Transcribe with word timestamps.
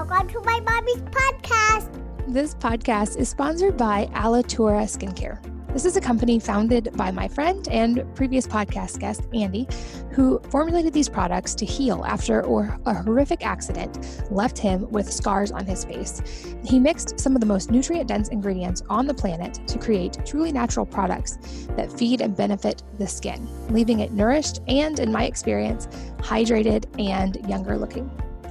Welcome 0.00 0.28
to 0.28 0.40
my 0.40 0.60
mommy's 0.60 1.02
podcast. 1.02 2.02
This 2.26 2.54
podcast 2.54 3.18
is 3.18 3.28
sponsored 3.28 3.76
by 3.76 4.06
Alitura 4.14 4.84
Skincare. 4.84 5.42
This 5.74 5.84
is 5.84 5.94
a 5.94 6.00
company 6.00 6.38
founded 6.38 6.88
by 6.94 7.10
my 7.10 7.28
friend 7.28 7.68
and 7.70 8.02
previous 8.14 8.46
podcast 8.46 8.98
guest, 8.98 9.28
Andy, 9.34 9.68
who 10.12 10.40
formulated 10.50 10.94
these 10.94 11.10
products 11.10 11.54
to 11.56 11.66
heal 11.66 12.02
after 12.06 12.40
a 12.40 12.94
horrific 12.94 13.44
accident 13.44 14.24
left 14.30 14.56
him 14.56 14.90
with 14.90 15.12
scars 15.12 15.52
on 15.52 15.66
his 15.66 15.84
face. 15.84 16.22
He 16.64 16.78
mixed 16.78 17.20
some 17.20 17.34
of 17.34 17.40
the 17.40 17.46
most 17.46 17.70
nutrient 17.70 18.08
dense 18.08 18.30
ingredients 18.30 18.82
on 18.88 19.06
the 19.06 19.12
planet 19.12 19.60
to 19.68 19.78
create 19.78 20.16
truly 20.24 20.50
natural 20.50 20.86
products 20.86 21.66
that 21.76 21.92
feed 21.92 22.22
and 22.22 22.34
benefit 22.34 22.82
the 22.96 23.06
skin, 23.06 23.46
leaving 23.68 24.00
it 24.00 24.12
nourished 24.12 24.62
and, 24.66 24.98
in 24.98 25.12
my 25.12 25.24
experience, 25.24 25.88
hydrated 26.20 26.86
and 26.98 27.46
younger 27.46 27.76
looking. 27.76 28.10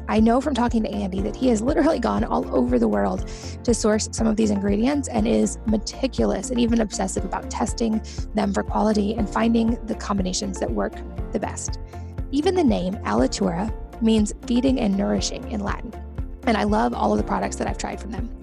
I 0.10 0.20
know 0.20 0.42
from 0.42 0.56
talking 0.56 0.82
to 0.82 0.90
Andy 0.90 1.22
that 1.22 1.36
he 1.36 1.50
has 1.50 1.62
literally 1.62 2.00
gone 2.00 2.24
all 2.24 2.44
over 2.56 2.80
the 2.80 2.88
world 2.88 3.30
to 3.64 3.76
source 3.76 4.10
some 4.12 4.26
of 4.26 4.38
these 4.38 4.50
ingredients 4.50 5.08
and 5.08 5.28
is 5.28 5.60
meticulous 5.68 6.50
and 6.50 6.60
even 6.60 6.82
obsessive 6.82 7.24
about 7.24 7.52
testing 7.52 8.02
them 8.34 8.52
for 8.52 8.64
quality 8.64 9.14
and 9.14 9.30
finding 9.30 9.78
the 9.86 9.94
combinations 9.94 10.60
that 10.62 10.72
work 10.72 10.96
the 11.32 11.40
best. 11.40 11.78
Even 12.32 12.56
the 12.56 12.64
name 12.64 12.96
Alitura 13.06 13.72
means 14.02 14.34
feeding 14.48 14.80
and 14.80 14.98
nourishing 14.98 15.48
in 15.52 15.60
Latin. 15.60 15.94
And 16.48 16.58
I 16.58 16.64
love 16.64 16.96
all 16.96 17.12
of 17.12 17.20
the 17.20 17.24
products 17.24 17.58
that 17.58 17.68
I've 17.68 17.78
tried 17.78 18.02
from 18.02 18.10
them. 18.10 18.36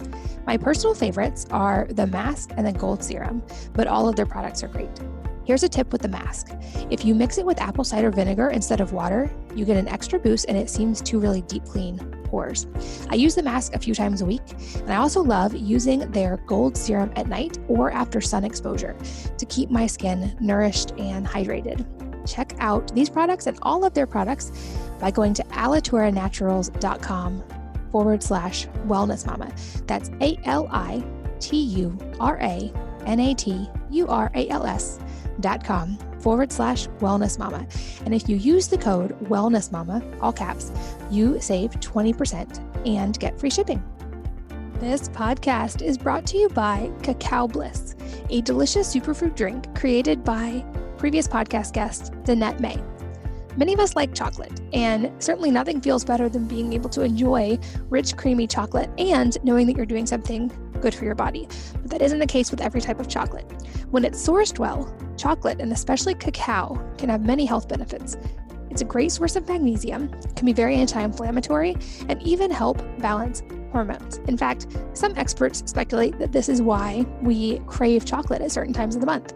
My 0.46 0.56
personal 0.56 0.94
favorites 0.94 1.48
are 1.50 1.88
the 1.90 2.06
mask 2.06 2.52
and 2.56 2.64
the 2.64 2.72
gold 2.72 3.02
serum, 3.02 3.42
but 3.72 3.88
all 3.88 4.08
of 4.08 4.14
their 4.14 4.24
products 4.24 4.62
are 4.62 4.68
great. 4.68 5.00
Here's 5.46 5.62
a 5.62 5.68
tip 5.68 5.92
with 5.92 6.02
the 6.02 6.08
mask. 6.08 6.48
If 6.90 7.04
you 7.04 7.14
mix 7.14 7.38
it 7.38 7.46
with 7.46 7.60
apple 7.60 7.84
cider 7.84 8.10
vinegar 8.10 8.50
instead 8.50 8.80
of 8.80 8.92
water, 8.92 9.30
you 9.54 9.64
get 9.64 9.76
an 9.76 9.86
extra 9.86 10.18
boost 10.18 10.46
and 10.48 10.58
it 10.58 10.68
seems 10.68 11.00
to 11.02 11.20
really 11.20 11.42
deep 11.42 11.64
clean 11.64 11.98
pores. 12.24 12.66
I 13.10 13.14
use 13.14 13.36
the 13.36 13.44
mask 13.44 13.72
a 13.72 13.78
few 13.78 13.94
times 13.94 14.22
a 14.22 14.26
week, 14.26 14.42
and 14.74 14.92
I 14.92 14.96
also 14.96 15.22
love 15.22 15.54
using 15.54 16.00
their 16.10 16.38
gold 16.48 16.76
serum 16.76 17.12
at 17.14 17.28
night 17.28 17.60
or 17.68 17.92
after 17.92 18.20
sun 18.20 18.42
exposure 18.42 18.96
to 19.38 19.46
keep 19.46 19.70
my 19.70 19.86
skin 19.86 20.36
nourished 20.40 20.90
and 20.98 21.24
hydrated. 21.24 21.86
Check 22.26 22.56
out 22.58 22.92
these 22.92 23.08
products 23.08 23.46
and 23.46 23.56
all 23.62 23.84
of 23.84 23.94
their 23.94 24.08
products 24.08 24.50
by 24.98 25.12
going 25.12 25.32
to 25.34 25.44
alituraNaturals.com 25.44 27.44
forward 27.92 28.20
slash 28.20 28.66
wellness 28.88 29.24
mama. 29.24 29.54
That's 29.86 30.10
A 30.20 30.36
L 30.44 30.66
I 30.72 31.04
T 31.38 31.56
U 31.56 31.96
R 32.18 32.36
A 32.42 32.72
N 33.06 33.20
A 33.20 33.32
T 33.32 33.70
U 33.90 34.08
R 34.08 34.32
A 34.34 34.48
L 34.48 34.66
S 34.66 34.98
com 35.64 35.98
forward 36.20 36.52
slash 36.52 36.88
wellness 37.00 37.38
mama. 37.38 37.66
And 38.04 38.14
if 38.14 38.28
you 38.28 38.36
use 38.36 38.68
the 38.68 38.78
code 38.78 39.18
wellness 39.24 39.70
mama, 39.70 40.02
all 40.20 40.32
caps, 40.32 40.72
you 41.10 41.40
save 41.40 41.70
20% 41.72 42.86
and 42.86 43.18
get 43.18 43.38
free 43.38 43.50
shipping. 43.50 43.82
This 44.80 45.08
podcast 45.08 45.80
is 45.80 45.96
brought 45.96 46.26
to 46.26 46.36
you 46.36 46.48
by 46.50 46.90
Cacao 47.02 47.46
Bliss, 47.46 47.96
a 48.28 48.42
delicious 48.42 48.94
superfood 48.94 49.34
drink 49.34 49.74
created 49.74 50.22
by 50.22 50.64
previous 50.98 51.26
podcast 51.26 51.72
guest, 51.72 52.12
Danette 52.24 52.60
May. 52.60 52.95
Many 53.56 53.72
of 53.72 53.80
us 53.80 53.96
like 53.96 54.14
chocolate, 54.14 54.60
and 54.74 55.10
certainly 55.18 55.50
nothing 55.50 55.80
feels 55.80 56.04
better 56.04 56.28
than 56.28 56.46
being 56.46 56.74
able 56.74 56.90
to 56.90 57.00
enjoy 57.00 57.58
rich, 57.88 58.14
creamy 58.14 58.46
chocolate 58.46 58.90
and 58.98 59.38
knowing 59.44 59.66
that 59.66 59.76
you're 59.76 59.86
doing 59.86 60.04
something 60.04 60.52
good 60.82 60.94
for 60.94 61.06
your 61.06 61.14
body. 61.14 61.48
But 61.72 61.90
that 61.90 62.02
isn't 62.02 62.18
the 62.18 62.26
case 62.26 62.50
with 62.50 62.60
every 62.60 62.82
type 62.82 63.00
of 63.00 63.08
chocolate. 63.08 63.50
When 63.90 64.04
it's 64.04 64.26
sourced 64.26 64.58
well, 64.58 64.94
chocolate, 65.16 65.58
and 65.58 65.72
especially 65.72 66.14
cacao, 66.14 66.76
can 66.98 67.08
have 67.08 67.24
many 67.24 67.46
health 67.46 67.66
benefits. 67.66 68.18
It's 68.70 68.82
a 68.82 68.84
great 68.84 69.10
source 69.10 69.36
of 69.36 69.48
magnesium, 69.48 70.10
can 70.34 70.44
be 70.44 70.52
very 70.52 70.76
anti 70.76 71.00
inflammatory, 71.00 71.76
and 72.10 72.20
even 72.22 72.50
help 72.50 72.82
balance 72.98 73.42
hormones. 73.72 74.18
In 74.28 74.36
fact, 74.36 74.66
some 74.92 75.14
experts 75.16 75.62
speculate 75.64 76.18
that 76.18 76.32
this 76.32 76.50
is 76.50 76.60
why 76.60 77.06
we 77.22 77.60
crave 77.60 78.04
chocolate 78.04 78.42
at 78.42 78.52
certain 78.52 78.74
times 78.74 78.96
of 78.96 79.00
the 79.00 79.06
month. 79.06 79.32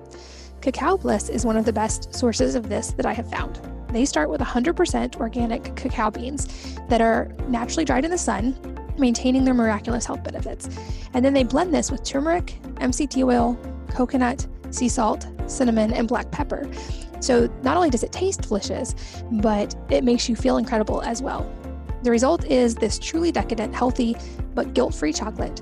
Cacao 0.60 0.98
Bliss 0.98 1.30
is 1.30 1.46
one 1.46 1.56
of 1.56 1.64
the 1.64 1.72
best 1.72 2.14
sources 2.14 2.54
of 2.54 2.68
this 2.68 2.92
that 2.92 3.06
I 3.06 3.14
have 3.14 3.30
found. 3.30 3.60
They 3.92 4.04
start 4.04 4.30
with 4.30 4.40
100% 4.40 5.16
organic 5.16 5.74
cacao 5.76 6.10
beans 6.10 6.76
that 6.88 7.00
are 7.00 7.32
naturally 7.48 7.84
dried 7.84 8.04
in 8.04 8.10
the 8.10 8.18
sun, 8.18 8.56
maintaining 8.98 9.44
their 9.44 9.54
miraculous 9.54 10.04
health 10.06 10.22
benefits. 10.22 10.68
And 11.14 11.24
then 11.24 11.32
they 11.32 11.42
blend 11.42 11.74
this 11.74 11.90
with 11.90 12.04
turmeric, 12.04 12.58
MCT 12.76 13.24
oil, 13.24 13.58
coconut, 13.90 14.46
sea 14.70 14.88
salt, 14.88 15.26
cinnamon, 15.46 15.92
and 15.92 16.06
black 16.06 16.30
pepper. 16.30 16.70
So 17.20 17.52
not 17.62 17.76
only 17.76 17.90
does 17.90 18.02
it 18.02 18.12
taste 18.12 18.42
delicious, 18.42 18.94
but 19.32 19.74
it 19.90 20.04
makes 20.04 20.28
you 20.28 20.36
feel 20.36 20.56
incredible 20.56 21.02
as 21.02 21.20
well. 21.20 21.50
The 22.02 22.10
result 22.10 22.44
is 22.46 22.74
this 22.74 22.98
truly 22.98 23.30
decadent, 23.30 23.74
healthy, 23.74 24.16
but 24.54 24.72
guilt 24.72 24.94
free 24.94 25.12
chocolate 25.12 25.60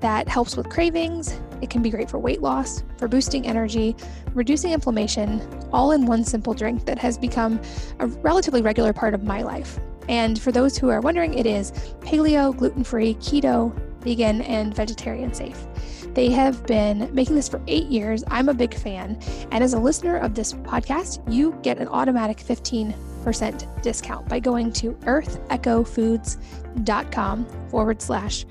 that 0.00 0.28
helps 0.28 0.56
with 0.56 0.68
cravings. 0.68 1.40
It 1.60 1.70
can 1.70 1.82
be 1.82 1.90
great 1.90 2.10
for 2.10 2.18
weight 2.18 2.42
loss, 2.42 2.82
for 2.96 3.08
boosting 3.08 3.46
energy, 3.46 3.96
reducing 4.34 4.72
inflammation, 4.72 5.40
all 5.72 5.92
in 5.92 6.06
one 6.06 6.24
simple 6.24 6.54
drink 6.54 6.84
that 6.86 6.98
has 6.98 7.18
become 7.18 7.60
a 7.98 8.06
relatively 8.06 8.62
regular 8.62 8.92
part 8.92 9.14
of 9.14 9.24
my 9.24 9.42
life. 9.42 9.78
And 10.08 10.40
for 10.40 10.52
those 10.52 10.78
who 10.78 10.88
are 10.88 11.00
wondering, 11.00 11.34
it 11.34 11.46
is 11.46 11.72
paleo, 12.00 12.56
gluten 12.56 12.84
free, 12.84 13.14
keto, 13.16 13.76
vegan, 14.00 14.42
and 14.42 14.74
vegetarian 14.74 15.34
safe. 15.34 15.66
They 16.14 16.30
have 16.30 16.64
been 16.66 17.14
making 17.14 17.36
this 17.36 17.48
for 17.48 17.60
eight 17.66 17.86
years. 17.86 18.24
I'm 18.28 18.48
a 18.48 18.54
big 18.54 18.74
fan. 18.74 19.20
And 19.52 19.62
as 19.62 19.74
a 19.74 19.78
listener 19.78 20.16
of 20.16 20.34
this 20.34 20.54
podcast, 20.54 21.20
you 21.32 21.56
get 21.62 21.78
an 21.78 21.86
automatic 21.88 22.38
15% 22.38 23.82
discount 23.82 24.28
by 24.28 24.40
going 24.40 24.72
to 24.72 24.92
earthechofoods.com 24.92 27.46
forward 27.68 28.02
slash 28.02 28.46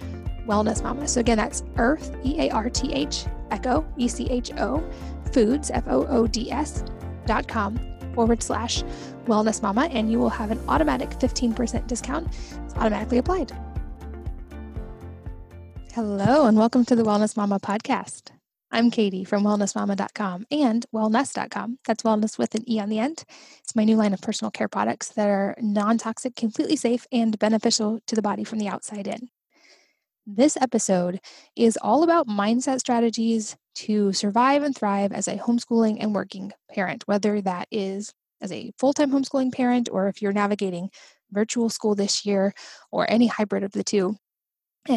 wellness 0.47 0.81
mama. 0.81 1.07
So 1.07 1.19
again, 1.19 1.37
that's 1.37 1.63
earth, 1.77 2.15
E 2.23 2.39
A 2.39 2.49
R 2.49 2.69
T 2.69 2.93
H, 2.93 3.25
echo, 3.51 3.85
E 3.97 4.07
C 4.07 4.27
H 4.29 4.51
O, 4.57 4.83
foods, 5.33 5.69
F 5.69 5.83
O 5.87 6.05
O 6.07 6.25
D 6.25 6.51
S 6.51 6.83
dot 7.25 7.47
com 7.47 7.77
forward 8.15 8.41
slash 8.41 8.83
wellness 9.25 9.61
mama, 9.61 9.87
and 9.91 10.11
you 10.11 10.17
will 10.17 10.29
have 10.29 10.49
an 10.49 10.59
automatic 10.67 11.09
15% 11.11 11.85
discount. 11.85 12.27
It's 12.65 12.73
automatically 12.75 13.19
applied. 13.19 13.51
Hello, 15.93 16.45
and 16.45 16.57
welcome 16.57 16.85
to 16.85 16.95
the 16.95 17.03
Wellness 17.03 17.35
Mama 17.35 17.59
podcast. 17.59 18.31
I'm 18.71 18.91
Katie 18.91 19.23
from 19.23 19.43
wellnessmama.com 19.43 20.45
and 20.51 20.85
wellnesse.com. 20.93 21.79
That's 21.85 22.03
wellness 22.03 22.37
with 22.37 22.53
an 22.55 22.69
E 22.69 22.79
on 22.79 22.89
the 22.89 22.99
end. 22.99 23.23
It's 23.59 23.75
my 23.75 23.83
new 23.83 23.95
line 23.95 24.13
of 24.13 24.21
personal 24.21 24.51
care 24.51 24.67
products 24.67 25.09
that 25.09 25.27
are 25.27 25.55
non 25.61 25.97
toxic, 25.97 26.35
completely 26.35 26.75
safe, 26.75 27.07
and 27.11 27.37
beneficial 27.39 27.99
to 28.07 28.15
the 28.15 28.21
body 28.21 28.43
from 28.43 28.59
the 28.59 28.67
outside 28.67 29.07
in. 29.07 29.29
This 30.29 30.57
episode 30.57 31.21
is 31.55 31.77
all 31.81 32.03
about 32.03 32.27
mindset 32.27 32.81
strategies 32.81 33.55
to 33.75 34.11
survive 34.11 34.61
and 34.61 34.75
thrive 34.75 35.13
as 35.13 35.29
a 35.29 35.37
homeschooling 35.37 35.99
and 36.01 36.13
working 36.13 36.51
parent, 36.69 37.07
whether 37.07 37.39
that 37.39 37.69
is 37.71 38.13
as 38.41 38.51
a 38.51 38.73
full 38.77 38.91
time 38.91 39.09
homeschooling 39.09 39.53
parent 39.53 39.87
or 39.89 40.09
if 40.09 40.21
you're 40.21 40.33
navigating 40.33 40.89
virtual 41.31 41.69
school 41.69 41.95
this 41.95 42.25
year 42.25 42.53
or 42.91 43.09
any 43.09 43.27
hybrid 43.27 43.63
of 43.63 43.71
the 43.71 43.85
two. 43.85 44.17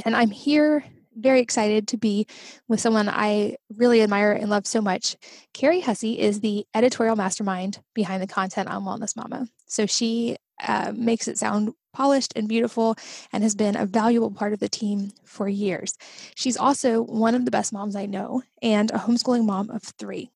And 0.05 0.17
I'm 0.17 0.33
here 0.33 0.85
very 1.17 1.41
excited 1.41 1.87
to 1.89 1.97
be 1.97 2.27
with 2.67 2.81
someone 2.81 3.09
I 3.09 3.55
really 3.77 4.03
admire 4.03 4.33
and 4.33 4.51
love 4.51 4.67
so 4.67 4.81
much. 4.81 5.17
Carrie 5.55 5.81
Husse 5.81 6.03
is 6.03 6.41
the 6.41 6.67
editorial 6.75 7.15
mastermind 7.15 7.81
behind 7.95 8.21
the 8.21 8.27
content 8.27 8.69
on 8.69 8.83
Wellness 8.83 9.17
Mama. 9.17 9.47
So 9.67 9.87
she 9.87 10.39
uh, 10.67 10.93
makes 10.95 11.29
it 11.29 11.39
sound 11.39 11.75
polished 11.93 12.33
and 12.37 12.49
beautiful 12.49 12.97
and 13.33 13.43
has 13.43 13.55
been 13.55 13.77
a 13.77 13.87
valuable 13.87 14.31
part 14.31 14.53
of 14.53 14.61
the 14.61 14.69
team 14.69 15.13
for 15.25 15.49
years. 15.49 15.97
She's 16.35 16.57
also 16.57 17.03
one 17.03 17.35
of 17.35 17.45
the 17.45 17.51
best 17.51 17.73
moms 17.73 17.97
I 17.97 18.07
know 18.07 18.43
and 18.63 18.91
a 18.91 18.99
homeschooling 18.99 19.45
mom 19.45 19.71
of 19.71 19.83
three. 19.83 20.31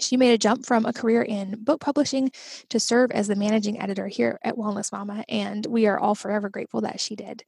She 0.00 0.16
made 0.16 0.32
a 0.32 0.38
jump 0.38 0.66
from 0.66 0.86
a 0.86 0.92
career 0.92 1.22
in 1.22 1.62
book 1.64 1.80
publishing 1.80 2.30
to 2.68 2.78
serve 2.78 3.10
as 3.10 3.28
the 3.28 3.36
managing 3.36 3.80
editor 3.80 4.06
here 4.06 4.38
at 4.42 4.56
Wellness 4.56 4.92
Mama, 4.92 5.24
and 5.28 5.66
we 5.66 5.86
are 5.86 5.98
all 5.98 6.14
forever 6.14 6.48
grateful 6.48 6.80
that 6.82 7.00
she 7.00 7.16
did. 7.16 7.44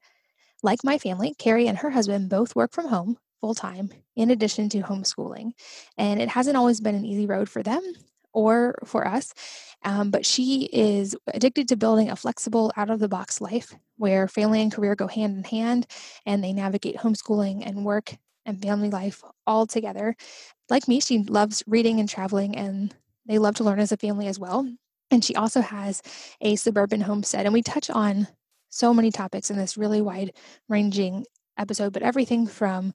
Like 0.62 0.84
my 0.84 0.98
family, 0.98 1.34
Carrie 1.38 1.68
and 1.68 1.78
her 1.78 1.90
husband 1.90 2.28
both 2.28 2.56
work 2.56 2.72
from 2.72 2.88
home 2.88 3.18
full 3.40 3.54
time 3.54 3.90
in 4.16 4.30
addition 4.30 4.68
to 4.70 4.82
homeschooling. 4.82 5.52
And 5.96 6.20
it 6.20 6.28
hasn't 6.28 6.56
always 6.56 6.80
been 6.80 6.94
an 6.94 7.04
easy 7.04 7.26
road 7.26 7.48
for 7.48 7.62
them 7.62 7.82
or 8.32 8.78
for 8.84 9.06
us. 9.06 9.32
Um, 9.82 10.10
but 10.10 10.26
she 10.26 10.64
is 10.72 11.16
addicted 11.32 11.68
to 11.68 11.76
building 11.76 12.10
a 12.10 12.16
flexible, 12.16 12.72
out 12.76 12.90
of 12.90 13.00
the 13.00 13.08
box 13.08 13.40
life 13.40 13.74
where 13.96 14.28
family 14.28 14.60
and 14.60 14.72
career 14.72 14.94
go 14.94 15.06
hand 15.06 15.36
in 15.38 15.44
hand 15.44 15.86
and 16.26 16.44
they 16.44 16.52
navigate 16.52 16.96
homeschooling 16.96 17.62
and 17.66 17.84
work 17.84 18.14
and 18.46 18.60
family 18.60 18.90
life 18.90 19.22
all 19.46 19.66
together. 19.66 20.16
Like 20.68 20.88
me, 20.88 21.00
she 21.00 21.18
loves 21.18 21.62
reading 21.66 22.00
and 22.00 22.08
traveling, 22.08 22.56
and 22.56 22.94
they 23.26 23.38
love 23.38 23.56
to 23.56 23.64
learn 23.64 23.80
as 23.80 23.92
a 23.92 23.96
family 23.96 24.26
as 24.26 24.38
well. 24.38 24.68
And 25.10 25.24
she 25.24 25.34
also 25.34 25.60
has 25.60 26.02
a 26.40 26.56
suburban 26.56 27.00
homestead. 27.00 27.44
And 27.44 27.52
we 27.52 27.62
touch 27.62 27.90
on 27.90 28.28
so 28.68 28.94
many 28.94 29.10
topics 29.10 29.50
in 29.50 29.56
this 29.56 29.76
really 29.76 30.00
wide 30.00 30.32
ranging 30.68 31.26
episode, 31.58 31.92
but 31.92 32.02
everything 32.02 32.46
from 32.46 32.94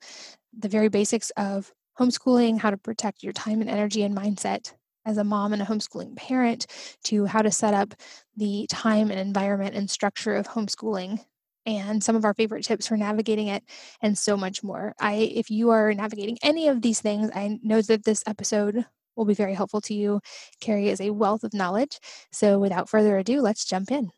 the 0.58 0.70
very 0.70 0.88
basics 0.88 1.30
of 1.32 1.74
homeschooling, 2.00 2.60
how 2.60 2.70
to 2.70 2.78
protect 2.78 3.24
your 3.24 3.34
time 3.34 3.62
and 3.62 3.70
energy 3.70 4.04
and 4.04 4.16
mindset 4.16 4.74
as 5.06 5.18
a 5.18 5.24
mom 5.24 5.54
and 5.54 5.62
a 5.62 5.66
homeschooling 5.66 6.16
parent, 6.16 6.68
to 7.04 7.25
how 7.25 7.42
to 7.42 7.52
set 7.52 7.74
up 7.74 7.94
the 8.36 8.68
time 8.69 9.12
and 9.12 9.19
environment 9.19 9.75
and 9.75 9.90
structure 9.90 10.36
of 10.36 10.48
homeschooling 10.48 11.19
and 11.66 12.04
some 12.04 12.16
of 12.16 12.25
our 12.25 12.34
favorite 12.34 12.63
tips 12.63 12.88
for 12.88 12.98
navigating 12.98 13.48
it 13.48 13.63
and 14.02 14.18
so 14.18 14.38
much 14.38 14.63
more. 14.63 14.94
I 15.00 15.13
if 15.13 15.50
you 15.50 15.72
are 15.72 15.94
navigating 15.94 16.38
any 16.44 16.68
of 16.68 16.81
these 16.81 17.02
things, 17.02 17.31
I 17.34 17.60
know 17.63 17.81
that 17.81 18.04
this 18.04 18.24
episode 18.28 18.86
will 19.16 19.25
be 19.25 19.34
very 19.34 19.54
helpful 19.54 19.81
to 19.81 19.94
you. 19.94 20.22
Carrie 20.60 20.90
is 20.90 21.02
a 21.02 21.12
wealth 21.12 21.44
of 21.44 21.54
knowledge. 21.54 22.00
So 22.31 22.60
without 22.60 22.90
further 22.90 23.18
ado, 23.18 23.42
let's 23.42 23.66
jump 23.66 23.92
in. 23.92 24.12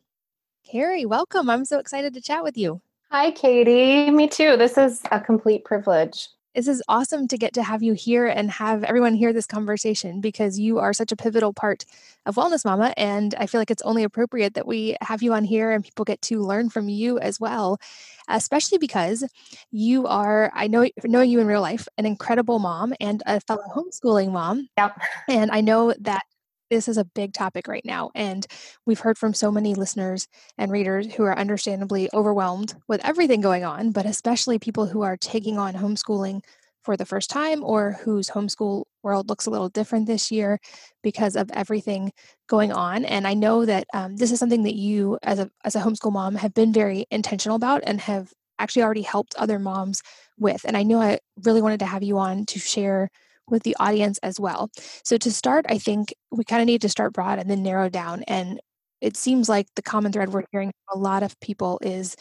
Carrie, 0.70 1.06
welcome. 1.06 1.48
I'm 1.48 1.64
so 1.64 1.78
excited 1.78 2.14
to 2.14 2.20
chat 2.20 2.42
with 2.42 2.56
you. 2.56 2.82
Hi, 3.10 3.30
Katie. 3.30 4.10
Me 4.10 4.28
too. 4.28 4.56
This 4.56 4.76
is 4.76 5.00
a 5.10 5.20
complete 5.20 5.64
privilege. 5.64 6.28
This 6.58 6.66
is 6.66 6.82
awesome 6.88 7.28
to 7.28 7.38
get 7.38 7.52
to 7.52 7.62
have 7.62 7.84
you 7.84 7.92
here 7.92 8.26
and 8.26 8.50
have 8.50 8.82
everyone 8.82 9.14
hear 9.14 9.32
this 9.32 9.46
conversation 9.46 10.20
because 10.20 10.58
you 10.58 10.80
are 10.80 10.92
such 10.92 11.12
a 11.12 11.16
pivotal 11.16 11.52
part 11.52 11.84
of 12.26 12.34
Wellness 12.34 12.64
Mama. 12.64 12.92
And 12.96 13.32
I 13.38 13.46
feel 13.46 13.60
like 13.60 13.70
it's 13.70 13.82
only 13.82 14.02
appropriate 14.02 14.54
that 14.54 14.66
we 14.66 14.96
have 15.00 15.22
you 15.22 15.34
on 15.34 15.44
here 15.44 15.70
and 15.70 15.84
people 15.84 16.04
get 16.04 16.20
to 16.22 16.42
learn 16.42 16.68
from 16.68 16.88
you 16.88 17.16
as 17.20 17.38
well, 17.38 17.78
especially 18.26 18.78
because 18.78 19.22
you 19.70 20.08
are, 20.08 20.50
I 20.52 20.66
know, 20.66 20.88
knowing 21.04 21.30
you 21.30 21.38
in 21.38 21.46
real 21.46 21.60
life, 21.60 21.86
an 21.96 22.06
incredible 22.06 22.58
mom 22.58 22.92
and 22.98 23.22
a 23.24 23.38
fellow 23.38 23.62
homeschooling 23.72 24.32
mom. 24.32 24.66
Yep. 24.78 25.00
And 25.28 25.52
I 25.52 25.60
know 25.60 25.94
that 26.00 26.22
this 26.70 26.88
is 26.88 26.96
a 26.96 27.04
big 27.04 27.32
topic 27.32 27.68
right 27.68 27.84
now. 27.84 28.10
And 28.14 28.46
we've 28.86 29.00
heard 29.00 29.18
from 29.18 29.34
so 29.34 29.50
many 29.50 29.74
listeners 29.74 30.28
and 30.56 30.70
readers 30.70 31.14
who 31.14 31.24
are 31.24 31.38
understandably 31.38 32.08
overwhelmed 32.12 32.74
with 32.88 33.04
everything 33.04 33.40
going 33.40 33.64
on, 33.64 33.92
but 33.92 34.06
especially 34.06 34.58
people 34.58 34.86
who 34.86 35.02
are 35.02 35.16
taking 35.16 35.58
on 35.58 35.74
homeschooling 35.74 36.42
for 36.82 36.96
the 36.96 37.04
first 37.04 37.28
time 37.28 37.62
or 37.62 37.92
whose 38.04 38.30
homeschool 38.30 38.84
world 39.02 39.28
looks 39.28 39.46
a 39.46 39.50
little 39.50 39.68
different 39.68 40.06
this 40.06 40.30
year 40.30 40.58
because 41.02 41.36
of 41.36 41.50
everything 41.52 42.12
going 42.48 42.72
on. 42.72 43.04
And 43.04 43.26
I 43.26 43.34
know 43.34 43.66
that 43.66 43.86
um, 43.92 44.16
this 44.16 44.32
is 44.32 44.38
something 44.38 44.62
that 44.62 44.74
you, 44.74 45.18
as 45.22 45.38
a, 45.38 45.50
as 45.64 45.76
a 45.76 45.80
homeschool 45.80 46.12
mom, 46.12 46.36
have 46.36 46.54
been 46.54 46.72
very 46.72 47.04
intentional 47.10 47.56
about 47.56 47.82
and 47.84 48.00
have 48.00 48.32
actually 48.58 48.82
already 48.82 49.02
helped 49.02 49.34
other 49.36 49.58
moms 49.58 50.02
with. 50.38 50.62
And 50.64 50.76
I 50.76 50.82
know 50.82 51.00
I 51.00 51.18
really 51.44 51.62
wanted 51.62 51.80
to 51.80 51.86
have 51.86 52.02
you 52.02 52.18
on 52.18 52.46
to 52.46 52.58
share 52.58 53.10
with 53.50 53.62
the 53.62 53.76
audience 53.80 54.18
as 54.18 54.38
well. 54.38 54.70
So, 55.04 55.16
to 55.18 55.32
start, 55.32 55.66
I 55.68 55.78
think 55.78 56.14
we 56.30 56.44
kind 56.44 56.62
of 56.62 56.66
need 56.66 56.82
to 56.82 56.88
start 56.88 57.12
broad 57.12 57.38
and 57.38 57.50
then 57.50 57.62
narrow 57.62 57.88
down. 57.88 58.22
And 58.24 58.60
it 59.00 59.16
seems 59.16 59.48
like 59.48 59.66
the 59.76 59.82
common 59.82 60.12
thread 60.12 60.32
we're 60.32 60.44
hearing 60.52 60.72
from 60.86 60.98
a 60.98 61.02
lot 61.02 61.22
of 61.22 61.38
people 61.40 61.78
is 61.82 62.16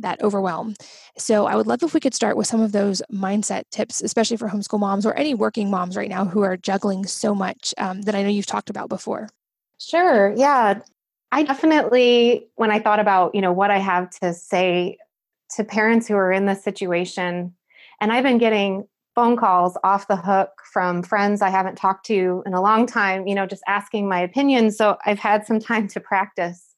that 0.00 0.22
overwhelm. 0.22 0.74
So, 1.16 1.46
I 1.46 1.56
would 1.56 1.66
love 1.66 1.82
if 1.82 1.94
we 1.94 2.00
could 2.00 2.14
start 2.14 2.36
with 2.36 2.46
some 2.46 2.60
of 2.60 2.72
those 2.72 3.02
mindset 3.12 3.64
tips, 3.70 4.00
especially 4.02 4.36
for 4.36 4.48
homeschool 4.48 4.80
moms 4.80 5.06
or 5.06 5.14
any 5.14 5.34
working 5.34 5.70
moms 5.70 5.96
right 5.96 6.08
now 6.08 6.24
who 6.24 6.42
are 6.42 6.56
juggling 6.56 7.06
so 7.06 7.34
much 7.34 7.74
um, 7.78 8.02
that 8.02 8.14
I 8.14 8.22
know 8.22 8.28
you've 8.28 8.46
talked 8.46 8.70
about 8.70 8.88
before. 8.88 9.28
Sure. 9.78 10.34
Yeah. 10.36 10.80
I 11.30 11.42
definitely, 11.42 12.48
when 12.56 12.70
I 12.70 12.80
thought 12.80 13.00
about, 13.00 13.34
you 13.34 13.40
know, 13.40 13.52
what 13.52 13.70
I 13.70 13.78
have 13.78 14.10
to 14.20 14.32
say 14.32 14.98
to 15.56 15.64
parents 15.64 16.08
who 16.08 16.14
are 16.14 16.32
in 16.32 16.46
this 16.46 16.62
situation, 16.62 17.54
and 18.00 18.12
I've 18.12 18.24
been 18.24 18.38
getting 18.38 18.86
phone 19.18 19.36
calls 19.36 19.76
off 19.82 20.06
the 20.06 20.14
hook 20.14 20.62
from 20.72 21.02
friends 21.02 21.42
I 21.42 21.50
haven't 21.50 21.74
talked 21.74 22.06
to 22.06 22.40
in 22.46 22.54
a 22.54 22.62
long 22.62 22.86
time, 22.86 23.26
you 23.26 23.34
know, 23.34 23.46
just 23.46 23.64
asking 23.66 24.08
my 24.08 24.20
opinion. 24.20 24.70
So 24.70 24.96
I've 25.04 25.18
had 25.18 25.44
some 25.44 25.58
time 25.70 25.88
to 25.88 25.98
practice 25.98 26.76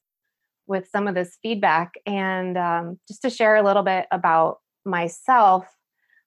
with 0.65 0.89
some 0.91 1.07
of 1.07 1.13
this 1.13 1.37
feedback. 1.43 1.93
And 2.07 2.57
um, 2.57 2.99
just 3.07 3.21
to 3.21 3.29
share 3.29 3.57
a 3.57 3.63
little 3.63 3.83
bit 3.83 4.07
about 4.11 4.57
myself, 4.85 5.67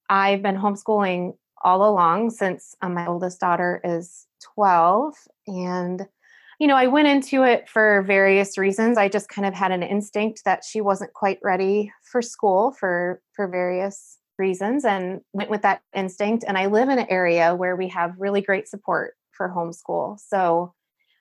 I've 0.09 0.41
been 0.41 0.55
homeschooling 0.55 1.33
all 1.65 1.85
along 1.85 2.31
since 2.31 2.77
uh, 2.81 2.91
my 2.91 3.09
oldest 3.09 3.41
daughter 3.41 3.81
is 3.83 4.29
12. 4.55 5.15
And, 5.49 6.07
you 6.61 6.69
know, 6.69 6.77
I 6.77 6.87
went 6.87 7.09
into 7.09 7.43
it 7.43 7.69
for 7.69 8.03
various 8.03 8.57
reasons. 8.57 8.99
I 8.99 9.09
just 9.09 9.29
kind 9.29 9.49
of 9.49 9.55
had 9.55 9.73
an 9.73 9.83
instinct 9.83 10.45
that 10.45 10.63
she 10.63 10.81
wasn't 10.81 11.13
quite 11.13 11.41
ready 11.43 11.93
for 12.05 12.23
school 12.23 12.71
for 12.71 13.21
for 13.35 13.49
various 13.49 14.21
reasons 14.39 14.85
and 14.85 15.21
went 15.33 15.51
with 15.51 15.63
that 15.63 15.83
instinct. 15.95 16.45
And 16.47 16.59
I 16.59 16.67
live 16.67 16.89
in 16.89 16.99
an 16.99 17.07
area 17.09 17.55
where 17.55 17.77
we 17.77 17.89
have 17.89 18.15
really 18.19 18.41
great 18.41 18.69
support 18.69 19.15
for 19.33 19.49
homeschool. 19.49 20.19
So 20.21 20.75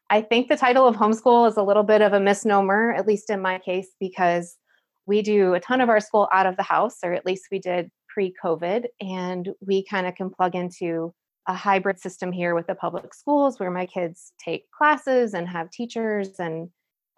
I 0.09 0.21
think 0.21 0.47
the 0.47 0.57
title 0.57 0.87
of 0.87 0.95
homeschool 0.95 1.49
is 1.49 1.57
a 1.57 1.63
little 1.63 1.83
bit 1.83 2.01
of 2.01 2.13
a 2.13 2.19
misnomer, 2.19 2.93
at 2.93 3.07
least 3.07 3.29
in 3.29 3.41
my 3.41 3.59
case, 3.59 3.89
because 3.99 4.57
we 5.05 5.21
do 5.21 5.53
a 5.53 5.59
ton 5.59 5.81
of 5.81 5.89
our 5.89 5.99
school 5.99 6.29
out 6.31 6.45
of 6.45 6.55
the 6.57 6.63
house, 6.63 6.97
or 7.03 7.13
at 7.13 7.25
least 7.25 7.47
we 7.51 7.59
did 7.59 7.89
pre 8.07 8.33
COVID. 8.43 8.85
And 9.01 9.49
we 9.65 9.83
kind 9.83 10.07
of 10.07 10.15
can 10.15 10.29
plug 10.29 10.55
into 10.55 11.13
a 11.47 11.53
hybrid 11.53 11.99
system 11.99 12.31
here 12.31 12.55
with 12.55 12.67
the 12.67 12.75
public 12.75 13.13
schools 13.13 13.59
where 13.59 13.71
my 13.71 13.85
kids 13.85 14.31
take 14.43 14.69
classes 14.71 15.33
and 15.33 15.47
have 15.47 15.69
teachers. 15.71 16.39
And 16.39 16.69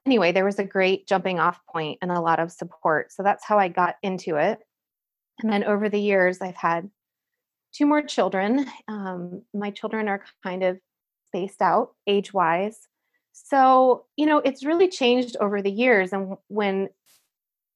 anyway, 0.05 0.31
there 0.31 0.45
was 0.45 0.59
a 0.59 0.63
great 0.63 1.07
jumping 1.07 1.39
off 1.39 1.59
point 1.71 1.99
and 2.01 2.11
a 2.11 2.21
lot 2.21 2.39
of 2.39 2.51
support. 2.51 3.11
So 3.11 3.23
that's 3.23 3.45
how 3.45 3.59
I 3.59 3.67
got 3.67 3.95
into 4.01 4.37
it. 4.37 4.59
And 5.39 5.51
then 5.51 5.63
over 5.63 5.89
the 5.89 5.99
years, 5.99 6.41
I've 6.41 6.55
had 6.55 6.89
two 7.73 7.85
more 7.85 8.01
children. 8.01 8.65
Um, 8.87 9.41
my 9.53 9.71
children 9.71 10.07
are 10.07 10.23
kind 10.43 10.63
of 10.63 10.79
spaced 11.27 11.61
out 11.61 11.91
age 12.07 12.33
wise. 12.33 12.87
So, 13.33 14.05
you 14.15 14.25
know, 14.25 14.37
it's 14.37 14.63
really 14.63 14.87
changed 14.87 15.35
over 15.41 15.61
the 15.61 15.71
years. 15.71 16.13
And 16.13 16.37
when 16.47 16.89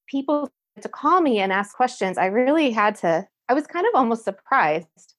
people 0.06 0.50
to 0.80 0.88
call 0.88 1.20
me 1.20 1.40
and 1.40 1.52
ask 1.52 1.76
questions, 1.76 2.16
I 2.16 2.26
really 2.26 2.70
had 2.70 2.94
to, 2.96 3.26
I 3.48 3.54
was 3.54 3.66
kind 3.66 3.86
of 3.86 3.92
almost 3.94 4.24
surprised 4.24 5.14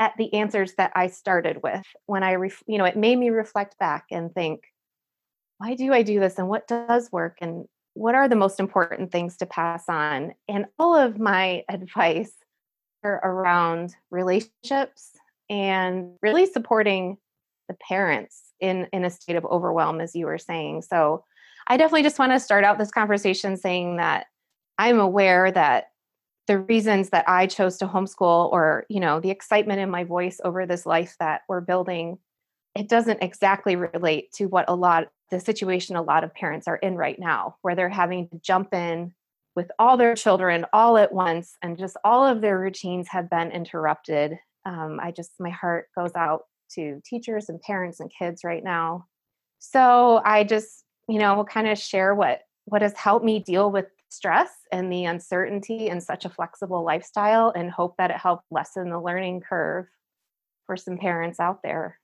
at 0.00 0.14
the 0.16 0.32
answers 0.34 0.74
that 0.78 0.90
I 0.96 1.06
started 1.08 1.62
with 1.62 1.86
when 2.06 2.22
I, 2.22 2.34
ref, 2.34 2.62
you 2.66 2.78
know, 2.78 2.84
it 2.84 2.96
made 2.96 3.18
me 3.18 3.30
reflect 3.30 3.78
back 3.78 4.06
and 4.10 4.32
think, 4.34 4.62
why 5.58 5.74
do 5.74 5.92
I 5.92 6.02
do 6.02 6.18
this 6.18 6.38
and 6.38 6.48
what 6.48 6.66
does 6.66 7.12
work 7.12 7.36
and 7.40 7.66
what 8.00 8.14
are 8.14 8.28
the 8.28 8.36
most 8.36 8.58
important 8.58 9.12
things 9.12 9.36
to 9.36 9.44
pass 9.44 9.84
on? 9.86 10.32
And 10.48 10.64
all 10.78 10.96
of 10.96 11.18
my 11.18 11.64
advice 11.68 12.32
are 13.04 13.20
around 13.22 13.94
relationships 14.10 15.10
and 15.50 16.12
really 16.22 16.46
supporting 16.46 17.18
the 17.68 17.74
parents 17.74 18.52
in 18.58 18.88
in 18.92 19.04
a 19.04 19.10
state 19.10 19.36
of 19.36 19.44
overwhelm 19.44 20.00
as 20.00 20.14
you 20.14 20.24
were 20.26 20.38
saying. 20.38 20.82
So 20.82 21.24
I 21.66 21.76
definitely 21.76 22.02
just 22.02 22.18
want 22.18 22.32
to 22.32 22.40
start 22.40 22.64
out 22.64 22.78
this 22.78 22.90
conversation 22.90 23.58
saying 23.58 23.96
that 23.96 24.26
I'm 24.78 24.98
aware 24.98 25.50
that 25.52 25.88
the 26.46 26.58
reasons 26.58 27.10
that 27.10 27.28
I 27.28 27.46
chose 27.46 27.76
to 27.78 27.86
homeschool 27.86 28.50
or, 28.50 28.86
you 28.88 28.98
know, 28.98 29.20
the 29.20 29.30
excitement 29.30 29.78
in 29.78 29.90
my 29.90 30.04
voice 30.04 30.40
over 30.42 30.64
this 30.64 30.86
life 30.86 31.16
that 31.20 31.42
we're 31.48 31.60
building, 31.60 32.18
it 32.74 32.88
doesn't 32.88 33.22
exactly 33.22 33.76
relate 33.76 34.32
to 34.32 34.46
what 34.46 34.66
a 34.68 34.74
lot 34.74 35.08
the 35.30 35.40
situation 35.40 35.96
a 35.96 36.02
lot 36.02 36.24
of 36.24 36.34
parents 36.34 36.66
are 36.66 36.76
in 36.76 36.96
right 36.96 37.18
now, 37.18 37.56
where 37.62 37.76
they're 37.76 37.88
having 37.88 38.28
to 38.28 38.38
jump 38.38 38.74
in 38.74 39.14
with 39.54 39.70
all 39.78 39.96
their 39.96 40.14
children 40.14 40.66
all 40.72 40.96
at 40.96 41.12
once 41.12 41.56
and 41.62 41.78
just 41.78 41.96
all 42.04 42.24
of 42.24 42.40
their 42.40 42.58
routines 42.58 43.08
have 43.08 43.30
been 43.30 43.50
interrupted. 43.50 44.38
Um, 44.66 44.98
I 45.00 45.12
just, 45.12 45.32
my 45.38 45.50
heart 45.50 45.86
goes 45.96 46.14
out 46.16 46.42
to 46.72 47.00
teachers 47.04 47.48
and 47.48 47.60
parents 47.60 48.00
and 48.00 48.10
kids 48.16 48.42
right 48.44 48.62
now. 48.62 49.06
So 49.58 50.20
I 50.24 50.44
just, 50.44 50.84
you 51.08 51.18
know, 51.18 51.44
kind 51.44 51.68
of 51.68 51.78
share 51.78 52.14
what 52.14 52.40
what 52.64 52.82
has 52.82 52.96
helped 52.96 53.24
me 53.24 53.40
deal 53.40 53.70
with 53.70 53.86
stress 54.08 54.50
and 54.72 54.92
the 54.92 55.04
uncertainty 55.04 55.88
in 55.88 56.00
such 56.00 56.24
a 56.24 56.30
flexible 56.30 56.84
lifestyle 56.84 57.52
and 57.54 57.70
hope 57.70 57.96
that 57.98 58.10
it 58.10 58.16
helped 58.16 58.44
lessen 58.50 58.90
the 58.90 59.00
learning 59.00 59.40
curve 59.40 59.86
for 60.66 60.76
some 60.76 60.98
parents 60.98 61.40
out 61.40 61.62
there. 61.62 61.99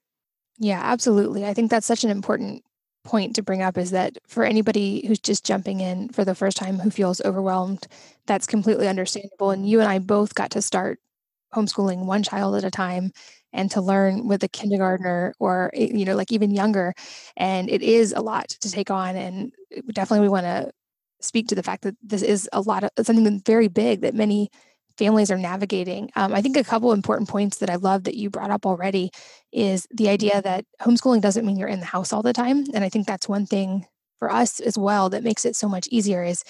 Yeah, 0.57 0.81
absolutely. 0.83 1.45
I 1.45 1.53
think 1.53 1.69
that's 1.69 1.85
such 1.85 2.03
an 2.03 2.09
important 2.09 2.63
point 3.03 3.35
to 3.35 3.43
bring 3.43 3.61
up 3.61 3.77
is 3.77 3.91
that 3.91 4.17
for 4.27 4.43
anybody 4.43 5.05
who's 5.07 5.19
just 5.19 5.45
jumping 5.45 5.79
in 5.79 6.09
for 6.09 6.25
the 6.25 6.35
first 6.35 6.57
time 6.57 6.79
who 6.79 6.89
feels 6.89 7.21
overwhelmed, 7.21 7.87
that's 8.25 8.47
completely 8.47 8.87
understandable. 8.87 9.51
And 9.51 9.69
you 9.69 9.79
and 9.79 9.87
I 9.89 9.99
both 9.99 10.35
got 10.35 10.51
to 10.51 10.61
start 10.61 10.99
homeschooling 11.55 12.05
one 12.05 12.23
child 12.23 12.55
at 12.55 12.63
a 12.65 12.71
time 12.71 13.11
and 13.53 13.71
to 13.71 13.81
learn 13.81 14.27
with 14.29 14.43
a 14.43 14.49
kindergartner 14.49 15.33
or 15.41 15.71
eh, 15.75 15.89
you 15.93 16.05
know 16.05 16.15
like 16.15 16.31
even 16.31 16.51
younger 16.51 16.93
and 17.39 17.71
it 17.71 17.81
is 17.81 18.13
a 18.13 18.21
lot 18.21 18.49
to 18.49 18.71
take 18.71 18.91
on 18.91 19.17
and 19.17 19.51
definitely 19.93 20.21
we 20.27 20.29
want 20.29 20.45
to 20.45 20.71
speak 21.21 21.47
to 21.47 21.55
the 21.55 21.63
fact 21.63 21.83
that 21.83 21.97
this 22.03 22.21
is 22.21 22.49
a 22.53 22.61
lot 22.61 22.85
of 22.85 22.91
something 23.03 23.41
very 23.47 23.67
big 23.67 24.01
that 24.01 24.13
many 24.15 24.49
families 24.97 25.31
are 25.31 25.37
navigating. 25.37 26.09
Um, 26.15 26.33
I 26.33 26.41
think 26.41 26.57
a 26.57 26.63
couple 26.63 26.91
important 26.91 27.29
points 27.29 27.57
that 27.57 27.69
I 27.69 27.75
love 27.75 28.05
that 28.05 28.15
you 28.15 28.29
brought 28.29 28.51
up 28.51 28.65
already 28.65 29.11
is 29.51 29.87
the 29.91 30.09
idea 30.09 30.41
that 30.41 30.65
homeschooling 30.81 31.21
doesn't 31.21 31.45
mean 31.45 31.57
you're 31.57 31.67
in 31.67 31.79
the 31.79 31.85
house 31.85 32.11
all 32.11 32.23
the 32.23 32.33
time. 32.33 32.65
And 32.73 32.83
I 32.83 32.89
think 32.89 33.05
that's 33.07 33.29
one 33.29 33.45
thing 33.45 33.85
for 34.19 34.31
us 34.31 34.59
as 34.59 34.77
well 34.77 35.09
that 35.09 35.23
makes 35.23 35.45
it 35.45 35.55
so 35.55 35.69
much 35.69 35.87
easier 35.91 36.23
is 36.23 36.43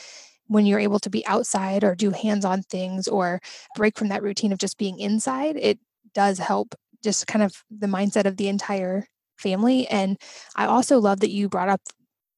when 0.47 0.65
you're 0.65 0.79
able 0.79 0.99
to 0.99 1.09
be 1.09 1.25
outside 1.27 1.83
or 1.83 1.93
do 1.93 2.11
hands-on 2.11 2.63
things 2.63 3.07
or 3.07 3.41
break 3.75 3.97
from 3.97 4.07
that 4.07 4.23
routine 4.23 4.53
of 4.53 4.59
just 4.59 4.77
being 4.77 4.99
inside, 4.99 5.57
it 5.57 5.77
does 6.13 6.39
help 6.39 6.73
just 7.03 7.27
kind 7.27 7.43
of 7.43 7.63
the 7.69 7.87
mindset 7.87 8.25
of 8.25 8.37
the 8.37 8.47
entire 8.47 9.05
family. 9.37 9.87
And 9.87 10.17
I 10.55 10.65
also 10.65 10.99
love 10.99 11.19
that 11.19 11.31
you 11.31 11.49
brought 11.49 11.69
up 11.69 11.81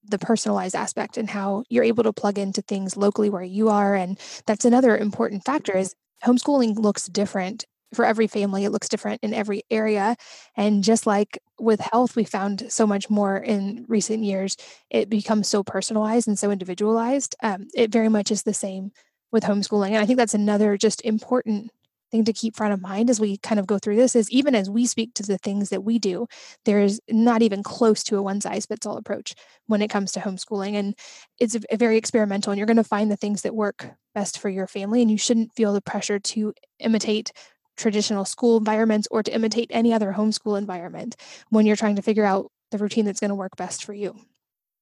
the 0.10 0.20
personalized 0.20 0.76
aspect 0.76 1.18
and 1.18 1.30
how 1.30 1.64
you're 1.70 1.84
able 1.84 2.04
to 2.04 2.14
plug 2.14 2.38
into 2.38 2.62
things 2.62 2.98
locally 2.98 3.30
where 3.30 3.44
you 3.44 3.70
are 3.70 3.96
and 3.96 4.20
that's 4.46 4.66
another 4.66 4.98
important 4.98 5.46
factor 5.46 5.76
is 5.76 5.96
homeschooling 6.24 6.78
looks 6.78 7.06
different 7.06 7.66
for 7.94 8.06
every 8.06 8.28
family. 8.28 8.66
It 8.66 8.72
looks 8.72 8.90
different 8.90 9.24
in 9.24 9.34
every 9.34 9.64
area. 9.70 10.16
And 10.56 10.84
just 10.84 11.08
like 11.08 11.40
with 11.60 11.80
health, 11.80 12.16
we 12.16 12.24
found 12.24 12.72
so 12.72 12.86
much 12.86 13.10
more 13.10 13.38
in 13.38 13.86
recent 13.88 14.24
years, 14.24 14.58
it 14.90 15.10
becomes 15.10 15.48
so 15.48 15.64
personalized 15.64 16.28
and 16.28 16.38
so 16.38 16.52
individualized. 16.52 17.36
Um, 17.42 17.68
it 17.74 17.92
very 17.92 18.10
much 18.10 18.32
is 18.32 18.44
the 18.44 18.54
same 18.54 18.92
with 19.32 19.44
homeschooling. 19.44 19.90
And 19.90 19.98
I 19.98 20.06
think 20.06 20.18
that's 20.18 20.34
another 20.34 20.78
just 20.78 21.02
important 21.02 21.72
thing 22.12 22.26
to 22.26 22.34
keep 22.34 22.56
front 22.56 22.74
of 22.74 22.82
mind 22.82 23.10
as 23.10 23.20
we 23.20 23.38
kind 23.38 23.60
of 23.60 23.68
go 23.68 23.78
through 23.78 23.96
this 23.96 24.16
is 24.16 24.30
even 24.32 24.56
as 24.56 24.70
we 24.70 24.86
speak 24.86 25.14
to 25.14 25.24
the 25.24 25.38
things 25.38 25.70
that 25.70 25.84
we 25.84 26.00
do 26.00 26.28
there's 26.66 27.00
not 27.10 27.42
even 27.42 27.64
close 27.64 28.04
to 28.04 28.18
a 28.18 28.22
one 28.22 28.42
size 28.42 28.66
fits 28.66 28.86
all 28.86 28.98
approach 28.98 29.36
when 29.68 29.82
it 29.82 29.90
comes 29.90 30.12
to 30.12 30.20
homeschooling 30.20 30.74
and 30.74 30.96
it's 31.40 31.56
a, 31.56 31.78
very 31.78 31.98
experimental 31.98 32.52
and 32.52 32.58
you're 32.58 32.68
going 32.68 32.78
to 32.78 32.84
find 32.84 33.12
the 33.12 33.18
things 33.18 33.42
that 33.42 33.56
work 33.56 33.90
best 34.14 34.40
for 34.40 34.50
your 34.50 34.68
family 34.68 35.02
and 35.02 35.12
you 35.12 35.18
shouldn't 35.18 35.54
feel 35.56 35.74
the 35.74 35.82
pressure 35.82 36.20
to 36.20 36.54
imitate 36.80 37.32
traditional 37.78 38.26
school 38.26 38.58
environments 38.58 39.08
or 39.10 39.24
to 39.24 39.34
imitate 39.34 39.72
any 39.72 39.94
other 39.94 40.14
homeschool 40.14 40.58
environment 40.58 41.16
when 41.50 41.66
you're 41.66 41.76
trying 41.76 41.96
to 41.96 42.02
figure 42.02 42.26
out 42.26 42.52
the 42.72 42.78
routine 42.78 43.06
that's 43.06 43.20
going 43.20 43.30
to 43.30 43.36
work 43.36 43.56
best 43.56 43.84
for 43.84 43.94
you. 43.94 44.16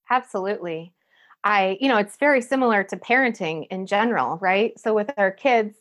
Absolutely. 0.10 0.93
I 1.43 1.77
you 1.79 1.88
know 1.88 1.98
it's 1.98 2.17
very 2.17 2.41
similar 2.41 2.84
to 2.86 2.98
parenting 2.98 3.67
in 3.69 3.86
general 3.86 4.38
right? 4.41 4.77
So 4.79 4.93
with 4.93 5.12
our 5.17 5.31
kids 5.31 5.75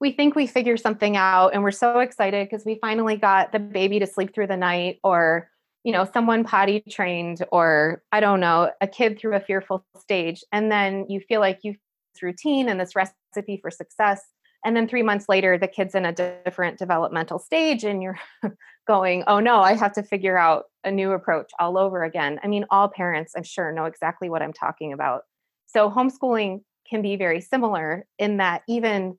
we 0.00 0.12
think 0.12 0.34
we 0.34 0.46
figure 0.46 0.76
something 0.76 1.16
out 1.16 1.54
and 1.54 1.62
we're 1.62 1.70
so 1.70 2.00
excited 2.00 2.48
because 2.48 2.64
we 2.64 2.78
finally 2.80 3.16
got 3.16 3.52
the 3.52 3.58
baby 3.58 3.98
to 3.98 4.06
sleep 4.06 4.34
through 4.34 4.46
the 4.46 4.56
night 4.56 4.98
or 5.02 5.50
you 5.84 5.92
know 5.92 6.08
someone 6.12 6.44
potty 6.44 6.82
trained 6.88 7.44
or 7.52 8.02
i 8.12 8.20
don't 8.20 8.40
know 8.40 8.70
a 8.80 8.86
kid 8.86 9.18
through 9.18 9.34
a 9.34 9.40
fearful 9.40 9.84
stage 9.98 10.44
and 10.52 10.70
then 10.70 11.06
you 11.08 11.20
feel 11.20 11.40
like 11.40 11.60
you've 11.62 11.76
this 12.16 12.22
routine 12.22 12.68
and 12.68 12.80
this 12.80 12.96
recipe 12.96 13.58
for 13.60 13.70
success 13.70 14.22
and 14.64 14.76
then 14.76 14.88
3 14.88 15.02
months 15.02 15.28
later 15.28 15.58
the 15.58 15.68
kid's 15.68 15.94
in 15.94 16.06
a 16.06 16.12
different 16.12 16.78
developmental 16.78 17.38
stage 17.38 17.84
and 17.84 18.02
you're 18.02 18.18
going 18.86 19.22
oh 19.26 19.40
no 19.40 19.60
i 19.60 19.74
have 19.74 19.92
to 19.92 20.02
figure 20.02 20.38
out 20.38 20.64
a 20.84 20.90
new 20.90 21.12
approach 21.12 21.50
all 21.58 21.76
over 21.76 22.04
again. 22.04 22.38
I 22.42 22.46
mean 22.46 22.64
all 22.70 22.88
parents 22.88 23.34
i'm 23.36 23.42
sure 23.42 23.72
know 23.72 23.84
exactly 23.84 24.30
what 24.30 24.42
i'm 24.42 24.52
talking 24.52 24.92
about. 24.92 25.22
So 25.66 25.90
homeschooling 25.90 26.60
can 26.88 27.02
be 27.02 27.16
very 27.16 27.40
similar 27.40 28.06
in 28.18 28.36
that 28.36 28.62
even 28.68 29.18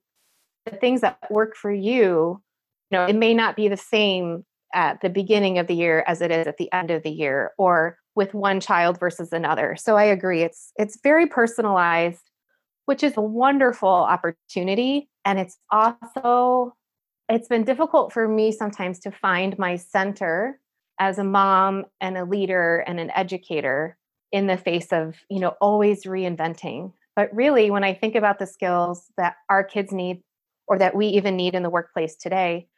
things 0.68 1.00
that 1.00 1.18
work 1.30 1.56
for 1.56 1.72
you, 1.72 2.42
you 2.90 2.98
know, 2.98 3.06
it 3.06 3.16
may 3.16 3.34
not 3.34 3.56
be 3.56 3.68
the 3.68 3.76
same 3.76 4.44
at 4.74 5.00
the 5.00 5.08
beginning 5.08 5.58
of 5.58 5.66
the 5.66 5.74
year 5.74 6.04
as 6.06 6.20
it 6.20 6.30
is 6.30 6.46
at 6.46 6.58
the 6.58 6.72
end 6.72 6.90
of 6.90 7.02
the 7.02 7.10
year 7.10 7.52
or 7.58 7.98
with 8.14 8.34
one 8.34 8.60
child 8.60 8.98
versus 8.98 9.32
another. 9.32 9.76
So 9.78 9.96
I 9.96 10.04
agree 10.04 10.42
it's 10.42 10.72
it's 10.76 10.98
very 11.02 11.26
personalized, 11.26 12.30
which 12.86 13.02
is 13.02 13.16
a 13.16 13.22
wonderful 13.22 13.88
opportunity 13.88 15.08
and 15.24 15.38
it's 15.38 15.58
also 15.70 16.74
it's 17.28 17.48
been 17.48 17.64
difficult 17.64 18.12
for 18.12 18.26
me 18.26 18.52
sometimes 18.52 18.98
to 19.00 19.10
find 19.10 19.58
my 19.58 19.76
center 19.76 20.58
as 20.98 21.18
a 21.18 21.24
mom 21.24 21.84
and 22.00 22.16
a 22.16 22.24
leader 22.24 22.78
and 22.86 22.98
an 22.98 23.10
educator 23.10 23.96
in 24.32 24.46
the 24.46 24.56
face 24.56 24.92
of, 24.92 25.16
you 25.30 25.38
know, 25.38 25.54
always 25.60 26.04
reinventing. 26.04 26.92
But 27.14 27.34
really 27.34 27.70
when 27.70 27.84
I 27.84 27.94
think 27.94 28.14
about 28.14 28.38
the 28.38 28.46
skills 28.46 29.04
that 29.16 29.36
our 29.48 29.62
kids 29.62 29.92
need 29.92 30.22
or 30.68 30.78
that 30.78 30.94
we 30.94 31.06
even 31.06 31.36
need 31.36 31.54
in 31.54 31.62
the 31.62 31.70
workplace 31.70 32.14
today, 32.14 32.68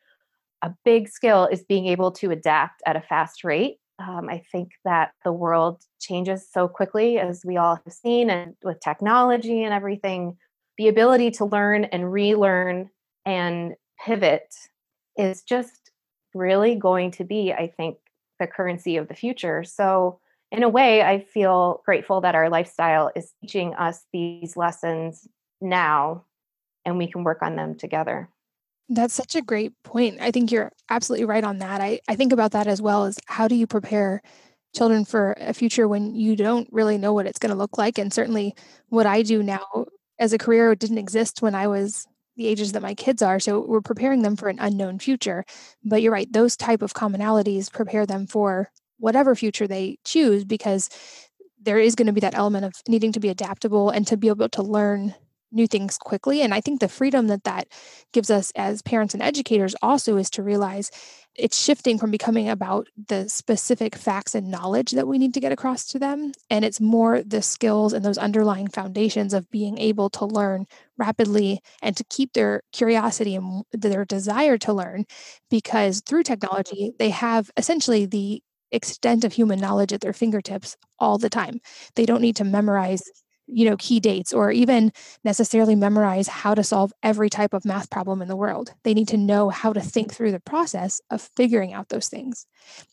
a 0.62 0.72
big 0.84 1.08
skill 1.08 1.46
is 1.46 1.64
being 1.64 1.86
able 1.86 2.12
to 2.12 2.30
adapt 2.30 2.82
at 2.86 2.96
a 2.96 3.00
fast 3.00 3.44
rate. 3.44 3.78
Um, 3.98 4.28
I 4.30 4.42
think 4.50 4.70
that 4.84 5.12
the 5.24 5.32
world 5.32 5.82
changes 6.00 6.46
so 6.50 6.68
quickly, 6.68 7.18
as 7.18 7.44
we 7.44 7.56
all 7.56 7.76
have 7.76 7.92
seen, 7.92 8.30
and 8.30 8.54
with 8.62 8.80
technology 8.80 9.62
and 9.62 9.74
everything, 9.74 10.38
the 10.78 10.88
ability 10.88 11.32
to 11.32 11.44
learn 11.44 11.84
and 11.84 12.10
relearn 12.10 12.88
and 13.26 13.74
pivot 14.02 14.54
is 15.16 15.42
just 15.42 15.90
really 16.34 16.74
going 16.76 17.10
to 17.10 17.24
be, 17.24 17.52
I 17.52 17.72
think, 17.76 17.98
the 18.38 18.46
currency 18.46 18.96
of 18.96 19.08
the 19.08 19.14
future. 19.14 19.64
So, 19.64 20.20
in 20.50 20.62
a 20.62 20.68
way, 20.68 21.02
I 21.02 21.20
feel 21.20 21.82
grateful 21.84 22.22
that 22.22 22.34
our 22.34 22.48
lifestyle 22.48 23.12
is 23.14 23.32
teaching 23.40 23.74
us 23.74 24.04
these 24.12 24.56
lessons 24.56 25.28
now 25.60 26.24
and 26.84 26.98
we 26.98 27.10
can 27.10 27.24
work 27.24 27.42
on 27.42 27.56
them 27.56 27.74
together. 27.76 28.28
That's 28.88 29.14
such 29.14 29.36
a 29.36 29.42
great 29.42 29.72
point. 29.84 30.18
I 30.20 30.30
think 30.30 30.50
you're 30.50 30.72
absolutely 30.88 31.26
right 31.26 31.44
on 31.44 31.58
that. 31.58 31.80
I, 31.80 32.00
I 32.08 32.16
think 32.16 32.32
about 32.32 32.52
that 32.52 32.66
as 32.66 32.82
well 32.82 33.04
as 33.04 33.18
how 33.26 33.46
do 33.46 33.54
you 33.54 33.66
prepare 33.66 34.20
children 34.74 35.04
for 35.04 35.34
a 35.38 35.52
future 35.52 35.86
when 35.86 36.14
you 36.14 36.36
don't 36.36 36.68
really 36.72 36.98
know 36.98 37.12
what 37.12 37.26
it's 37.26 37.38
going 37.38 37.50
to 37.50 37.58
look 37.58 37.78
like? 37.78 37.98
And 37.98 38.12
certainly 38.12 38.54
what 38.88 39.06
I 39.06 39.22
do 39.22 39.42
now 39.42 39.86
as 40.18 40.32
a 40.32 40.38
career 40.38 40.74
didn't 40.74 40.98
exist 40.98 41.40
when 41.40 41.54
I 41.54 41.66
was 41.66 42.06
the 42.36 42.46
ages 42.46 42.72
that 42.72 42.82
my 42.82 42.94
kids 42.94 43.22
are. 43.22 43.38
So 43.38 43.60
we're 43.60 43.80
preparing 43.80 44.22
them 44.22 44.36
for 44.36 44.48
an 44.48 44.58
unknown 44.60 44.98
future. 44.98 45.44
But 45.84 46.02
you're 46.02 46.12
right, 46.12 46.32
those 46.32 46.56
type 46.56 46.82
of 46.82 46.94
commonalities 46.94 47.72
prepare 47.72 48.06
them 48.06 48.26
for 48.26 48.70
whatever 48.98 49.34
future 49.34 49.66
they 49.66 49.98
choose 50.04 50.44
because 50.44 50.88
there 51.62 51.78
is 51.78 51.94
going 51.94 52.06
to 52.06 52.12
be 52.12 52.20
that 52.20 52.34
element 52.34 52.64
of 52.64 52.74
needing 52.88 53.12
to 53.12 53.20
be 53.20 53.28
adaptable 53.28 53.90
and 53.90 54.06
to 54.06 54.16
be 54.16 54.28
able 54.28 54.48
to 54.48 54.62
learn 54.62 55.14
new 55.52 55.66
things 55.66 55.98
quickly. 55.98 56.42
And 56.42 56.54
I 56.54 56.60
think 56.60 56.80
the 56.80 56.88
freedom 56.88 57.26
that 57.28 57.44
that 57.44 57.68
gives 58.12 58.30
us 58.30 58.52
as 58.56 58.82
parents 58.82 59.14
and 59.14 59.22
educators 59.22 59.74
also 59.82 60.16
is 60.16 60.30
to 60.30 60.42
realize 60.42 60.90
it's 61.36 61.60
shifting 61.62 61.98
from 61.98 62.10
becoming 62.10 62.48
about 62.48 62.88
the 63.08 63.28
specific 63.28 63.94
facts 63.94 64.34
and 64.34 64.50
knowledge 64.50 64.90
that 64.92 65.06
we 65.06 65.16
need 65.16 65.32
to 65.34 65.40
get 65.40 65.52
across 65.52 65.86
to 65.86 65.98
them. 65.98 66.32
And 66.50 66.64
it's 66.64 66.80
more 66.80 67.22
the 67.22 67.40
skills 67.40 67.92
and 67.92 68.04
those 68.04 68.18
underlying 68.18 68.68
foundations 68.68 69.32
of 69.32 69.50
being 69.50 69.78
able 69.78 70.10
to 70.10 70.24
learn 70.24 70.66
rapidly 70.98 71.60
and 71.82 71.96
to 71.96 72.04
keep 72.04 72.32
their 72.32 72.62
curiosity 72.72 73.36
and 73.36 73.64
their 73.72 74.04
desire 74.04 74.58
to 74.58 74.72
learn. 74.72 75.04
Because 75.50 76.02
through 76.04 76.24
technology, 76.24 76.88
mm-hmm. 76.88 76.96
they 76.98 77.10
have 77.10 77.50
essentially 77.56 78.06
the 78.06 78.42
extent 78.72 79.24
of 79.24 79.32
human 79.32 79.58
knowledge 79.60 79.92
at 79.92 80.00
their 80.00 80.12
fingertips 80.12 80.76
all 80.98 81.18
the 81.18 81.30
time. 81.30 81.60
They 81.94 82.06
don't 82.06 82.22
need 82.22 82.36
to 82.36 82.44
memorize 82.44 83.02
you 83.52 83.68
know 83.68 83.76
key 83.76 84.00
dates 84.00 84.32
or 84.32 84.50
even 84.50 84.92
necessarily 85.24 85.74
memorize 85.74 86.28
how 86.28 86.54
to 86.54 86.62
solve 86.62 86.92
every 87.02 87.30
type 87.30 87.52
of 87.52 87.64
math 87.64 87.90
problem 87.90 88.22
in 88.22 88.28
the 88.28 88.36
world 88.36 88.72
they 88.84 88.94
need 88.94 89.08
to 89.08 89.16
know 89.16 89.48
how 89.48 89.72
to 89.72 89.80
think 89.80 90.12
through 90.12 90.32
the 90.32 90.40
process 90.40 91.00
of 91.10 91.20
figuring 91.36 91.72
out 91.72 91.88
those 91.88 92.08
things 92.08 92.46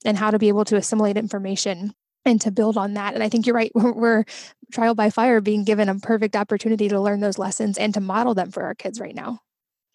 and 0.06 0.18
how 0.18 0.32
to 0.32 0.40
be 0.40 0.48
able 0.48 0.66
to 0.66 0.76
assimilate 0.76 1.18
information 1.18 1.94
and 2.26 2.42
to 2.42 2.52
build 2.52 2.78
on 2.78 2.94
that 2.94 3.14
and 3.14 3.24
i 3.24 3.30
think 3.30 3.46
you're 3.46 3.56
right 3.56 3.72
we're, 3.76 4.24
trial 4.72 4.96
by 4.96 5.10
fire 5.10 5.40
being 5.40 5.64
given 5.64 5.88
a 5.88 5.96
perfect 5.96 6.36
opportunity 6.36 6.90
to 6.90 7.00
learn 7.00 7.22
those 7.22 7.38
lessons 7.38 7.78
and 7.78 7.94
to 7.94 8.02
model 8.02 8.34
them 8.34 8.52
for 8.52 8.64
our 8.64 8.76
kids 8.76 9.00
right 9.00 9.16
now 9.16 9.40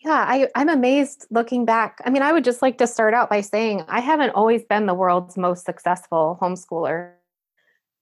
yeah, 0.04 0.25
I, 0.26 0.49
I'm 0.57 0.69
amazed 0.69 1.26
looking 1.31 1.64
back. 1.64 2.00
I 2.04 2.11
mean, 2.11 2.23
I 2.23 2.33
would 2.33 2.42
just 2.42 2.61
like 2.61 2.78
to 2.78 2.88
start 2.88 3.14
out 3.14 3.31
by 3.31 3.40
saying 3.40 3.85
I 3.87 4.00
haven't 4.00 4.31
always 4.31 4.64
been 4.64 4.87
the 4.87 4.95
world's 4.95 5.37
most 5.37 5.64
successful 5.64 6.37
homeschooler. 6.42 7.12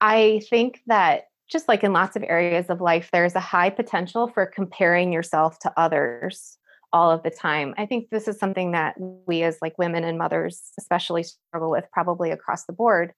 I 0.00 0.40
think 0.48 0.80
that 0.86 1.29
just 1.50 1.68
like 1.68 1.82
in 1.82 1.92
lots 1.92 2.16
of 2.16 2.22
areas 2.22 2.66
of 2.70 2.80
life, 2.80 3.10
there's 3.12 3.34
a 3.34 3.40
high 3.40 3.70
potential 3.70 4.28
for 4.28 4.46
comparing 4.46 5.12
yourself 5.12 5.58
to 5.60 5.72
others 5.76 6.58
all 6.92 7.10
of 7.10 7.22
the 7.22 7.30
time. 7.30 7.74
I 7.78 7.86
think 7.86 8.10
this 8.10 8.28
is 8.28 8.38
something 8.38 8.72
that 8.72 8.94
we 8.98 9.42
as 9.42 9.58
like 9.62 9.78
women 9.78 10.04
and 10.04 10.18
mothers 10.18 10.72
especially 10.78 11.22
struggle 11.22 11.70
with 11.70 11.84
probably 11.92 12.30
across 12.30 12.64
the 12.64 12.72
board. 12.72 13.12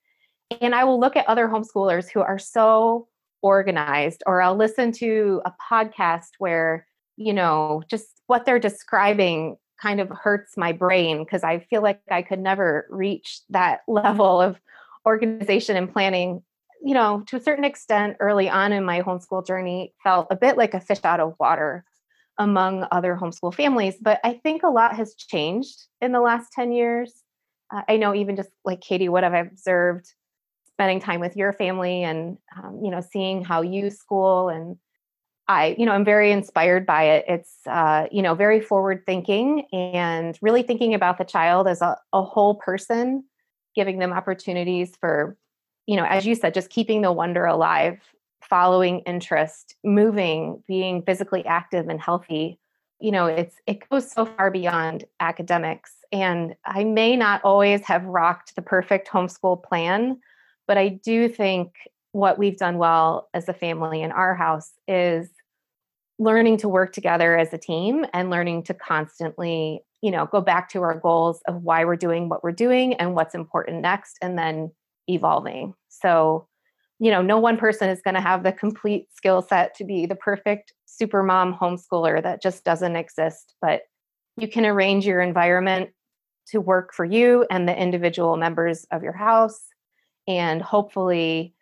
And 0.61 0.75
I 0.75 0.85
will 0.85 1.01
look 1.01 1.17
at 1.17 1.29
other 1.29 1.49
homeschoolers 1.49 2.11
who 2.11 2.21
are 2.21 2.39
so 2.39 3.09
organized 3.41 4.23
or 4.27 4.41
I'll 4.41 4.57
listen 4.57 4.93
to 4.93 5.43
a 5.45 5.53
podcast 5.71 6.29
where, 6.39 6.87
you 7.17 7.33
know, 7.33 7.83
just 7.89 8.07
what 8.27 8.45
they're 8.45 8.59
describing 8.59 9.57
kind 9.81 10.01
of 10.01 10.09
hurts 10.11 10.57
my 10.57 10.73
brain 10.73 11.25
because 11.25 11.43
I 11.43 11.59
feel 11.59 11.83
like 11.83 12.01
I 12.11 12.23
could 12.23 12.39
never 12.39 12.87
reach 12.91 13.41
that 13.51 13.81
level 13.89 14.41
of 14.41 14.61
organization 15.07 15.77
and 15.77 15.93
planning 15.93 16.43
you 16.85 16.95
know, 16.95 17.23
to 17.29 17.37
a 17.37 17.41
certain 17.41 17.65
extent, 17.65 18.17
early 18.21 18.49
on 18.49 18.73
in 18.73 18.85
my 18.85 19.03
homeschool 19.03 19.47
journey, 19.47 19.95
felt 20.03 20.27
a 20.31 20.37
bit 20.37 20.57
like 20.57 20.75
a 20.75 20.81
fish 20.81 21.01
out 21.05 21.21
of 21.21 21.35
water 21.39 21.85
among 22.39 22.87
other 22.91 23.17
homeschool 23.21 23.55
families. 23.55 23.97
But 24.01 24.21
I 24.25 24.35
think 24.43 24.62
a 24.62 24.69
lot 24.69 24.97
has 24.97 25.15
changed 25.15 25.87
in 26.01 26.12
the 26.12 26.21
last 26.21 26.53
10 26.53 26.73
years. 26.73 27.12
Uh, 27.73 27.83
I 27.89 27.97
know 27.97 28.15
even 28.15 28.37
just 28.37 28.51
like 28.65 28.81
Katie, 28.81 29.09
what 29.09 29.25
I've 29.25 29.47
observed 29.47 30.07
spending 30.67 31.01
time 31.01 31.21
with 31.21 31.37
your 31.37 31.53
family 31.53 32.03
and, 32.03 32.39
um, 32.57 32.81
you 32.83 32.91
know, 32.91 33.01
seeing 33.01 33.45
how 33.45 33.62
you 33.62 33.91
school 33.91 34.49
and 34.49 34.77
I, 35.49 35.75
you 35.77 35.87
know, 35.87 35.93
I'm 35.93 36.05
very 36.05 36.33
inspired 36.33 36.87
by 36.87 37.05
it. 37.05 37.25
It's, 37.29 37.59
uh, 37.67 38.07
you 38.11 38.23
know, 38.23 38.35
very 38.35 38.61
forward 38.61 39.03
thinking 39.05 39.67
and 39.73 40.39
really 40.41 40.62
thinking 40.62 40.95
about 40.95 41.19
the 41.19 41.25
child 41.25 41.69
as 41.69 41.83
a, 41.83 41.99
a 42.12 42.23
whole 42.23 42.55
person, 42.55 43.25
giving 43.75 43.99
them 43.99 44.12
opportunities 44.12 44.95
for 45.01 45.37
you 45.87 45.97
know, 45.97 46.05
as 46.05 46.27
you 46.27 46.35
said, 46.35 46.55
just 46.55 46.71
keeping 46.71 47.03
the 47.03 47.12
wonder 47.12 47.45
alive, 47.45 47.99
following 48.43 49.01
interest, 49.01 49.77
moving, 49.85 50.62
being 50.67 51.03
physically 51.03 51.45
active 51.47 51.89
and 51.89 52.01
healthy. 52.01 52.59
You 53.01 53.11
know, 53.11 53.27
it's 53.27 53.57
it 53.67 53.89
goes 53.89 54.11
so 54.11 54.27
far 54.27 54.51
beyond 54.51 55.05
academics. 55.21 55.93
And 56.12 56.55
I 56.65 56.85
may 56.85 57.17
not 57.17 57.43
always 57.43 57.83
have 57.83 58.05
rocked 58.05 58.55
the 58.55 58.62
perfect 58.62 59.09
homeschool 59.09 59.62
plan, 59.62 60.21
but 60.69 60.79
I 60.79 60.89
do 60.89 61.29
think 61.29 61.73
what 62.12 62.39
we've 62.39 62.59
done 62.59 62.79
well 62.79 63.29
as 63.33 63.49
a 63.49 63.55
family 63.55 64.03
in 64.03 64.12
our 64.12 64.35
house 64.35 64.71
is 64.87 65.31
learning 66.19 66.59
to 66.59 66.69
work 66.69 66.93
together 66.93 67.37
as 67.37 67.53
a 67.53 67.59
team 67.59 68.05
and 68.12 68.31
learning 68.31 68.65
to 68.65 68.75
constantly 68.75 69.83
you 70.03 70.11
know, 70.11 70.27
go 70.27 70.41
back 70.41 70.69
to 70.71 70.83
our 70.83 70.99
goals 70.99 71.41
of 71.47 71.62
why 71.62 71.85
we're 71.85 71.97
doing 71.97 72.29
what 72.29 72.43
we're 72.43 72.51
doing 72.51 72.95
and 72.95 73.15
what's 73.15 73.35
important 73.35 73.81
next, 73.81 74.19
and 74.21 74.37
then 74.37 74.71
evolving. 75.09 75.75
So, 75.89 76.49
you 76.99 77.11
know, 77.11 77.23
no 77.23 77.39
one 77.39 77.57
person 77.57 77.89
is 77.89 78.03
going 78.03 78.15
to 78.15 78.21
have 78.21 78.43
the 78.43 78.53
complete 78.53 79.09
skill 79.15 79.43
set 79.43 79.75
to 79.77 79.85
be 79.85 80.07
the 80.07 80.15
perfect 80.15 80.73
super 80.87 81.23
mom 81.23 81.55
homeschooler. 81.55 82.23
That 82.23 82.43
just 82.43 82.65
doesn't 82.65 82.97
exist, 82.97 83.55
but 83.61 83.83
you 84.37 84.49
can 84.49 84.65
arrange 84.65 85.07
your 85.07 85.21
environment 85.21 85.91
to 86.49 86.61
work 86.61 86.93
for 86.95 87.05
you 87.05 87.47
and 87.51 87.69
the 87.69 87.77
individual 87.77 88.37
members 88.37 88.87
of 88.91 89.03
your 89.03 89.13
house 89.13 89.61
and 90.27 90.63
hopefully 90.63 91.55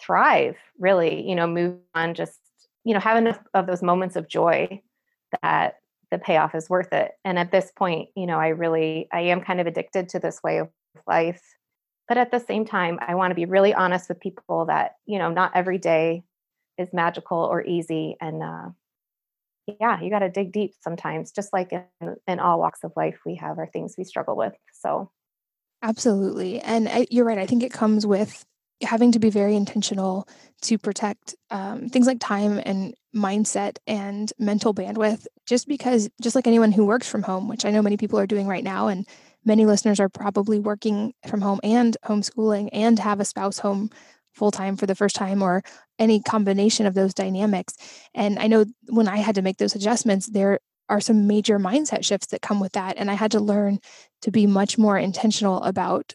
thrive 0.00 0.56
really 0.78 1.26
you 1.26 1.34
know 1.34 1.46
move 1.46 1.78
on 1.94 2.14
just 2.14 2.38
you 2.84 2.92
know 2.92 3.00
have 3.00 3.16
enough 3.16 3.38
of 3.54 3.66
those 3.66 3.82
moments 3.82 4.16
of 4.16 4.28
joy 4.28 4.80
that 5.42 5.76
the 6.10 6.18
payoff 6.18 6.54
is 6.54 6.70
worth 6.70 6.92
it. 6.92 7.12
And 7.24 7.38
at 7.38 7.50
this 7.50 7.72
point 7.76 8.10
you 8.14 8.26
know 8.26 8.38
i 8.38 8.48
really 8.48 9.08
i 9.12 9.20
am 9.20 9.40
kind 9.40 9.60
of 9.60 9.66
addicted 9.66 10.08
to 10.10 10.18
this 10.18 10.42
way 10.42 10.58
of 10.58 10.68
life 11.06 11.42
but 12.08 12.18
at 12.18 12.30
the 12.30 12.40
same 12.40 12.64
time 12.64 12.98
i 13.00 13.14
want 13.14 13.30
to 13.30 13.34
be 13.34 13.44
really 13.44 13.74
honest 13.74 14.08
with 14.08 14.20
people 14.20 14.66
that 14.66 14.96
you 15.06 15.18
know 15.18 15.30
not 15.30 15.52
every 15.54 15.78
day 15.78 16.22
is 16.78 16.92
magical 16.92 17.38
or 17.38 17.64
easy 17.64 18.16
and 18.20 18.42
uh, 18.42 18.68
yeah 19.80 20.00
you 20.00 20.10
got 20.10 20.20
to 20.20 20.28
dig 20.28 20.52
deep 20.52 20.72
sometimes 20.80 21.32
just 21.32 21.52
like 21.52 21.72
in, 21.72 22.16
in 22.26 22.38
all 22.40 22.58
walks 22.58 22.84
of 22.84 22.92
life 22.96 23.18
we 23.24 23.36
have 23.36 23.58
our 23.58 23.66
things 23.66 23.94
we 23.96 24.04
struggle 24.04 24.36
with 24.36 24.54
so. 24.72 25.10
Absolutely 25.82 26.60
and 26.60 26.88
I, 26.88 27.06
you're 27.10 27.24
right 27.24 27.38
i 27.38 27.46
think 27.46 27.62
it 27.62 27.72
comes 27.72 28.06
with 28.06 28.44
having 28.82 29.12
to 29.12 29.18
be 29.18 29.30
very 29.30 29.54
intentional 29.54 30.28
to 30.62 30.76
protect 30.78 31.34
um, 31.50 31.88
things 31.88 32.06
like 32.06 32.18
time 32.20 32.60
and 32.64 32.94
mindset 33.14 33.78
and 33.86 34.32
mental 34.38 34.74
bandwidth 34.74 35.26
just 35.46 35.66
because 35.66 36.10
just 36.20 36.34
like 36.34 36.46
anyone 36.46 36.72
who 36.72 36.84
works 36.84 37.08
from 37.08 37.22
home 37.22 37.48
which 37.48 37.64
i 37.64 37.70
know 37.70 37.82
many 37.82 37.96
people 37.96 38.18
are 38.18 38.26
doing 38.26 38.46
right 38.46 38.64
now 38.64 38.88
and 38.88 39.06
many 39.46 39.64
listeners 39.64 40.00
are 40.00 40.08
probably 40.08 40.58
working 40.58 41.14
from 41.26 41.40
home 41.40 41.60
and 41.62 41.96
homeschooling 42.04 42.68
and 42.72 42.98
have 42.98 43.20
a 43.20 43.24
spouse 43.24 43.58
home 43.58 43.90
full 44.34 44.50
time 44.50 44.76
for 44.76 44.86
the 44.86 44.94
first 44.94 45.16
time 45.16 45.42
or 45.42 45.62
any 45.98 46.20
combination 46.20 46.84
of 46.84 46.94
those 46.94 47.14
dynamics. 47.14 47.74
And 48.14 48.38
i 48.38 48.46
know 48.46 48.66
when 48.88 49.08
i 49.08 49.16
had 49.16 49.34
to 49.36 49.42
make 49.42 49.56
those 49.56 49.74
adjustments 49.74 50.26
there 50.26 50.60
are 50.88 51.00
some 51.00 51.26
major 51.26 51.58
mindset 51.58 52.04
shifts 52.04 52.28
that 52.28 52.42
come 52.42 52.60
with 52.60 52.72
that 52.72 52.96
and 52.98 53.10
i 53.10 53.14
had 53.14 53.30
to 53.30 53.40
learn 53.40 53.78
to 54.22 54.30
be 54.30 54.46
much 54.46 54.76
more 54.76 54.98
intentional 54.98 55.62
about 55.62 56.14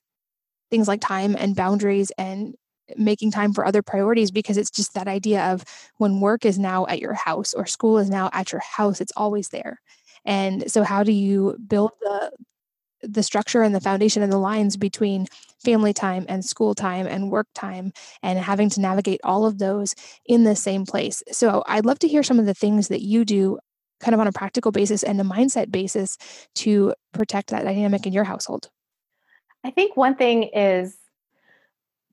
things 0.70 0.88
like 0.88 1.02
time 1.02 1.36
and 1.38 1.56
boundaries 1.56 2.12
and 2.18 2.56
making 2.98 3.32
time 3.32 3.54
for 3.54 3.66
other 3.66 3.82
priorities 3.82 4.32
because 4.32 4.58
it's 4.58 4.72
just 4.72 4.94
that 4.94 5.08
idea 5.08 5.52
of 5.52 5.64
when 5.98 6.20
work 6.20 6.46
is 6.46 6.58
now 6.58 6.86
at 6.88 7.00
your 7.00 7.14
house 7.14 7.54
or 7.54 7.66
school 7.66 7.98
is 7.98 8.10
now 8.10 8.30
at 8.34 8.52
your 8.52 8.62
house 8.62 9.02
it's 9.02 9.14
always 9.16 9.50
there. 9.50 9.80
And 10.26 10.72
so 10.72 10.84
how 10.84 11.04
do 11.04 11.12
you 11.12 11.58
build 11.68 11.92
the 12.02 12.32
the 13.04 13.24
structure 13.24 13.62
and 13.62 13.74
the 13.74 13.82
foundation 13.82 14.22
and 14.22 14.32
the 14.32 14.38
lines 14.38 14.78
between 14.78 15.28
family 15.64 15.94
time 15.94 16.26
and 16.30 16.44
school 16.44 16.74
time 16.74 17.08
and 17.08 17.32
work 17.32 17.48
time 17.54 17.92
and 18.24 18.40
having 18.40 18.70
to 18.70 18.82
navigate 18.82 19.20
all 19.24 19.46
of 19.46 19.58
those 19.58 19.96
in 20.26 20.44
the 20.44 20.56
same 20.56 20.86
place 20.86 21.24
so 21.32 21.64
i'd 21.68 21.86
love 21.86 22.00
to 22.00 22.08
hear 22.08 22.24
some 22.24 22.40
of 22.40 22.46
the 22.46 22.54
things 22.54 22.88
that 22.88 23.02
you 23.02 23.24
do 23.26 23.60
kind 24.00 24.16
of 24.16 24.20
on 24.20 24.28
a 24.28 24.32
practical 24.32 24.72
basis 24.72 25.04
and 25.04 25.22
a 25.22 25.24
mindset 25.24 25.72
basis 25.72 26.18
to 26.56 26.94
protect 27.14 27.52
that 27.52 27.64
dynamic 27.64 28.06
in 28.06 28.14
your 28.14 28.24
household 28.24 28.70
I 29.64 29.72
think 29.72 29.96
one 29.96 30.16
thing 30.16 30.44
is 30.44 30.98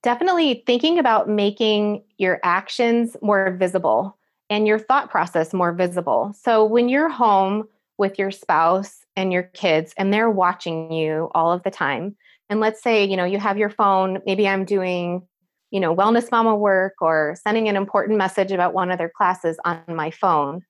definitely 0.03 0.63
thinking 0.67 0.99
about 0.99 1.29
making 1.29 2.03
your 2.19 2.41
actions 2.43 3.17
more 3.23 3.53
visible 3.53 4.17
and 4.51 4.67
your 4.67 4.79
thought 4.79 5.11
process 5.11 5.53
more 5.53 5.73
visible. 5.73 6.35
So 6.41 6.65
when 6.65 6.89
you're 6.89 7.09
home 7.09 7.69
with 7.97 8.19
your 8.19 8.31
spouse 8.31 9.05
and 9.19 9.33
your 9.33 9.43
kids 9.43 9.93
and 9.99 10.15
they're 10.15 10.31
watching 10.31 10.93
you 10.93 11.29
all 11.35 11.53
of 11.53 11.65
the 11.65 11.71
time, 11.71 12.17
and 12.49 12.61
let's 12.61 12.83
say, 12.83 13.05
you 13.05 13.17
know, 13.17 13.25
you 13.25 13.39
have 13.39 13.59
your 13.59 13.69
phone, 13.69 14.21
maybe 14.25 14.49
I'm 14.49 14.65
doing, 14.65 15.27
you 15.71 15.81
know, 15.81 15.95
wellness 15.95 16.31
mama 16.31 16.57
work 16.57 16.95
or 17.01 17.37
sending 17.43 17.69
an 17.69 17.77
important 17.77 18.17
message 18.17 18.53
about 18.53 18.73
one 18.73 18.91
of 18.91 18.99
their 18.99 19.11
classes 19.15 19.59
on 19.65 19.83
my 19.89 20.11
phone, 20.11 20.63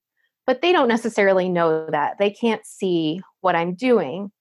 but 0.47 0.63
they 0.63 0.73
don't 0.73 0.89
necessarily 0.89 1.49
know 1.49 1.89
that. 1.91 2.17
They 2.19 2.31
can't 2.31 2.65
see 2.67 3.21
what 3.43 3.55
I'm 3.55 3.75
doing. 3.75 4.33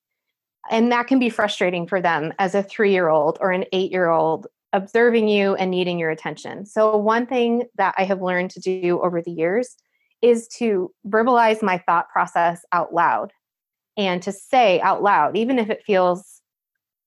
And 0.72 0.92
that 0.92 1.08
can 1.08 1.20
be 1.20 1.30
frustrating 1.30 1.86
for 1.86 2.02
them 2.02 2.34
as 2.40 2.56
a 2.56 2.64
three 2.64 2.92
year 2.92 3.10
old 3.10 3.38
or 3.42 3.52
an 3.52 3.66
eight 3.72 3.92
year 3.92 4.10
old 4.10 4.48
observing 4.74 5.28
you 5.28 5.56
and 5.56 5.70
needing 5.70 6.00
your 6.00 6.10
attention. 6.10 6.66
So, 6.66 6.98
one 6.98 7.26
thing 7.26 7.64
that 7.76 7.94
I 7.98 8.04
have 8.04 8.22
learned 8.22 8.52
to 8.52 8.60
do 8.60 9.00
over 9.02 9.22
the 9.22 9.32
years 9.32 9.76
is 10.22 10.48
to 10.58 10.92
verbalize 11.08 11.62
my 11.62 11.78
thought 11.78 12.10
process 12.10 12.62
out 12.72 12.94
loud 12.94 13.32
and 13.98 14.22
to 14.24 14.32
say 14.32 14.80
out 14.82 15.02
loud, 15.02 15.36
even 15.36 15.58
if 15.58 15.70
it 15.70 15.84
feels 15.86 16.42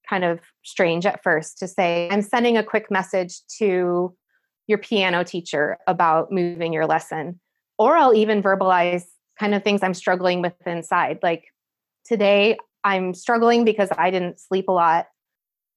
kind 0.08 0.24
of 0.24 0.40
strange 0.64 1.06
at 1.06 1.22
first, 1.22 1.58
to 1.60 1.68
say, 1.68 2.08
I'm 2.10 2.22
sending 2.22 2.56
a 2.56 2.64
quick 2.64 2.90
message 2.90 3.40
to 3.58 4.14
your 4.66 4.78
piano 4.78 5.24
teacher 5.24 5.78
about 5.86 6.32
moving 6.32 6.72
your 6.72 6.86
lesson. 6.86 7.40
Or 7.78 7.96
I'll 7.96 8.14
even 8.14 8.42
verbalize 8.42 9.04
kind 9.38 9.54
of 9.54 9.62
things 9.62 9.82
I'm 9.82 9.94
struggling 9.94 10.42
with 10.42 10.54
inside. 10.66 11.20
Like 11.22 11.44
today, 12.04 12.58
I'm 12.82 13.14
struggling 13.14 13.64
because 13.64 13.88
I 13.96 14.10
didn't 14.10 14.40
sleep 14.40 14.68
a 14.68 14.72
lot. 14.72 15.06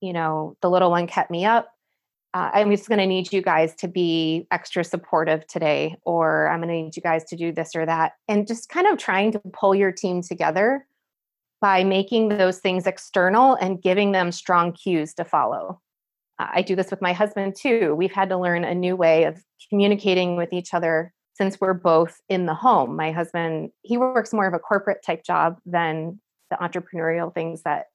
You 0.01 0.13
know, 0.13 0.57
the 0.61 0.69
little 0.69 0.89
one 0.89 1.07
kept 1.07 1.31
me 1.31 1.45
up. 1.45 1.69
Uh, 2.33 2.49
I'm 2.53 2.71
just 2.71 2.89
going 2.89 2.99
to 2.99 3.05
need 3.05 3.31
you 3.31 3.43
guys 3.43 3.75
to 3.75 3.87
be 3.87 4.47
extra 4.49 4.83
supportive 4.83 5.45
today, 5.45 5.95
or 6.01 6.49
I'm 6.49 6.59
going 6.59 6.69
to 6.69 6.81
need 6.83 6.95
you 6.95 7.01
guys 7.03 7.23
to 7.25 7.35
do 7.35 7.51
this 7.51 7.75
or 7.75 7.85
that. 7.85 8.13
And 8.27 8.47
just 8.47 8.69
kind 8.69 8.87
of 8.87 8.97
trying 8.97 9.31
to 9.33 9.39
pull 9.53 9.75
your 9.75 9.91
team 9.91 10.23
together 10.23 10.87
by 11.63 11.81
making 11.81 12.27
those 12.27 12.59
things 12.59 12.85
external 12.85 13.55
and 13.55 13.81
giving 13.81 14.11
them 14.11 14.33
strong 14.33 14.73
cues 14.73 15.13
to 15.13 15.23
follow. 15.23 15.79
I 16.37 16.61
do 16.61 16.75
this 16.75 16.91
with 16.91 17.01
my 17.01 17.13
husband 17.13 17.55
too. 17.57 17.95
We've 17.95 18.11
had 18.11 18.27
to 18.29 18.37
learn 18.37 18.65
a 18.65 18.75
new 18.75 18.97
way 18.97 19.23
of 19.23 19.41
communicating 19.69 20.35
with 20.35 20.51
each 20.51 20.73
other 20.73 21.13
since 21.35 21.61
we're 21.61 21.73
both 21.73 22.19
in 22.27 22.47
the 22.47 22.53
home. 22.53 22.97
My 22.97 23.13
husband, 23.13 23.69
he 23.81 23.95
works 23.95 24.33
more 24.33 24.45
of 24.45 24.53
a 24.53 24.59
corporate 24.59 25.05
type 25.05 25.23
job 25.23 25.57
than 25.65 26.19
the 26.49 26.57
entrepreneurial 26.57 27.33
things 27.33 27.63
that 27.63 27.85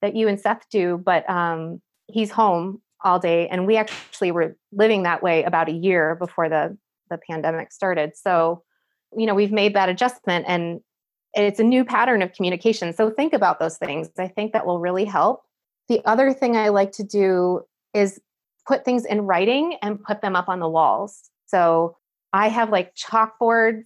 that 0.00 0.16
you 0.16 0.26
and 0.26 0.40
Seth 0.40 0.64
do, 0.70 0.96
but 0.96 1.28
um, 1.28 1.82
he's 2.06 2.30
home 2.30 2.80
all 3.04 3.18
day, 3.18 3.48
and 3.48 3.66
we 3.66 3.76
actually 3.76 4.30
were 4.30 4.56
living 4.72 5.02
that 5.02 5.22
way 5.22 5.42
about 5.42 5.68
a 5.68 5.72
year 5.72 6.14
before 6.14 6.48
the 6.48 6.78
the 7.10 7.18
pandemic 7.28 7.70
started. 7.70 8.12
So, 8.16 8.62
you 9.14 9.26
know, 9.26 9.34
we've 9.34 9.52
made 9.52 9.74
that 9.74 9.90
adjustment, 9.90 10.46
and 10.48 10.80
it's 11.34 11.60
a 11.60 11.64
new 11.64 11.84
pattern 11.84 12.22
of 12.22 12.32
communication. 12.32 12.92
So 12.92 13.10
think 13.10 13.32
about 13.32 13.58
those 13.58 13.78
things. 13.78 14.08
I 14.18 14.28
think 14.28 14.52
that 14.52 14.66
will 14.66 14.80
really 14.80 15.04
help. 15.04 15.42
The 15.88 16.00
other 16.04 16.32
thing 16.32 16.56
I 16.56 16.68
like 16.68 16.92
to 16.92 17.04
do 17.04 17.62
is 17.94 18.20
put 18.66 18.84
things 18.84 19.04
in 19.04 19.22
writing 19.22 19.76
and 19.82 20.02
put 20.02 20.22
them 20.22 20.36
up 20.36 20.48
on 20.48 20.60
the 20.60 20.68
walls. 20.68 21.30
So 21.46 21.96
I 22.32 22.48
have 22.48 22.70
like 22.70 22.94
chalkboards. 22.94 23.84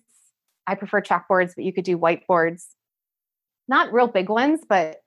I 0.66 0.74
prefer 0.74 1.00
chalkboards, 1.00 1.54
but 1.54 1.64
you 1.64 1.72
could 1.72 1.84
do 1.84 1.98
whiteboards 1.98 2.66
not 3.68 3.92
real 3.92 4.06
big 4.06 4.28
ones, 4.28 4.60
but 4.68 5.02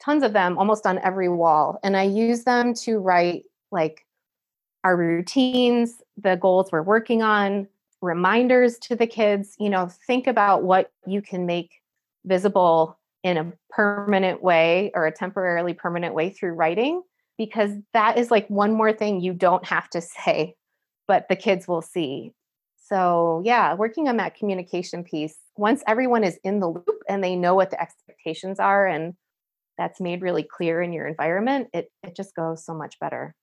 tons 0.00 0.22
of 0.22 0.32
them 0.32 0.58
almost 0.58 0.86
on 0.86 0.98
every 0.98 1.28
wall. 1.28 1.78
And 1.82 1.96
I 1.96 2.04
use 2.04 2.44
them 2.44 2.74
to 2.74 2.98
write 2.98 3.44
like 3.70 4.06
our 4.84 4.96
routines, 4.96 6.00
the 6.16 6.36
goals 6.36 6.70
we're 6.70 6.82
working 6.82 7.22
on, 7.22 7.66
reminders 8.00 8.78
to 8.78 8.96
the 8.96 9.06
kids. 9.06 9.54
You 9.58 9.70
know, 9.70 9.88
think 10.06 10.26
about 10.26 10.62
what 10.62 10.90
you 11.06 11.22
can 11.22 11.46
make 11.46 11.70
visible 12.24 12.98
in 13.22 13.36
a 13.36 13.52
permanent 13.70 14.42
way 14.42 14.90
or 14.94 15.06
a 15.06 15.12
temporarily 15.12 15.74
permanent 15.74 16.14
way 16.14 16.30
through 16.30 16.52
writing, 16.52 17.02
because 17.36 17.72
that 17.92 18.18
is 18.18 18.30
like 18.30 18.48
one 18.48 18.72
more 18.72 18.92
thing 18.92 19.20
you 19.20 19.32
don't 19.32 19.66
have 19.66 19.88
to 19.90 20.00
say, 20.00 20.54
but 21.06 21.26
the 21.28 21.36
kids 21.36 21.66
will 21.66 21.82
see. 21.82 22.32
So, 22.76 23.42
yeah, 23.44 23.74
working 23.74 24.08
on 24.08 24.16
that 24.16 24.34
communication 24.34 25.04
piece 25.04 25.36
once 25.56 25.82
everyone 25.86 26.24
is 26.24 26.38
in 26.44 26.60
the 26.60 26.68
loop 26.68 27.02
and 27.08 27.22
they 27.22 27.36
know 27.36 27.54
what 27.54 27.70
the 27.70 27.80
expectations 27.80 28.58
are 28.60 28.86
and 28.86 29.14
that's 29.76 30.00
made 30.00 30.22
really 30.22 30.42
clear 30.42 30.80
in 30.80 30.92
your 30.92 31.06
environment, 31.06 31.68
it 31.74 31.90
it 32.02 32.16
just 32.16 32.34
goes 32.34 32.64
so 32.64 32.74
much 32.74 32.98
better. 33.00 33.34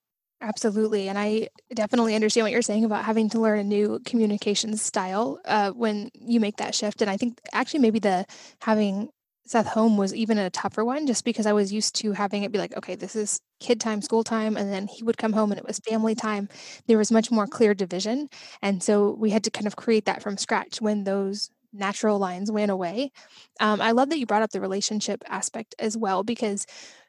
Absolutely. 0.41 1.08
And 1.10 1.17
I 1.17 1.48
definitely 1.74 2.13
understand 2.13 2.43
what 2.45 2.52
you're 2.52 2.62
saying 2.62 2.86
about 2.86 3.06
having 3.06 3.30
to 3.30 3.39
learn 3.39 3.60
a 3.60 3.63
new 3.63 4.00
communication 4.06 4.76
style 4.78 5.39
uh, 5.45 5.71
when 5.71 6.10
you 6.13 6.39
make 6.39 6.58
that 6.58 6.76
shift. 6.76 7.02
And 7.02 7.10
I 7.10 7.17
think 7.17 7.39
actually 7.54 7.80
maybe 7.80 8.00
the 8.00 8.26
having 8.62 9.10
Seth 9.48 9.67
home 9.67 9.95
was 9.98 10.13
even 10.13 10.38
a 10.38 10.50
tougher 10.50 10.84
one 10.84 11.08
just 11.08 11.24
because 11.24 11.45
I 11.45 11.54
was 11.54 11.71
used 11.71 11.95
to 11.98 12.12
having 12.12 12.43
it 12.43 12.52
be 12.52 12.58
like, 12.58 12.76
okay, 12.78 12.95
this 12.95 13.15
is 13.15 13.39
kid 13.60 13.80
time, 13.80 14.02
school 14.02 14.24
time, 14.24 14.58
and 14.58 14.71
then 14.74 14.88
he 14.88 15.04
would 15.04 15.17
come 15.17 15.34
home 15.34 15.52
and 15.52 15.60
it 15.60 15.65
was 15.65 15.80
family 15.88 16.15
time. 16.15 16.50
There 16.88 16.98
was 16.98 17.12
much 17.12 17.32
more 17.32 17.48
clear 17.48 17.74
division. 17.74 18.28
And 18.62 18.84
so 18.84 19.12
we 19.17 19.30
had 19.30 19.43
to 19.45 19.52
kind 19.52 19.67
of 19.67 19.76
create 19.76 20.06
that 20.06 20.21
from 20.21 20.38
scratch 20.38 20.82
when 20.82 21.04
those 21.06 21.50
natural 21.74 22.17
lines 22.19 22.52
went 22.52 22.71
away. 22.71 23.12
Um, 23.60 23.82
I 23.82 23.91
love 23.91 24.10
that 24.10 24.17
you 24.19 24.26
brought 24.26 24.41
up 24.41 24.52
the 24.52 24.62
relationship 24.62 25.24
aspect 25.28 25.76
as 25.78 25.95
well 25.98 26.24
because 26.24 26.65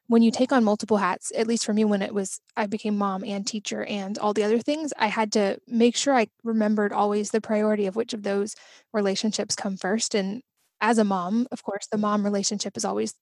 when 0.08 0.22
you 0.22 0.30
take 0.30 0.52
on 0.52 0.64
multiple 0.64 0.98
hats, 0.98 1.32
at 1.36 1.46
least 1.46 1.64
for 1.64 1.72
me, 1.72 1.84
when 1.84 2.02
it 2.02 2.14
was 2.14 2.40
I 2.56 2.66
became 2.66 2.96
mom 2.96 3.24
and 3.24 3.46
teacher 3.46 3.84
and 3.84 4.18
all 4.18 4.32
the 4.32 4.44
other 4.44 4.58
things, 4.58 4.92
I 4.98 5.08
had 5.08 5.32
to 5.32 5.58
make 5.66 5.96
sure 5.96 6.14
I 6.14 6.28
remembered 6.44 6.92
always 6.92 7.30
the 7.30 7.40
priority 7.40 7.86
of 7.86 7.96
which 7.96 8.12
of 8.14 8.22
those 8.22 8.54
relationships 8.92 9.56
come 9.56 9.76
first. 9.76 10.14
And 10.14 10.42
as 10.80 10.98
a 10.98 11.04
mom, 11.04 11.46
of 11.52 11.62
course, 11.64 11.86
the 11.90 11.98
mom 11.98 12.24
relationship 12.24 12.76
is 12.76 12.84
always 12.84 13.14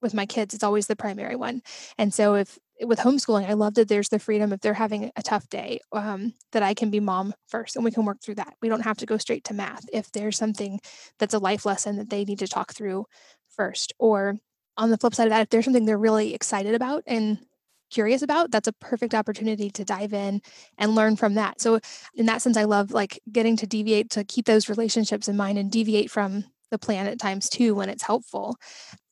with 0.00 0.14
my 0.14 0.26
kids, 0.26 0.54
it's 0.54 0.62
always 0.62 0.86
the 0.86 0.94
primary 0.96 1.34
one. 1.34 1.60
And 1.98 2.14
so 2.14 2.34
if 2.36 2.56
with 2.82 3.00
homeschooling, 3.00 3.48
I 3.48 3.54
love 3.54 3.74
that 3.74 3.88
there's 3.88 4.08
the 4.08 4.20
freedom 4.20 4.52
if 4.52 4.60
they're 4.60 4.74
having 4.74 5.10
a 5.16 5.22
tough 5.22 5.48
day, 5.48 5.80
um, 5.92 6.34
that 6.52 6.62
I 6.62 6.74
can 6.74 6.90
be 6.90 7.00
mom 7.00 7.34
first 7.48 7.74
and 7.74 7.84
we 7.84 7.90
can 7.90 8.04
work 8.04 8.18
through 8.22 8.36
that. 8.36 8.54
We 8.62 8.68
don't 8.68 8.82
have 8.82 8.98
to 8.98 9.06
go 9.06 9.18
straight 9.18 9.42
to 9.44 9.54
math 9.54 9.84
if 9.92 10.12
there's 10.12 10.38
something 10.38 10.78
that's 11.18 11.34
a 11.34 11.40
life 11.40 11.66
lesson 11.66 11.96
that 11.96 12.10
they 12.10 12.24
need 12.24 12.38
to 12.38 12.46
talk 12.46 12.72
through 12.74 13.06
first. 13.48 13.92
Or 13.98 14.36
on 14.78 14.90
the 14.90 14.98
flip 14.98 15.14
side 15.14 15.26
of 15.26 15.30
that, 15.30 15.42
if 15.42 15.50
there's 15.50 15.64
something 15.66 15.86
they're 15.86 15.98
really 15.98 16.34
excited 16.34 16.74
about 16.74 17.04
and 17.06 17.38
curious 17.90 18.22
about, 18.22 18.50
that's 18.50 18.68
a 18.68 18.72
perfect 18.74 19.14
opportunity 19.14 19.70
to 19.70 19.84
dive 19.84 20.12
in 20.14 20.40
and 20.78 20.94
learn 20.94 21.16
from 21.16 21.34
that. 21.34 21.60
So 21.60 21.80
in 22.14 22.26
that 22.26 22.42
sense, 22.42 22.56
I 22.56 22.64
love 22.64 22.92
like 22.92 23.20
getting 23.32 23.56
to 23.58 23.66
deviate 23.66 24.10
to 24.10 24.24
keep 24.24 24.46
those 24.46 24.68
relationships 24.68 25.28
in 25.28 25.36
mind 25.36 25.58
and 25.58 25.70
deviate 25.70 26.10
from 26.10 26.44
the 26.70 26.78
plan 26.78 27.06
at 27.06 27.18
times 27.18 27.48
too 27.48 27.74
when 27.74 27.88
it's 27.88 28.02
helpful. 28.02 28.56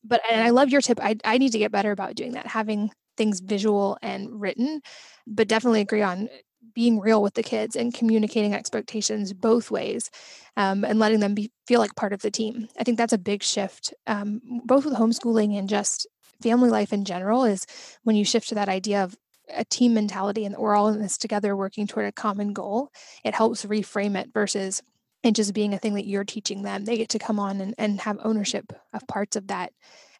But 0.04 0.20
and 0.30 0.42
I 0.42 0.50
love 0.50 0.70
your 0.70 0.80
tip. 0.80 1.00
I 1.02 1.16
I 1.24 1.38
need 1.38 1.52
to 1.52 1.58
get 1.58 1.72
better 1.72 1.90
about 1.92 2.14
doing 2.14 2.32
that, 2.32 2.46
having 2.46 2.90
things 3.16 3.40
visual 3.40 3.98
and 4.02 4.40
written, 4.40 4.80
but 5.26 5.48
definitely 5.48 5.80
agree 5.80 6.02
on 6.02 6.28
being 6.76 7.00
real 7.00 7.22
with 7.22 7.34
the 7.34 7.42
kids 7.42 7.74
and 7.74 7.94
communicating 7.94 8.54
expectations 8.54 9.32
both 9.32 9.70
ways 9.70 10.10
um, 10.58 10.84
and 10.84 10.98
letting 10.98 11.20
them 11.20 11.34
be, 11.34 11.50
feel 11.66 11.80
like 11.80 11.96
part 11.96 12.12
of 12.12 12.20
the 12.20 12.30
team. 12.30 12.68
I 12.78 12.84
think 12.84 12.98
that's 12.98 13.14
a 13.14 13.18
big 13.18 13.42
shift, 13.42 13.94
um, 14.06 14.42
both 14.64 14.84
with 14.84 14.94
homeschooling 14.94 15.58
and 15.58 15.70
just 15.70 16.06
family 16.42 16.68
life 16.68 16.92
in 16.92 17.06
general, 17.06 17.44
is 17.44 17.66
when 18.04 18.14
you 18.14 18.26
shift 18.26 18.50
to 18.50 18.54
that 18.56 18.68
idea 18.68 19.02
of 19.02 19.16
a 19.48 19.64
team 19.64 19.94
mentality 19.94 20.44
and 20.44 20.54
that 20.54 20.60
we're 20.60 20.76
all 20.76 20.88
in 20.88 21.00
this 21.00 21.16
together 21.16 21.56
working 21.56 21.86
toward 21.86 22.06
a 22.06 22.12
common 22.12 22.52
goal, 22.52 22.90
it 23.24 23.34
helps 23.34 23.64
reframe 23.64 24.14
it 24.14 24.28
versus 24.34 24.82
it 25.22 25.34
just 25.34 25.54
being 25.54 25.72
a 25.72 25.78
thing 25.78 25.94
that 25.94 26.06
you're 26.06 26.24
teaching 26.24 26.62
them. 26.62 26.84
They 26.84 26.98
get 26.98 27.08
to 27.10 27.18
come 27.18 27.40
on 27.40 27.60
and, 27.62 27.74
and 27.78 28.00
have 28.02 28.18
ownership 28.22 28.70
of 28.92 29.06
parts 29.08 29.34
of 29.34 29.46
that 29.48 29.72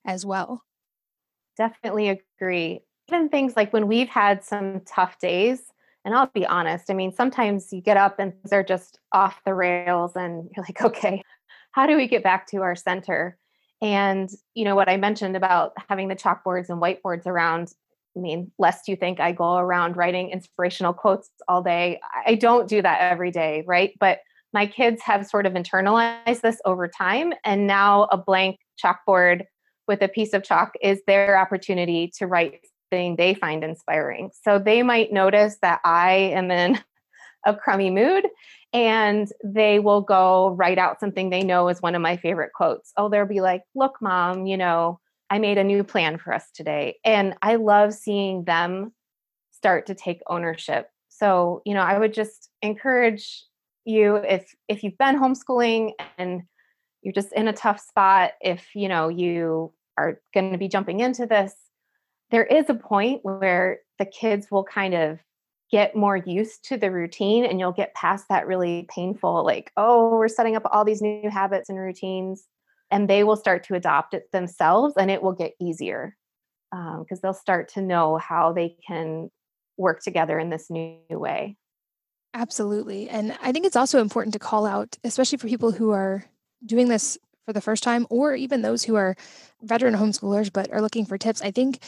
as 0.06 0.24
well. 0.24 0.62
Definitely 1.58 2.08
agree. 2.08 2.80
Even 3.08 3.28
things 3.28 3.56
like 3.56 3.74
when 3.74 3.88
we've 3.88 4.08
had 4.08 4.42
some 4.42 4.80
tough 4.86 5.18
days, 5.18 5.60
and 6.06 6.14
I'll 6.14 6.30
be 6.32 6.46
honest, 6.46 6.88
I 6.88 6.94
mean, 6.94 7.12
sometimes 7.12 7.72
you 7.72 7.80
get 7.80 7.96
up 7.96 8.20
and 8.20 8.32
things 8.32 8.52
are 8.52 8.62
just 8.62 9.00
off 9.10 9.42
the 9.44 9.54
rails, 9.54 10.12
and 10.14 10.48
you're 10.56 10.64
like, 10.64 10.80
okay, 10.82 11.20
how 11.72 11.84
do 11.86 11.96
we 11.96 12.06
get 12.06 12.22
back 12.22 12.46
to 12.48 12.58
our 12.62 12.76
center? 12.76 13.36
And, 13.82 14.30
you 14.54 14.64
know, 14.64 14.76
what 14.76 14.88
I 14.88 14.96
mentioned 14.96 15.36
about 15.36 15.72
having 15.88 16.06
the 16.08 16.16
chalkboards 16.16 16.70
and 16.70 16.80
whiteboards 16.80 17.26
around, 17.26 17.72
I 18.16 18.20
mean, 18.20 18.52
lest 18.56 18.86
you 18.86 18.94
think 18.94 19.18
I 19.18 19.32
go 19.32 19.56
around 19.56 19.96
writing 19.96 20.30
inspirational 20.30 20.94
quotes 20.94 21.28
all 21.48 21.60
day. 21.60 22.00
I 22.24 22.36
don't 22.36 22.68
do 22.68 22.80
that 22.80 23.00
every 23.00 23.32
day, 23.32 23.64
right? 23.66 23.92
But 23.98 24.20
my 24.54 24.64
kids 24.64 25.02
have 25.02 25.26
sort 25.26 25.44
of 25.44 25.54
internalized 25.54 26.40
this 26.40 26.60
over 26.64 26.88
time. 26.88 27.34
And 27.44 27.66
now 27.66 28.04
a 28.04 28.16
blank 28.16 28.60
chalkboard 28.82 29.42
with 29.88 30.00
a 30.02 30.08
piece 30.08 30.32
of 30.32 30.44
chalk 30.44 30.74
is 30.80 31.00
their 31.06 31.36
opportunity 31.36 32.10
to 32.16 32.26
write 32.26 32.64
thing 32.90 33.16
they 33.16 33.34
find 33.34 33.64
inspiring. 33.64 34.30
So 34.42 34.58
they 34.58 34.82
might 34.82 35.12
notice 35.12 35.58
that 35.62 35.80
I 35.84 36.12
am 36.34 36.50
in 36.50 36.78
a 37.46 37.54
crummy 37.54 37.90
mood 37.90 38.26
and 38.72 39.28
they 39.44 39.78
will 39.78 40.00
go 40.00 40.50
write 40.50 40.78
out 40.78 41.00
something 41.00 41.30
they 41.30 41.42
know 41.42 41.68
is 41.68 41.80
one 41.80 41.94
of 41.94 42.02
my 42.02 42.16
favorite 42.16 42.52
quotes. 42.54 42.92
Oh, 42.96 43.08
they'll 43.08 43.26
be 43.26 43.40
like, 43.40 43.62
Look, 43.74 43.96
mom, 44.00 44.46
you 44.46 44.56
know, 44.56 45.00
I 45.30 45.38
made 45.38 45.58
a 45.58 45.64
new 45.64 45.84
plan 45.84 46.18
for 46.18 46.32
us 46.32 46.50
today. 46.54 46.98
And 47.04 47.34
I 47.42 47.56
love 47.56 47.94
seeing 47.94 48.44
them 48.44 48.92
start 49.52 49.86
to 49.86 49.94
take 49.94 50.20
ownership. 50.28 50.88
So, 51.08 51.62
you 51.64 51.74
know, 51.74 51.80
I 51.80 51.98
would 51.98 52.12
just 52.12 52.50
encourage 52.62 53.44
you 53.84 54.16
if 54.16 54.54
if 54.68 54.82
you've 54.82 54.98
been 54.98 55.18
homeschooling 55.18 55.92
and 56.18 56.42
you're 57.02 57.12
just 57.12 57.32
in 57.32 57.48
a 57.48 57.52
tough 57.52 57.80
spot, 57.80 58.32
if 58.40 58.74
you 58.74 58.88
know 58.88 59.08
you 59.08 59.72
are 59.96 60.20
going 60.34 60.52
to 60.52 60.58
be 60.58 60.68
jumping 60.68 61.00
into 61.00 61.24
this, 61.26 61.54
there 62.30 62.44
is 62.44 62.68
a 62.68 62.74
point 62.74 63.20
where 63.22 63.80
the 63.98 64.06
kids 64.06 64.48
will 64.50 64.64
kind 64.64 64.94
of 64.94 65.18
get 65.70 65.96
more 65.96 66.16
used 66.16 66.64
to 66.64 66.76
the 66.76 66.90
routine 66.90 67.44
and 67.44 67.58
you'll 67.58 67.72
get 67.72 67.94
past 67.94 68.26
that 68.28 68.46
really 68.46 68.86
painful, 68.94 69.44
like, 69.44 69.72
oh, 69.76 70.10
we're 70.10 70.28
setting 70.28 70.56
up 70.56 70.62
all 70.70 70.84
these 70.84 71.02
new 71.02 71.28
habits 71.30 71.68
and 71.68 71.78
routines. 71.78 72.46
And 72.90 73.10
they 73.10 73.24
will 73.24 73.36
start 73.36 73.64
to 73.64 73.74
adopt 73.74 74.14
it 74.14 74.30
themselves 74.30 74.94
and 74.96 75.10
it 75.10 75.20
will 75.20 75.32
get 75.32 75.54
easier 75.60 76.16
because 76.70 77.18
um, 77.18 77.20
they'll 77.22 77.34
start 77.34 77.68
to 77.74 77.82
know 77.82 78.16
how 78.16 78.52
they 78.52 78.76
can 78.86 79.30
work 79.76 80.02
together 80.02 80.38
in 80.38 80.50
this 80.50 80.70
new 80.70 80.98
way. 81.10 81.56
Absolutely. 82.32 83.08
And 83.08 83.36
I 83.42 83.50
think 83.50 83.66
it's 83.66 83.76
also 83.76 84.00
important 84.00 84.34
to 84.34 84.38
call 84.38 84.66
out, 84.66 84.96
especially 85.02 85.38
for 85.38 85.48
people 85.48 85.72
who 85.72 85.90
are 85.90 86.24
doing 86.64 86.88
this 86.88 87.18
for 87.44 87.52
the 87.52 87.60
first 87.60 87.82
time, 87.82 88.06
or 88.10 88.34
even 88.34 88.62
those 88.62 88.84
who 88.84 88.94
are 88.96 89.16
veteran 89.62 89.94
homeschoolers 89.94 90.52
but 90.52 90.70
are 90.72 90.82
looking 90.82 91.06
for 91.06 91.16
tips, 91.16 91.42
I 91.42 91.50
think 91.50 91.80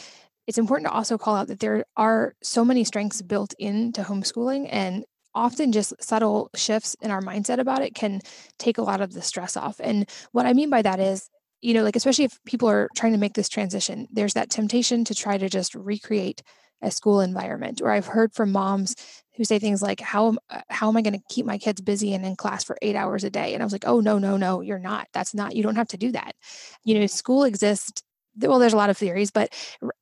it's 0.49 0.57
important 0.57 0.87
to 0.87 0.91
also 0.91 1.15
call 1.15 1.35
out 1.35 1.47
that 1.47 1.59
there 1.59 1.85
are 1.95 2.33
so 2.41 2.65
many 2.65 2.83
strengths 2.83 3.21
built 3.21 3.53
into 3.59 4.01
homeschooling 4.01 4.67
and 4.71 5.05
often 5.35 5.71
just 5.71 5.93
subtle 6.01 6.49
shifts 6.55 6.95
in 7.01 7.11
our 7.11 7.21
mindset 7.21 7.59
about 7.59 7.83
it 7.83 7.93
can 7.93 8.19
take 8.57 8.79
a 8.79 8.81
lot 8.81 8.99
of 8.99 9.13
the 9.13 9.21
stress 9.21 9.55
off. 9.55 9.79
And 9.79 10.09
what 10.31 10.47
I 10.47 10.53
mean 10.53 10.71
by 10.71 10.81
that 10.81 10.99
is, 10.99 11.29
you 11.61 11.75
know, 11.75 11.83
like 11.83 11.95
especially 11.95 12.25
if 12.25 12.43
people 12.45 12.67
are 12.67 12.89
trying 12.95 13.11
to 13.11 13.19
make 13.19 13.33
this 13.33 13.47
transition, 13.47 14.07
there's 14.11 14.33
that 14.33 14.49
temptation 14.49 15.05
to 15.05 15.13
try 15.13 15.37
to 15.37 15.49
just 15.49 15.75
recreate 15.75 16.41
a 16.81 16.89
school 16.89 17.21
environment. 17.21 17.79
Or 17.79 17.91
I've 17.91 18.07
heard 18.07 18.33
from 18.33 18.51
moms 18.51 18.95
who 19.39 19.45
say 19.45 19.59
things 19.59 19.83
like 19.83 20.01
how 20.01 20.35
uh, 20.49 20.61
how 20.67 20.89
am 20.89 20.97
i 20.97 21.01
going 21.01 21.13
to 21.13 21.23
keep 21.29 21.45
my 21.45 21.57
kids 21.57 21.79
busy 21.79 22.13
and 22.13 22.25
in 22.25 22.35
class 22.35 22.61
for 22.61 22.77
8 22.81 22.93
hours 22.97 23.23
a 23.23 23.29
day 23.29 23.53
and 23.53 23.63
i 23.63 23.65
was 23.65 23.71
like 23.71 23.87
oh 23.87 24.01
no 24.01 24.19
no 24.19 24.35
no 24.35 24.59
you're 24.59 24.77
not 24.77 25.07
that's 25.13 25.33
not 25.33 25.55
you 25.55 25.63
don't 25.63 25.77
have 25.77 25.87
to 25.87 25.97
do 25.97 26.11
that 26.11 26.35
you 26.83 26.99
know 26.99 27.07
school 27.07 27.45
exists 27.45 28.03
well 28.41 28.59
there's 28.59 28.73
a 28.73 28.77
lot 28.77 28.89
of 28.89 28.97
theories 28.97 29.31
but 29.31 29.53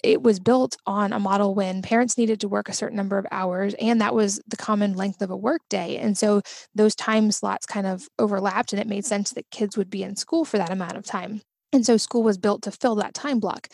it 0.04 0.22
was 0.22 0.40
built 0.40 0.78
on 0.86 1.14
a 1.14 1.20
model 1.20 1.56
when 1.56 1.82
parents 1.82 2.18
needed 2.18 2.40
to 2.40 2.48
work 2.48 2.70
a 2.70 2.74
certain 2.74 2.98
number 2.98 3.18
of 3.18 3.26
hours 3.32 3.74
and 3.76 4.02
that 4.02 4.14
was 4.14 4.42
the 4.48 4.58
common 4.58 4.94
length 4.94 5.22
of 5.22 5.30
a 5.30 5.38
work 5.38 5.62
day 5.70 5.98
and 5.98 6.18
so 6.18 6.42
those 6.76 6.96
time 6.96 7.32
slots 7.32 7.66
kind 7.66 7.88
of 7.88 8.08
overlapped 8.20 8.74
and 8.74 8.80
it 8.80 8.88
made 8.88 9.06
sense 9.06 9.32
that 9.32 9.50
kids 9.52 9.78
would 9.78 9.90
be 9.90 10.04
in 10.04 10.16
school 10.16 10.46
for 10.46 10.58
that 10.58 10.72
amount 10.72 10.96
of 10.98 11.06
time 11.06 11.42
and 11.74 11.86
so 11.86 11.98
school 11.98 12.24
was 12.24 12.38
built 12.38 12.62
to 12.64 12.72
fill 12.72 12.96
that 12.96 13.14
time 13.14 13.40
block. 13.40 13.68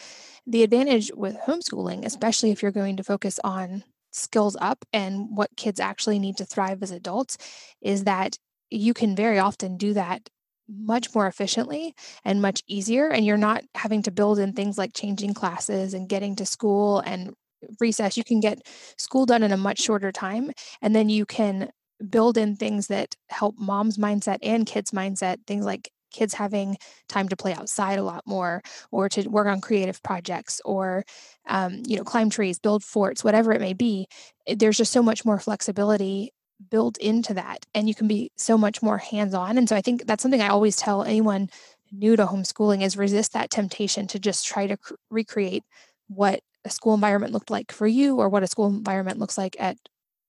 The 0.48 0.64
advantage 0.64 1.12
with 1.16 1.38
homeschooling 1.46 2.06
especially 2.06 2.52
if 2.52 2.62
you're 2.62 2.72
going 2.72 2.98
to 2.98 3.04
focus 3.04 3.40
on 3.44 3.84
skills 4.12 4.56
up 4.62 4.86
and 4.94 5.36
what 5.36 5.56
kids 5.58 5.80
actually 5.80 6.20
need 6.20 6.38
to 6.38 6.46
thrive 6.46 6.84
as 6.84 6.92
adults 6.92 7.38
is 7.82 8.04
that 8.04 8.38
you 8.70 8.94
can 8.94 9.16
very 9.16 9.40
often 9.40 9.78
do 9.78 9.94
that 9.94 10.30
much 10.70 11.14
more 11.14 11.28
efficiently 11.28 11.94
and 12.24 12.42
much 12.42 12.64
easier 12.68 13.08
and 13.10 13.26
you're 13.26 13.38
not 13.38 13.64
having 13.76 14.02
to 14.04 14.12
build 14.12 14.40
in 14.40 14.54
things 14.54 14.78
like 14.78 14.94
changing 14.94 15.34
classes 15.34 15.94
and 15.94 16.10
getting 16.10 16.36
to 16.36 16.46
school 16.46 17.00
and 17.00 17.34
recess. 17.80 18.18
You 18.18 18.24
can 18.24 18.40
get 18.40 18.62
school 18.98 19.26
done 19.26 19.44
in 19.44 19.52
a 19.52 19.58
much 19.58 19.80
shorter 19.80 20.12
time 20.12 20.52
and 20.82 20.96
then 20.96 21.10
you 21.10 21.26
can 21.26 21.70
build 22.10 22.38
in 22.38 22.56
things 22.56 22.88
that 22.88 23.16
help 23.30 23.56
mom's 23.58 23.98
mindset 23.98 24.38
and 24.44 24.66
kids 24.66 24.92
mindset 24.92 25.38
things 25.48 25.66
like 25.66 25.90
kids 26.12 26.34
having 26.34 26.78
time 27.08 27.28
to 27.30 27.36
play 27.36 27.54
outside 27.54 27.98
a 27.98 28.04
lot 28.04 28.22
more 28.26 28.62
or 28.92 29.10
to 29.10 29.28
work 29.30 29.48
on 29.48 29.62
creative 29.62 30.02
projects 30.04 30.62
or 30.66 31.04
um, 31.48 31.82
you 31.88 31.96
know 31.98 32.04
climb 32.04 32.30
trees 32.30 32.60
build 32.60 32.84
forts 32.84 33.24
whatever 33.24 33.52
it 33.52 33.62
may 33.62 33.74
be. 33.74 34.08
There's 34.48 34.78
just 34.78 34.92
so 34.92 35.02
much 35.02 35.26
more 35.26 35.40
flexibility 35.40 36.32
built 36.70 36.98
into 36.98 37.34
that 37.34 37.66
and 37.74 37.88
you 37.88 37.96
can 37.96 38.08
be 38.08 38.32
so 38.38 38.58
much 38.58 38.82
more 38.82 38.98
hands-on 38.98 39.58
and 39.58 39.68
so 39.70 39.76
i 39.76 39.82
think 39.82 40.06
that's 40.06 40.22
something 40.22 40.42
i 40.42 40.48
always 40.48 40.76
tell 40.76 41.04
anyone 41.04 41.50
new 41.92 42.16
to 42.16 42.26
homeschooling 42.26 42.82
is 42.84 42.98
resist 42.98 43.34
that 43.34 43.50
temptation 43.50 44.08
to 44.08 44.20
just 44.20 44.46
try 44.46 44.68
to 44.68 44.78
cr- 44.78 44.94
recreate 45.10 45.64
what 46.08 46.42
a 46.66 46.70
school 46.70 46.94
environment 46.94 47.34
looked 47.34 47.50
like 47.50 47.72
for 47.72 47.88
you 47.88 48.18
or 48.18 48.30
what 48.30 48.44
a 48.44 48.48
school 48.48 48.68
environment 48.68 49.20
looks 49.20 49.38
like 49.38 49.56
at 49.60 49.78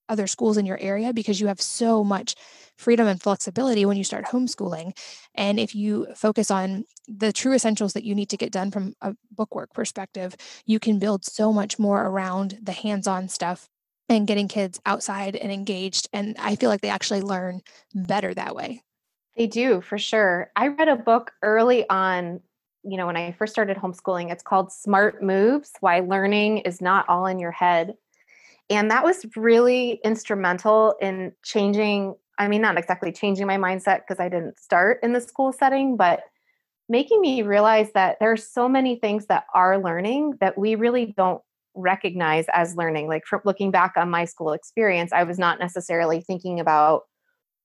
other 0.09 0.27
schools 0.27 0.57
in 0.57 0.65
your 0.65 0.77
area 0.79 1.13
because 1.13 1.39
you 1.39 1.47
have 1.47 1.61
so 1.61 2.03
much 2.03 2.35
freedom 2.77 3.07
and 3.07 3.21
flexibility 3.21 3.85
when 3.85 3.97
you 3.97 4.03
start 4.03 4.25
homeschooling. 4.25 4.95
And 5.33 5.59
if 5.59 5.73
you 5.73 6.07
focus 6.15 6.51
on 6.51 6.85
the 7.07 7.33
true 7.33 7.53
essentials 7.53 7.93
that 7.93 8.03
you 8.03 8.13
need 8.13 8.29
to 8.29 8.37
get 8.37 8.51
done 8.51 8.71
from 8.71 8.93
a 9.01 9.15
bookwork 9.31 9.73
perspective, 9.73 10.35
you 10.65 10.79
can 10.79 10.99
build 10.99 11.25
so 11.25 11.51
much 11.51 11.79
more 11.79 12.03
around 12.05 12.59
the 12.61 12.71
hands 12.71 13.07
on 13.07 13.27
stuff 13.29 13.67
and 14.09 14.27
getting 14.27 14.47
kids 14.47 14.79
outside 14.85 15.35
and 15.35 15.51
engaged. 15.51 16.09
And 16.13 16.35
I 16.39 16.55
feel 16.55 16.69
like 16.69 16.81
they 16.81 16.89
actually 16.89 17.21
learn 17.21 17.61
better 17.93 18.33
that 18.33 18.55
way. 18.55 18.81
They 19.35 19.47
do, 19.47 19.81
for 19.81 19.97
sure. 19.97 20.51
I 20.55 20.67
read 20.67 20.87
a 20.87 20.95
book 20.95 21.31
early 21.41 21.89
on 21.89 22.41
you 22.85 22.97
know, 22.97 23.07
when 23.07 23.17
I 23.17 23.31
first 23.31 23.51
started 23.51 23.77
homeschooling, 23.77 24.31
it's 24.31 24.43
called 24.43 24.71
Smart 24.71 25.23
Moves 25.23 25.71
Why 25.79 26.01
Learning 26.01 26.59
is 26.59 26.81
Not 26.81 27.09
All 27.09 27.25
in 27.25 27.39
Your 27.39 27.51
Head. 27.51 27.95
And 28.69 28.91
that 28.91 29.03
was 29.03 29.25
really 29.35 29.99
instrumental 30.03 30.95
in 31.01 31.33
changing, 31.43 32.15
I 32.37 32.47
mean, 32.47 32.61
not 32.61 32.77
exactly 32.77 33.11
changing 33.11 33.47
my 33.47 33.57
mindset 33.57 34.01
because 34.01 34.19
I 34.19 34.29
didn't 34.29 34.59
start 34.59 34.99
in 35.01 35.13
the 35.13 35.21
school 35.21 35.51
setting, 35.51 35.97
but 35.97 36.21
making 36.87 37.21
me 37.21 37.41
realize 37.41 37.91
that 37.93 38.17
there 38.19 38.31
are 38.31 38.37
so 38.37 38.69
many 38.69 38.97
things 38.97 39.25
that 39.27 39.45
are 39.53 39.79
learning 39.79 40.35
that 40.39 40.57
we 40.57 40.75
really 40.75 41.13
don't 41.17 41.41
recognize 41.75 42.45
as 42.53 42.75
learning. 42.75 43.07
Like 43.07 43.25
from 43.25 43.41
looking 43.45 43.71
back 43.71 43.93
on 43.97 44.09
my 44.09 44.25
school 44.25 44.53
experience, 44.53 45.11
I 45.13 45.23
was 45.23 45.37
not 45.37 45.59
necessarily 45.59 46.21
thinking 46.21 46.59
about, 46.59 47.03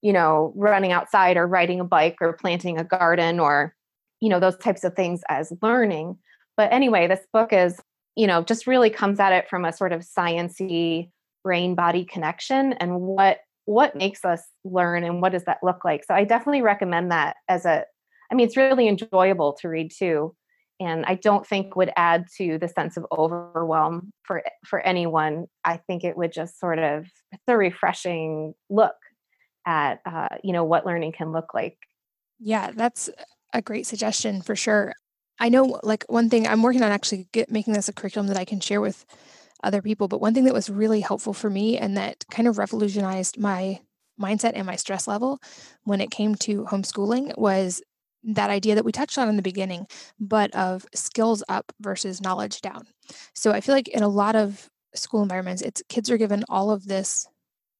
you 0.02 0.12
know, 0.12 0.52
running 0.56 0.92
outside 0.92 1.36
or 1.36 1.46
riding 1.46 1.80
a 1.80 1.84
bike 1.84 2.16
or 2.20 2.32
planting 2.32 2.78
a 2.78 2.84
garden 2.84 3.40
or 3.40 3.74
you 4.20 4.28
know 4.28 4.38
those 4.38 4.56
types 4.56 4.84
of 4.84 4.94
things 4.94 5.22
as 5.28 5.52
learning 5.62 6.16
but 6.56 6.72
anyway 6.72 7.06
this 7.06 7.26
book 7.32 7.52
is 7.52 7.80
you 8.16 8.26
know 8.26 8.42
just 8.42 8.66
really 8.66 8.90
comes 8.90 9.18
at 9.18 9.32
it 9.32 9.48
from 9.48 9.64
a 9.64 9.72
sort 9.72 9.92
of 9.92 10.02
sciency 10.02 11.10
brain 11.42 11.74
body 11.74 12.04
connection 12.04 12.74
and 12.74 13.00
what 13.00 13.38
what 13.64 13.96
makes 13.96 14.24
us 14.24 14.42
learn 14.64 15.04
and 15.04 15.22
what 15.22 15.32
does 15.32 15.44
that 15.44 15.58
look 15.62 15.84
like 15.84 16.04
so 16.04 16.14
i 16.14 16.24
definitely 16.24 16.62
recommend 16.62 17.10
that 17.10 17.36
as 17.48 17.64
a 17.64 17.84
i 18.30 18.34
mean 18.34 18.46
it's 18.46 18.56
really 18.56 18.88
enjoyable 18.88 19.54
to 19.54 19.68
read 19.68 19.90
too 19.90 20.34
and 20.80 21.04
i 21.06 21.14
don't 21.14 21.46
think 21.46 21.76
would 21.76 21.90
add 21.96 22.26
to 22.36 22.58
the 22.58 22.68
sense 22.68 22.96
of 22.96 23.06
overwhelm 23.12 24.12
for 24.22 24.42
for 24.64 24.80
anyone 24.80 25.46
i 25.64 25.76
think 25.76 26.02
it 26.02 26.16
would 26.16 26.32
just 26.32 26.58
sort 26.58 26.78
of 26.78 27.06
it's 27.32 27.42
a 27.48 27.56
refreshing 27.56 28.54
look 28.68 28.96
at 29.66 30.00
uh, 30.06 30.28
you 30.42 30.52
know 30.52 30.64
what 30.64 30.86
learning 30.86 31.12
can 31.12 31.32
look 31.32 31.54
like 31.54 31.76
yeah 32.38 32.70
that's 32.74 33.10
a 33.52 33.62
great 33.62 33.86
suggestion 33.86 34.40
for 34.40 34.56
sure 34.56 34.94
i 35.38 35.48
know 35.48 35.78
like 35.82 36.04
one 36.08 36.30
thing 36.30 36.48
i'm 36.48 36.62
working 36.62 36.82
on 36.82 36.90
actually 36.90 37.28
get, 37.32 37.50
making 37.50 37.74
this 37.74 37.88
a 37.88 37.92
curriculum 37.92 38.26
that 38.26 38.38
i 38.38 38.44
can 38.44 38.58
share 38.58 38.80
with 38.80 39.04
other 39.62 39.82
people. 39.82 40.08
But 40.08 40.20
one 40.20 40.34
thing 40.34 40.44
that 40.44 40.54
was 40.54 40.70
really 40.70 41.00
helpful 41.00 41.32
for 41.32 41.50
me 41.50 41.78
and 41.78 41.96
that 41.96 42.24
kind 42.30 42.48
of 42.48 42.58
revolutionized 42.58 43.38
my 43.38 43.80
mindset 44.20 44.52
and 44.54 44.66
my 44.66 44.76
stress 44.76 45.08
level 45.08 45.40
when 45.84 46.00
it 46.00 46.10
came 46.10 46.34
to 46.34 46.64
homeschooling 46.64 47.36
was 47.38 47.82
that 48.22 48.50
idea 48.50 48.74
that 48.74 48.84
we 48.84 48.92
touched 48.92 49.18
on 49.18 49.28
in 49.28 49.36
the 49.36 49.42
beginning, 49.42 49.86
but 50.18 50.54
of 50.54 50.86
skills 50.94 51.42
up 51.48 51.72
versus 51.80 52.20
knowledge 52.20 52.60
down. 52.60 52.86
So 53.34 53.52
I 53.52 53.60
feel 53.60 53.74
like 53.74 53.88
in 53.88 54.02
a 54.02 54.08
lot 54.08 54.36
of 54.36 54.68
school 54.94 55.22
environments, 55.22 55.62
it's 55.62 55.82
kids 55.88 56.10
are 56.10 56.18
given 56.18 56.44
all 56.48 56.70
of 56.70 56.86
this 56.86 57.26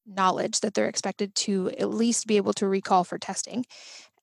knowledge 0.05 0.61
that 0.61 0.73
they're 0.73 0.87
expected 0.87 1.35
to 1.35 1.69
at 1.77 1.89
least 1.89 2.27
be 2.27 2.37
able 2.37 2.53
to 2.53 2.67
recall 2.67 3.03
for 3.03 3.17
testing. 3.17 3.65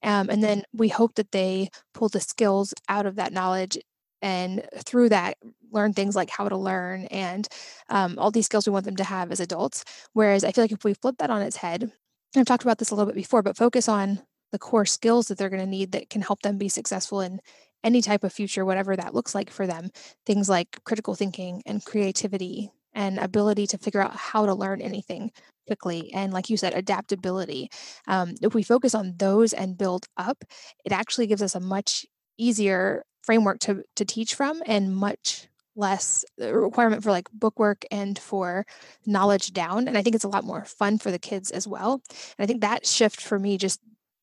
Um, 0.03 0.29
and 0.31 0.43
then 0.43 0.65
we 0.73 0.89
hope 0.89 1.15
that 1.17 1.33
they 1.33 1.71
pull 1.95 2.09
the 2.09 2.21
skills 2.21 2.75
out 2.89 3.07
of 3.07 3.17
that 3.17 3.33
knowledge 3.33 3.79
and 4.23 4.67
through 4.85 5.09
that 5.11 5.37
learn 5.71 5.93
things 5.93 6.17
like 6.17 6.31
how 6.31 6.49
to 6.49 6.57
learn 6.57 7.05
and 7.07 7.47
um, 7.89 8.19
all 8.19 8.31
these 8.31 8.47
skills 8.47 8.67
we 8.67 8.73
want 8.73 8.85
them 8.85 8.97
to 8.97 9.05
have 9.05 9.31
as 9.31 9.39
adults 9.39 9.85
whereas 10.13 10.43
i 10.43 10.51
feel 10.51 10.65
like 10.65 10.73
if 10.73 10.83
we 10.83 10.95
flip 10.95 11.17
that 11.19 11.31
on 11.31 11.43
its 11.43 11.57
head 11.57 11.93
i've 12.37 12.47
talked 12.47 12.63
about 12.63 12.79
this 12.79 12.91
a 12.91 12.95
little 12.95 13.07
bit 13.07 13.15
before 13.15 13.43
but 13.43 13.57
focus 13.57 13.89
on 13.89 14.21
the 14.53 14.59
core 14.59 14.87
skills 14.87 15.29
that 15.29 15.39
they're 15.39 15.51
going 15.51 15.63
to 15.63 15.67
need 15.67 15.93
that 15.93 16.11
can 16.11 16.23
help 16.23 16.43
them 16.43 16.59
be 16.59 16.69
successful 16.69 17.21
in 17.21 17.41
any 17.85 18.03
type 18.03 18.25
of 18.25 18.33
future 18.33 18.65
whatever 18.65 18.97
that 18.97 19.15
looks 19.15 19.35
like 19.35 19.51
for 19.51 19.67
them 19.67 19.91
things 20.27 20.49
like 20.49 20.79
critical 20.85 21.15
thinking 21.15 21.63
and 21.67 21.85
creativity 21.85 22.71
and 22.95 23.19
ability 23.19 23.67
to 23.67 23.79
figure 23.79 24.01
out 24.03 24.15
how 24.17 24.47
to 24.47 24.55
learn 24.55 24.81
anything 24.81 25.31
quickly 25.67 26.11
and 26.15 26.33
like 26.33 26.49
you 26.51 26.57
said 26.57 26.75
adaptability. 26.75 27.69
Um, 28.07 28.35
if 28.43 28.55
we 28.55 28.63
focus 28.63 28.95
on 28.95 29.15
those 29.19 29.53
and 29.53 29.79
build 29.79 30.07
up 30.17 30.43
it 30.85 30.93
actually 30.93 31.27
gives 31.27 31.43
us 31.43 31.55
a 31.55 31.61
much 31.61 32.07
easier 32.39 33.05
framework 33.23 33.59
to 33.61 33.83
to 33.97 34.05
teach 34.05 34.35
from 34.35 34.63
and 34.67 34.95
much 34.95 35.49
less 35.77 36.25
requirement 36.39 37.03
for 37.05 37.11
like 37.11 37.29
bookwork 37.33 37.85
and 37.91 38.19
for 38.19 38.65
knowledge 39.07 39.53
down 39.53 39.87
and 39.87 39.97
i 39.97 40.03
think 40.03 40.17
it's 40.17 40.25
a 40.25 40.29
lot 40.29 40.45
more 40.45 40.65
fun 40.65 40.99
for 40.99 41.11
the 41.11 41.19
kids 41.19 41.51
as 41.51 41.69
well. 41.69 42.01
And 42.39 42.45
i 42.45 42.47
think 42.47 42.61
that 42.63 42.87
shift 42.87 43.21
for 43.21 43.39
me 43.39 43.59
just 43.59 43.81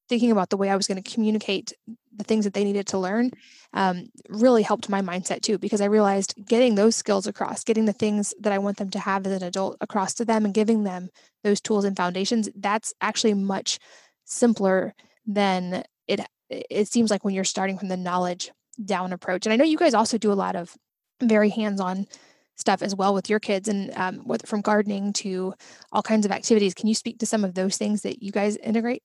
thinking 0.07 0.31
about 0.31 0.49
the 0.49 0.57
way 0.57 0.69
i 0.69 0.75
was 0.75 0.87
going 0.87 1.01
to 1.01 1.13
communicate 1.13 1.73
the 2.15 2.23
things 2.23 2.45
that 2.45 2.53
they 2.53 2.63
needed 2.63 2.87
to 2.87 2.97
learn 2.97 3.29
um, 3.73 4.05
really 4.29 4.63
helped 4.63 4.89
my 4.89 5.01
mindset 5.01 5.41
too 5.41 5.57
because 5.57 5.81
i 5.81 5.85
realized 5.85 6.33
getting 6.45 6.75
those 6.75 6.95
skills 6.95 7.27
across 7.27 7.63
getting 7.63 7.85
the 7.85 7.93
things 7.93 8.33
that 8.39 8.53
i 8.53 8.57
want 8.57 8.77
them 8.77 8.89
to 8.89 8.99
have 8.99 9.25
as 9.25 9.33
an 9.33 9.47
adult 9.47 9.77
across 9.81 10.13
to 10.13 10.25
them 10.25 10.45
and 10.45 10.53
giving 10.53 10.83
them 10.83 11.09
those 11.43 11.61
tools 11.61 11.85
and 11.85 11.97
foundations 11.97 12.49
that's 12.55 12.93
actually 13.01 13.33
much 13.33 13.79
simpler 14.23 14.93
than 15.25 15.83
it 16.07 16.21
it 16.49 16.87
seems 16.87 17.09
like 17.09 17.23
when 17.23 17.33
you're 17.33 17.43
starting 17.43 17.77
from 17.77 17.87
the 17.87 17.97
knowledge 17.97 18.51
down 18.83 19.13
approach. 19.13 19.45
And 19.45 19.53
I 19.53 19.55
know 19.55 19.63
you 19.63 19.77
guys 19.77 19.93
also 19.93 20.17
do 20.17 20.31
a 20.31 20.33
lot 20.33 20.55
of 20.55 20.75
very 21.21 21.49
hands 21.49 21.79
on 21.79 22.07
stuff 22.55 22.81
as 22.81 22.95
well 22.95 23.13
with 23.13 23.29
your 23.29 23.39
kids 23.39 23.67
and 23.67 23.91
um, 23.95 24.25
with, 24.25 24.45
from 24.45 24.61
gardening 24.61 25.13
to 25.13 25.53
all 25.91 26.01
kinds 26.01 26.25
of 26.25 26.31
activities. 26.31 26.73
Can 26.73 26.87
you 26.87 26.95
speak 26.95 27.19
to 27.19 27.25
some 27.25 27.43
of 27.43 27.53
those 27.53 27.77
things 27.77 28.01
that 28.03 28.21
you 28.21 28.31
guys 28.31 28.57
integrate? 28.57 29.03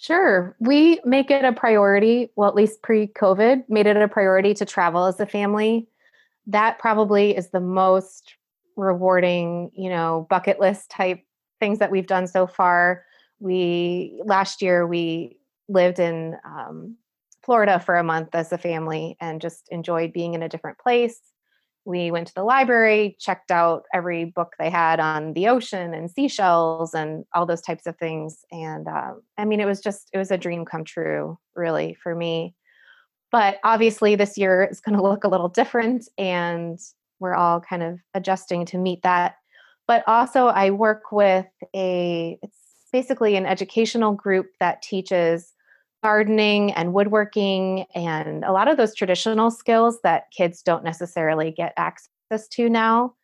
Sure. 0.00 0.54
We 0.60 1.00
make 1.04 1.30
it 1.30 1.44
a 1.44 1.52
priority, 1.52 2.30
well, 2.36 2.48
at 2.48 2.54
least 2.54 2.82
pre 2.82 3.08
COVID, 3.08 3.68
made 3.68 3.86
it 3.86 3.96
a 3.96 4.06
priority 4.06 4.54
to 4.54 4.64
travel 4.64 5.06
as 5.06 5.18
a 5.18 5.26
family. 5.26 5.88
That 6.46 6.78
probably 6.78 7.36
is 7.36 7.50
the 7.50 7.60
most 7.60 8.36
rewarding, 8.76 9.72
you 9.74 9.90
know, 9.90 10.26
bucket 10.30 10.60
list 10.60 10.90
type 10.90 11.24
things 11.58 11.80
that 11.80 11.90
we've 11.90 12.06
done 12.06 12.28
so 12.28 12.46
far. 12.46 13.04
We 13.40 14.20
last 14.24 14.62
year 14.62 14.86
we 14.86 15.38
lived 15.68 15.98
in 15.98 16.36
um, 16.44 16.96
Florida 17.42 17.80
for 17.80 17.96
a 17.96 18.04
month 18.04 18.28
as 18.34 18.52
a 18.52 18.58
family 18.58 19.16
and 19.20 19.40
just 19.40 19.68
enjoyed 19.70 20.12
being 20.12 20.34
in 20.34 20.44
a 20.44 20.48
different 20.48 20.78
place. 20.78 21.20
We 21.88 22.10
went 22.10 22.26
to 22.26 22.34
the 22.34 22.44
library, 22.44 23.16
checked 23.18 23.50
out 23.50 23.84
every 23.94 24.26
book 24.26 24.56
they 24.58 24.68
had 24.68 25.00
on 25.00 25.32
the 25.32 25.48
ocean 25.48 25.94
and 25.94 26.10
seashells 26.10 26.92
and 26.92 27.24
all 27.34 27.46
those 27.46 27.62
types 27.62 27.86
of 27.86 27.96
things. 27.96 28.44
And 28.52 28.86
uh, 28.86 29.14
I 29.38 29.46
mean, 29.46 29.58
it 29.58 29.64
was 29.64 29.80
just, 29.80 30.10
it 30.12 30.18
was 30.18 30.30
a 30.30 30.36
dream 30.36 30.66
come 30.66 30.84
true, 30.84 31.38
really, 31.56 31.96
for 32.02 32.14
me. 32.14 32.54
But 33.32 33.56
obviously, 33.64 34.16
this 34.16 34.36
year 34.36 34.68
is 34.70 34.80
going 34.80 34.96
to 34.98 35.02
look 35.02 35.24
a 35.24 35.28
little 35.28 35.48
different, 35.48 36.06
and 36.18 36.78
we're 37.20 37.34
all 37.34 37.58
kind 37.58 37.82
of 37.82 38.00
adjusting 38.12 38.66
to 38.66 38.76
meet 38.76 39.02
that. 39.02 39.36
But 39.86 40.04
also, 40.06 40.48
I 40.48 40.68
work 40.68 41.10
with 41.10 41.46
a, 41.74 42.38
it's 42.42 42.58
basically 42.92 43.34
an 43.36 43.46
educational 43.46 44.12
group 44.12 44.48
that 44.60 44.82
teaches 44.82 45.54
gardening 46.02 46.72
and 46.72 46.92
woodworking 46.92 47.84
and 47.94 48.44
a 48.44 48.52
lot 48.52 48.68
of 48.68 48.76
those 48.76 48.94
traditional 48.94 49.50
skills 49.50 49.98
that 50.02 50.30
kids 50.30 50.62
don't 50.62 50.84
necessarily 50.84 51.50
get 51.50 51.72
access 51.76 52.48
to 52.48 52.68
now. 52.68 53.14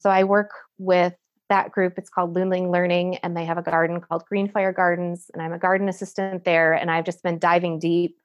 So 0.00 0.10
I 0.10 0.24
work 0.24 0.50
with 0.78 1.14
that 1.48 1.72
group. 1.72 1.94
It's 1.96 2.10
called 2.10 2.34
Loonling 2.34 2.70
Learning, 2.70 3.16
and 3.18 3.36
they 3.36 3.44
have 3.44 3.58
a 3.58 3.62
garden 3.62 4.00
called 4.00 4.24
Greenfire 4.30 4.74
Gardens, 4.74 5.30
and 5.32 5.42
I'm 5.42 5.52
a 5.52 5.58
garden 5.58 5.88
assistant 5.88 6.44
there. 6.44 6.74
And 6.74 6.90
I've 6.90 7.04
just 7.04 7.22
been 7.22 7.38
diving 7.38 7.78
deep 7.78 8.16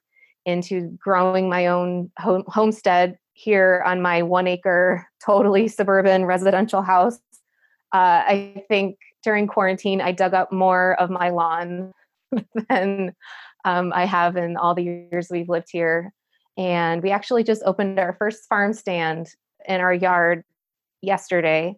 into 0.44 0.90
growing 1.02 1.48
my 1.48 1.66
own 1.66 2.10
home- 2.18 2.44
homestead 2.46 3.18
here 3.32 3.82
on 3.86 4.02
my 4.02 4.22
one 4.22 4.46
acre, 4.46 5.06
totally 5.24 5.68
suburban 5.68 6.26
residential 6.26 6.82
house. 6.82 7.18
Uh, 7.92 8.22
I 8.26 8.64
think 8.68 8.98
during 9.22 9.46
quarantine, 9.46 10.00
I 10.00 10.12
dug 10.12 10.34
up 10.34 10.52
more 10.52 10.94
of 11.00 11.10
my 11.10 11.30
lawn 11.30 11.92
than 12.68 13.14
um, 13.64 13.92
I 13.94 14.04
have 14.04 14.36
in 14.36 14.56
all 14.56 14.74
the 14.74 15.08
years 15.10 15.28
we've 15.30 15.48
lived 15.48 15.68
here. 15.70 16.12
And 16.56 17.02
we 17.02 17.10
actually 17.10 17.44
just 17.44 17.62
opened 17.64 17.98
our 17.98 18.14
first 18.14 18.48
farm 18.48 18.72
stand 18.72 19.28
in 19.66 19.80
our 19.80 19.94
yard 19.94 20.44
yesterday. 21.02 21.76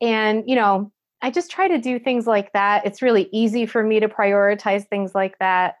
And, 0.00 0.44
you 0.46 0.54
know, 0.54 0.92
I 1.22 1.30
just 1.30 1.50
try 1.50 1.68
to 1.68 1.78
do 1.78 1.98
things 1.98 2.26
like 2.26 2.52
that. 2.52 2.84
It's 2.84 3.02
really 3.02 3.28
easy 3.32 3.66
for 3.66 3.82
me 3.82 4.00
to 4.00 4.08
prioritize 4.08 4.86
things 4.88 5.14
like 5.14 5.38
that. 5.38 5.76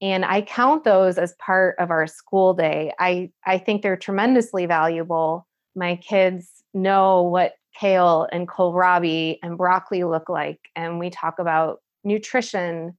And 0.00 0.24
I 0.24 0.42
count 0.42 0.84
those 0.84 1.18
as 1.18 1.34
part 1.38 1.76
of 1.78 1.90
our 1.90 2.06
school 2.06 2.54
day. 2.54 2.92
I, 2.98 3.30
I 3.46 3.58
think 3.58 3.82
they're 3.82 3.96
tremendously 3.96 4.66
valuable. 4.66 5.46
My 5.74 5.96
kids 5.96 6.48
know 6.72 7.22
what 7.22 7.54
kale 7.78 8.28
and 8.30 8.48
kohlrabi 8.48 9.38
and 9.42 9.58
broccoli 9.58 10.04
look 10.04 10.28
like. 10.28 10.60
And 10.76 10.98
we 10.98 11.10
talk 11.10 11.38
about 11.38 11.80
nutrition 12.04 12.96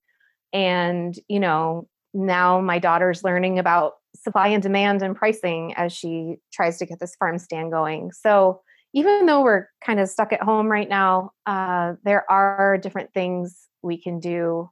and, 0.52 1.18
you 1.28 1.40
know, 1.40 1.88
now 2.16 2.62
my 2.62 2.80
daughter's 2.80 3.24
learning 3.24 3.60
about 3.60 3.94
supply 4.16 4.48
and 4.48 4.64
demand 4.64 5.02
and 5.02 5.16
pricing 5.16 5.74
as 5.76 5.94
she 5.94 6.38
tries 6.52 6.78
to 6.80 6.86
get 6.86 7.00
this 7.00 7.16
farm 7.16 7.38
stand 7.38 7.72
going. 7.72 8.12
So 8.12 8.62
even 8.94 9.26
though 9.26 9.44
we're 9.44 9.68
kind 9.86 10.00
of 10.00 10.08
stuck 10.08 10.32
at 10.32 10.42
home 10.42 10.68
right 10.72 10.88
now, 10.88 11.32
uh, 11.46 11.94
there 12.04 12.30
are 12.32 12.78
different 12.78 13.14
things 13.14 13.68
we 13.84 14.02
can 14.02 14.20
do 14.20 14.70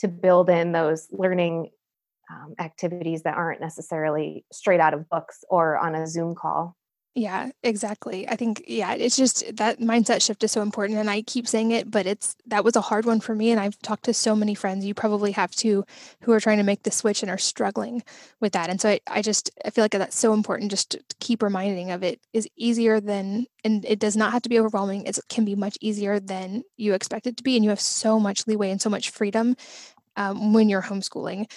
to 0.00 0.08
build 0.08 0.50
in 0.50 0.72
those 0.72 1.06
learning 1.12 1.70
um, 2.30 2.54
activities 2.58 3.22
that 3.22 3.36
aren't 3.36 3.60
necessarily 3.60 4.44
straight 4.52 4.80
out 4.80 4.94
of 4.94 5.08
books 5.08 5.44
or 5.48 5.78
on 5.78 5.94
a 5.94 6.06
Zoom 6.06 6.34
call. 6.34 6.76
Yeah, 7.14 7.50
exactly. 7.62 8.26
I 8.26 8.36
think, 8.36 8.64
yeah, 8.66 8.94
it's 8.94 9.16
just 9.18 9.44
that 9.58 9.80
mindset 9.80 10.22
shift 10.22 10.42
is 10.44 10.52
so 10.52 10.62
important. 10.62 10.98
And 10.98 11.10
I 11.10 11.20
keep 11.20 11.46
saying 11.46 11.70
it, 11.70 11.90
but 11.90 12.06
it's 12.06 12.34
that 12.46 12.64
was 12.64 12.74
a 12.74 12.80
hard 12.80 13.04
one 13.04 13.20
for 13.20 13.34
me. 13.34 13.50
And 13.50 13.60
I've 13.60 13.78
talked 13.82 14.04
to 14.06 14.14
so 14.14 14.34
many 14.34 14.54
friends, 14.54 14.86
you 14.86 14.94
probably 14.94 15.32
have 15.32 15.50
too, 15.50 15.84
who 16.22 16.32
are 16.32 16.40
trying 16.40 16.56
to 16.56 16.62
make 16.62 16.84
the 16.84 16.90
switch 16.90 17.20
and 17.22 17.30
are 17.30 17.36
struggling 17.36 18.02
with 18.40 18.54
that. 18.54 18.70
And 18.70 18.80
so 18.80 18.88
I, 18.88 19.00
I 19.06 19.20
just, 19.20 19.50
I 19.62 19.68
feel 19.68 19.84
like 19.84 19.90
that's 19.90 20.18
so 20.18 20.32
important 20.32 20.70
just 20.70 20.92
to 20.92 21.00
keep 21.20 21.42
reminding 21.42 21.90
of 21.90 22.02
it 22.02 22.18
is 22.32 22.48
easier 22.56 22.98
than, 22.98 23.44
and 23.62 23.84
it 23.84 23.98
does 23.98 24.16
not 24.16 24.32
have 24.32 24.42
to 24.42 24.48
be 24.48 24.58
overwhelming. 24.58 25.04
It 25.04 25.18
can 25.28 25.44
be 25.44 25.54
much 25.54 25.76
easier 25.82 26.18
than 26.18 26.62
you 26.78 26.94
expect 26.94 27.26
it 27.26 27.36
to 27.36 27.42
be. 27.42 27.56
And 27.56 27.64
you 27.64 27.68
have 27.70 27.80
so 27.80 28.18
much 28.18 28.46
leeway 28.46 28.70
and 28.70 28.80
so 28.80 28.88
much 28.88 29.10
freedom 29.10 29.54
um, 30.16 30.52
when 30.52 30.68
you're 30.68 30.82
homeschooling. 30.82 31.50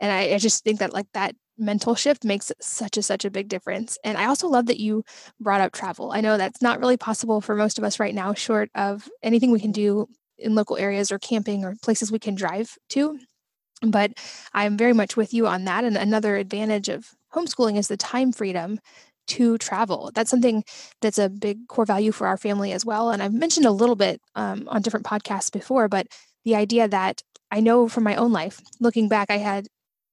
And 0.00 0.12
I, 0.12 0.34
I 0.34 0.38
just 0.38 0.64
think 0.64 0.80
that 0.80 0.92
like 0.92 1.06
that 1.14 1.34
mental 1.58 1.94
shift 1.94 2.24
makes 2.24 2.50
such 2.60 2.96
a 2.96 3.02
such 3.02 3.24
a 3.24 3.30
big 3.30 3.48
difference 3.48 3.98
and 4.04 4.18
i 4.18 4.26
also 4.26 4.48
love 4.48 4.66
that 4.66 4.80
you 4.80 5.04
brought 5.40 5.60
up 5.60 5.72
travel 5.72 6.12
i 6.12 6.20
know 6.20 6.36
that's 6.36 6.62
not 6.62 6.80
really 6.80 6.96
possible 6.96 7.40
for 7.40 7.54
most 7.54 7.78
of 7.78 7.84
us 7.84 8.00
right 8.00 8.14
now 8.14 8.34
short 8.34 8.70
of 8.74 9.08
anything 9.22 9.50
we 9.50 9.60
can 9.60 9.72
do 9.72 10.06
in 10.38 10.54
local 10.54 10.76
areas 10.76 11.12
or 11.12 11.18
camping 11.18 11.64
or 11.64 11.76
places 11.82 12.10
we 12.10 12.18
can 12.18 12.34
drive 12.34 12.76
to 12.88 13.18
but 13.82 14.12
i'm 14.52 14.76
very 14.76 14.92
much 14.92 15.16
with 15.16 15.32
you 15.32 15.46
on 15.46 15.64
that 15.64 15.84
and 15.84 15.96
another 15.96 16.36
advantage 16.36 16.88
of 16.88 17.10
homeschooling 17.32 17.76
is 17.78 17.88
the 17.88 17.96
time 17.96 18.32
freedom 18.32 18.78
to 19.26 19.56
travel. 19.58 20.10
That's 20.14 20.30
something 20.30 20.64
that's 21.00 21.18
a 21.18 21.28
big 21.28 21.66
core 21.68 21.86
value 21.86 22.12
for 22.12 22.26
our 22.26 22.36
family 22.36 22.72
as 22.72 22.84
well. 22.84 23.10
And 23.10 23.22
I've 23.22 23.32
mentioned 23.32 23.66
a 23.66 23.70
little 23.70 23.96
bit 23.96 24.20
um, 24.34 24.68
on 24.68 24.82
different 24.82 25.06
podcasts 25.06 25.50
before, 25.50 25.88
but 25.88 26.06
the 26.44 26.54
idea 26.54 26.88
that 26.88 27.22
I 27.50 27.60
know 27.60 27.88
from 27.88 28.04
my 28.04 28.16
own 28.16 28.32
life, 28.32 28.60
looking 28.80 29.08
back, 29.08 29.30
I 29.30 29.38
had 29.38 29.66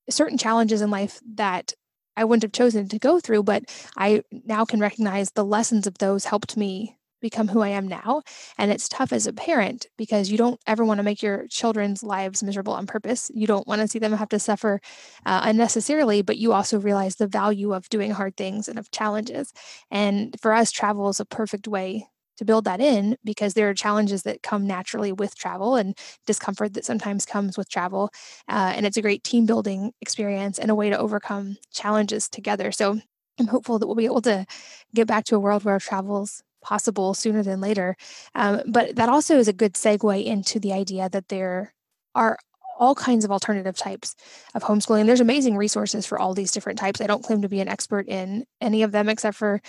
certain 0.09 0.37
challenges 0.37 0.81
in 0.81 0.89
life 0.89 1.19
that 1.35 1.73
I 2.17 2.25
wouldn't 2.25 2.43
have 2.43 2.51
chosen 2.51 2.87
to 2.89 2.99
go 2.99 3.19
through, 3.19 3.43
but 3.43 3.63
I 3.97 4.23
now 4.45 4.65
can 4.65 4.79
recognize 4.79 5.31
the 5.31 5.45
lessons 5.45 5.87
of 5.87 5.97
those 5.97 6.25
helped 6.25 6.57
me 6.57 6.97
become 7.21 7.47
who 7.47 7.61
I 7.61 7.69
am 7.69 7.87
now. 7.87 8.23
And 8.57 8.71
it's 8.71 8.89
tough 8.89 9.13
as 9.13 9.27
a 9.27 9.33
parent 9.33 9.85
because 9.97 10.31
you 10.31 10.37
don't 10.37 10.59
ever 10.65 10.83
want 10.83 10.97
to 10.97 11.03
make 11.03 11.21
your 11.21 11.47
children's 11.47 12.03
lives 12.03 12.43
miserable 12.43 12.73
on 12.73 12.87
purpose. 12.87 13.31
You 13.33 13.47
don't 13.47 13.67
want 13.67 13.81
to 13.81 13.87
see 13.87 13.99
them 13.99 14.11
have 14.13 14.29
to 14.29 14.39
suffer 14.39 14.81
uh, 15.25 15.41
unnecessarily, 15.43 16.23
but 16.23 16.37
you 16.37 16.51
also 16.51 16.79
realize 16.79 17.15
the 17.15 17.27
value 17.27 17.73
of 17.73 17.87
doing 17.89 18.11
hard 18.11 18.35
things 18.35 18.67
and 18.67 18.79
of 18.79 18.91
challenges. 18.91 19.53
And 19.89 20.35
for 20.41 20.51
us, 20.51 20.71
travel 20.71 21.09
is 21.09 21.19
a 21.19 21.25
perfect 21.25 21.67
way 21.67 22.07
to 22.41 22.45
build 22.45 22.65
that 22.65 22.81
in 22.81 23.15
because 23.23 23.53
there 23.53 23.69
are 23.69 23.73
challenges 23.75 24.23
that 24.23 24.41
come 24.41 24.65
naturally 24.65 25.11
with 25.11 25.35
travel 25.35 25.75
and 25.75 25.95
discomfort 26.25 26.73
that 26.73 26.83
sometimes 26.83 27.23
comes 27.23 27.55
with 27.55 27.69
travel. 27.69 28.09
Uh, 28.49 28.73
and 28.75 28.83
it's 28.83 28.97
a 28.97 29.01
great 29.01 29.23
team 29.23 29.45
building 29.45 29.93
experience 30.01 30.57
and 30.57 30.71
a 30.71 30.75
way 30.75 30.89
to 30.89 30.97
overcome 30.97 31.55
challenges 31.71 32.27
together. 32.27 32.71
So 32.71 32.99
I'm 33.39 33.45
hopeful 33.45 33.77
that 33.77 33.85
we'll 33.85 33.95
be 33.95 34.05
able 34.05 34.23
to 34.23 34.47
get 34.95 35.05
back 35.05 35.23
to 35.25 35.35
a 35.35 35.39
world 35.39 35.63
where 35.63 35.77
travel's 35.77 36.41
possible 36.63 37.13
sooner 37.13 37.43
than 37.43 37.61
later. 37.61 37.95
Um, 38.33 38.63
but 38.67 38.95
that 38.95 39.07
also 39.07 39.37
is 39.37 39.47
a 39.47 39.53
good 39.53 39.73
segue 39.73 40.25
into 40.25 40.59
the 40.59 40.73
idea 40.73 41.09
that 41.09 41.27
there 41.27 41.75
are 42.15 42.39
all 42.79 42.95
kinds 42.95 43.23
of 43.23 43.31
alternative 43.31 43.77
types 43.77 44.15
of 44.55 44.63
homeschooling. 44.63 45.05
There's 45.05 45.21
amazing 45.21 45.57
resources 45.57 46.07
for 46.07 46.19
all 46.19 46.33
these 46.33 46.51
different 46.51 46.79
types. 46.79 47.01
I 47.01 47.05
don't 47.05 47.23
claim 47.23 47.43
to 47.43 47.49
be 47.49 47.59
an 47.59 47.67
expert 47.67 48.07
in 48.07 48.45
any 48.59 48.81
of 48.81 48.91
them 48.91 49.09
except 49.09 49.37
for 49.37 49.61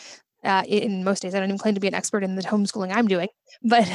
uh, 0.45 0.63
in 0.67 1.05
most 1.05 1.23
days. 1.23 1.35
I 1.35 1.41
don't 1.41 1.49
even 1.49 1.59
claim 1.59 1.75
to 1.75 1.81
be 1.81 1.89
an 1.89 1.95
expert 1.95 2.25
in 2.25 2.37
the 2.37 2.43
homeschooling 2.43 2.95
I'm 2.95 3.09
doing, 3.09 3.29
but 3.63 3.89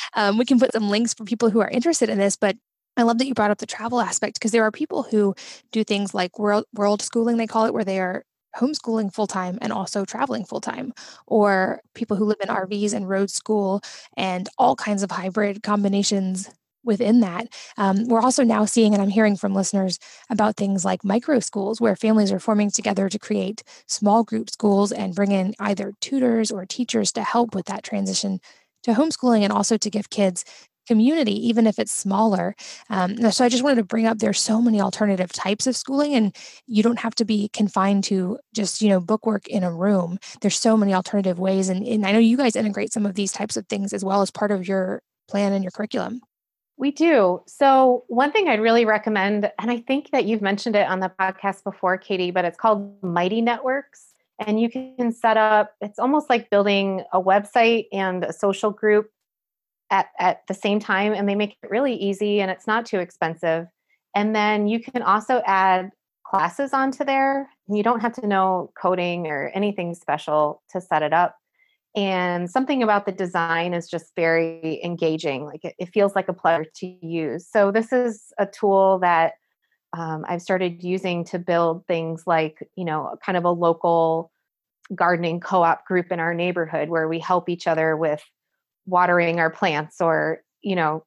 um, 0.14 0.38
we 0.38 0.44
can 0.44 0.58
put 0.58 0.72
some 0.72 0.90
links 0.90 1.14
for 1.14 1.24
people 1.24 1.50
who 1.50 1.60
are 1.60 1.70
interested 1.70 2.08
in 2.08 2.18
this. 2.18 2.36
But 2.36 2.56
I 2.96 3.02
love 3.02 3.18
that 3.18 3.26
you 3.26 3.34
brought 3.34 3.50
up 3.50 3.58
the 3.58 3.66
travel 3.66 4.00
aspect 4.00 4.34
because 4.34 4.52
there 4.52 4.64
are 4.64 4.70
people 4.70 5.02
who 5.02 5.34
do 5.70 5.84
things 5.84 6.14
like 6.14 6.38
world 6.38 6.64
world 6.74 7.02
schooling, 7.02 7.36
they 7.36 7.46
call 7.46 7.66
it, 7.66 7.74
where 7.74 7.84
they 7.84 8.00
are 8.00 8.24
homeschooling 8.56 9.12
full 9.12 9.26
time 9.26 9.58
and 9.62 9.72
also 9.72 10.04
traveling 10.04 10.44
full 10.44 10.60
time, 10.60 10.92
or 11.26 11.80
people 11.94 12.16
who 12.16 12.24
live 12.24 12.38
in 12.42 12.48
RVs 12.48 12.92
and 12.92 13.08
road 13.08 13.30
school 13.30 13.80
and 14.16 14.48
all 14.58 14.76
kinds 14.76 15.02
of 15.02 15.10
hybrid 15.10 15.62
combinations 15.62 16.50
within 16.84 17.20
that. 17.20 17.48
Um, 17.76 18.06
we're 18.08 18.20
also 18.20 18.44
now 18.44 18.64
seeing, 18.64 18.92
and 18.94 19.02
I'm 19.02 19.10
hearing 19.10 19.36
from 19.36 19.54
listeners 19.54 19.98
about 20.30 20.56
things 20.56 20.84
like 20.84 21.04
micro 21.04 21.40
schools 21.40 21.80
where 21.80 21.96
families 21.96 22.32
are 22.32 22.40
forming 22.40 22.70
together 22.70 23.08
to 23.08 23.18
create 23.18 23.62
small 23.86 24.24
group 24.24 24.50
schools 24.50 24.92
and 24.92 25.14
bring 25.14 25.32
in 25.32 25.54
either 25.58 25.92
tutors 26.00 26.50
or 26.50 26.66
teachers 26.66 27.12
to 27.12 27.22
help 27.22 27.54
with 27.54 27.66
that 27.66 27.84
transition 27.84 28.40
to 28.82 28.92
homeschooling 28.92 29.42
and 29.42 29.52
also 29.52 29.76
to 29.76 29.90
give 29.90 30.10
kids 30.10 30.44
community, 30.86 31.34
even 31.48 31.66
if 31.66 31.78
it's 31.78 31.92
smaller. 31.92 32.54
Um, 32.90 33.30
so 33.30 33.44
I 33.44 33.48
just 33.48 33.62
wanted 33.62 33.76
to 33.76 33.84
bring 33.84 34.06
up 34.06 34.18
there's 34.18 34.40
so 34.40 34.60
many 34.60 34.80
alternative 34.80 35.32
types 35.32 35.66
of 35.66 35.76
schooling, 35.76 36.14
and 36.14 36.36
you 36.66 36.82
don't 36.82 36.98
have 36.98 37.14
to 37.16 37.24
be 37.24 37.48
confined 37.52 38.04
to 38.04 38.38
just 38.54 38.82
you 38.82 38.88
know 38.88 39.00
bookwork 39.00 39.46
in 39.48 39.62
a 39.64 39.72
room. 39.72 40.18
There's 40.40 40.58
so 40.58 40.76
many 40.76 40.94
alternative 40.94 41.38
ways, 41.38 41.68
and, 41.68 41.86
and 41.86 42.06
I 42.06 42.12
know 42.12 42.18
you 42.18 42.36
guys 42.36 42.56
integrate 42.56 42.92
some 42.92 43.06
of 43.06 43.14
these 43.14 43.32
types 43.32 43.56
of 43.56 43.66
things 43.68 43.92
as 43.92 44.04
well 44.04 44.22
as 44.22 44.30
part 44.30 44.50
of 44.50 44.66
your 44.66 45.02
plan 45.28 45.52
and 45.52 45.64
your 45.64 45.70
curriculum. 45.70 46.20
We 46.82 46.90
do. 46.90 47.40
So, 47.46 48.02
one 48.08 48.32
thing 48.32 48.48
I'd 48.48 48.60
really 48.60 48.84
recommend, 48.84 49.48
and 49.60 49.70
I 49.70 49.78
think 49.78 50.10
that 50.10 50.24
you've 50.24 50.42
mentioned 50.42 50.74
it 50.74 50.88
on 50.88 50.98
the 50.98 51.12
podcast 51.16 51.62
before, 51.62 51.96
Katie, 51.96 52.32
but 52.32 52.44
it's 52.44 52.58
called 52.58 53.00
Mighty 53.04 53.40
Networks. 53.40 54.14
And 54.44 54.60
you 54.60 54.68
can 54.68 55.12
set 55.12 55.36
up, 55.36 55.76
it's 55.80 56.00
almost 56.00 56.28
like 56.28 56.50
building 56.50 57.04
a 57.12 57.22
website 57.22 57.86
and 57.92 58.24
a 58.24 58.32
social 58.32 58.72
group 58.72 59.12
at, 59.92 60.08
at 60.18 60.40
the 60.48 60.54
same 60.54 60.80
time 60.80 61.12
and 61.12 61.28
they 61.28 61.36
make 61.36 61.56
it 61.62 61.70
really 61.70 61.94
easy 61.94 62.40
and 62.40 62.50
it's 62.50 62.66
not 62.66 62.84
too 62.84 62.98
expensive 62.98 63.68
and 64.16 64.34
then 64.34 64.66
you 64.66 64.80
can 64.80 65.02
also 65.02 65.42
add 65.46 65.90
classes 66.26 66.72
onto 66.72 67.04
there 67.04 67.50
you 67.68 67.82
don't 67.82 68.00
have 68.00 68.14
to 68.14 68.26
know 68.26 68.72
coding 68.80 69.26
or 69.26 69.52
anything 69.54 69.94
special 69.94 70.62
to 70.70 70.80
set 70.80 71.02
it 71.02 71.12
up 71.12 71.36
and 71.94 72.50
something 72.50 72.82
about 72.82 73.04
the 73.06 73.12
design 73.12 73.74
is 73.74 73.88
just 73.88 74.14
very 74.16 74.80
engaging 74.82 75.44
like 75.44 75.64
it, 75.64 75.74
it 75.78 75.86
feels 75.92 76.14
like 76.14 76.28
a 76.28 76.32
pleasure 76.32 76.66
to 76.76 76.86
use. 77.06 77.46
So 77.48 77.70
this 77.70 77.92
is 77.92 78.32
a 78.38 78.46
tool 78.46 78.98
that 79.00 79.34
um, 79.94 80.24
i've 80.26 80.40
started 80.40 80.82
using 80.82 81.22
to 81.22 81.38
build 81.38 81.86
things 81.86 82.22
like 82.26 82.66
you 82.76 82.84
know 82.84 83.14
kind 83.24 83.36
of 83.36 83.44
a 83.44 83.50
local 83.50 84.32
gardening 84.94 85.38
co-op 85.38 85.86
group 85.86 86.10
in 86.10 86.18
our 86.18 86.34
neighborhood 86.34 86.88
where 86.88 87.08
we 87.08 87.18
help 87.18 87.48
each 87.48 87.66
other 87.66 87.96
with 87.96 88.22
watering 88.86 89.38
our 89.38 89.50
plants 89.50 90.00
or 90.00 90.42
you 90.62 90.74
know 90.74 91.04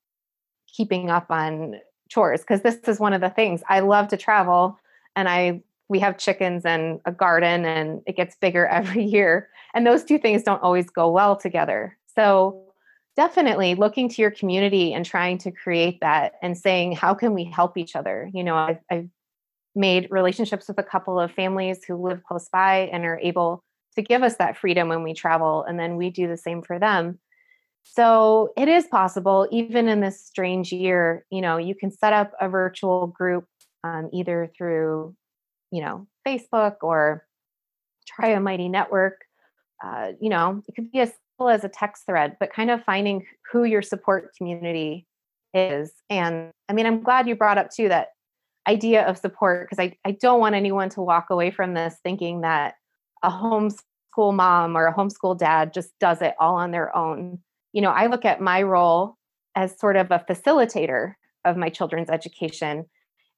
keeping 0.76 1.10
up 1.10 1.28
on 1.30 1.76
chores 2.10 2.42
because 2.42 2.62
this 2.62 2.76
is 2.88 3.00
one 3.00 3.14
of 3.14 3.22
the 3.22 3.30
things. 3.30 3.64
I 3.70 3.80
love 3.80 4.10
to 4.10 4.18
travel 4.18 4.80
and 5.16 5.30
i 5.30 5.62
we 5.88 6.00
have 6.00 6.18
chickens 6.18 6.66
and 6.66 7.00
a 7.06 7.12
garden 7.12 7.66
and 7.66 8.02
it 8.06 8.16
gets 8.16 8.36
bigger 8.36 8.66
every 8.80 9.04
year. 9.04 9.50
And 9.74 9.86
those 9.86 10.04
two 10.04 10.18
things 10.18 10.44
don't 10.44 10.64
always 10.64 10.90
go 10.90 11.12
well 11.12 11.36
together. 11.36 11.98
So 12.16 12.64
definitely 13.16 13.76
looking 13.76 14.10
to 14.10 14.22
your 14.22 14.32
community 14.32 14.94
and 14.94 15.06
trying 15.06 15.38
to 15.40 15.52
create 15.52 16.00
that 16.02 16.34
and 16.42 16.58
saying 16.58 16.94
how 16.94 17.14
can 17.14 17.34
we 17.34 17.46
help 17.46 17.78
each 17.78 17.96
other? 17.96 18.30
You 18.34 18.44
know 18.44 18.56
i've, 18.56 18.80
I've 18.92 19.10
made 19.76 20.08
relationships 20.10 20.68
with 20.68 20.80
a 20.80 20.84
couple 20.84 21.20
of 21.20 21.32
families 21.32 21.84
who 21.86 21.96
live 21.96 22.24
close 22.24 22.48
by 22.50 22.90
and 22.92 23.04
are 23.04 23.20
able 23.20 23.64
to 23.96 24.02
give 24.02 24.24
us 24.24 24.38
that 24.38 24.58
freedom 24.58 24.90
when 24.90 25.04
we 25.04 25.14
travel 25.14 25.64
and 25.64 25.80
then 25.80 25.98
we 25.98 26.10
do 26.10 26.28
the 26.28 26.38
same 26.38 26.62
for 26.62 26.80
them. 26.80 27.20
So 27.84 28.52
it 28.58 28.68
is 28.68 28.86
possible, 28.88 29.48
even 29.52 29.88
in 29.88 30.00
this 30.00 30.26
strange 30.26 30.72
year, 30.72 31.26
you 31.30 31.42
know, 31.42 31.58
you 31.58 31.76
can 31.76 31.92
set 31.92 32.14
up 32.14 32.32
a 32.42 32.50
virtual 32.50 33.08
group 33.08 33.46
um, 33.84 34.10
either 34.12 34.50
through, 34.58 35.16
you 35.72 35.82
know, 35.82 36.08
Facebook 36.28 36.78
or 36.82 37.26
try 38.08 38.30
a 38.30 38.40
mighty 38.40 38.70
network. 38.70 39.26
Uh, 39.84 40.14
you 40.20 40.30
know, 40.30 40.64
it 40.68 40.76
could 40.76 40.92
be 40.92 41.00
as 41.00 41.10
simple 41.10 41.50
as 41.50 41.64
a 41.64 41.70
text 41.70 42.06
thread, 42.06 42.38
but 42.40 42.54
kind 42.54 42.72
of 42.72 42.84
finding 42.84 43.26
who 43.52 43.64
your 43.64 43.82
support 43.82 44.32
community 44.38 45.06
is. 45.54 45.92
And 46.10 46.52
I 46.70 46.74
mean, 46.74 46.86
I'm 46.86 47.02
glad 47.02 47.28
you 47.28 47.36
brought 47.36 47.58
up 47.58 47.70
too 47.72 47.90
that 47.90 48.10
idea 48.68 49.06
of 49.06 49.18
support 49.18 49.68
because 49.70 49.84
I, 49.84 49.96
I 50.06 50.12
don't 50.12 50.40
want 50.40 50.56
anyone 50.56 50.90
to 50.90 51.02
walk 51.02 51.28
away 51.30 51.52
from 51.52 51.74
this 51.74 51.96
thinking 52.04 52.42
that 52.42 52.76
a 53.22 53.30
homeschool 53.30 54.34
mom 54.34 54.76
or 54.76 54.88
a 54.88 54.94
homeschool 54.94 55.38
dad 55.38 55.74
just 55.74 55.92
does 56.00 56.22
it 56.22 56.36
all 56.40 56.56
on 56.56 56.72
their 56.72 56.96
own 56.96 57.40
you 57.76 57.82
know, 57.82 57.92
I 57.92 58.08
look 58.08 58.24
at 58.24 58.40
my 58.40 58.64
role 58.64 59.18
as 59.54 59.78
sort 59.78 59.98
of 59.98 60.10
a 60.10 60.24
facilitator 60.30 61.16
of 61.44 61.58
my 61.58 61.70
children's 61.70 62.10
education. 62.10 62.86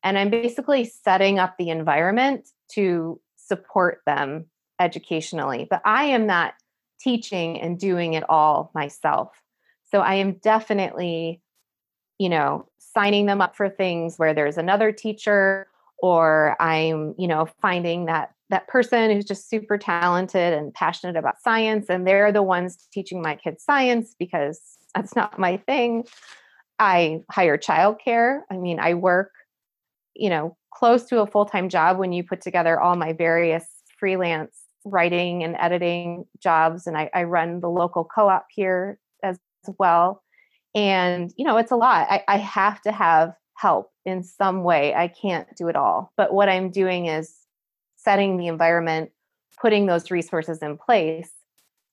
And 0.07 0.17
I'm 0.17 0.29
basically 0.29 0.85
setting 0.85 1.37
up 1.37 1.57
the 1.57 1.69
environment 1.69 2.47
to 2.71 3.19
support 3.35 3.99
them 4.05 4.45
educationally. 4.79 5.67
But 5.69 5.81
I 5.83 6.05
am 6.05 6.25
not 6.25 6.53
teaching 6.97 7.59
and 7.59 7.77
doing 7.77 8.13
it 8.13 8.23
all 8.29 8.71
myself. 8.73 9.41
So 9.91 9.99
I 9.99 10.13
am 10.13 10.35
definitely, 10.35 11.41
you 12.19 12.29
know, 12.29 12.69
signing 12.77 13.25
them 13.25 13.41
up 13.41 13.57
for 13.57 13.67
things 13.67 14.15
where 14.15 14.33
there's 14.33 14.57
another 14.57 14.93
teacher 14.93 15.67
or 15.97 16.55
I'm, 16.61 17.13
you 17.17 17.27
know, 17.27 17.49
finding 17.61 18.05
that 18.05 18.31
that 18.49 18.69
person 18.69 19.11
who's 19.11 19.25
just 19.25 19.49
super 19.49 19.77
talented 19.77 20.53
and 20.53 20.73
passionate 20.73 21.17
about 21.17 21.41
science 21.41 21.87
and 21.89 22.07
they're 22.07 22.31
the 22.31 22.41
ones 22.41 22.87
teaching 22.93 23.21
my 23.21 23.35
kids 23.35 23.61
science 23.61 24.15
because 24.17 24.77
that's 24.95 25.17
not 25.17 25.37
my 25.37 25.57
thing 25.57 26.05
i 26.79 27.19
hire 27.29 27.57
childcare 27.57 28.39
i 28.49 28.55
mean 28.55 28.79
i 28.79 28.93
work 28.93 29.31
you 30.19 30.29
know 30.29 30.57
close 30.73 31.05
to 31.05 31.21
a 31.21 31.27
full-time 31.27 31.69
job 31.69 31.97
when 31.97 32.11
you 32.11 32.23
put 32.23 32.41
together 32.41 32.79
all 32.79 32.95
my 32.95 33.13
various 33.13 33.65
freelance 33.99 34.57
writing 34.85 35.43
and 35.43 35.55
editing 35.57 36.25
jobs 36.41 36.87
and 36.87 36.97
i, 36.97 37.09
I 37.13 37.23
run 37.23 37.59
the 37.59 37.69
local 37.69 38.03
co-op 38.05 38.45
here 38.49 38.99
as 39.67 39.75
well. 39.77 40.23
And 40.75 41.33
you 41.37 41.45
know 41.45 41.57
it's 41.57 41.71
a 41.71 41.75
lot. 41.75 42.07
I, 42.09 42.23
I 42.27 42.37
have 42.37 42.81
to 42.81 42.91
have 42.91 43.33
help 43.55 43.91
in 44.05 44.23
some 44.23 44.63
way. 44.63 44.93
I 44.93 45.07
can't 45.07 45.47
do 45.57 45.67
it 45.67 45.75
all. 45.75 46.11
But 46.17 46.33
what 46.33 46.49
i'm 46.49 46.71
doing 46.71 47.07
is 47.07 47.35
setting 47.95 48.37
the 48.37 48.47
environment, 48.47 49.11
putting 49.59 49.85
those 49.85 50.11
resources 50.11 50.59
in 50.59 50.77
place. 50.77 51.29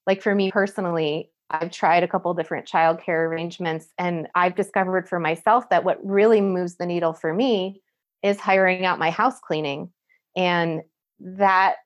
Like 0.07 0.23
for 0.23 0.35
me 0.35 0.51
personally, 0.51 1.31
I've 1.51 1.71
tried 1.71 2.03
a 2.03 2.09
couple 2.09 2.33
different 2.35 2.69
childcare 2.69 3.27
arrangements 3.27 3.89
and 3.99 4.29
I've 4.35 4.55
discovered 4.55 5.09
for 5.09 5.19
myself 5.19 5.69
that 5.71 5.85
what 5.85 6.05
really 6.05 6.41
moves 6.41 6.77
the 6.77 6.87
needle 6.87 7.13
for 7.13 7.33
me 7.33 7.83
is 8.25 8.41
hiring 8.41 8.85
out 8.87 8.99
my 8.99 9.11
house 9.11 9.39
cleaning. 9.39 9.93
And 10.35 10.83
that 11.21 11.77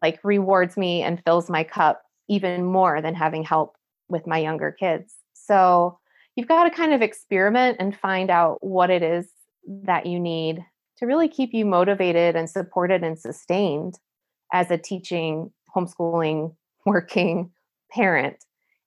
like 0.00 0.18
rewards 0.24 0.76
me 0.76 1.02
and 1.02 1.22
fills 1.24 1.48
my 1.48 1.62
cup 1.62 2.02
even 2.28 2.64
more 2.64 3.00
than 3.00 3.14
having 3.14 3.44
help 3.44 3.76
with 4.08 4.26
my 4.26 4.38
younger 4.38 4.72
kids. 4.72 5.14
So 5.34 5.98
you've 6.34 6.48
got 6.48 6.64
to 6.64 6.70
kind 6.70 6.94
of 6.94 7.02
experiment 7.02 7.76
and 7.78 7.96
find 7.96 8.30
out 8.30 8.56
what 8.60 8.90
it 8.90 9.02
is 9.02 9.28
that 9.84 10.06
you 10.06 10.18
need 10.18 10.64
to 10.96 11.06
really 11.06 11.28
keep 11.28 11.52
you 11.52 11.64
motivated 11.64 12.34
and 12.34 12.48
supported 12.48 13.04
and 13.04 13.18
sustained 13.18 13.98
as 14.52 14.70
a 14.70 14.78
teaching, 14.78 15.52
homeschooling, 15.76 16.54
working 16.86 17.50
parent. 17.90 18.44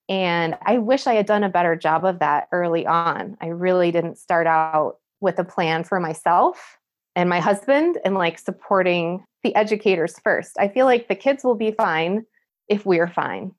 And 0.10 0.58
I 0.66 0.80
wish 0.80 1.08
I 1.08 1.14
had 1.14 1.26
done 1.26 1.44
a 1.44 1.50
better 1.50 1.76
job 1.76 2.04
of 2.04 2.20
that 2.20 2.48
early 2.52 2.86
on. 2.86 3.38
I 3.42 3.48
really 3.48 3.92
didn't 3.92 4.18
start 4.18 4.48
out 4.48 4.98
with 5.22 5.40
a 5.40 5.44
plan 5.44 5.84
for 5.84 6.00
myself 6.00 6.78
and 7.16 7.30
my 7.30 7.40
husband 7.40 7.98
and 8.04 8.16
like 8.16 8.38
supporting 8.40 9.24
the 9.44 9.56
educators 9.56 10.20
first. 10.20 10.58
I 10.60 10.68
feel 10.68 10.86
like 10.86 11.08
the 11.08 11.16
kids 11.16 11.44
will 11.44 11.56
be 11.56 11.72
fine 11.72 12.26
if 12.68 12.86
we're 12.86 13.08
fine. 13.08 13.52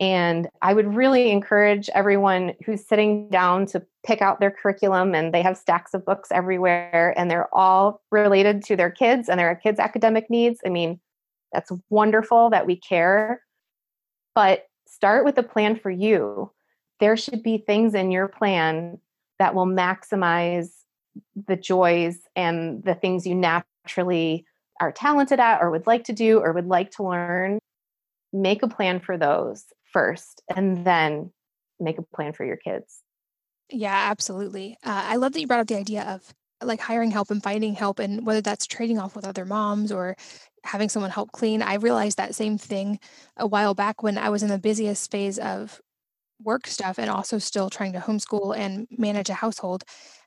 And 0.00 0.48
I 0.60 0.74
would 0.74 0.94
really 0.94 1.30
encourage 1.30 1.88
everyone 1.90 2.54
who's 2.64 2.86
sitting 2.86 3.28
down 3.30 3.66
to 3.66 3.82
pick 4.04 4.20
out 4.20 4.40
their 4.40 4.50
curriculum 4.50 5.14
and 5.14 5.32
they 5.32 5.42
have 5.42 5.56
stacks 5.56 5.94
of 5.94 6.04
books 6.04 6.30
everywhere 6.32 7.14
and 7.16 7.30
they're 7.30 7.54
all 7.54 8.02
related 8.10 8.64
to 8.64 8.76
their 8.76 8.90
kids 8.90 9.28
and 9.28 9.38
their 9.38 9.54
kids' 9.54 9.78
academic 9.78 10.28
needs. 10.28 10.60
I 10.66 10.68
mean, 10.68 11.00
that's 11.52 11.70
wonderful 11.90 12.50
that 12.50 12.66
we 12.66 12.76
care. 12.76 13.40
But 14.34 14.66
start 14.88 15.24
with 15.24 15.38
a 15.38 15.44
plan 15.44 15.76
for 15.76 15.90
you. 15.90 16.50
There 16.98 17.16
should 17.16 17.42
be 17.42 17.58
things 17.58 17.94
in 17.94 18.10
your 18.10 18.26
plan 18.26 18.98
that 19.38 19.54
will 19.54 19.66
maximize 19.66 20.70
the 21.46 21.56
joys 21.56 22.18
and 22.34 22.82
the 22.84 22.94
things 22.94 23.26
you 23.26 23.34
naturally 23.34 24.44
are 24.80 24.92
talented 24.92 25.40
at 25.40 25.60
or 25.60 25.70
would 25.70 25.86
like 25.86 26.04
to 26.04 26.12
do 26.12 26.40
or 26.40 26.52
would 26.52 26.66
like 26.66 26.90
to 26.92 27.04
learn. 27.04 27.58
Make 28.32 28.62
a 28.62 28.68
plan 28.68 29.00
for 29.00 29.16
those 29.16 29.64
first 29.92 30.42
and 30.54 30.84
then 30.84 31.32
make 31.78 31.98
a 31.98 32.02
plan 32.02 32.32
for 32.32 32.44
your 32.44 32.56
kids. 32.56 33.00
Yeah, 33.70 34.10
absolutely. 34.10 34.76
Uh, 34.84 35.04
I 35.06 35.16
love 35.16 35.32
that 35.32 35.40
you 35.40 35.46
brought 35.46 35.60
up 35.60 35.68
the 35.68 35.78
idea 35.78 36.02
of 36.02 36.34
like 36.62 36.80
hiring 36.80 37.10
help 37.10 37.30
and 37.30 37.42
finding 37.42 37.74
help, 37.74 37.98
and 37.98 38.26
whether 38.26 38.40
that's 38.40 38.66
trading 38.66 38.98
off 38.98 39.14
with 39.14 39.26
other 39.26 39.44
moms 39.44 39.92
or 39.92 40.16
having 40.64 40.88
someone 40.88 41.10
help 41.10 41.32
clean. 41.32 41.62
I 41.62 41.74
realized 41.74 42.16
that 42.16 42.34
same 42.34 42.58
thing 42.58 42.98
a 43.36 43.46
while 43.46 43.74
back 43.74 44.02
when 44.02 44.18
I 44.18 44.30
was 44.30 44.42
in 44.42 44.48
the 44.48 44.58
busiest 44.58 45.10
phase 45.10 45.38
of 45.38 45.80
work 46.42 46.66
stuff 46.66 46.98
and 46.98 47.10
also 47.10 47.38
still 47.38 47.70
trying 47.70 47.92
to 47.92 48.00
homeschool 48.00 48.56
and 48.56 48.86
manage 48.90 49.30
a 49.30 49.34
household. 49.34 49.84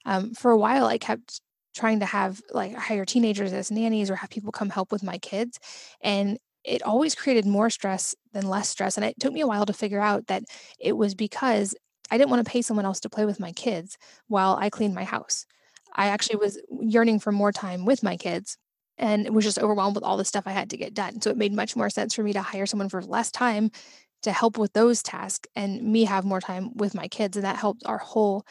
Um, 0.07 0.33
for 0.33 0.51
a 0.51 0.57
while, 0.57 0.87
I 0.87 0.97
kept 0.97 1.41
trying 1.75 2.01
to 2.01 2.07
have 2.07 2.41
like 2.51 2.75
hire 2.75 3.05
teenagers 3.05 3.53
as 3.53 3.71
nannies 3.71 4.11
or 4.11 4.17
have 4.17 4.31
people 4.31 4.51
come 4.53 4.71
help 4.71 4.91
with 4.91 5.03
my 5.03 5.19
kids. 5.19 5.59
And 6.01 6.39
it 6.65 6.83
always 6.83 7.15
created 7.15 7.45
more 7.45 7.69
stress 7.69 8.15
than 8.33 8.49
less 8.49 8.69
stress. 8.69 8.97
And 8.97 9.05
it 9.05 9.19
took 9.19 9.33
me 9.33 9.41
a 9.41 9.47
while 9.47 9.65
to 9.67 9.73
figure 9.73 10.01
out 10.01 10.27
that 10.27 10.43
it 10.79 10.97
was 10.97 11.15
because 11.15 11.75
I 12.11 12.17
didn't 12.17 12.31
want 12.31 12.45
to 12.45 12.51
pay 12.51 12.63
someone 12.63 12.85
else 12.85 13.01
to 13.01 13.09
play 13.09 13.25
with 13.25 13.39
my 13.41 13.53
kids 13.53 13.97
while 14.27 14.57
I 14.59 14.71
cleaned 14.71 14.95
my 14.95 15.05
house. 15.05 15.45
I 15.95 16.07
actually 16.07 16.37
was 16.37 16.59
yearning 16.81 17.19
for 17.19 17.31
more 17.31 17.51
time 17.53 17.85
with 17.85 18.03
my 18.03 18.17
kids 18.17 18.57
and 18.97 19.29
was 19.35 19.45
just 19.45 19.59
overwhelmed 19.59 19.95
with 19.95 20.05
all 20.05 20.17
the 20.17 20.25
stuff 20.25 20.45
I 20.47 20.51
had 20.53 20.71
to 20.71 20.77
get 20.77 20.93
done. 20.95 21.21
So 21.21 21.31
it 21.31 21.37
made 21.37 21.53
much 21.53 21.75
more 21.75 21.89
sense 21.89 22.15
for 22.15 22.23
me 22.23 22.33
to 22.33 22.41
hire 22.43 22.67
someone 22.67 22.89
for 22.89 23.01
less 23.03 23.31
time 23.31 23.71
to 24.23 24.31
help 24.31 24.57
with 24.57 24.73
those 24.73 25.03
tasks 25.03 25.47
and 25.55 25.81
me 25.83 26.05
have 26.05 26.25
more 26.25 26.41
time 26.41 26.75
with 26.75 26.95
my 26.95 27.07
kids. 27.07 27.37
And 27.37 27.45
that 27.45 27.57
helped 27.57 27.83
our 27.85 27.99
whole 27.99 28.45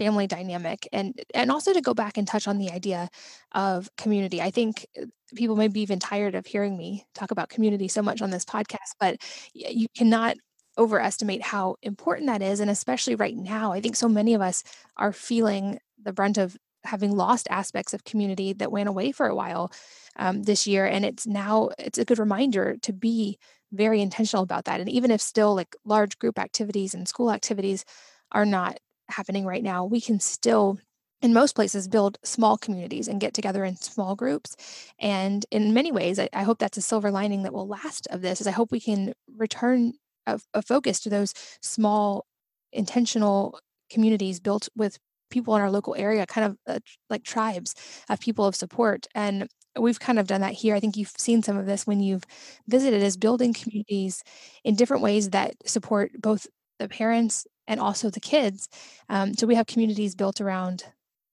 family 0.00 0.26
dynamic 0.26 0.88
and 0.92 1.20
and 1.34 1.50
also 1.50 1.74
to 1.74 1.82
go 1.82 1.92
back 1.92 2.16
and 2.16 2.26
touch 2.26 2.48
on 2.48 2.56
the 2.56 2.70
idea 2.70 3.10
of 3.52 3.90
community. 3.96 4.40
I 4.40 4.50
think 4.50 4.86
uh, 5.00 5.04
people 5.34 5.56
may 5.56 5.68
be 5.68 5.82
even 5.82 5.98
tired 5.98 6.34
of 6.34 6.46
hearing 6.46 6.78
me 6.78 7.04
talk 7.14 7.30
about 7.30 7.50
community 7.50 7.86
so 7.86 8.00
much 8.00 8.22
on 8.22 8.30
this 8.30 8.46
podcast, 8.46 8.96
but 8.98 9.18
you 9.52 9.86
cannot 9.94 10.36
overestimate 10.78 11.42
how 11.42 11.76
important 11.82 12.28
that 12.28 12.40
is 12.40 12.60
and 12.60 12.70
especially 12.70 13.16
right 13.16 13.36
now 13.36 13.72
i 13.72 13.80
think 13.80 13.96
so 13.96 14.08
many 14.08 14.34
of 14.34 14.40
us 14.40 14.62
are 14.96 15.12
feeling 15.12 15.78
the 16.00 16.12
brunt 16.12 16.38
of 16.38 16.56
having 16.84 17.14
lost 17.14 17.48
aspects 17.50 17.92
of 17.92 18.04
community 18.04 18.52
that 18.52 18.70
went 18.70 18.88
away 18.88 19.10
for 19.10 19.26
a 19.26 19.34
while 19.34 19.70
um, 20.16 20.44
this 20.44 20.68
year 20.68 20.86
and 20.86 21.04
it's 21.04 21.26
now 21.26 21.68
it's 21.76 21.98
a 21.98 22.04
good 22.04 22.20
reminder 22.20 22.76
to 22.80 22.92
be 22.92 23.36
very 23.72 24.00
intentional 24.00 24.44
about 24.44 24.64
that 24.64 24.80
and 24.80 24.88
even 24.88 25.10
if 25.10 25.20
still 25.20 25.56
like 25.56 25.74
large 25.84 26.16
group 26.20 26.38
activities 26.38 26.94
and 26.94 27.08
school 27.08 27.32
activities 27.32 27.84
are 28.32 28.46
not 28.46 28.78
happening 29.10 29.44
right 29.44 29.62
now 29.62 29.84
we 29.84 30.00
can 30.00 30.20
still 30.20 30.78
in 31.22 31.34
most 31.34 31.54
places 31.54 31.86
build 31.86 32.18
small 32.24 32.56
communities 32.56 33.06
and 33.06 33.20
get 33.20 33.34
together 33.34 33.62
in 33.62 33.76
small 33.76 34.16
groups. 34.16 34.56
And 34.98 35.44
in 35.50 35.74
many 35.74 35.92
ways 35.92 36.18
I, 36.18 36.30
I, 36.32 36.44
hope 36.44 36.58
that's 36.58 36.78
a 36.78 36.82
silver 36.82 37.10
lining 37.10 37.42
that 37.42 37.52
will 37.52 37.68
last 37.68 38.06
of 38.10 38.22
this 38.22 38.40
is 38.40 38.46
i 38.46 38.52
hope 38.52 38.72
we 38.72 38.80
can 38.80 39.12
return 39.36 39.92
a, 40.26 40.40
a 40.54 40.62
focus 40.62 41.00
to 41.00 41.10
those 41.10 41.34
small 41.60 42.24
intentional 42.72 43.58
communities 43.90 44.40
built 44.40 44.68
with 44.76 44.98
people 45.30 45.54
in 45.54 45.62
our 45.62 45.70
local 45.70 45.94
area 45.96 46.26
kind 46.26 46.46
of 46.46 46.56
uh, 46.66 46.78
like 47.08 47.22
tribes 47.22 47.74
of 48.08 48.20
people 48.20 48.44
of 48.44 48.56
support. 48.56 49.06
And 49.14 49.48
we've 49.78 50.00
kind 50.00 50.18
of 50.18 50.26
done 50.26 50.40
that 50.40 50.52
here. 50.52 50.74
I 50.74 50.80
think 50.80 50.96
you've 50.96 51.12
seen 51.16 51.42
some 51.42 51.56
of 51.56 51.66
this 51.66 51.86
when 51.86 52.00
you've 52.00 52.24
visited 52.66 53.02
is 53.02 53.16
building 53.16 53.54
communities 53.54 54.22
in 54.64 54.74
different 54.74 55.02
ways 55.02 55.30
that 55.30 55.54
support 55.64 56.12
both 56.20 56.46
the 56.78 56.88
parents 56.88 57.46
and 57.70 57.80
also 57.80 58.10
the 58.10 58.20
kids 58.20 58.68
um, 59.08 59.34
so 59.34 59.46
we 59.46 59.54
have 59.54 59.66
communities 59.66 60.14
built 60.14 60.40
around 60.40 60.84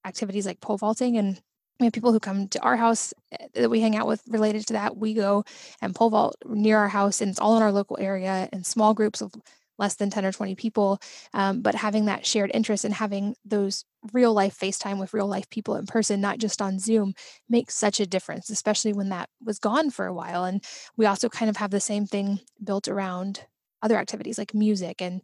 activities 0.06 0.46
like 0.46 0.60
pole 0.60 0.78
vaulting 0.78 1.16
and 1.18 1.42
we 1.80 1.86
have 1.86 1.92
people 1.92 2.12
who 2.12 2.20
come 2.20 2.48
to 2.48 2.60
our 2.60 2.76
house 2.76 3.14
eh, 3.32 3.46
that 3.54 3.70
we 3.70 3.80
hang 3.80 3.96
out 3.96 4.06
with 4.06 4.22
related 4.28 4.66
to 4.66 4.72
that. 4.74 4.96
We 4.96 5.14
go 5.14 5.44
and 5.80 5.94
pole 5.94 6.10
vault 6.10 6.36
near 6.46 6.78
our 6.78 6.88
house, 6.88 7.20
and 7.20 7.30
it's 7.30 7.38
all 7.38 7.56
in 7.56 7.62
our 7.62 7.72
local 7.72 7.96
area 8.00 8.48
in 8.52 8.64
small 8.64 8.94
groups 8.94 9.20
of 9.20 9.32
less 9.78 9.94
than 9.94 10.10
10 10.10 10.24
or 10.24 10.32
20 10.32 10.56
people. 10.56 10.98
Um, 11.32 11.60
but 11.60 11.76
having 11.76 12.06
that 12.06 12.26
shared 12.26 12.50
interest 12.52 12.84
and 12.84 12.92
having 12.92 13.36
those 13.44 13.84
real 14.12 14.32
life 14.32 14.58
FaceTime 14.58 14.98
with 14.98 15.14
real 15.14 15.28
life 15.28 15.48
people 15.50 15.76
in 15.76 15.86
person, 15.86 16.20
not 16.20 16.38
just 16.38 16.60
on 16.60 16.80
Zoom, 16.80 17.14
makes 17.48 17.76
such 17.76 18.00
a 18.00 18.06
difference, 18.06 18.50
especially 18.50 18.92
when 18.92 19.10
that 19.10 19.28
was 19.44 19.60
gone 19.60 19.90
for 19.90 20.06
a 20.06 20.14
while. 20.14 20.44
And 20.44 20.64
we 20.96 21.06
also 21.06 21.28
kind 21.28 21.48
of 21.48 21.58
have 21.58 21.70
the 21.70 21.78
same 21.78 22.06
thing 22.06 22.40
built 22.62 22.88
around 22.88 23.44
other 23.82 23.96
activities 23.96 24.38
like 24.38 24.54
music 24.54 25.00
and 25.00 25.22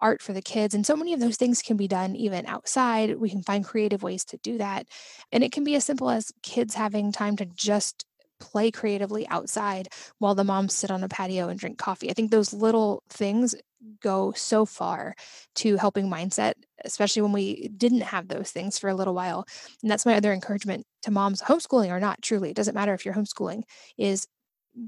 art 0.00 0.22
for 0.22 0.32
the 0.32 0.42
kids. 0.42 0.74
And 0.74 0.86
so 0.86 0.96
many 0.96 1.12
of 1.12 1.20
those 1.20 1.36
things 1.36 1.62
can 1.62 1.76
be 1.76 1.88
done 1.88 2.16
even 2.16 2.46
outside. 2.46 3.16
We 3.16 3.30
can 3.30 3.42
find 3.42 3.64
creative 3.64 4.02
ways 4.02 4.24
to 4.26 4.38
do 4.38 4.58
that. 4.58 4.86
And 5.32 5.42
it 5.44 5.52
can 5.52 5.64
be 5.64 5.74
as 5.74 5.84
simple 5.84 6.10
as 6.10 6.32
kids 6.42 6.74
having 6.74 7.12
time 7.12 7.36
to 7.36 7.46
just 7.46 8.04
play 8.38 8.70
creatively 8.70 9.26
outside 9.28 9.88
while 10.18 10.34
the 10.34 10.44
moms 10.44 10.74
sit 10.74 10.90
on 10.90 11.02
a 11.02 11.08
patio 11.08 11.48
and 11.48 11.58
drink 11.58 11.78
coffee. 11.78 12.10
I 12.10 12.12
think 12.12 12.30
those 12.30 12.52
little 12.52 13.02
things 13.08 13.54
go 14.02 14.32
so 14.32 14.66
far 14.66 15.14
to 15.54 15.76
helping 15.76 16.10
mindset, 16.10 16.54
especially 16.84 17.22
when 17.22 17.32
we 17.32 17.68
didn't 17.76 18.02
have 18.02 18.28
those 18.28 18.50
things 18.50 18.78
for 18.78 18.88
a 18.88 18.94
little 18.94 19.14
while. 19.14 19.46
And 19.82 19.90
that's 19.90 20.06
my 20.06 20.14
other 20.14 20.32
encouragement 20.32 20.84
to 21.02 21.10
moms, 21.10 21.42
homeschooling 21.42 21.90
or 21.90 22.00
not, 22.00 22.20
truly, 22.22 22.50
it 22.50 22.56
doesn't 22.56 22.74
matter 22.74 22.94
if 22.94 23.04
you're 23.04 23.14
homeschooling, 23.14 23.62
is 23.96 24.26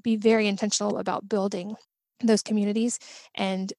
be 0.03 0.17
very 0.17 0.47
intentional 0.47 0.99
about 0.99 1.29
building 1.29 1.77
those 2.21 2.43
communities 2.43 2.99
and 3.35 3.73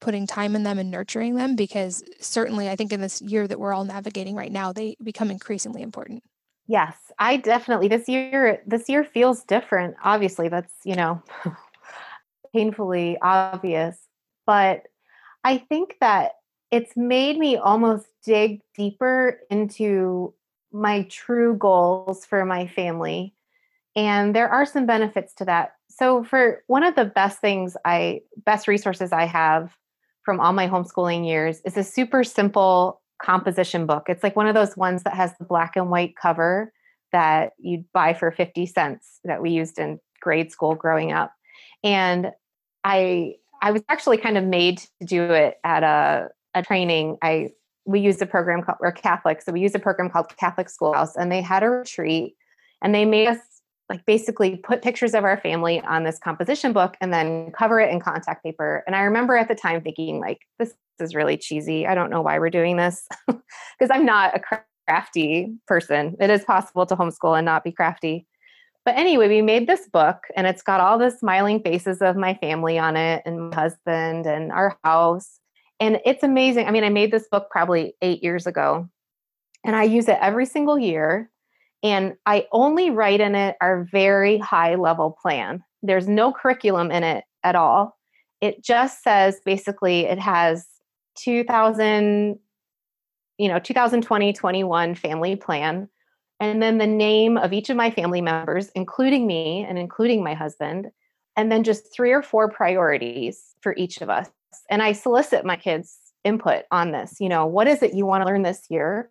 putting 0.00 0.26
time 0.26 0.54
in 0.54 0.64
them 0.64 0.78
and 0.78 0.90
nurturing 0.90 1.36
them 1.36 1.56
because 1.56 2.02
certainly 2.20 2.68
I 2.68 2.76
think 2.76 2.92
in 2.92 3.00
this 3.00 3.22
year 3.22 3.46
that 3.48 3.58
we're 3.58 3.72
all 3.72 3.84
navigating 3.84 4.34
right 4.34 4.52
now, 4.52 4.72
they 4.72 4.96
become 5.02 5.30
increasingly 5.30 5.82
important. 5.82 6.22
Yes, 6.66 6.96
I 7.18 7.36
definitely 7.36 7.88
this 7.88 8.08
year 8.08 8.62
this 8.66 8.88
year 8.88 9.04
feels 9.04 9.44
different. 9.44 9.96
Obviously, 10.02 10.48
that's, 10.48 10.72
you 10.84 10.94
know, 10.94 11.22
painfully 12.54 13.18
obvious, 13.20 13.98
but 14.46 14.82
I 15.42 15.58
think 15.58 15.96
that 16.00 16.32
it's 16.70 16.96
made 16.96 17.38
me 17.38 17.56
almost 17.56 18.06
dig 18.24 18.60
deeper 18.74 19.40
into 19.50 20.34
my 20.72 21.02
true 21.02 21.54
goals 21.56 22.26
for 22.26 22.44
my 22.44 22.66
family. 22.66 23.34
And 23.94 24.34
there 24.34 24.48
are 24.48 24.66
some 24.66 24.86
benefits 24.86 25.34
to 25.34 25.44
that 25.44 25.73
so 25.96 26.24
for 26.24 26.62
one 26.66 26.82
of 26.82 26.94
the 26.96 27.04
best 27.04 27.40
things 27.40 27.76
I 27.84 28.22
best 28.44 28.66
resources 28.66 29.12
I 29.12 29.26
have 29.26 29.76
from 30.24 30.40
all 30.40 30.52
my 30.52 30.66
homeschooling 30.66 31.26
years 31.26 31.60
is 31.64 31.76
a 31.76 31.84
super 31.84 32.24
simple 32.24 33.00
composition 33.22 33.86
book. 33.86 34.04
It's 34.08 34.22
like 34.22 34.34
one 34.34 34.46
of 34.46 34.54
those 34.54 34.76
ones 34.76 35.04
that 35.04 35.14
has 35.14 35.32
the 35.38 35.44
black 35.44 35.76
and 35.76 35.90
white 35.90 36.14
cover 36.20 36.72
that 37.12 37.52
you'd 37.58 37.84
buy 37.92 38.12
for 38.12 38.32
50 38.32 38.66
cents 38.66 39.20
that 39.24 39.40
we 39.40 39.50
used 39.50 39.78
in 39.78 40.00
grade 40.20 40.50
school 40.50 40.74
growing 40.74 41.12
up. 41.12 41.32
And 41.84 42.32
I 42.82 43.34
I 43.62 43.70
was 43.70 43.82
actually 43.88 44.18
kind 44.18 44.36
of 44.36 44.44
made 44.44 44.78
to 44.78 45.06
do 45.06 45.22
it 45.22 45.58
at 45.62 45.82
a, 45.84 46.28
a 46.54 46.62
training. 46.62 47.18
I 47.22 47.50
we 47.86 48.00
used 48.00 48.20
a 48.20 48.26
program 48.26 48.62
called 48.62 48.78
we're 48.80 48.90
Catholic, 48.92 49.42
so 49.42 49.52
we 49.52 49.60
used 49.60 49.76
a 49.76 49.78
program 49.78 50.10
called 50.10 50.36
Catholic 50.36 50.68
Schoolhouse, 50.68 51.16
and 51.16 51.30
they 51.30 51.40
had 51.40 51.62
a 51.62 51.70
retreat 51.70 52.34
and 52.82 52.94
they 52.94 53.04
made 53.04 53.28
us 53.28 53.38
like 53.88 54.04
basically 54.06 54.56
put 54.56 54.82
pictures 54.82 55.14
of 55.14 55.24
our 55.24 55.36
family 55.36 55.80
on 55.82 56.04
this 56.04 56.18
composition 56.18 56.72
book 56.72 56.96
and 57.00 57.12
then 57.12 57.52
cover 57.52 57.80
it 57.80 57.90
in 57.90 58.00
contact 58.00 58.42
paper. 58.42 58.82
And 58.86 58.96
I 58.96 59.02
remember 59.02 59.36
at 59.36 59.48
the 59.48 59.54
time 59.54 59.82
thinking, 59.82 60.20
like, 60.20 60.40
this 60.58 60.74
is 61.00 61.14
really 61.14 61.36
cheesy. 61.36 61.86
I 61.86 61.94
don't 61.94 62.10
know 62.10 62.22
why 62.22 62.38
we're 62.38 62.50
doing 62.50 62.76
this 62.76 63.06
because 63.26 63.90
I'm 63.90 64.06
not 64.06 64.34
a 64.36 64.60
crafty 64.86 65.54
person. 65.66 66.16
It 66.18 66.30
is 66.30 66.44
possible 66.44 66.86
to 66.86 66.96
homeschool 66.96 67.36
and 67.36 67.44
not 67.44 67.64
be 67.64 67.72
crafty. 67.72 68.26
But 68.84 68.96
anyway, 68.96 69.28
we 69.28 69.42
made 69.42 69.66
this 69.66 69.88
book 69.88 70.18
and 70.36 70.46
it's 70.46 70.62
got 70.62 70.80
all 70.80 70.98
the 70.98 71.10
smiling 71.10 71.60
faces 71.60 72.02
of 72.02 72.16
my 72.16 72.34
family 72.34 72.78
on 72.78 72.96
it 72.96 73.22
and 73.24 73.50
my 73.50 73.54
husband 73.54 74.26
and 74.26 74.52
our 74.52 74.76
house. 74.84 75.40
And 75.80 76.00
it's 76.04 76.22
amazing. 76.22 76.66
I 76.66 76.70
mean, 76.70 76.84
I 76.84 76.90
made 76.90 77.10
this 77.10 77.26
book 77.30 77.48
probably 77.50 77.94
eight 78.02 78.22
years 78.22 78.46
ago 78.46 78.88
and 79.64 79.74
I 79.74 79.84
use 79.84 80.08
it 80.08 80.18
every 80.20 80.46
single 80.46 80.78
year 80.78 81.30
and 81.84 82.14
I 82.24 82.46
only 82.50 82.90
write 82.90 83.20
in 83.20 83.34
it 83.34 83.56
our 83.60 83.86
very 83.92 84.38
high 84.38 84.74
level 84.74 85.16
plan. 85.20 85.62
There's 85.82 86.08
no 86.08 86.32
curriculum 86.32 86.90
in 86.90 87.04
it 87.04 87.24
at 87.44 87.54
all. 87.54 87.98
It 88.40 88.64
just 88.64 89.02
says 89.04 89.38
basically 89.44 90.06
it 90.06 90.18
has 90.18 90.66
2000 91.18 92.38
you 93.38 93.48
know 93.48 93.58
2020 93.58 94.32
21 94.32 94.94
family 94.94 95.36
plan 95.36 95.88
and 96.40 96.62
then 96.62 96.78
the 96.78 96.86
name 96.86 97.36
of 97.36 97.52
each 97.52 97.70
of 97.70 97.76
my 97.76 97.90
family 97.90 98.20
members 98.20 98.68
including 98.74 99.26
me 99.26 99.64
and 99.68 99.78
including 99.78 100.24
my 100.24 100.34
husband 100.34 100.88
and 101.36 101.50
then 101.50 101.62
just 101.62 101.92
three 101.94 102.12
or 102.12 102.22
four 102.22 102.50
priorities 102.50 103.54
for 103.60 103.74
each 103.76 104.00
of 104.00 104.10
us 104.10 104.28
and 104.70 104.82
i 104.82 104.92
solicit 104.92 105.44
my 105.44 105.56
kids 105.56 105.98
input 106.24 106.64
on 106.70 106.90
this 106.90 107.20
you 107.20 107.28
know 107.28 107.46
what 107.46 107.68
is 107.68 107.82
it 107.82 107.94
you 107.94 108.06
want 108.06 108.22
to 108.22 108.26
learn 108.26 108.42
this 108.42 108.66
year 108.68 109.10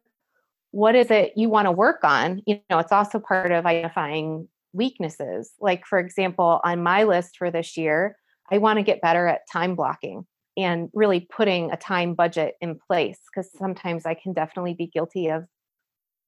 what 0.74 0.95
is 0.95 1.09
it 1.09 1.34
you 1.36 1.49
want 1.49 1.65
to 1.65 1.71
work 1.71 2.03
on 2.03 2.41
you 2.45 2.59
know 2.69 2.80
it's 2.80 2.91
also 2.91 3.19
part 3.19 3.51
of 3.51 3.65
identifying 3.65 4.47
weaknesses 4.74 5.51
like 5.59 5.86
for 5.86 5.99
example 5.99 6.59
on 6.63 6.82
my 6.82 7.03
list 7.03 7.38
for 7.38 7.51
this 7.51 7.78
year 7.78 8.17
i 8.51 8.57
want 8.57 8.78
to 8.78 8.84
get 8.84 9.01
better 9.01 9.28
at 9.28 9.41
time 9.51 9.76
blocking 9.76 10.26
and 10.57 10.89
really 10.93 11.19
putting 11.19 11.71
a 11.71 11.78
time 11.78 12.13
budget 12.13 12.55
in 12.61 12.78
place 12.88 13.19
because 13.34 13.49
sometimes 13.57 14.05
I 14.05 14.13
can 14.13 14.34
definitely 14.34 14.74
be 14.74 14.88
guilty 14.88 15.30
of 15.30 15.45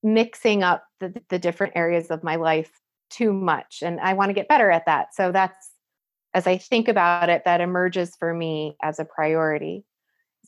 mixing 0.03 0.63
up 0.63 0.83
the, 0.99 1.21
the 1.29 1.39
different 1.39 1.73
areas 1.75 2.09
of 2.09 2.23
my 2.23 2.35
life 2.35 2.71
too 3.09 3.31
much. 3.33 3.79
And 3.81 3.99
I 3.99 4.13
want 4.13 4.29
to 4.29 4.33
get 4.33 4.47
better 4.47 4.71
at 4.71 4.85
that. 4.87 5.13
So 5.13 5.31
that's, 5.31 5.71
as 6.33 6.47
I 6.47 6.57
think 6.57 6.87
about 6.87 7.29
it, 7.29 7.43
that 7.45 7.61
emerges 7.61 8.15
for 8.17 8.33
me 8.33 8.75
as 8.81 8.99
a 8.99 9.05
priority. 9.05 9.85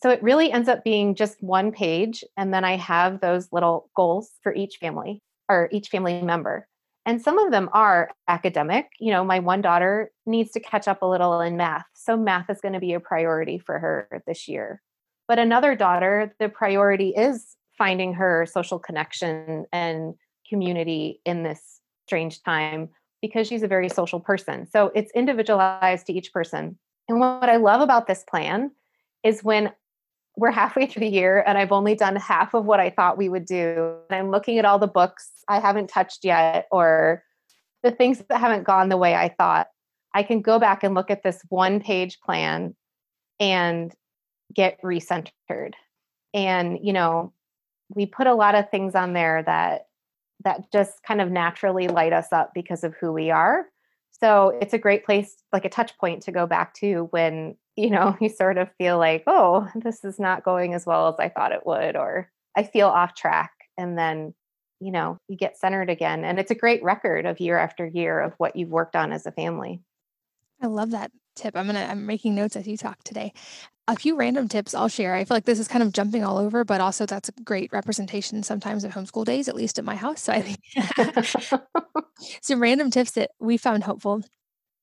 So 0.01 0.09
it 0.09 0.21
really 0.21 0.51
ends 0.51 0.69
up 0.69 0.83
being 0.83 1.15
just 1.15 1.41
one 1.41 1.71
page. 1.71 2.23
And 2.35 2.53
then 2.53 2.63
I 2.63 2.77
have 2.77 3.19
those 3.19 3.47
little 3.51 3.89
goals 3.95 4.31
for 4.43 4.53
each 4.53 4.77
family 4.77 5.21
or 5.49 5.69
each 5.71 5.89
family 5.89 6.21
member. 6.21 6.67
And 7.05 7.21
some 7.21 7.39
of 7.39 7.51
them 7.51 7.69
are 7.71 8.11
academic. 8.27 8.89
You 8.99 9.11
know, 9.11 9.23
my 9.23 9.39
one 9.39 9.61
daughter 9.61 10.11
needs 10.25 10.51
to 10.51 10.59
catch 10.59 10.87
up 10.87 11.01
a 11.01 11.05
little 11.05 11.39
in 11.39 11.55
math. 11.55 11.85
So 11.93 12.17
math 12.17 12.49
is 12.49 12.59
going 12.59 12.73
to 12.73 12.79
be 12.79 12.93
a 12.93 12.99
priority 12.99 13.59
for 13.59 13.79
her 13.79 14.21
this 14.27 14.47
year. 14.47 14.81
But 15.27 15.39
another 15.39 15.73
daughter, 15.73 16.35
the 16.39 16.49
priority 16.49 17.09
is 17.09 17.55
finding 17.77 18.13
her 18.13 18.45
social 18.45 18.77
connection 18.77 19.65
and 19.71 20.15
community 20.49 21.21
in 21.25 21.43
this 21.43 21.79
strange 22.05 22.43
time 22.43 22.89
because 23.21 23.47
she's 23.47 23.63
a 23.63 23.67
very 23.67 23.89
social 23.89 24.19
person. 24.19 24.67
So 24.67 24.91
it's 24.95 25.11
individualized 25.13 26.07
to 26.07 26.13
each 26.13 26.31
person. 26.31 26.77
And 27.07 27.19
what 27.19 27.49
I 27.49 27.55
love 27.57 27.81
about 27.81 28.07
this 28.07 28.23
plan 28.23 28.71
is 29.23 29.43
when 29.43 29.71
we're 30.37 30.51
halfway 30.51 30.85
through 30.85 31.01
the 31.01 31.07
year 31.07 31.43
and 31.45 31.57
I've 31.57 31.71
only 31.71 31.95
done 31.95 32.15
half 32.15 32.53
of 32.53 32.65
what 32.65 32.79
I 32.79 32.91
thought 32.91 33.17
we 33.17 33.27
would 33.27 33.45
do. 33.45 33.95
And 34.09 34.19
I'm 34.19 34.31
looking 34.31 34.59
at 34.59 34.65
all 34.65 34.77
the 34.77 34.87
books 34.87 35.31
I 35.49 35.59
haven't 35.59 35.87
touched 35.87 36.23
yet 36.23 36.67
or 36.71 37.23
the 37.83 37.91
things 37.91 38.23
that 38.29 38.39
haven't 38.39 38.63
gone 38.63 38.89
the 38.89 38.97
way 38.97 39.15
I 39.15 39.29
thought. 39.29 39.67
I 40.13 40.21
can 40.21 40.41
go 40.41 40.59
back 40.59 40.83
and 40.83 40.93
look 40.93 41.09
at 41.09 41.23
this 41.23 41.41
one 41.49 41.79
page 41.79 42.19
plan 42.21 42.75
and 43.39 43.91
get 44.53 44.81
recentered. 44.83 45.73
And, 46.33 46.79
you 46.83 46.93
know, 46.93 47.33
we 47.89 48.05
put 48.05 48.27
a 48.27 48.35
lot 48.35 48.53
of 48.53 48.69
things 48.69 48.93
on 48.93 49.13
there 49.13 49.41
that 49.43 49.87
that 50.43 50.71
just 50.71 51.01
kind 51.01 51.19
of 51.19 51.31
naturally 51.31 51.87
light 51.87 52.13
us 52.13 52.31
up 52.31 52.51
because 52.53 52.83
of 52.83 52.93
who 53.01 53.11
we 53.11 53.31
are. 53.31 53.65
So 54.11 54.55
it's 54.61 54.73
a 54.73 54.77
great 54.77 55.03
place, 55.03 55.35
like 55.51 55.65
a 55.65 55.69
touch 55.69 55.97
point 55.97 56.21
to 56.23 56.31
go 56.31 56.45
back 56.45 56.75
to 56.75 57.07
when 57.09 57.55
you 57.77 57.91
know, 57.91 58.17
you 58.19 58.27
sort 58.27 58.57
of 58.57 58.69
feel 58.77 58.97
like, 58.97 59.23
oh, 59.27 59.69
this 59.75 60.03
is 60.03 60.19
not 60.19 60.43
going 60.43 60.73
as 60.73 60.85
well 60.85 61.07
as 61.07 61.15
I 61.19 61.29
thought 61.29 61.51
it 61.51 61.65
would, 61.65 61.95
or 61.95 62.29
I 62.55 62.63
feel 62.63 62.87
off 62.87 63.13
track. 63.13 63.51
And 63.77 63.97
then, 63.97 64.33
you 64.79 64.91
know, 64.91 65.17
you 65.27 65.37
get 65.37 65.57
centered 65.57 65.89
again. 65.89 66.25
And 66.25 66.39
it's 66.39 66.51
a 66.51 66.55
great 66.55 66.83
record 66.83 67.25
of 67.25 67.39
year 67.39 67.57
after 67.57 67.85
year 67.85 68.19
of 68.19 68.33
what 68.37 68.55
you've 68.55 68.69
worked 68.69 68.95
on 68.95 69.13
as 69.13 69.25
a 69.25 69.31
family. 69.31 69.81
I 70.61 70.67
love 70.67 70.91
that 70.91 71.11
tip. 71.35 71.55
I'm 71.55 71.67
gonna 71.67 71.87
I'm 71.87 72.07
making 72.07 72.33
notes 72.33 72.55
as 72.55 72.67
you 72.67 72.77
talk 72.77 73.03
today. 73.03 73.31
A 73.87 73.95
few 73.95 74.15
random 74.15 74.49
tips 74.49 74.73
I'll 74.73 74.89
share. 74.89 75.13
I 75.13 75.23
feel 75.23 75.37
like 75.37 75.45
this 75.45 75.59
is 75.59 75.67
kind 75.67 75.83
of 75.83 75.93
jumping 75.93 76.23
all 76.23 76.39
over, 76.39 76.65
but 76.65 76.81
also 76.81 77.05
that's 77.05 77.29
a 77.29 77.43
great 77.43 77.71
representation 77.71 78.41
sometimes 78.41 78.83
of 78.83 78.91
homeschool 78.91 79.23
days, 79.23 79.47
at 79.47 79.55
least 79.55 79.77
at 79.77 79.85
my 79.85 79.95
house. 79.95 80.23
So 80.23 80.33
I 80.33 80.41
think 80.41 80.59
some 82.41 82.59
random 82.59 82.89
tips 82.89 83.11
that 83.11 83.29
we 83.39 83.55
found 83.57 83.83
helpful 83.83 84.23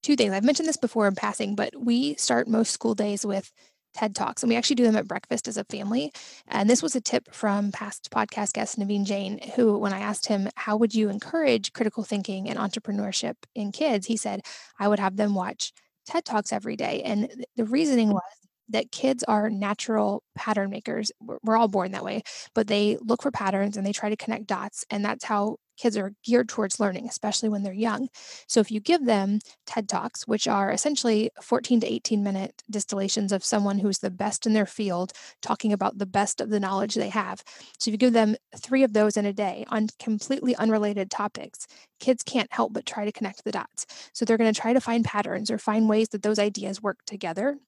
two 0.05 0.17
things. 0.17 0.33
I've 0.33 0.45
mentioned 0.45 0.69
this 0.69 0.77
before 0.77 1.09
in 1.09 1.15
passing, 1.15 1.55
but 1.55 1.73
we 1.77 2.15
start 2.17 2.47
most 2.47 2.73
school 2.73 2.95
days 2.95 3.25
with 3.27 3.51
TED 3.95 4.15
Talks, 4.15 4.43
and 4.43 4.51
we 4.51 4.57
actually 4.57 4.77
do 4.77 4.85
them 4.85 4.97
at 4.97 5.09
breakfast 5.09 5.49
as 5.49 5.57
a 5.57 5.65
family. 5.65 6.13
And 6.49 6.69
this 6.69 6.83
was 6.83 6.95
a 6.95 7.01
tip 7.01 7.33
from 7.33 7.73
past 7.73 8.11
podcast 8.11 8.53
guest 8.53 8.79
Naveen 8.79 9.05
Jain, 9.05 9.39
who, 9.55 9.79
when 9.79 9.93
I 9.93 10.01
asked 10.01 10.27
him, 10.27 10.49
How 10.57 10.77
would 10.77 10.95
you 10.95 11.09
encourage 11.09 11.73
critical 11.73 12.05
thinking 12.05 12.49
and 12.49 12.59
entrepreneurship 12.59 13.35
in 13.55 13.73
kids? 13.73 14.07
He 14.07 14.17
said, 14.17 14.43
I 14.79 14.89
would 14.89 14.99
have 14.99 15.17
them 15.17 15.35
watch 15.35 15.73
TED 16.07 16.25
Talks 16.25 16.53
every 16.53 16.77
day. 16.77 17.03
And 17.03 17.47
the 17.57 17.65
reasoning 17.65 18.09
hmm. 18.09 18.15
was 18.15 18.44
that 18.69 18.93
kids 18.93 19.23
are 19.25 19.51
natural 19.51 20.23
pattern 20.35 20.71
makers. 20.71 21.13
We're 21.21 21.57
all 21.57 21.69
born 21.69 21.93
that 21.93 22.05
way, 22.05 22.23
but 22.55 22.67
they 22.67 22.99
look 23.01 23.23
for 23.23 23.31
patterns 23.31 23.77
and 23.77 23.87
they 23.87 23.93
try 23.93 24.09
to 24.09 24.17
connect 24.17 24.47
dots. 24.47 24.85
And 24.91 25.05
that's 25.05 25.25
how 25.25 25.57
kids 25.77 25.97
are 25.97 26.13
geared 26.23 26.49
towards 26.49 26.79
learning, 26.79 27.09
especially 27.09 27.49
when 27.49 27.63
they're 27.63 27.73
young. 27.73 28.09
So 28.47 28.61
if 28.61 28.71
you 28.71 28.81
give 28.81 29.07
them 29.07 29.41
TED 29.67 29.89
Talks, 29.89 30.27
which 30.27 30.47
are 30.47 30.71
essentially 30.71 31.31
14 31.43 31.81
to 31.81 31.93
18 31.93 32.23
minute 32.23 32.63
distillations 32.71 33.33
of 33.33 33.45
someone 33.45 33.79
who's 33.79 33.99
the 33.99 34.11
best 34.11 34.47
in 34.47 34.53
their 34.53 34.67
field, 34.67 35.13
talking 35.43 35.73
about 35.73 35.99
the 35.99 36.07
best 36.07 36.41
of 36.41 36.51
the 36.51 36.61
knowledge 36.61 36.95
they 36.95 37.09
have. 37.09 37.43
So 37.79 37.91
if 37.91 37.93
you 37.93 37.99
give 37.99 38.13
them 38.13 38.37
three 38.57 38.83
of 38.83 38.93
those 38.93 39.17
in 39.17 39.27
a 39.27 39.33
day 39.33 39.65
on 39.69 39.89
completely 39.99 40.55
unrelated 40.57 41.11
topics, 41.11 41.67
kids 42.01 42.23
can't 42.23 42.53
help 42.53 42.73
but 42.73 42.87
try 42.87 43.05
to 43.05 43.13
connect 43.13 43.45
the 43.45 43.53
dots. 43.53 43.87
So 44.13 44.25
they're 44.25 44.39
going 44.39 44.53
to 44.53 44.61
try 44.61 44.73
to 44.73 44.81
find 44.81 45.05
patterns 45.05 45.51
or 45.51 45.59
find 45.59 45.89
ways 45.89 46.09
that 46.11 46.23
those 46.23 46.39
ideas 46.39 46.83
work 46.83 46.99
together 47.07 47.59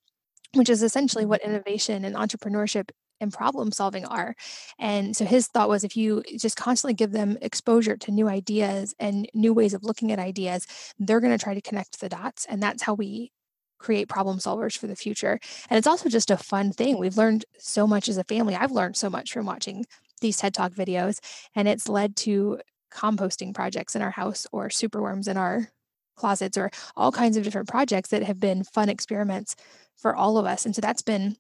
which 0.56 0.70
is 0.70 0.82
essentially 0.82 1.24
what 1.26 1.42
mm-hmm. 1.42 1.50
innovation 1.50 2.04
and 2.04 2.16
entrepreneurship 2.16 2.90
and 3.20 3.32
problem 3.32 3.72
solving 3.72 4.04
are. 4.04 4.34
And 4.78 5.16
so 5.16 5.24
his 5.24 5.46
thought 5.48 5.68
was 5.68 5.84
if 5.84 5.96
you 5.96 6.22
just 6.38 6.56
constantly 6.56 6.94
give 6.94 7.12
them 7.12 7.38
exposure 7.40 7.96
to 7.96 8.10
new 8.10 8.28
ideas 8.28 8.94
and 8.98 9.28
new 9.32 9.54
ways 9.54 9.74
of 9.74 9.84
looking 9.84 10.12
at 10.12 10.18
ideas, 10.18 10.66
they're 10.98 11.20
going 11.20 11.36
to 11.36 11.42
try 11.42 11.54
to 11.54 11.62
connect 11.62 12.00
the 12.00 12.08
dots. 12.08 12.46
And 12.46 12.62
that's 12.62 12.82
how 12.82 12.94
we 12.94 13.32
create 13.78 14.08
problem 14.08 14.38
solvers 14.38 14.76
for 14.76 14.86
the 14.86 14.96
future. 14.96 15.38
And 15.70 15.78
it's 15.78 15.86
also 15.86 16.08
just 16.08 16.30
a 16.30 16.36
fun 16.36 16.72
thing. 16.72 16.98
We've 16.98 17.16
learned 17.16 17.44
so 17.58 17.86
much 17.86 18.08
as 18.08 18.18
a 18.18 18.24
family. 18.24 18.54
I've 18.54 18.72
learned 18.72 18.96
so 18.96 19.10
much 19.10 19.32
from 19.32 19.46
watching 19.46 19.84
these 20.20 20.38
TED 20.38 20.54
Talk 20.54 20.72
videos, 20.72 21.18
and 21.54 21.68
it's 21.68 21.88
led 21.88 22.16
to 22.16 22.58
composting 22.90 23.54
projects 23.54 23.94
in 23.94 24.00
our 24.00 24.10
house 24.10 24.46
or 24.50 24.68
superworms 24.68 25.28
in 25.28 25.36
our 25.36 25.68
closets 26.16 26.58
or 26.58 26.70
all 26.96 27.12
kinds 27.12 27.36
of 27.36 27.44
different 27.44 27.68
projects 27.68 28.10
that 28.10 28.22
have 28.22 28.40
been 28.40 28.64
fun 28.64 28.88
experiments 28.88 29.56
for 29.96 30.14
all 30.14 30.38
of 30.38 30.46
us. 30.46 30.66
And 30.66 30.74
so 30.74 30.80
that's 30.80 31.02
been 31.02 31.36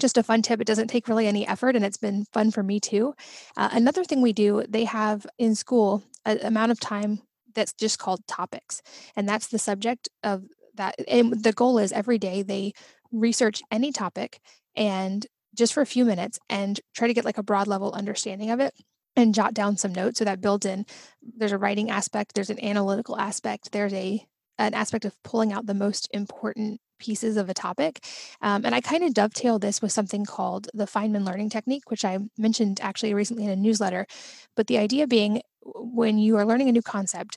just 0.00 0.18
a 0.18 0.22
fun 0.22 0.42
tip. 0.42 0.60
It 0.60 0.66
doesn't 0.66 0.88
take 0.88 1.08
really 1.08 1.26
any 1.26 1.46
effort 1.46 1.76
and 1.76 1.84
it's 1.84 1.96
been 1.96 2.24
fun 2.32 2.50
for 2.50 2.62
me 2.62 2.80
too. 2.80 3.14
Uh, 3.56 3.70
another 3.72 4.04
thing 4.04 4.20
we 4.20 4.32
do, 4.32 4.64
they 4.68 4.84
have 4.84 5.26
in 5.38 5.54
school 5.54 6.02
an 6.24 6.38
amount 6.42 6.72
of 6.72 6.80
time 6.80 7.22
that's 7.54 7.72
just 7.72 7.98
called 7.98 8.26
topics. 8.26 8.82
And 9.14 9.28
that's 9.28 9.48
the 9.48 9.58
subject 9.58 10.08
of 10.22 10.44
that. 10.74 10.96
And 11.08 11.42
the 11.42 11.52
goal 11.52 11.78
is 11.78 11.92
every 11.92 12.18
day 12.18 12.42
they 12.42 12.72
research 13.12 13.62
any 13.70 13.92
topic 13.92 14.40
and 14.74 15.26
just 15.54 15.72
for 15.72 15.80
a 15.80 15.86
few 15.86 16.04
minutes 16.04 16.38
and 16.50 16.78
try 16.94 17.08
to 17.08 17.14
get 17.14 17.24
like 17.24 17.38
a 17.38 17.42
broad 17.42 17.66
level 17.66 17.92
understanding 17.92 18.50
of 18.50 18.60
it 18.60 18.74
and 19.16 19.34
jot 19.34 19.54
down 19.54 19.76
some 19.76 19.92
notes. 19.92 20.18
So 20.18 20.24
that 20.24 20.40
builds 20.40 20.66
in, 20.66 20.86
there's 21.22 21.52
a 21.52 21.58
writing 21.58 21.90
aspect, 21.90 22.34
there's 22.34 22.50
an 22.50 22.62
analytical 22.62 23.18
aspect, 23.18 23.72
there's 23.72 23.94
a 23.94 24.26
an 24.58 24.72
aspect 24.72 25.04
of 25.04 25.22
pulling 25.22 25.52
out 25.52 25.66
the 25.66 25.74
most 25.74 26.08
important 26.12 26.80
pieces 26.98 27.36
of 27.36 27.50
a 27.50 27.54
topic. 27.54 28.02
Um, 28.40 28.64
and 28.64 28.74
I 28.74 28.80
kind 28.80 29.04
of 29.04 29.12
dovetail 29.12 29.58
this 29.58 29.82
with 29.82 29.92
something 29.92 30.24
called 30.24 30.68
the 30.72 30.86
Feynman 30.86 31.26
learning 31.26 31.50
technique, 31.50 31.90
which 31.90 32.06
I 32.06 32.18
mentioned 32.38 32.80
actually 32.80 33.12
recently 33.12 33.44
in 33.44 33.50
a 33.50 33.56
newsletter. 33.56 34.06
But 34.54 34.66
the 34.66 34.78
idea 34.78 35.06
being 35.06 35.42
when 35.62 36.18
you 36.18 36.36
are 36.36 36.46
learning 36.46 36.70
a 36.70 36.72
new 36.72 36.80
concept, 36.80 37.36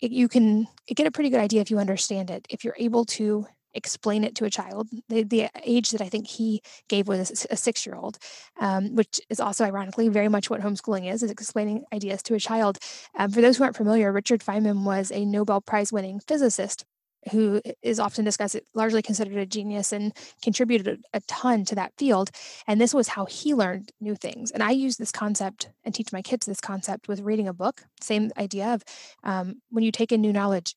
it, 0.00 0.10
you 0.10 0.28
can 0.28 0.66
get 0.88 1.06
a 1.06 1.10
pretty 1.10 1.30
good 1.30 1.40
idea 1.40 1.60
if 1.60 1.70
you 1.70 1.78
understand 1.78 2.30
it, 2.30 2.46
if 2.50 2.64
you're 2.64 2.76
able 2.78 3.04
to 3.04 3.46
explain 3.76 4.24
it 4.24 4.34
to 4.36 4.44
a 4.44 4.50
child. 4.50 4.88
The, 5.08 5.22
the 5.22 5.48
age 5.62 5.90
that 5.90 6.00
I 6.00 6.08
think 6.08 6.26
he 6.26 6.62
gave 6.88 7.06
was 7.08 7.46
a 7.50 7.56
six 7.56 7.86
year 7.86 7.94
old, 7.94 8.18
um, 8.60 8.94
which 8.94 9.20
is 9.30 9.40
also 9.40 9.64
ironically 9.64 10.08
very 10.08 10.28
much 10.28 10.50
what 10.50 10.60
homeschooling 10.60 11.12
is, 11.12 11.22
is 11.22 11.30
explaining 11.30 11.84
ideas 11.92 12.22
to 12.24 12.34
a 12.34 12.40
child. 12.40 12.78
Um, 13.16 13.30
for 13.30 13.40
those 13.40 13.58
who 13.58 13.64
aren't 13.64 13.76
familiar, 13.76 14.12
Richard 14.12 14.40
Feynman 14.40 14.84
was 14.84 15.12
a 15.12 15.24
Nobel 15.24 15.60
Prize 15.60 15.92
winning 15.92 16.20
physicist 16.20 16.84
who 17.32 17.60
is 17.82 17.98
often 17.98 18.24
discussed, 18.24 18.56
largely 18.74 19.02
considered 19.02 19.36
a 19.36 19.46
genius 19.46 19.92
and 19.92 20.12
contributed 20.42 21.02
a, 21.12 21.20
ton 21.26 21.64
to 21.64 21.74
that 21.74 21.92
field. 21.98 22.30
And 22.68 22.80
this 22.80 22.94
was 22.94 23.08
how 23.08 23.26
he 23.26 23.52
learned 23.54 23.90
new 24.00 24.14
things. 24.14 24.52
And 24.52 24.62
I 24.62 24.70
use 24.70 24.96
this 24.96 25.10
concept 25.10 25.70
and 25.84 25.94
teach 25.94 26.12
my 26.12 26.22
kids 26.22 26.46
this 26.46 26.60
concept 26.60 27.08
with 27.08 27.20
reading 27.20 27.48
a 27.48 27.52
book. 27.52 27.82
Same 28.00 28.30
idea 28.38 28.74
of 28.74 28.84
um, 29.24 29.60
when 29.70 29.82
you 29.82 29.90
take 29.90 30.12
in 30.12 30.20
new 30.20 30.32
knowledge, 30.32 30.76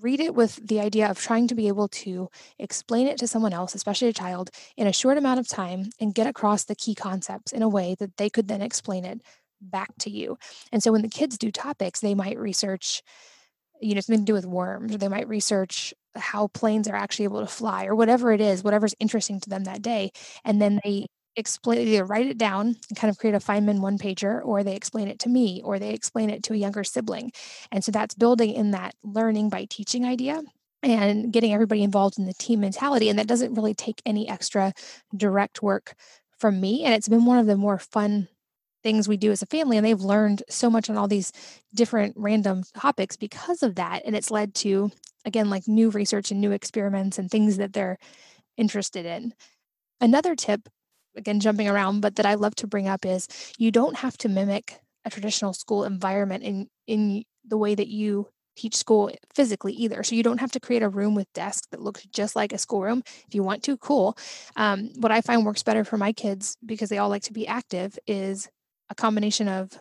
read 0.00 0.20
it 0.20 0.34
with 0.34 0.56
the 0.66 0.80
idea 0.80 1.08
of 1.10 1.18
trying 1.18 1.48
to 1.48 1.54
be 1.54 1.68
able 1.68 1.88
to 1.88 2.28
explain 2.58 3.06
it 3.06 3.18
to 3.18 3.26
someone 3.26 3.52
else, 3.52 3.74
especially 3.74 4.08
a 4.08 4.12
child, 4.12 4.50
in 4.76 4.86
a 4.86 4.92
short 4.92 5.18
amount 5.18 5.40
of 5.40 5.48
time 5.48 5.90
and 6.00 6.14
get 6.14 6.26
across 6.26 6.64
the 6.64 6.74
key 6.76 6.94
concepts 6.94 7.52
in 7.52 7.62
a 7.62 7.68
way 7.68 7.96
that 7.98 8.16
they 8.16 8.30
could 8.30 8.48
then 8.48 8.62
explain 8.62 9.04
it 9.04 9.20
back 9.60 9.90
to 10.00 10.10
you. 10.10 10.38
And 10.72 10.82
so 10.82 10.92
when 10.92 11.02
the 11.02 11.08
kids 11.08 11.38
do 11.38 11.50
topics, 11.50 12.00
they 12.00 12.14
might 12.14 12.38
research 12.38 13.02
you 13.80 13.94
know, 13.94 14.00
something 14.00 14.24
to 14.24 14.30
do 14.30 14.34
with 14.34 14.46
worms, 14.46 14.94
or 14.94 14.98
they 14.98 15.08
might 15.08 15.28
research 15.28 15.94
how 16.16 16.48
planes 16.48 16.88
are 16.88 16.96
actually 16.96 17.24
able 17.24 17.40
to 17.40 17.46
fly, 17.46 17.86
or 17.86 17.94
whatever 17.94 18.32
it 18.32 18.40
is, 18.40 18.64
whatever's 18.64 18.94
interesting 18.98 19.40
to 19.40 19.50
them 19.50 19.64
that 19.64 19.82
day. 19.82 20.10
And 20.44 20.60
then 20.60 20.80
they 20.84 21.06
explain, 21.36 21.86
either 21.86 22.04
write 22.04 22.26
it 22.26 22.38
down 22.38 22.76
and 22.88 22.96
kind 22.96 23.10
of 23.10 23.18
create 23.18 23.34
a 23.34 23.38
Feynman 23.38 23.80
one 23.80 23.98
pager, 23.98 24.44
or 24.44 24.62
they 24.62 24.74
explain 24.74 25.08
it 25.08 25.18
to 25.20 25.28
me, 25.28 25.62
or 25.64 25.78
they 25.78 25.90
explain 25.90 26.30
it 26.30 26.42
to 26.44 26.54
a 26.54 26.56
younger 26.56 26.84
sibling. 26.84 27.32
And 27.70 27.84
so 27.84 27.92
that's 27.92 28.14
building 28.14 28.52
in 28.52 28.72
that 28.72 28.94
learning 29.02 29.48
by 29.50 29.66
teaching 29.68 30.04
idea 30.04 30.42
and 30.82 31.32
getting 31.32 31.52
everybody 31.52 31.82
involved 31.82 32.18
in 32.18 32.26
the 32.26 32.34
team 32.34 32.60
mentality. 32.60 33.08
And 33.08 33.18
that 33.18 33.26
doesn't 33.26 33.54
really 33.54 33.74
take 33.74 34.02
any 34.06 34.28
extra 34.28 34.72
direct 35.16 35.62
work 35.62 35.94
from 36.38 36.60
me. 36.60 36.84
And 36.84 36.94
it's 36.94 37.08
been 37.08 37.24
one 37.24 37.38
of 37.38 37.46
the 37.46 37.56
more 37.56 37.78
fun 37.78 38.28
things 38.84 39.08
we 39.08 39.16
do 39.16 39.32
as 39.32 39.42
a 39.42 39.46
family. 39.46 39.76
And 39.76 39.84
they've 39.84 40.00
learned 40.00 40.44
so 40.48 40.70
much 40.70 40.88
on 40.88 40.96
all 40.96 41.08
these 41.08 41.32
different 41.74 42.14
random 42.16 42.62
topics 42.76 43.16
because 43.16 43.62
of 43.62 43.74
that. 43.74 44.02
And 44.04 44.14
it's 44.14 44.30
led 44.30 44.54
to, 44.56 44.90
again, 45.24 45.50
like 45.50 45.66
new 45.66 45.90
research 45.90 46.30
and 46.30 46.40
new 46.40 46.52
experiments 46.52 47.18
and 47.18 47.30
things 47.30 47.56
that 47.56 47.72
they're 47.72 47.98
interested 48.56 49.04
in. 49.04 49.34
Another 50.00 50.36
tip, 50.36 50.68
again, 51.18 51.40
jumping 51.40 51.68
around, 51.68 52.00
but 52.00 52.16
that 52.16 52.26
I 52.26 52.34
love 52.34 52.54
to 52.56 52.66
bring 52.66 52.88
up 52.88 53.04
is 53.04 53.28
you 53.58 53.70
don't 53.70 53.96
have 53.96 54.16
to 54.18 54.28
mimic 54.28 54.80
a 55.04 55.10
traditional 55.10 55.52
school 55.52 55.84
environment 55.84 56.44
in 56.44 56.68
in 56.86 57.24
the 57.44 57.58
way 57.58 57.74
that 57.74 57.88
you 57.88 58.28
teach 58.56 58.74
school 58.74 59.10
physically 59.34 59.72
either. 59.72 60.02
So 60.02 60.14
you 60.14 60.22
don't 60.22 60.40
have 60.40 60.50
to 60.52 60.60
create 60.60 60.82
a 60.82 60.88
room 60.88 61.14
with 61.14 61.32
desks 61.32 61.68
that 61.70 61.80
looks 61.80 62.04
just 62.06 62.34
like 62.34 62.52
a 62.52 62.58
schoolroom. 62.58 63.02
If 63.06 63.34
you 63.34 63.42
want 63.42 63.62
to, 63.64 63.76
cool. 63.76 64.18
Um, 64.56 64.90
what 64.96 65.12
I 65.12 65.20
find 65.20 65.46
works 65.46 65.62
better 65.62 65.84
for 65.84 65.96
my 65.96 66.12
kids 66.12 66.56
because 66.66 66.88
they 66.88 66.98
all 66.98 67.08
like 67.08 67.22
to 67.22 67.32
be 67.32 67.46
active 67.46 67.98
is 68.06 68.48
a 68.90 68.94
combination 68.94 69.48
of 69.48 69.78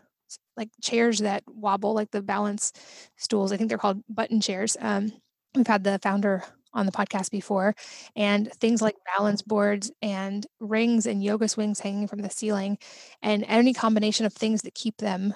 like 0.56 0.70
chairs 0.82 1.20
that 1.20 1.44
wobble, 1.48 1.94
like 1.94 2.12
the 2.12 2.22
balance 2.22 2.72
stools. 3.16 3.52
I 3.52 3.58
think 3.58 3.70
they're 3.70 3.78
called 3.78 4.04
button 4.10 4.42
chairs. 4.42 4.78
Um, 4.80 5.12
we've 5.56 5.68
had 5.68 5.84
the 5.84 6.00
founder 6.00 6.44
on 6.74 6.86
the 6.86 6.92
podcast 6.92 7.32
before, 7.32 7.76
and 8.16 8.52
things 8.54 8.82
like 8.82 8.96
balance 9.18 9.42
boards 9.42 9.92
and 10.02 10.46
rings 10.60 11.06
and 11.06 11.24
yoga 11.24 11.48
swings 11.48 11.80
hanging 11.80 12.08
from 12.08 12.22
the 12.22 12.30
ceiling, 12.30 12.78
and 13.22 13.44
any 13.48 13.74
combination 13.74 14.26
of 14.26 14.34
things 14.34 14.62
that 14.64 14.76
keep 14.76 14.98
them 14.98 15.34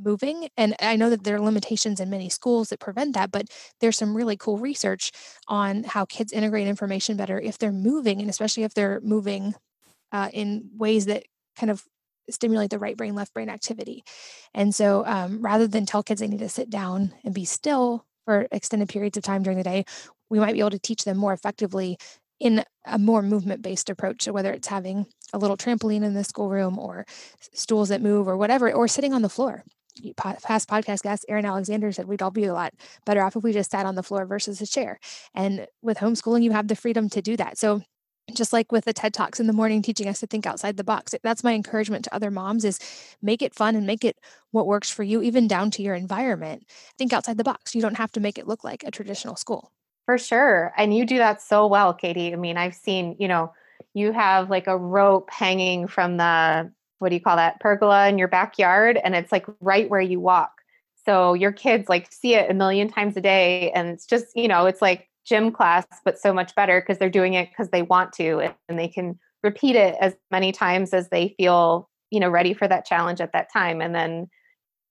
moving. 0.00 0.48
And 0.56 0.74
I 0.80 0.96
know 0.96 1.10
that 1.10 1.24
there 1.24 1.36
are 1.36 1.40
limitations 1.40 2.00
in 2.00 2.10
many 2.10 2.28
schools 2.28 2.68
that 2.68 2.80
prevent 2.80 3.14
that, 3.14 3.30
but 3.32 3.46
there's 3.80 3.96
some 3.98 4.16
really 4.16 4.36
cool 4.36 4.56
research 4.58 5.10
on 5.48 5.82
how 5.84 6.04
kids 6.04 6.32
integrate 6.32 6.68
information 6.68 7.16
better 7.16 7.40
if 7.40 7.58
they're 7.58 7.72
moving, 7.72 8.20
and 8.20 8.30
especially 8.30 8.62
if 8.62 8.74
they're 8.74 9.00
moving 9.02 9.54
uh, 10.12 10.30
in 10.32 10.70
ways 10.76 11.06
that 11.06 11.24
kind 11.56 11.70
of 11.70 11.84
stimulate 12.30 12.70
the 12.70 12.78
right 12.78 12.96
brain, 12.96 13.14
left 13.14 13.34
brain 13.34 13.48
activity. 13.48 14.04
And 14.54 14.74
so 14.74 15.04
um, 15.06 15.42
rather 15.42 15.66
than 15.66 15.86
tell 15.86 16.02
kids 16.02 16.20
they 16.20 16.28
need 16.28 16.40
to 16.40 16.48
sit 16.48 16.70
down 16.70 17.12
and 17.24 17.34
be 17.34 17.44
still 17.44 18.06
for 18.24 18.46
extended 18.52 18.88
periods 18.88 19.16
of 19.16 19.24
time 19.24 19.42
during 19.42 19.58
the 19.58 19.64
day, 19.64 19.84
we 20.30 20.38
might 20.38 20.54
be 20.54 20.60
able 20.60 20.70
to 20.70 20.78
teach 20.78 21.04
them 21.04 21.18
more 21.18 21.32
effectively 21.32 21.98
in 22.38 22.64
a 22.86 22.98
more 22.98 23.20
movement 23.20 23.60
based 23.60 23.90
approach. 23.90 24.22
So 24.22 24.32
whether 24.32 24.52
it's 24.52 24.68
having 24.68 25.06
a 25.32 25.38
little 25.38 25.56
trampoline 25.56 26.04
in 26.04 26.14
the 26.14 26.24
schoolroom 26.24 26.78
or 26.78 27.04
stools 27.52 27.90
that 27.90 28.00
move 28.00 28.26
or 28.26 28.36
whatever, 28.36 28.72
or 28.72 28.88
sitting 28.88 29.12
on 29.12 29.22
the 29.22 29.28
floor 29.28 29.64
past 30.16 30.68
podcast 30.68 31.02
guest 31.02 31.24
Aaron 31.28 31.44
Alexander 31.44 31.92
said 31.92 32.06
we'd 32.06 32.22
all 32.22 32.30
be 32.30 32.44
a 32.44 32.54
lot 32.54 32.72
better 33.04 33.22
off 33.22 33.36
if 33.36 33.42
we 33.42 33.52
just 33.52 33.70
sat 33.70 33.86
on 33.86 33.94
the 33.94 34.02
floor 34.02 34.24
versus 34.24 34.60
a 34.60 34.66
chair. 34.66 34.98
And 35.34 35.66
with 35.82 35.98
homeschooling, 35.98 36.42
you 36.42 36.52
have 36.52 36.68
the 36.68 36.76
freedom 36.76 37.08
to 37.10 37.20
do 37.20 37.36
that. 37.36 37.58
So 37.58 37.82
just 38.34 38.52
like 38.52 38.70
with 38.70 38.84
the 38.84 38.92
TED 38.92 39.12
Talks 39.12 39.40
in 39.40 39.46
the 39.46 39.52
morning 39.52 39.82
teaching 39.82 40.08
us 40.08 40.20
to 40.20 40.26
think 40.26 40.46
outside 40.46 40.76
the 40.76 40.84
box. 40.84 41.14
That's 41.22 41.42
my 41.42 41.52
encouragement 41.54 42.04
to 42.04 42.14
other 42.14 42.30
moms 42.30 42.64
is 42.64 42.78
make 43.20 43.42
it 43.42 43.54
fun 43.54 43.74
and 43.74 43.86
make 43.86 44.04
it 44.04 44.16
what 44.52 44.66
works 44.66 44.90
for 44.90 45.02
you, 45.02 45.20
even 45.22 45.48
down 45.48 45.70
to 45.72 45.82
your 45.82 45.94
environment. 45.96 46.64
Think 46.96 47.12
outside 47.12 47.38
the 47.38 47.44
box. 47.44 47.74
You 47.74 47.82
don't 47.82 47.96
have 47.96 48.12
to 48.12 48.20
make 48.20 48.38
it 48.38 48.46
look 48.46 48.62
like 48.62 48.84
a 48.84 48.90
traditional 48.90 49.36
school. 49.36 49.72
For 50.06 50.18
sure. 50.18 50.72
And 50.76 50.96
you 50.96 51.06
do 51.06 51.18
that 51.18 51.40
so 51.40 51.66
well, 51.66 51.94
Katie. 51.94 52.32
I 52.32 52.36
mean, 52.36 52.56
I've 52.56 52.74
seen, 52.74 53.16
you 53.18 53.28
know, 53.28 53.52
you 53.94 54.12
have 54.12 54.50
like 54.50 54.66
a 54.66 54.76
rope 54.76 55.30
hanging 55.30 55.86
from 55.86 56.16
the 56.16 56.70
what 56.98 57.08
do 57.08 57.14
you 57.14 57.20
call 57.20 57.36
that 57.36 57.60
pergola 57.60 58.08
in 58.08 58.18
your 58.18 58.28
backyard 58.28 58.98
and 59.02 59.14
it's 59.14 59.32
like 59.32 59.46
right 59.60 59.88
where 59.90 60.00
you 60.00 60.20
walk 60.20 60.52
so 61.04 61.34
your 61.34 61.52
kids 61.52 61.88
like 61.88 62.12
see 62.12 62.34
it 62.34 62.50
a 62.50 62.54
million 62.54 62.88
times 62.88 63.16
a 63.16 63.20
day 63.20 63.70
and 63.72 63.88
it's 63.88 64.06
just 64.06 64.26
you 64.34 64.46
know 64.46 64.66
it's 64.66 64.82
like 64.82 65.08
gym 65.24 65.50
class 65.50 65.86
but 66.04 66.18
so 66.18 66.32
much 66.32 66.54
better 66.54 66.80
because 66.80 66.98
they're 66.98 67.10
doing 67.10 67.34
it 67.34 67.48
because 67.50 67.70
they 67.70 67.82
want 67.82 68.12
to 68.12 68.52
and 68.68 68.78
they 68.78 68.88
can 68.88 69.18
repeat 69.42 69.76
it 69.76 69.96
as 70.00 70.14
many 70.30 70.52
times 70.52 70.92
as 70.92 71.08
they 71.08 71.34
feel 71.38 71.88
you 72.10 72.20
know 72.20 72.28
ready 72.28 72.52
for 72.52 72.68
that 72.68 72.84
challenge 72.84 73.20
at 73.20 73.32
that 73.32 73.50
time 73.52 73.80
and 73.80 73.94
then 73.94 74.28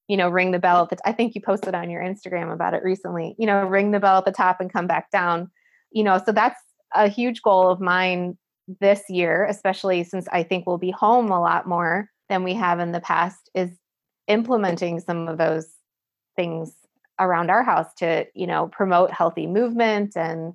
you 0.10 0.18
know 0.18 0.28
ring 0.28 0.52
the 0.52 0.60
bell 0.60 0.84
at 0.84 0.90
the 0.90 0.98
i 1.08 1.14
think 1.14 1.36
you 1.36 1.42
posted 1.42 1.74
on 1.74 1.90
your 1.90 2.02
instagram 2.02 2.54
about 2.54 2.74
it 2.74 2.84
recently 2.84 3.36
you 3.40 3.46
know 3.46 3.64
ring 3.64 3.92
the 3.92 4.00
bell 4.00 4.18
at 4.18 4.26
the 4.26 4.32
top 4.32 4.60
and 4.60 4.74
come 4.74 4.88
back 4.88 5.10
down 5.12 5.50
you 5.92 6.04
know 6.04 6.22
so 6.26 6.34
that's 6.34 6.60
a 6.94 7.08
huge 7.08 7.42
goal 7.42 7.70
of 7.70 7.80
mine 7.80 8.38
this 8.80 9.04
year, 9.10 9.46
especially 9.46 10.04
since 10.04 10.28
I 10.32 10.44
think 10.44 10.66
we'll 10.66 10.78
be 10.78 10.92
home 10.92 11.30
a 11.32 11.42
lot 11.42 11.68
more 11.68 12.10
than 12.30 12.44
we 12.44 12.54
have 12.54 12.80
in 12.80 12.92
the 12.92 13.00
past, 13.00 13.50
is 13.56 13.72
implementing 14.28 15.00
some 15.00 15.28
of 15.28 15.38
those 15.38 15.68
things 16.36 16.74
around 17.20 17.50
our 17.50 17.64
house 17.64 17.94
to, 17.98 18.26
you 18.34 18.48
know, 18.48 18.68
promote 18.68 19.12
healthy 19.12 19.48
movement 19.48 20.16
and 20.16 20.54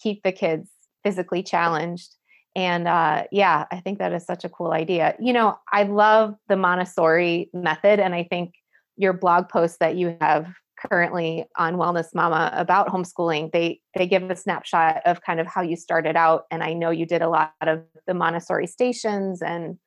keep 0.00 0.22
the 0.22 0.32
kids 0.32 0.68
physically 1.02 1.42
challenged. 1.42 2.14
And 2.54 2.86
uh, 2.86 3.24
yeah, 3.32 3.64
I 3.72 3.80
think 3.80 3.98
that 3.98 4.12
is 4.12 4.24
such 4.24 4.44
a 4.44 4.48
cool 4.48 4.72
idea. 4.72 5.16
You 5.18 5.32
know, 5.32 5.58
I 5.72 5.84
love 5.84 6.34
the 6.48 6.56
Montessori 6.56 7.50
method, 7.52 7.98
and 7.98 8.14
I 8.14 8.24
think 8.24 8.54
your 8.96 9.12
blog 9.12 9.48
post 9.48 9.80
that 9.80 9.96
you 9.96 10.16
have 10.20 10.52
currently 10.90 11.46
on 11.56 11.76
Wellness 11.76 12.14
Mama 12.14 12.50
about 12.54 12.88
homeschooling, 12.88 13.52
they 13.52 13.80
they 13.96 14.06
give 14.06 14.30
a 14.30 14.36
snapshot 14.36 15.02
of 15.04 15.22
kind 15.22 15.40
of 15.40 15.46
how 15.46 15.62
you 15.62 15.76
started 15.76 16.16
out. 16.16 16.44
And 16.50 16.62
I 16.62 16.72
know 16.72 16.90
you 16.90 17.06
did 17.06 17.22
a 17.22 17.28
lot 17.28 17.52
of 17.62 17.82
the 18.06 18.14
Montessori 18.14 18.66
stations 18.66 19.42
and 19.42 19.78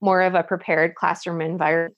more 0.00 0.22
of 0.22 0.34
a 0.34 0.42
prepared 0.42 0.94
classroom 0.94 1.40
environment 1.40 1.96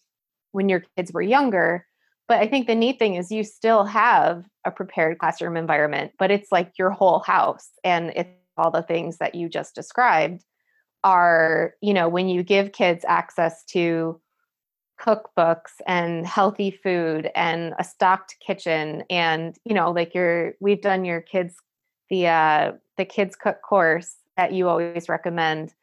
when 0.53 0.69
your 0.69 0.85
kids 0.97 1.13
were 1.13 1.23
younger. 1.23 1.87
But 2.29 2.39
I 2.39 2.49
think 2.49 2.67
the 2.67 2.75
neat 2.75 2.99
thing 2.99 3.15
is 3.15 3.31
you 3.31 3.45
still 3.45 3.85
have 3.85 4.45
a 4.65 4.71
prepared 4.71 5.19
classroom 5.19 5.57
environment, 5.57 6.13
but 6.19 6.31
it's 6.31 6.51
like 6.51 6.73
your 6.79 6.91
whole 6.91 7.21
house 7.21 7.71
and 7.85 8.13
it's 8.17 8.31
all 8.57 8.71
the 8.71 8.83
things 8.83 9.19
that 9.19 9.35
you 9.35 9.49
just 9.49 9.75
described 9.75 10.43
are, 11.05 11.75
you 11.81 11.95
know, 11.95 12.09
when 12.09 12.29
you 12.29 12.43
give 12.43 12.73
kids 12.73 13.05
access 13.07 13.65
to 13.65 14.21
cookbooks 15.01 15.73
and 15.87 16.27
healthy 16.27 16.71
food 16.71 17.31
and 17.35 17.75
a 17.79 17.85
stocked 17.85 18.37
kitchen 18.45 19.05
and 19.11 19.57
you 19.65 19.75
know 19.75 19.91
like 19.91 20.15
your 20.15 20.55
we've 20.61 20.81
done 20.81 21.05
your 21.05 21.21
kids 21.21 21.57
the 22.09 22.27
uh 22.27 22.73
the 22.97 23.05
kids 23.05 23.37
cook 23.37 23.63
course 23.63 24.17
that 24.37 24.53
you 24.53 24.69
always 24.69 25.09
recommend. 25.09 25.75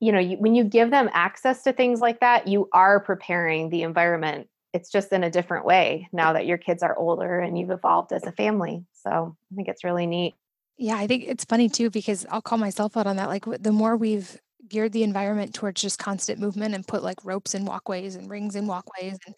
You 0.00 0.12
know 0.12 0.18
you, 0.18 0.36
when 0.36 0.54
you 0.54 0.64
give 0.64 0.90
them 0.90 1.08
access 1.12 1.62
to 1.64 1.72
things 1.72 2.00
like 2.00 2.20
that 2.20 2.48
you 2.48 2.68
are 2.72 3.00
preparing 3.00 3.70
the 3.70 3.82
environment. 3.82 4.48
It's 4.72 4.90
just 4.90 5.10
in 5.12 5.24
a 5.24 5.30
different 5.30 5.64
way 5.64 6.06
now 6.12 6.34
that 6.34 6.44
your 6.44 6.58
kids 6.58 6.82
are 6.82 6.96
older 6.98 7.38
and 7.40 7.58
you've 7.58 7.70
evolved 7.70 8.12
as 8.12 8.24
a 8.24 8.32
family. 8.32 8.84
So 8.92 9.36
i 9.52 9.54
think 9.54 9.68
it's 9.68 9.84
really 9.84 10.06
neat. 10.06 10.34
Yeah 10.76 10.96
i 10.96 11.06
think 11.06 11.24
it's 11.26 11.44
funny 11.44 11.68
too 11.68 11.88
because 11.90 12.26
i'll 12.30 12.42
call 12.42 12.58
myself 12.58 12.96
out 12.96 13.06
on 13.06 13.16
that 13.16 13.28
like 13.28 13.44
the 13.62 13.72
more 13.72 13.96
we've 13.96 14.38
geared 14.68 14.92
the 14.92 15.02
environment 15.02 15.54
towards 15.54 15.80
just 15.80 15.98
constant 15.98 16.40
movement 16.40 16.74
and 16.74 16.86
put 16.86 17.02
like 17.02 17.24
ropes 17.24 17.54
and 17.54 17.66
walkways 17.66 18.16
and 18.16 18.30
rings 18.30 18.54
and 18.56 18.68
walkways 18.68 19.18
and 19.26 19.34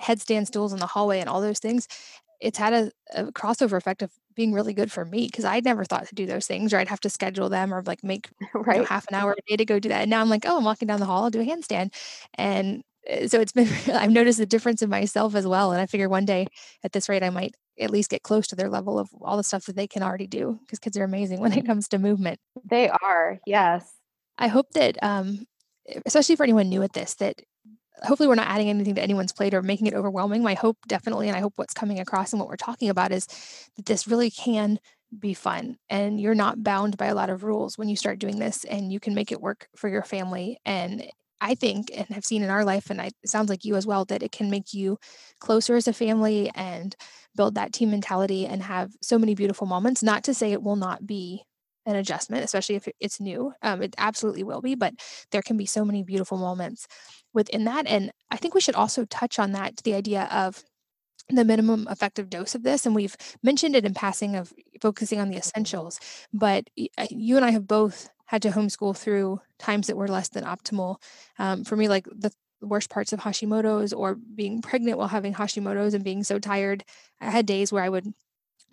headstand 0.00 0.46
stools 0.46 0.72
in 0.72 0.78
the 0.78 0.86
hallway 0.86 1.20
and 1.20 1.28
all 1.28 1.40
those 1.40 1.58
things 1.58 1.86
it's 2.40 2.58
had 2.58 2.72
a, 2.72 2.90
a 3.14 3.32
crossover 3.32 3.76
effect 3.76 4.02
of 4.02 4.10
being 4.34 4.52
really 4.52 4.72
good 4.72 4.90
for 4.90 5.04
me 5.04 5.26
because 5.26 5.44
I'd 5.44 5.64
never 5.64 5.84
thought 5.84 6.06
to 6.08 6.14
do 6.14 6.26
those 6.26 6.46
things 6.46 6.72
or 6.72 6.78
I'd 6.78 6.88
have 6.88 7.00
to 7.00 7.10
schedule 7.10 7.48
them 7.48 7.72
or 7.74 7.82
like 7.82 8.02
make 8.02 8.30
right. 8.54 8.76
you 8.76 8.82
know, 8.82 8.86
half 8.86 9.06
an 9.08 9.14
hour 9.14 9.32
a 9.32 9.50
day 9.50 9.56
to 9.56 9.64
go 9.64 9.78
do 9.78 9.90
that. 9.90 10.02
And 10.02 10.10
now 10.10 10.20
I'm 10.20 10.30
like, 10.30 10.44
oh, 10.46 10.56
I'm 10.56 10.64
walking 10.64 10.88
down 10.88 11.00
the 11.00 11.06
hall, 11.06 11.24
I'll 11.24 11.30
do 11.30 11.40
a 11.40 11.44
handstand. 11.44 11.92
And 12.34 12.82
eh, 13.06 13.28
so 13.28 13.40
it's 13.40 13.52
been, 13.52 13.68
I've 13.94 14.10
noticed 14.10 14.38
the 14.38 14.46
difference 14.46 14.82
in 14.82 14.90
myself 14.90 15.34
as 15.34 15.46
well. 15.46 15.72
And 15.72 15.80
I 15.80 15.86
figure 15.86 16.08
one 16.08 16.24
day 16.24 16.46
at 16.82 16.92
this 16.92 17.08
rate, 17.08 17.22
I 17.22 17.30
might 17.30 17.54
at 17.78 17.90
least 17.90 18.10
get 18.10 18.22
close 18.22 18.46
to 18.48 18.56
their 18.56 18.68
level 18.68 18.98
of 18.98 19.10
all 19.20 19.36
the 19.36 19.44
stuff 19.44 19.66
that 19.66 19.76
they 19.76 19.86
can 19.86 20.02
already 20.02 20.26
do 20.26 20.58
because 20.62 20.78
kids 20.78 20.96
are 20.96 21.04
amazing 21.04 21.40
when 21.40 21.52
it 21.52 21.66
comes 21.66 21.88
to 21.88 21.98
movement. 21.98 22.38
They 22.64 22.88
are, 22.88 23.38
yes. 23.46 23.90
I 24.40 24.48
hope 24.48 24.72
that, 24.72 24.98
um, 25.02 25.46
especially 26.06 26.36
for 26.36 26.44
anyone 26.44 26.68
new 26.68 26.82
at 26.82 26.94
this, 26.94 27.14
that 27.16 27.42
hopefully 28.02 28.28
we're 28.28 28.34
not 28.34 28.48
adding 28.48 28.70
anything 28.70 28.94
to 28.96 29.02
anyone's 29.02 29.32
plate 29.32 29.54
or 29.54 29.62
making 29.62 29.86
it 29.86 29.94
overwhelming. 29.94 30.42
My 30.42 30.54
hope 30.54 30.78
definitely, 30.88 31.28
and 31.28 31.36
I 31.36 31.40
hope 31.40 31.54
what's 31.56 31.74
coming 31.74 32.00
across 32.00 32.32
and 32.32 32.40
what 32.40 32.48
we're 32.48 32.56
talking 32.56 32.88
about 32.88 33.12
is 33.12 33.26
that 33.76 33.86
this 33.86 34.08
really 34.08 34.30
can 34.30 34.80
be 35.18 35.34
fun 35.34 35.76
and 35.90 36.20
you're 36.20 36.36
not 36.36 36.62
bound 36.62 36.96
by 36.96 37.06
a 37.06 37.14
lot 37.14 37.30
of 37.30 37.44
rules 37.44 37.76
when 37.76 37.88
you 37.88 37.96
start 37.96 38.20
doing 38.20 38.38
this 38.38 38.64
and 38.64 38.92
you 38.92 39.00
can 39.00 39.14
make 39.14 39.32
it 39.32 39.40
work 39.40 39.68
for 39.76 39.88
your 39.88 40.04
family. 40.04 40.58
And 40.64 41.06
I 41.40 41.54
think 41.54 41.90
and 41.94 42.06
have 42.10 42.24
seen 42.24 42.42
in 42.42 42.50
our 42.50 42.64
life, 42.64 42.90
and 42.90 43.00
I, 43.00 43.06
it 43.06 43.28
sounds 43.28 43.48
like 43.50 43.64
you 43.64 43.76
as 43.76 43.86
well, 43.86 44.04
that 44.06 44.22
it 44.22 44.32
can 44.32 44.50
make 44.50 44.74
you 44.74 44.98
closer 45.40 45.76
as 45.76 45.88
a 45.88 45.92
family 45.92 46.50
and 46.54 46.94
build 47.36 47.54
that 47.54 47.72
team 47.72 47.90
mentality 47.90 48.46
and 48.46 48.62
have 48.62 48.92
so 49.02 49.18
many 49.18 49.34
beautiful 49.34 49.66
moments. 49.66 50.02
Not 50.02 50.24
to 50.24 50.34
say 50.34 50.52
it 50.52 50.62
will 50.62 50.76
not 50.76 51.06
be 51.06 51.44
an 51.90 51.96
adjustment, 51.96 52.44
especially 52.44 52.76
if 52.76 52.88
it's 53.00 53.20
new. 53.20 53.52
Um, 53.62 53.82
it 53.82 53.94
absolutely 53.98 54.42
will 54.42 54.62
be, 54.62 54.74
but 54.74 54.94
there 55.30 55.42
can 55.42 55.56
be 55.56 55.66
so 55.66 55.84
many 55.84 56.02
beautiful 56.02 56.38
moments 56.38 56.86
within 57.34 57.64
that. 57.64 57.86
And 57.86 58.12
I 58.30 58.36
think 58.36 58.54
we 58.54 58.60
should 58.60 58.74
also 58.74 59.04
touch 59.04 59.38
on 59.38 59.52
that 59.52 59.78
the 59.84 59.94
idea 59.94 60.28
of 60.30 60.64
the 61.28 61.44
minimum 61.44 61.86
effective 61.90 62.28
dose 62.28 62.54
of 62.54 62.62
this 62.62 62.86
and 62.86 62.94
we've 62.94 63.16
mentioned 63.42 63.76
it 63.76 63.84
in 63.84 63.94
passing 63.94 64.36
of 64.36 64.52
focusing 64.80 65.20
on 65.20 65.28
the 65.28 65.36
essentials 65.36 66.00
but 66.32 66.68
you 67.10 67.36
and 67.36 67.44
i 67.44 67.50
have 67.50 67.68
both 67.68 68.08
had 68.26 68.42
to 68.42 68.50
homeschool 68.50 68.96
through 68.96 69.40
times 69.58 69.86
that 69.86 69.96
were 69.96 70.08
less 70.08 70.28
than 70.28 70.44
optimal 70.44 70.96
um, 71.38 71.62
for 71.62 71.76
me 71.76 71.88
like 71.88 72.06
the 72.06 72.32
worst 72.60 72.90
parts 72.90 73.12
of 73.12 73.20
hashimoto's 73.20 73.92
or 73.92 74.16
being 74.34 74.60
pregnant 74.60 74.98
while 74.98 75.08
having 75.08 75.34
hashimoto's 75.34 75.94
and 75.94 76.04
being 76.04 76.24
so 76.24 76.38
tired 76.38 76.84
i 77.20 77.30
had 77.30 77.46
days 77.46 77.72
where 77.72 77.84
i 77.84 77.88
would 77.88 78.12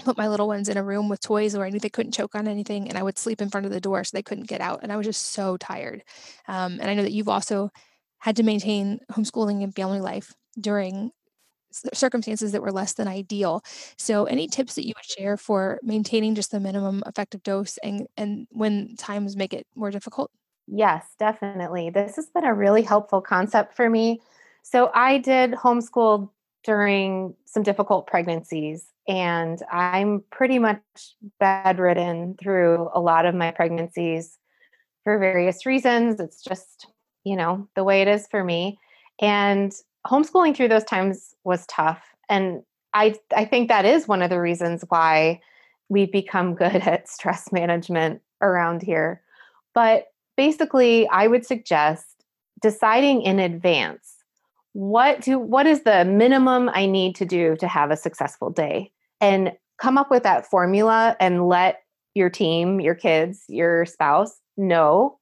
put 0.04 0.18
my 0.18 0.28
little 0.28 0.48
ones 0.48 0.70
in 0.70 0.78
a 0.78 0.84
room 0.84 1.10
with 1.10 1.22
toys 1.22 1.56
where 1.56 1.66
I 1.66 1.70
knew 1.70 1.80
they 1.80 1.90
couldn't 1.90 2.12
choke 2.14 2.36
on 2.36 2.48
anything, 2.48 2.88
and 2.90 2.98
I 2.98 3.04
would 3.04 3.18
sleep 3.18 3.42
in 3.42 3.50
front 3.50 3.66
of 3.66 3.72
the 3.72 3.82
door 3.82 4.04
so 4.04 4.16
they 4.16 4.24
couldn't 4.24 4.48
get 4.48 4.62
out. 4.62 4.80
And 4.84 4.92
I 4.92 4.98
was 4.98 5.06
just 5.08 5.22
so 5.34 5.58
tired. 5.58 6.04
Um, 6.48 6.74
and 6.80 6.90
I 6.90 6.94
know 6.94 7.04
that 7.04 7.12
you've 7.14 7.30
also 7.30 7.72
had 8.20 8.36
to 8.38 8.44
maintain 8.44 9.00
homeschooling 9.12 9.64
and 9.64 9.76
family 9.76 10.02
life 10.02 10.34
during 10.60 11.12
circumstances 11.94 12.52
that 12.52 12.62
were 12.62 12.72
less 12.72 12.94
than 12.94 13.08
ideal. 13.08 13.62
So, 13.98 14.26
any 14.26 14.48
tips 14.48 14.76
that 14.76 14.86
you 14.88 14.94
would 14.98 15.06
share 15.06 15.38
for 15.38 15.80
maintaining 15.84 16.36
just 16.36 16.52
the 16.52 16.60
minimum 16.60 17.04
effective 17.06 17.44
dose 17.44 17.78
and, 17.80 18.08
and 18.18 18.48
when 18.52 18.96
times 18.98 19.36
make 19.36 19.54
it 19.54 19.68
more 19.76 19.92
difficult? 19.92 20.32
Yes, 20.68 21.16
definitely. 21.18 21.90
This 21.90 22.16
has 22.18 22.30
been 22.30 22.44
a 22.44 22.54
really 22.54 22.82
helpful 22.82 23.22
concept 23.22 23.74
for 23.74 23.90
me. 23.90 24.22
So, 24.64 24.92
I 24.94 25.18
did 25.18 25.52
homeschool 25.54 26.30
during 26.68 27.34
some 27.46 27.64
difficult 27.64 28.08
pregnancies, 28.08 28.88
and 29.08 29.64
I'm 29.72 30.22
pretty 30.32 30.60
much 30.60 30.82
bedridden 31.40 32.36
through 32.40 32.90
a 32.94 33.00
lot 33.00 33.26
of 33.26 33.34
my 33.34 33.52
pregnancies 33.52 34.38
for 35.06 35.18
various 35.18 35.66
reasons. 35.66 36.20
It's 36.20 36.44
just, 36.44 36.88
you 37.24 37.38
know, 37.38 37.70
the 37.78 37.86
way 37.86 38.02
it 38.02 38.10
is 38.10 38.28
for 38.30 38.44
me. 38.44 38.78
And 39.22 39.72
homeschooling 40.06 40.58
through 40.58 40.68
those 40.68 40.84
times 40.84 41.34
was 41.46 41.66
tough. 41.68 42.04
And 42.28 42.64
I, 42.94 43.16
I 43.34 43.46
think 43.46 43.70
that 43.70 43.86
is 43.86 44.06
one 44.06 44.22
of 44.22 44.30
the 44.30 44.42
reasons 44.42 44.84
why 44.90 45.40
we've 45.88 46.12
become 46.12 46.54
good 46.64 46.76
at 46.76 47.08
stress 47.08 47.50
management 47.54 48.22
around 48.42 48.82
here. 48.82 49.22
But 49.74 50.08
basically, 50.36 51.08
I 51.08 51.28
would 51.28 51.46
suggest 51.46 52.26
deciding 52.62 53.22
in 53.22 53.40
advance 53.40 54.17
what 54.78 55.22
do 55.22 55.40
what 55.40 55.66
is 55.66 55.82
the 55.82 56.06
minimum 56.06 56.70
I 56.72 56.86
need 56.86 57.16
to 57.16 57.26
do 57.26 57.56
to 57.56 57.68
have 57.68 57.90
a 57.90 57.98
successful 57.98 58.52
day 58.52 58.92
and 59.20 59.54
come 59.80 59.98
up 59.98 60.12
with 60.12 60.22
that 60.22 60.46
formula 60.46 61.18
and 61.20 61.48
let 61.48 61.80
your 62.14 62.30
team, 62.30 62.80
your 62.80 62.94
kids, 62.94 63.44
your 63.50 63.88
spouse 63.88 64.40
know 64.56 65.18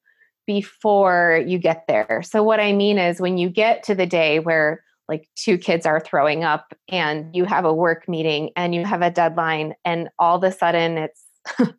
before 0.46 1.42
you 1.48 1.58
get 1.58 1.86
there. 1.88 2.22
So, 2.22 2.44
what 2.44 2.60
I 2.60 2.74
mean 2.74 2.98
is 2.98 3.22
when 3.22 3.38
you 3.38 3.50
get 3.50 3.82
to 3.84 3.96
the 3.96 4.06
day 4.06 4.40
where 4.40 4.84
like 5.08 5.30
two 5.38 5.58
kids 5.58 5.86
are 5.86 6.02
throwing 6.02 6.44
up 6.44 6.74
and 6.90 7.34
you 7.34 7.46
have 7.46 7.64
a 7.64 7.74
work 7.74 8.10
meeting 8.10 8.50
and 8.58 8.76
you 8.76 8.84
have 8.84 9.02
a 9.02 9.10
deadline 9.10 9.74
and 9.86 10.10
all 10.20 10.36
of 10.36 10.44
a 10.44 10.52
sudden 10.52 10.98
it's 10.98 11.24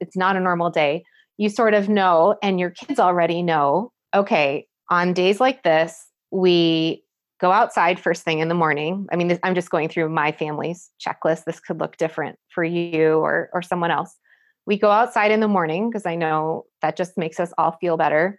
it's 0.00 0.16
not 0.16 0.36
a 0.36 0.40
normal 0.40 0.70
day 0.70 1.02
you 1.36 1.48
sort 1.48 1.74
of 1.74 1.88
know 1.88 2.36
and 2.44 2.60
your 2.60 2.70
kids 2.70 3.00
already 3.00 3.42
know 3.42 3.90
okay 4.14 4.68
on 4.88 5.14
days 5.14 5.40
like 5.40 5.62
this 5.62 6.06
we 6.30 7.02
go 7.40 7.52
outside 7.52 8.00
first 8.00 8.22
thing 8.22 8.40
in 8.40 8.48
the 8.48 8.54
morning 8.54 9.06
i 9.12 9.16
mean 9.16 9.38
i'm 9.42 9.54
just 9.54 9.70
going 9.70 9.88
through 9.88 10.08
my 10.08 10.32
family's 10.32 10.90
checklist 11.00 11.44
this 11.44 11.60
could 11.60 11.80
look 11.80 11.96
different 11.96 12.38
for 12.48 12.64
you 12.64 13.14
or 13.14 13.48
or 13.52 13.62
someone 13.62 13.90
else 13.90 14.16
we 14.68 14.76
go 14.76 14.90
outside 14.90 15.30
in 15.30 15.40
the 15.40 15.48
morning 15.48 15.88
because 15.88 16.04
I 16.04 16.14
know 16.14 16.66
that 16.82 16.94
just 16.94 17.16
makes 17.16 17.40
us 17.40 17.54
all 17.56 17.78
feel 17.80 17.96
better. 17.96 18.38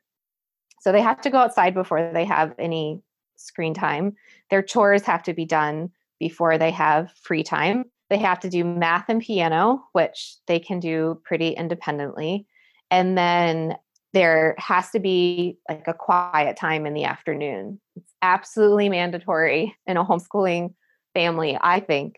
So 0.80 0.92
they 0.92 1.02
have 1.02 1.20
to 1.22 1.32
go 1.32 1.40
outside 1.40 1.74
before 1.74 2.12
they 2.14 2.24
have 2.24 2.54
any 2.60 3.02
screen 3.36 3.74
time. 3.74 4.14
Their 4.52 4.62
chores 4.62 5.02
have 5.06 5.24
to 5.24 5.34
be 5.34 5.46
done 5.46 5.90
before 6.20 6.60
they 6.60 6.70
have 6.70 7.12
free 7.24 7.42
time. 7.42 7.86
They 8.12 8.20
have 8.20 8.40
to 8.42 8.50
do 8.50 8.64
math 8.64 9.06
and 9.10 9.22
piano, 9.22 9.82
which 9.94 10.36
they 10.46 10.60
can 10.60 10.80
do 10.80 11.20
pretty 11.26 11.50
independently. 11.50 12.46
And 12.92 13.18
then 13.18 13.78
there 14.14 14.56
has 14.58 14.90
to 14.92 15.00
be 15.00 15.58
like 15.70 15.88
a 15.88 15.94
quiet 15.94 16.58
time 16.58 16.86
in 16.86 16.94
the 16.94 17.04
afternoon. 17.04 17.80
It's 17.96 18.14
absolutely 18.22 18.90
mandatory 18.90 19.76
in 19.86 19.98
a 19.98 20.06
homeschooling 20.06 20.74
family, 21.14 21.58
I 21.62 21.80
think, 21.80 22.18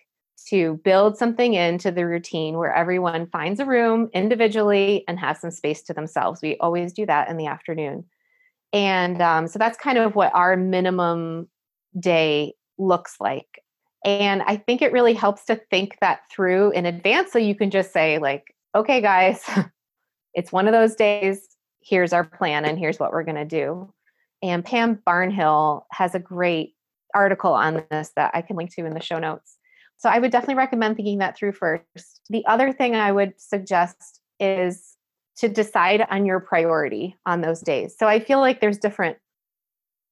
to 0.49 0.79
build 0.83 1.17
something 1.17 1.53
into 1.53 1.91
the 1.91 2.05
routine 2.05 2.57
where 2.57 2.73
everyone 2.73 3.27
finds 3.27 3.59
a 3.59 3.65
room 3.65 4.09
individually 4.13 5.03
and 5.07 5.19
has 5.19 5.39
some 5.39 5.51
space 5.51 5.81
to 5.83 5.93
themselves. 5.93 6.41
We 6.41 6.57
always 6.57 6.93
do 6.93 7.05
that 7.05 7.29
in 7.29 7.37
the 7.37 7.47
afternoon. 7.47 8.05
And 8.73 9.21
um, 9.21 9.47
so 9.47 9.59
that's 9.59 9.77
kind 9.77 9.97
of 9.97 10.15
what 10.15 10.33
our 10.33 10.55
minimum 10.55 11.49
day 11.99 12.53
looks 12.77 13.17
like. 13.19 13.61
And 14.03 14.41
I 14.43 14.55
think 14.55 14.81
it 14.81 14.91
really 14.91 15.13
helps 15.13 15.45
to 15.45 15.61
think 15.69 15.97
that 16.01 16.21
through 16.31 16.71
in 16.71 16.85
advance 16.85 17.31
so 17.31 17.37
you 17.37 17.53
can 17.53 17.69
just 17.69 17.93
say, 17.93 18.17
like, 18.17 18.55
okay, 18.73 19.01
guys, 19.01 19.43
it's 20.33 20.51
one 20.51 20.67
of 20.67 20.73
those 20.73 20.95
days. 20.95 21.50
Here's 21.81 22.13
our 22.13 22.23
plan 22.23 22.65
and 22.65 22.77
here's 22.77 22.99
what 22.99 23.11
we're 23.11 23.23
going 23.23 23.35
to 23.35 23.45
do. 23.45 23.93
And 24.43 24.65
Pam 24.65 24.99
Barnhill 25.07 25.83
has 25.91 26.15
a 26.15 26.19
great 26.19 26.75
article 27.13 27.53
on 27.53 27.83
this 27.91 28.11
that 28.15 28.31
I 28.33 28.41
can 28.41 28.55
link 28.55 28.73
to 28.75 28.85
in 28.85 28.93
the 28.93 29.01
show 29.01 29.19
notes 29.19 29.57
so 30.01 30.09
I 30.09 30.17
would 30.17 30.31
definitely 30.31 30.55
recommend 30.55 30.95
thinking 30.95 31.19
that 31.19 31.37
through 31.37 31.51
first. 31.51 32.21
The 32.31 32.43
other 32.47 32.73
thing 32.73 32.95
I 32.95 33.11
would 33.11 33.39
suggest 33.39 34.19
is 34.39 34.97
to 35.37 35.47
decide 35.47 36.07
on 36.09 36.25
your 36.25 36.39
priority 36.39 37.15
on 37.27 37.41
those 37.41 37.61
days. 37.61 37.95
So 37.99 38.07
I 38.07 38.19
feel 38.19 38.39
like 38.39 38.61
there's 38.61 38.79
different 38.79 39.19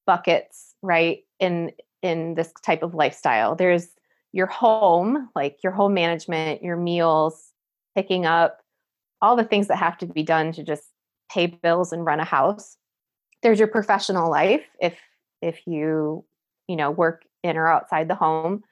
buckets, 0.05 0.75
right? 0.83 1.21
In 1.39 1.71
in 2.03 2.35
this 2.35 2.53
type 2.63 2.83
of 2.83 2.93
lifestyle. 2.93 3.55
There's 3.55 3.87
your 4.31 4.45
home, 4.45 5.29
like 5.35 5.57
your 5.63 5.73
home 5.73 5.95
management, 5.95 6.61
your 6.61 6.77
meals, 6.77 7.51
picking 7.95 8.27
up, 8.27 8.59
all 9.23 9.35
the 9.35 9.43
things 9.43 9.69
that 9.69 9.77
have 9.77 9.97
to 9.97 10.05
be 10.05 10.21
done 10.21 10.51
to 10.51 10.63
just 10.63 10.83
pay 11.31 11.47
bills 11.47 11.91
and 11.91 12.05
run 12.05 12.19
a 12.19 12.25
house. 12.25 12.77
There's 13.41 13.59
your 13.59 13.67
professional 13.67 14.29
life 14.29 14.65
if 14.81 14.97
if 15.41 15.65
you, 15.65 16.25
you 16.67 16.75
know, 16.75 16.91
work 16.91 17.23
in 17.43 17.55
or 17.55 17.67
outside 17.67 18.07
the 18.07 18.15
home 18.15 18.63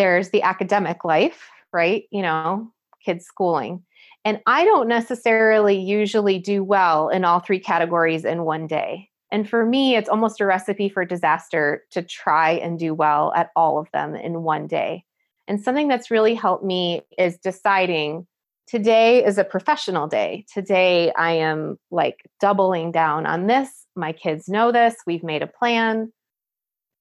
there's 0.00 0.30
the 0.30 0.42
academic 0.42 1.04
life, 1.04 1.50
right? 1.74 2.04
You 2.10 2.22
know, 2.22 2.72
kids 3.04 3.26
schooling. 3.26 3.82
And 4.24 4.40
I 4.46 4.64
don't 4.64 4.88
necessarily 4.88 5.78
usually 5.78 6.38
do 6.38 6.64
well 6.64 7.10
in 7.10 7.24
all 7.24 7.40
three 7.40 7.60
categories 7.60 8.24
in 8.24 8.44
one 8.44 8.66
day. 8.66 9.10
And 9.30 9.48
for 9.48 9.64
me, 9.64 9.96
it's 9.96 10.08
almost 10.08 10.40
a 10.40 10.46
recipe 10.46 10.88
for 10.88 11.04
disaster 11.04 11.84
to 11.90 12.02
try 12.02 12.52
and 12.52 12.78
do 12.78 12.94
well 12.94 13.32
at 13.36 13.50
all 13.54 13.78
of 13.78 13.90
them 13.92 14.14
in 14.14 14.42
one 14.42 14.66
day. 14.66 15.04
And 15.46 15.60
something 15.60 15.88
that's 15.88 16.10
really 16.10 16.34
helped 16.34 16.64
me 16.64 17.02
is 17.18 17.36
deciding 17.36 18.26
today 18.70 19.24
is 19.24 19.36
a 19.36 19.44
professional 19.44 20.06
day. 20.06 20.44
Today, 20.52 21.12
I 21.12 21.32
am 21.32 21.76
like 21.90 22.18
doubling 22.40 22.92
down 22.92 23.26
on 23.26 23.46
this. 23.46 23.86
My 23.96 24.12
kids 24.12 24.48
know 24.48 24.70
this. 24.72 24.94
We've 25.06 25.24
made 25.24 25.42
a 25.42 25.46
plan 25.46 26.12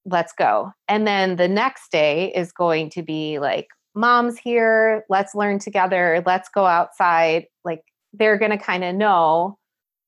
let's 0.05 0.33
go. 0.33 0.71
And 0.87 1.07
then 1.07 1.35
the 1.35 1.47
next 1.47 1.91
day 1.91 2.33
is 2.33 2.51
going 2.51 2.89
to 2.91 3.03
be 3.03 3.39
like, 3.39 3.67
mom's 3.95 4.37
here, 4.37 5.05
let's 5.09 5.35
learn 5.35 5.59
together, 5.59 6.23
let's 6.25 6.49
go 6.49 6.65
outside. 6.65 7.45
Like 7.63 7.81
they're 8.13 8.37
going 8.37 8.51
to 8.51 8.57
kind 8.57 8.83
of 8.83 8.95
know 8.95 9.57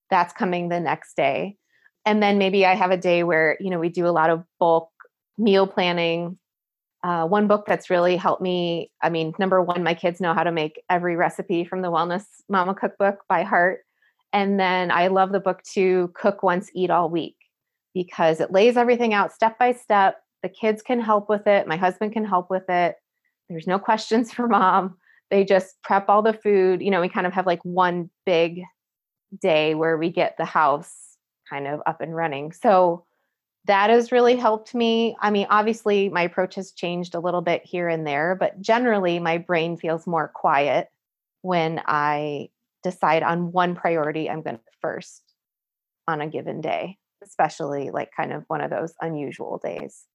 that's 0.09 0.33
coming 0.33 0.69
the 0.69 0.79
next 0.79 1.15
day. 1.15 1.57
And 2.05 2.21
then 2.21 2.37
maybe 2.37 2.65
I 2.65 2.75
have 2.75 2.91
a 2.91 2.97
day 2.97 3.23
where, 3.23 3.57
you 3.59 3.69
know, 3.69 3.79
we 3.79 3.89
do 3.89 4.07
a 4.07 4.09
lot 4.09 4.29
of 4.29 4.43
bulk 4.59 4.89
meal 5.37 5.67
planning. 5.67 6.37
Uh, 7.03 7.25
one 7.25 7.47
book 7.47 7.65
that's 7.65 7.89
really 7.89 8.15
helped 8.15 8.43
me 8.43 8.91
I 9.01 9.09
mean, 9.09 9.33
number 9.39 9.61
one, 9.61 9.83
my 9.83 9.95
kids 9.95 10.21
know 10.21 10.33
how 10.33 10.43
to 10.43 10.51
make 10.51 10.81
every 10.89 11.15
recipe 11.15 11.65
from 11.65 11.81
the 11.81 11.91
Wellness 11.91 12.25
Mama 12.47 12.75
Cookbook 12.75 13.19
by 13.27 13.43
heart. 13.43 13.79
And 14.33 14.59
then 14.59 14.91
I 14.91 15.07
love 15.07 15.31
the 15.31 15.39
book 15.39 15.61
to 15.73 16.11
Cook 16.13 16.43
Once, 16.43 16.69
Eat 16.73 16.89
All 16.89 17.09
Week 17.09 17.35
because 17.93 18.39
it 18.39 18.51
lays 18.51 18.77
everything 18.77 19.13
out 19.13 19.33
step 19.33 19.57
by 19.59 19.73
step. 19.73 20.17
The 20.43 20.49
kids 20.49 20.81
can 20.81 20.99
help 20.99 21.29
with 21.29 21.47
it. 21.47 21.67
My 21.67 21.77
husband 21.77 22.13
can 22.13 22.25
help 22.25 22.49
with 22.49 22.69
it. 22.69 22.95
There's 23.49 23.67
no 23.67 23.79
questions 23.89 24.31
for 24.31 24.47
mom. 24.47 24.97
They 25.29 25.45
just 25.45 25.81
prep 25.83 26.09
all 26.09 26.21
the 26.21 26.33
food. 26.33 26.81
You 26.81 26.91
know, 26.91 27.01
we 27.01 27.09
kind 27.09 27.27
of 27.27 27.33
have 27.33 27.45
like 27.45 27.63
one 27.63 28.09
big 28.25 28.63
day 29.41 29.75
where 29.75 29.97
we 29.97 30.09
get 30.09 30.35
the 30.37 30.45
house 30.45 30.93
kind 31.49 31.67
of 31.67 31.81
up 31.85 32.01
and 32.01 32.15
running. 32.15 32.51
So 32.51 33.05
that 33.65 33.89
has 33.89 34.11
really 34.11 34.35
helped 34.35 34.73
me. 34.73 35.15
I 35.21 35.29
mean, 35.31 35.47
obviously, 35.49 36.09
my 36.09 36.23
approach 36.23 36.55
has 36.55 36.71
changed 36.71 37.15
a 37.15 37.19
little 37.19 37.41
bit 37.41 37.63
here 37.63 37.87
and 37.87 38.05
there, 38.05 38.35
but 38.35 38.59
generally, 38.61 39.19
my 39.19 39.37
brain 39.37 39.77
feels 39.77 40.07
more 40.07 40.27
quiet 40.27 40.89
when 41.41 41.81
I 41.85 42.49
decide 42.83 43.23
on 43.23 43.51
one 43.51 43.75
priority 43.75 44.29
I'm 44.29 44.41
going 44.41 44.57
to 44.57 44.63
first 44.81 45.21
on 46.07 46.21
a 46.21 46.27
given 46.27 46.61
day 46.61 46.97
especially 47.23 47.91
like 47.91 48.11
kind 48.15 48.33
of 48.33 48.43
one 48.47 48.61
of 48.61 48.69
those 48.69 48.93
unusual 49.01 49.59
days. 49.63 50.05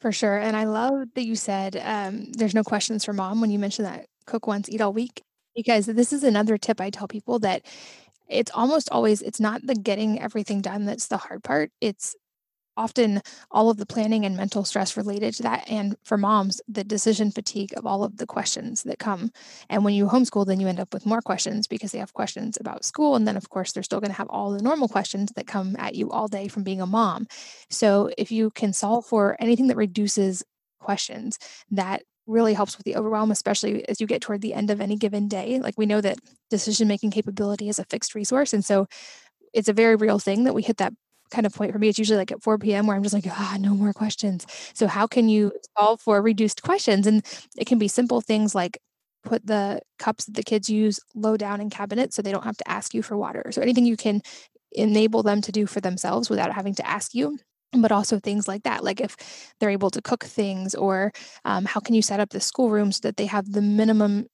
For 0.00 0.12
sure. 0.12 0.38
And 0.38 0.56
I 0.56 0.64
love 0.64 1.08
that 1.14 1.24
you 1.24 1.36
said 1.36 1.80
um, 1.82 2.32
there's 2.32 2.54
no 2.54 2.64
questions 2.64 3.04
for 3.04 3.12
mom 3.12 3.40
when 3.40 3.50
you 3.50 3.58
mentioned 3.58 3.86
that 3.86 4.06
cook 4.26 4.46
once, 4.46 4.68
eat 4.68 4.80
all 4.80 4.92
week, 4.92 5.22
because 5.54 5.86
this 5.86 6.12
is 6.12 6.24
another 6.24 6.58
tip 6.58 6.80
I 6.80 6.90
tell 6.90 7.08
people 7.08 7.38
that 7.40 7.62
it's 8.28 8.50
almost 8.54 8.88
always, 8.90 9.22
it's 9.22 9.40
not 9.40 9.66
the 9.66 9.74
getting 9.74 10.20
everything 10.20 10.60
done 10.60 10.84
that's 10.84 11.08
the 11.08 11.18
hard 11.18 11.42
part. 11.42 11.70
It's 11.80 12.14
often 12.76 13.20
all 13.50 13.70
of 13.70 13.76
the 13.76 13.86
planning 13.86 14.24
and 14.24 14.36
mental 14.36 14.64
stress 14.64 14.96
related 14.96 15.34
to 15.34 15.42
that. 15.44 15.64
And 15.68 15.96
for 16.04 16.16
moms, 16.16 16.60
the 16.68 16.84
decision 16.84 17.30
fatigue 17.30 17.72
of 17.76 17.86
all 17.86 18.04
of 18.04 18.16
the 18.16 18.26
questions 18.26 18.82
that 18.84 18.98
come. 18.98 19.30
And 19.68 19.84
when 19.84 19.94
you 19.94 20.06
homeschool, 20.06 20.46
then 20.46 20.60
you 20.60 20.68
end 20.68 20.80
up 20.80 20.92
with 20.92 21.06
more 21.06 21.22
questions 21.22 21.66
because 21.66 21.92
they 21.92 21.98
have 21.98 22.12
questions 22.12 22.56
about 22.60 22.84
school. 22.84 23.16
And 23.16 23.26
then, 23.26 23.36
of 23.36 23.48
course, 23.50 23.72
they're 23.72 23.82
still 23.82 24.00
going 24.00 24.10
to 24.10 24.16
have 24.16 24.28
all 24.28 24.52
the 24.52 24.62
normal 24.62 24.88
questions 24.88 25.32
that 25.36 25.46
come 25.46 25.76
at 25.78 25.94
you 25.94 26.10
all 26.10 26.28
day 26.28 26.48
from 26.48 26.64
being 26.64 26.80
a 26.80 26.86
mom. 26.86 27.26
So 27.70 28.10
if 28.18 28.30
you 28.30 28.50
can 28.50 28.72
solve 28.72 29.06
for 29.06 29.36
anything 29.40 29.68
that 29.68 29.76
reduces 29.76 30.42
questions, 30.80 31.38
that 31.70 32.02
really 32.26 32.54
helps 32.54 32.76
with 32.76 32.84
the 32.84 32.96
overwhelm, 32.96 33.30
especially 33.30 33.86
as 33.88 34.00
you 34.00 34.06
get 34.06 34.22
toward 34.22 34.40
the 34.40 34.54
end 34.54 34.70
of 34.70 34.80
any 34.80 34.96
given 34.96 35.28
day. 35.28 35.58
Like 35.60 35.74
we 35.76 35.86
know 35.86 36.00
that 36.00 36.18
decision 36.50 36.88
making 36.88 37.10
capability 37.10 37.68
is 37.68 37.78
a 37.78 37.84
fixed 37.84 38.14
resource. 38.14 38.52
And 38.52 38.64
so 38.64 38.86
it's 39.52 39.68
a 39.68 39.74
very 39.74 39.96
real 39.96 40.18
thing 40.18 40.44
that 40.44 40.54
we 40.54 40.62
hit 40.62 40.78
that 40.78 40.92
kind 41.34 41.46
of 41.46 41.54
point 41.54 41.72
for 41.72 41.78
me. 41.78 41.88
It's 41.88 41.98
usually 41.98 42.18
like 42.18 42.32
at 42.32 42.42
4 42.42 42.58
p.m. 42.58 42.86
where 42.86 42.96
I'm 42.96 43.02
just 43.02 43.14
like, 43.14 43.26
ah, 43.28 43.56
no 43.60 43.74
more 43.74 43.92
questions. 43.92 44.46
So, 44.74 44.86
how 44.86 45.06
can 45.06 45.28
you 45.28 45.52
solve 45.78 46.00
for 46.00 46.20
reduced 46.22 46.62
questions? 46.62 47.06
And 47.06 47.24
it 47.56 47.66
can 47.66 47.78
be 47.78 47.88
simple 47.88 48.20
things 48.20 48.54
like 48.54 48.78
put 49.24 49.46
the 49.46 49.80
cups 49.98 50.26
that 50.26 50.34
the 50.34 50.42
kids 50.42 50.68
use 50.70 51.00
low 51.14 51.36
down 51.36 51.60
in 51.60 51.70
cabinets 51.70 52.14
so 52.16 52.22
they 52.22 52.32
don't 52.32 52.44
have 52.44 52.58
to 52.58 52.68
ask 52.70 52.94
you 52.94 53.02
for 53.02 53.16
water. 53.16 53.44
So, 53.52 53.60
anything 53.62 53.86
you 53.86 53.96
can 53.96 54.22
enable 54.72 55.22
them 55.22 55.40
to 55.42 55.52
do 55.52 55.66
for 55.66 55.80
themselves 55.80 56.30
without 56.30 56.52
having 56.52 56.74
to 56.74 56.86
ask 56.86 57.14
you 57.14 57.38
but 57.82 57.92
also 57.92 58.18
things 58.18 58.46
like 58.46 58.62
that 58.62 58.84
like 58.84 59.00
if 59.00 59.16
they're 59.58 59.70
able 59.70 59.90
to 59.90 60.02
cook 60.02 60.24
things 60.24 60.74
or 60.74 61.12
um, 61.44 61.64
how 61.64 61.80
can 61.80 61.94
you 61.94 62.02
set 62.02 62.20
up 62.20 62.30
the 62.30 62.40
schoolroom 62.40 62.92
so 62.92 63.00
that 63.02 63.16
they 63.16 63.26
have 63.26 63.50
the 63.50 63.62
minimum 63.62 64.26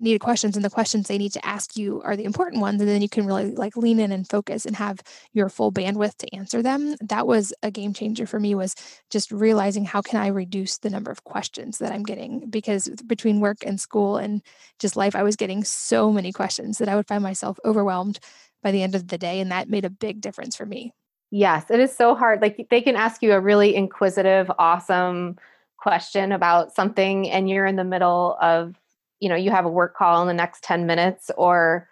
needed 0.00 0.20
questions 0.20 0.56
and 0.56 0.64
the 0.64 0.70
questions 0.70 1.06
they 1.06 1.18
need 1.18 1.32
to 1.32 1.46
ask 1.46 1.76
you 1.76 2.00
are 2.02 2.16
the 2.16 2.24
important 2.24 2.60
ones 2.60 2.80
and 2.80 2.88
then 2.88 3.02
you 3.02 3.08
can 3.08 3.26
really 3.26 3.54
like 3.54 3.76
lean 3.76 4.00
in 4.00 4.12
and 4.12 4.28
focus 4.28 4.64
and 4.64 4.76
have 4.76 5.00
your 5.32 5.48
full 5.48 5.72
bandwidth 5.72 6.16
to 6.16 6.34
answer 6.34 6.62
them. 6.62 6.94
That 7.00 7.26
was 7.26 7.52
a 7.62 7.70
game 7.70 7.92
changer 7.92 8.26
for 8.26 8.38
me 8.38 8.54
was 8.54 8.74
just 9.10 9.30
realizing 9.30 9.84
how 9.84 10.02
can 10.02 10.20
i 10.20 10.28
reduce 10.28 10.78
the 10.78 10.90
number 10.90 11.10
of 11.10 11.24
questions 11.24 11.78
that 11.78 11.92
i'm 11.92 12.02
getting? 12.02 12.48
Because 12.48 12.88
between 13.06 13.40
work 13.40 13.58
and 13.64 13.80
school 13.80 14.16
and 14.16 14.42
just 14.78 14.96
life 14.96 15.16
i 15.16 15.22
was 15.22 15.36
getting 15.36 15.64
so 15.64 16.12
many 16.12 16.32
questions 16.32 16.78
that 16.78 16.88
i 16.88 16.96
would 16.96 17.08
find 17.08 17.22
myself 17.22 17.58
overwhelmed 17.64 18.18
by 18.62 18.70
the 18.70 18.82
end 18.82 18.94
of 18.94 19.08
the 19.08 19.18
day 19.18 19.40
and 19.40 19.50
that 19.50 19.68
made 19.68 19.84
a 19.84 19.90
big 19.90 20.20
difference 20.20 20.56
for 20.56 20.66
me. 20.66 20.92
Yes 21.30 21.70
it 21.70 21.80
is 21.80 21.94
so 21.94 22.14
hard 22.14 22.40
like 22.40 22.66
they 22.70 22.80
can 22.80 22.96
ask 22.96 23.22
you 23.22 23.32
a 23.32 23.40
really 23.40 23.74
inquisitive 23.74 24.50
awesome 24.58 25.36
question 25.76 26.32
about 26.32 26.74
something 26.74 27.30
and 27.30 27.48
you're 27.48 27.66
in 27.66 27.76
the 27.76 27.84
middle 27.84 28.36
of 28.40 28.74
you 29.20 29.28
know 29.28 29.36
you 29.36 29.50
have 29.50 29.64
a 29.64 29.70
work 29.70 29.96
call 29.96 30.22
in 30.22 30.28
the 30.28 30.34
next 30.34 30.62
10 30.64 30.86
minutes 30.86 31.30
or 31.36 31.88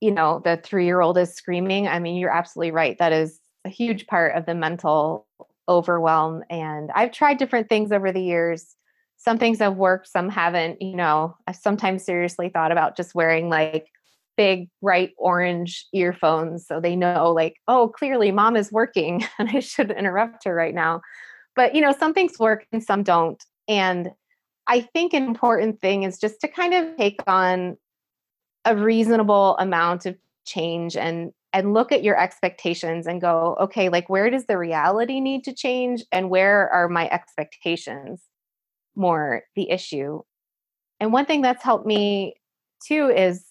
you 0.00 0.10
know 0.10 0.40
the 0.44 0.58
3 0.62 0.84
year 0.84 1.00
old 1.00 1.18
is 1.18 1.34
screaming 1.34 1.88
i 1.88 1.98
mean 1.98 2.16
you're 2.16 2.30
absolutely 2.30 2.70
right 2.70 2.96
that 2.98 3.12
is 3.12 3.40
a 3.64 3.68
huge 3.68 4.06
part 4.06 4.34
of 4.34 4.46
the 4.46 4.54
mental 4.54 5.26
overwhelm 5.68 6.42
and 6.50 6.90
i've 6.94 7.12
tried 7.12 7.38
different 7.38 7.68
things 7.68 7.92
over 7.92 8.12
the 8.12 8.22
years. 8.22 8.76
Some 9.22 9.36
things 9.36 9.58
have 9.58 9.76
worked 9.76 10.08
some 10.08 10.30
haven't 10.30 10.80
you 10.80 10.96
know. 10.96 11.36
I've 11.46 11.56
sometimes 11.56 12.04
seriously 12.04 12.48
thought 12.48 12.72
about 12.72 12.96
just 12.96 13.14
wearing 13.14 13.50
like 13.50 13.86
big 14.36 14.70
bright 14.80 15.10
orange 15.18 15.86
earphones 15.92 16.66
so 16.66 16.80
they 16.80 16.96
know 16.96 17.30
like 17.30 17.56
oh 17.68 17.92
clearly 17.94 18.32
mom 18.32 18.56
is 18.56 18.72
working 18.72 19.22
and 19.38 19.50
i 19.50 19.60
should 19.60 19.90
interrupt 19.90 20.44
her 20.44 20.54
right 20.54 20.74
now. 20.74 21.02
But 21.54 21.74
you 21.74 21.82
know 21.82 21.92
some 21.92 22.14
things 22.14 22.38
work 22.38 22.66
and 22.72 22.82
some 22.82 23.02
don't 23.02 23.44
and 23.68 24.10
I 24.70 24.82
think 24.82 25.12
an 25.12 25.24
important 25.24 25.80
thing 25.80 26.04
is 26.04 26.16
just 26.16 26.40
to 26.42 26.48
kind 26.48 26.72
of 26.74 26.96
take 26.96 27.20
on 27.26 27.76
a 28.64 28.76
reasonable 28.76 29.56
amount 29.58 30.06
of 30.06 30.16
change 30.46 30.96
and 30.96 31.32
and 31.52 31.74
look 31.74 31.90
at 31.90 32.04
your 32.04 32.16
expectations 32.16 33.08
and 33.08 33.20
go, 33.20 33.56
okay, 33.60 33.88
like 33.88 34.08
where 34.08 34.30
does 34.30 34.46
the 34.46 34.56
reality 34.56 35.18
need 35.18 35.42
to 35.42 35.52
change 35.52 36.04
and 36.12 36.30
where 36.30 36.70
are 36.70 36.88
my 36.88 37.08
expectations 37.10 38.22
more 38.94 39.42
the 39.56 39.68
issue? 39.68 40.22
And 41.00 41.12
one 41.12 41.26
thing 41.26 41.42
that's 41.42 41.64
helped 41.64 41.86
me 41.86 42.36
too 42.86 43.08
is, 43.08 43.44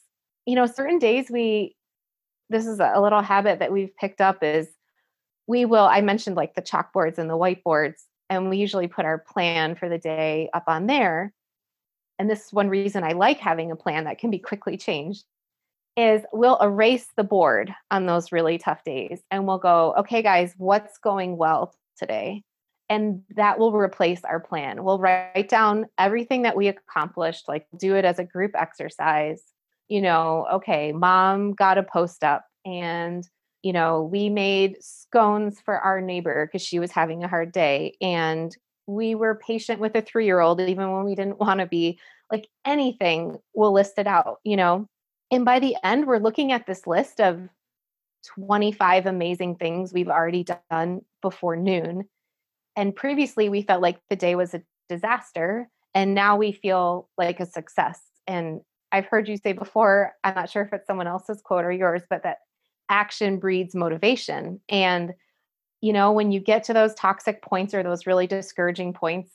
you 0.45 0.55
know, 0.55 0.67
certain 0.67 0.99
days 0.99 1.30
we 1.30 1.76
this 2.49 2.65
is 2.65 2.80
a 2.80 3.01
little 3.01 3.22
habit 3.22 3.59
that 3.59 3.74
we've 3.74 3.95
picked 3.97 4.22
up 4.22 4.41
is 4.41 4.70
we 5.47 5.65
will 5.65 5.86
I 5.86 5.99
mentioned 5.99 6.38
like 6.38 6.55
the 6.55 6.61
chalkboards 6.61 7.17
and 7.17 7.30
the 7.30 7.38
whiteboards 7.38 8.05
and 8.30 8.49
we 8.49 8.57
usually 8.57 8.88
put 8.88 9.05
our 9.05 9.17
plan 9.17 9.75
for 9.75 9.89
the 9.89 9.97
day 9.97 10.49
up 10.53 10.65
on 10.67 10.88
there. 10.88 11.34
And 12.17 12.30
this 12.30 12.45
is 12.45 12.53
one 12.53 12.69
reason 12.69 13.03
I 13.03 13.13
like 13.13 13.39
having 13.39 13.71
a 13.71 13.75
plan 13.75 14.03
that 14.03 14.19
can 14.19 14.30
be 14.30 14.39
quickly 14.39 14.77
changed 14.77 15.23
is 15.95 16.21
we'll 16.32 16.59
erase 16.59 17.07
the 17.17 17.23
board 17.23 17.73
on 17.91 18.05
those 18.05 18.32
really 18.32 18.57
tough 18.57 18.84
days 18.84 19.21
and 19.32 19.47
we'll 19.47 19.57
go, 19.57 19.93
okay, 19.97 20.21
guys, 20.21 20.53
what's 20.57 20.97
going 20.97 21.38
well 21.38 21.73
today? 21.97 22.43
And 22.89 23.23
that 23.36 23.59
will 23.59 23.71
replace 23.71 24.23
our 24.23 24.39
plan. 24.39 24.84
We'll 24.84 24.99
write 24.99 25.49
down 25.49 25.88
everything 25.97 26.43
that 26.43 26.55
we 26.55 26.67
accomplished, 26.67 27.47
like 27.47 27.67
do 27.77 27.95
it 27.95 28.05
as 28.05 28.19
a 28.19 28.23
group 28.23 28.51
exercise. 28.55 29.43
You 29.88 30.01
know, 30.01 30.47
okay, 30.53 30.91
mom 30.91 31.53
got 31.53 31.77
a 31.77 31.84
post 31.84 32.23
up 32.23 32.45
and 32.65 33.27
you 33.64 33.74
know, 33.74 34.03
we 34.03 34.30
made 34.30 34.78
scones 34.82 35.60
for 35.60 35.78
our 35.80 36.01
neighbor 36.01 36.45
because 36.45 36.66
she 36.66 36.80
was 36.80 36.91
having 36.91 37.24
a 37.24 37.28
hard 37.28 37.51
day. 37.51 37.95
And 38.01 38.55
we 38.88 39.16
were 39.16 39.41
patient 39.45 39.80
with 39.80 39.95
a 39.95 40.01
three 40.01 40.26
year 40.26 40.39
old, 40.39 40.62
even 40.62 40.91
when 40.91 41.05
we 41.05 41.16
didn't 41.16 41.39
want 41.39 41.60
to 41.60 41.66
be. 41.66 41.99
Like 42.32 42.47
anything, 42.64 43.38
we'll 43.55 43.74
list 43.74 43.93
it 43.97 44.05
out, 44.05 44.38
you 44.43 44.55
know. 44.55 44.88
And 45.32 45.45
by 45.45 45.60
the 45.60 45.76
end, 45.84 46.05
we're 46.05 46.20
looking 46.20 46.51
at 46.51 46.68
this 46.68 46.86
list 46.86 47.20
of 47.20 47.49
25 48.36 49.05
amazing 49.05 49.55
things 49.55 49.93
we've 49.93 50.10
already 50.10 50.45
done 50.70 51.01
before 51.22 51.55
noon. 51.55 52.03
And 52.76 52.95
previously, 52.95 53.49
we 53.49 53.64
felt 53.64 53.82
like 53.82 53.99
the 54.10 54.16
day 54.16 54.36
was 54.36 54.53
a 54.53 54.62
disaster. 54.89 55.70
And 55.95 56.14
now 56.14 56.38
we 56.38 56.51
feel 56.51 57.10
like 57.18 57.39
a 57.39 57.47
success. 57.47 57.99
And 58.28 58.62
I've 58.91 59.07
heard 59.07 59.28
you 59.28 59.38
say 59.38 59.53
before, 59.53 60.14
I'm 60.24 60.36
not 60.36 60.49
sure 60.49 60.64
if 60.64 60.74
it's 60.74 60.86
someone 60.86 61.07
else's 61.07 61.41
quote 61.41 61.66
or 61.66 61.72
yours, 61.72 62.03
but 62.10 62.24
that 62.24 62.38
action 62.90 63.38
breeds 63.38 63.76
motivation. 63.76 64.60
And, 64.70 65.14
you 65.82 65.94
know, 65.94 66.12
when 66.12 66.32
you 66.32 66.40
get 66.40 66.64
to 66.66 66.74
those 66.74 66.94
toxic 66.96 67.42
points 67.42 67.74
or 67.74 67.84
those 67.84 68.08
really 68.08 68.28
discouraging 68.28 68.94
points, 68.94 69.32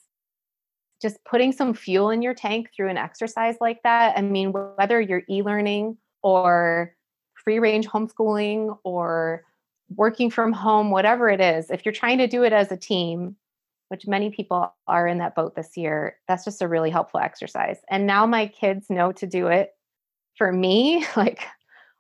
just 1.00 1.22
putting 1.24 1.52
some 1.52 1.74
fuel 1.74 2.10
in 2.10 2.22
your 2.22 2.34
tank 2.34 2.70
through 2.74 2.88
an 2.88 2.96
exercise 2.96 3.56
like 3.60 3.82
that. 3.82 4.16
I 4.16 4.22
mean, 4.22 4.52
whether 4.52 5.00
you're 5.00 5.22
e 5.28 5.42
learning 5.42 5.98
or 6.22 6.94
free 7.34 7.58
range 7.58 7.86
homeschooling 7.86 8.78
or 8.84 9.44
working 9.94 10.30
from 10.30 10.52
home, 10.52 10.90
whatever 10.90 11.28
it 11.28 11.40
is, 11.40 11.70
if 11.70 11.84
you're 11.84 11.92
trying 11.92 12.18
to 12.18 12.26
do 12.26 12.42
it 12.42 12.52
as 12.52 12.72
a 12.72 12.76
team, 12.76 13.36
which 13.88 14.06
many 14.06 14.30
people 14.30 14.74
are 14.86 15.06
in 15.06 15.18
that 15.18 15.34
boat 15.34 15.54
this 15.54 15.76
year, 15.76 16.16
that's 16.26 16.44
just 16.44 16.62
a 16.62 16.68
really 16.68 16.90
helpful 16.90 17.20
exercise. 17.20 17.78
And 17.90 18.06
now 18.06 18.26
my 18.26 18.46
kids 18.46 18.88
know 18.88 19.12
to 19.12 19.26
do 19.26 19.48
it 19.48 19.72
for 20.36 20.50
me. 20.50 21.04
Like 21.16 21.46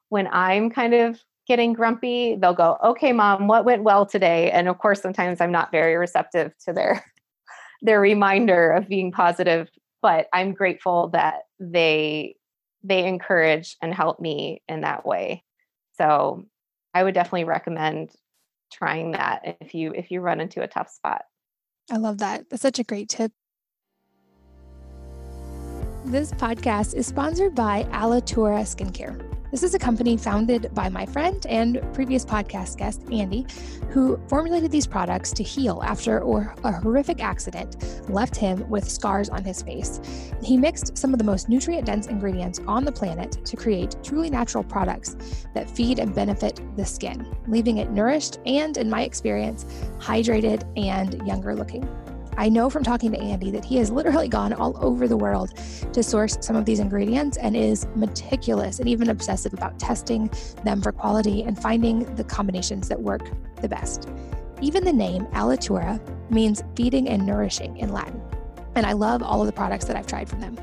when 0.08 0.28
I'm 0.28 0.70
kind 0.70 0.94
of 0.94 1.20
getting 1.46 1.72
grumpy, 1.72 2.36
they'll 2.36 2.54
go, 2.54 2.78
"Okay, 2.82 3.12
mom, 3.12 3.48
what 3.48 3.64
went 3.64 3.82
well 3.82 4.06
today?" 4.06 4.50
And 4.50 4.68
of 4.68 4.78
course, 4.78 5.00
sometimes 5.02 5.40
I'm 5.40 5.52
not 5.52 5.70
very 5.70 5.96
receptive 5.96 6.52
to 6.66 6.72
their 6.72 7.04
their 7.82 8.00
reminder 8.00 8.72
of 8.72 8.88
being 8.88 9.12
positive, 9.12 9.68
but 10.02 10.26
I'm 10.32 10.52
grateful 10.52 11.08
that 11.08 11.42
they 11.60 12.36
they 12.82 13.06
encourage 13.06 13.76
and 13.82 13.94
help 13.94 14.20
me 14.20 14.62
in 14.68 14.82
that 14.82 15.06
way. 15.06 15.42
So, 15.96 16.44
I 16.92 17.02
would 17.02 17.14
definitely 17.14 17.44
recommend 17.44 18.10
trying 18.72 19.12
that 19.12 19.56
if 19.60 19.74
you 19.74 19.92
if 19.94 20.10
you 20.10 20.20
run 20.20 20.40
into 20.40 20.62
a 20.62 20.68
tough 20.68 20.90
spot. 20.90 21.22
I 21.90 21.96
love 21.96 22.18
that. 22.18 22.48
That's 22.50 22.62
such 22.62 22.78
a 22.78 22.84
great 22.84 23.08
tip. 23.08 23.32
This 26.06 26.32
podcast 26.32 26.94
is 26.94 27.06
sponsored 27.06 27.54
by 27.54 27.84
Alitura 27.84 28.60
Skincare. 28.62 29.33
This 29.54 29.62
is 29.62 29.72
a 29.72 29.78
company 29.78 30.16
founded 30.16 30.74
by 30.74 30.88
my 30.88 31.06
friend 31.06 31.46
and 31.48 31.80
previous 31.94 32.24
podcast 32.24 32.76
guest, 32.76 33.02
Andy, 33.12 33.46
who 33.90 34.18
formulated 34.26 34.72
these 34.72 34.84
products 34.84 35.30
to 35.30 35.44
heal 35.44 35.80
after 35.84 36.18
a 36.18 36.72
horrific 36.72 37.22
accident 37.22 37.76
left 38.10 38.34
him 38.34 38.68
with 38.68 38.90
scars 38.90 39.28
on 39.28 39.44
his 39.44 39.62
face. 39.62 40.00
He 40.42 40.56
mixed 40.56 40.98
some 40.98 41.12
of 41.12 41.18
the 41.18 41.24
most 41.24 41.48
nutrient 41.48 41.86
dense 41.86 42.08
ingredients 42.08 42.58
on 42.66 42.84
the 42.84 42.90
planet 42.90 43.44
to 43.44 43.56
create 43.56 43.94
truly 44.02 44.28
natural 44.28 44.64
products 44.64 45.46
that 45.54 45.70
feed 45.70 46.00
and 46.00 46.12
benefit 46.12 46.58
the 46.76 46.84
skin, 46.84 47.24
leaving 47.46 47.76
it 47.76 47.92
nourished 47.92 48.40
and, 48.46 48.76
in 48.76 48.90
my 48.90 49.02
experience, 49.02 49.66
hydrated 50.00 50.64
and 50.76 51.24
younger 51.28 51.54
looking. 51.54 51.88
I 52.36 52.48
know 52.48 52.68
from 52.68 52.82
talking 52.82 53.12
to 53.12 53.20
Andy 53.20 53.50
that 53.52 53.64
he 53.64 53.76
has 53.76 53.90
literally 53.90 54.28
gone 54.28 54.52
all 54.52 54.76
over 54.84 55.06
the 55.06 55.16
world 55.16 55.56
to 55.92 56.02
source 56.02 56.36
some 56.40 56.56
of 56.56 56.64
these 56.64 56.80
ingredients 56.80 57.36
and 57.36 57.56
is 57.56 57.86
meticulous 57.94 58.80
and 58.80 58.88
even 58.88 59.10
obsessive 59.10 59.52
about 59.52 59.78
testing 59.78 60.28
them 60.64 60.82
for 60.82 60.90
quality 60.90 61.44
and 61.44 61.60
finding 61.60 62.12
the 62.16 62.24
combinations 62.24 62.88
that 62.88 63.00
work 63.00 63.30
the 63.60 63.68
best. 63.68 64.08
Even 64.60 64.84
the 64.84 64.92
name 64.92 65.26
Alitura 65.26 66.00
means 66.30 66.62
feeding 66.74 67.08
and 67.08 67.24
nourishing 67.24 67.76
in 67.76 67.92
Latin. 67.92 68.20
And 68.74 68.84
I 68.84 68.92
love 68.92 69.22
all 69.22 69.40
of 69.40 69.46
the 69.46 69.52
products 69.52 69.84
that 69.84 69.96
I've 69.96 70.06
tried 70.06 70.28
from 70.28 70.40
them. 70.40 70.58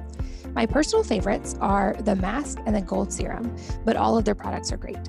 My 0.54 0.66
personal 0.66 1.04
favorites 1.04 1.56
are 1.62 1.96
the 2.02 2.16
mask 2.18 2.60
and 2.66 2.76
the 2.76 2.82
gold 2.82 3.14
serum, 3.14 3.56
but 3.86 3.96
all 3.96 4.18
of 4.18 4.26
their 4.26 4.36
products 4.36 4.74
are 4.74 4.78
great. 4.78 5.00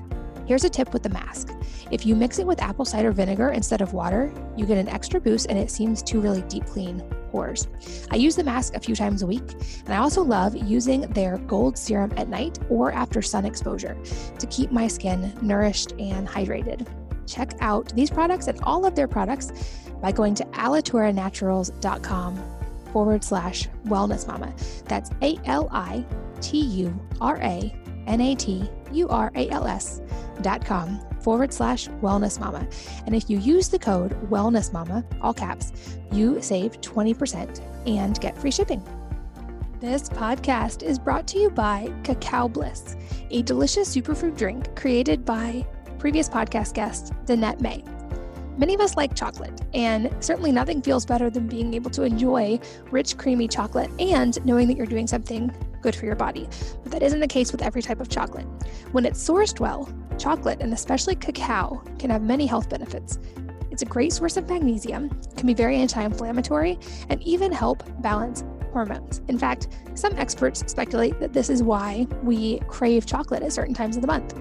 Here's 0.45 0.65
a 0.65 0.69
tip 0.69 0.91
with 0.91 1.03
the 1.03 1.09
mask. 1.09 1.53
If 1.89 2.05
you 2.05 2.15
mix 2.15 2.39
it 2.39 2.45
with 2.45 2.61
apple 2.61 2.85
cider 2.85 3.11
vinegar 3.11 3.49
instead 3.49 3.81
of 3.81 3.93
water, 3.93 4.33
you 4.57 4.65
get 4.65 4.77
an 4.77 4.89
extra 4.89 5.21
boost 5.21 5.47
and 5.49 5.57
it 5.57 5.71
seems 5.71 6.03
to 6.03 6.19
really 6.19 6.41
deep 6.43 6.65
clean 6.65 7.01
pores. 7.31 7.67
I 8.11 8.17
use 8.17 8.35
the 8.35 8.43
mask 8.43 8.75
a 8.75 8.79
few 8.79 8.95
times 8.95 9.21
a 9.21 9.27
week, 9.27 9.43
and 9.85 9.93
I 9.93 9.97
also 9.97 10.21
love 10.21 10.55
using 10.55 11.01
their 11.13 11.37
gold 11.39 11.77
serum 11.77 12.11
at 12.17 12.27
night 12.27 12.59
or 12.69 12.91
after 12.91 13.21
sun 13.21 13.45
exposure 13.45 13.97
to 14.37 14.47
keep 14.47 14.71
my 14.71 14.87
skin 14.87 15.33
nourished 15.41 15.93
and 15.93 16.27
hydrated. 16.27 16.87
Check 17.25 17.53
out 17.61 17.93
these 17.95 18.09
products 18.09 18.47
and 18.47 18.59
all 18.63 18.85
of 18.85 18.95
their 18.95 19.07
products 19.07 19.51
by 20.01 20.11
going 20.11 20.35
to 20.35 20.43
alituranaturals.com 20.45 22.43
forward 22.91 23.23
slash 23.23 23.69
wellness 23.85 24.27
mama. 24.27 24.53
That's 24.85 25.09
A 25.21 25.39
L 25.45 25.69
I 25.71 26.05
T 26.41 26.59
U 26.59 26.99
R 27.21 27.37
A 27.37 27.73
N 28.07 28.21
A 28.21 28.35
T 28.35 28.69
U 28.91 29.07
R 29.07 29.31
A 29.35 29.49
L 29.49 29.65
S 29.65 30.01
dot 30.41 30.65
com 30.65 30.99
forward 31.21 31.53
slash 31.53 31.87
wellness 32.01 32.39
mama. 32.39 32.67
And 33.05 33.15
if 33.15 33.29
you 33.29 33.39
use 33.39 33.69
the 33.69 33.79
code 33.79 34.11
wellness 34.29 34.73
mama, 34.73 35.05
all 35.21 35.33
caps, 35.33 35.71
you 36.11 36.41
save 36.41 36.81
20% 36.81 37.61
and 37.87 38.19
get 38.19 38.37
free 38.37 38.51
shipping. 38.51 38.83
This 39.79 40.07
podcast 40.09 40.83
is 40.83 40.97
brought 40.97 41.27
to 41.27 41.39
you 41.39 41.49
by 41.49 41.93
Cacao 42.03 42.47
Bliss, 42.47 42.95
a 43.31 43.41
delicious 43.41 43.93
superfood 43.93 44.37
drink 44.37 44.75
created 44.75 45.25
by 45.25 45.65
previous 45.99 46.29
podcast 46.29 46.73
guest, 46.73 47.13
Danette 47.25 47.61
May. 47.61 47.83
Many 48.57 48.75
of 48.75 48.81
us 48.81 48.95
like 48.95 49.15
chocolate, 49.15 49.61
and 49.73 50.15
certainly 50.19 50.51
nothing 50.51 50.81
feels 50.81 51.05
better 51.05 51.29
than 51.29 51.47
being 51.47 51.73
able 51.73 51.89
to 51.91 52.03
enjoy 52.03 52.59
rich, 52.91 53.17
creamy 53.17 53.47
chocolate 53.47 53.89
and 53.99 54.37
knowing 54.45 54.67
that 54.67 54.77
you're 54.77 54.85
doing 54.85 55.07
something 55.07 55.51
good 55.81 55.95
for 55.95 56.05
your 56.05 56.15
body. 56.15 56.47
But 56.83 56.91
that 56.91 57.03
isn't 57.03 57.19
the 57.19 57.27
case 57.27 57.51
with 57.51 57.61
every 57.61 57.81
type 57.81 57.99
of 57.99 58.09
chocolate. 58.09 58.45
When 58.91 59.05
it's 59.05 59.27
sourced 59.27 59.59
well, 59.59 59.89
chocolate, 60.19 60.61
and 60.61 60.73
especially 60.73 61.15
cacao, 61.15 61.83
can 61.99 62.09
have 62.09 62.21
many 62.21 62.45
health 62.45 62.69
benefits. 62.69 63.19
It's 63.71 63.81
a 63.81 63.85
great 63.85 64.13
source 64.13 64.37
of 64.37 64.47
magnesium, 64.47 65.09
can 65.35 65.47
be 65.47 65.53
very 65.53 65.77
anti 65.77 66.01
inflammatory, 66.03 66.77
and 67.09 67.21
even 67.23 67.51
help 67.51 67.83
balance 68.01 68.43
hormones. 68.71 69.21
In 69.27 69.39
fact, 69.39 69.67
some 69.95 70.13
experts 70.17 70.63
speculate 70.67 71.19
that 71.19 71.33
this 71.33 71.49
is 71.49 71.63
why 71.63 72.07
we 72.23 72.59
crave 72.67 73.05
chocolate 73.05 73.43
at 73.43 73.53
certain 73.53 73.73
times 73.73 73.95
of 73.95 74.01
the 74.01 74.07
month. 74.07 74.35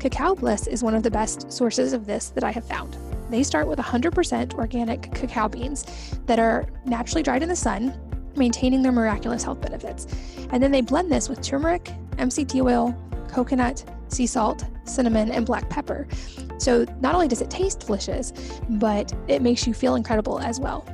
Cacao 0.00 0.34
Bliss 0.34 0.66
is 0.66 0.82
one 0.82 0.94
of 0.94 1.02
the 1.02 1.10
best 1.10 1.52
sources 1.52 1.92
of 1.92 2.06
this 2.06 2.30
that 2.30 2.44
I 2.44 2.50
have 2.50 2.64
found. 2.64 2.96
They 3.30 3.42
start 3.42 3.66
with 3.66 3.78
100% 3.78 4.54
organic 4.54 5.12
cacao 5.14 5.48
beans 5.48 5.84
that 6.26 6.38
are 6.38 6.66
naturally 6.84 7.22
dried 7.22 7.42
in 7.42 7.48
the 7.48 7.56
sun, 7.56 7.98
maintaining 8.36 8.82
their 8.82 8.92
miraculous 8.92 9.42
health 9.42 9.60
benefits. 9.60 10.06
And 10.50 10.62
then 10.62 10.70
they 10.70 10.80
blend 10.80 11.10
this 11.10 11.28
with 11.28 11.40
turmeric, 11.40 11.84
MCT 12.16 12.64
oil, 12.64 12.96
coconut, 13.28 13.84
sea 14.14 14.26
salt, 14.26 14.64
cinnamon, 14.84 15.30
and 15.30 15.44
black 15.44 15.68
pepper. 15.68 16.06
So 16.58 16.86
not 17.00 17.14
only 17.14 17.28
does 17.28 17.42
it 17.42 17.50
taste 17.50 17.80
delicious, 17.80 18.32
but 18.70 19.12
it 19.28 19.42
makes 19.42 19.66
you 19.66 19.74
feel 19.74 19.96
incredible 19.96 20.38
as 20.38 20.60
well. 20.60 20.86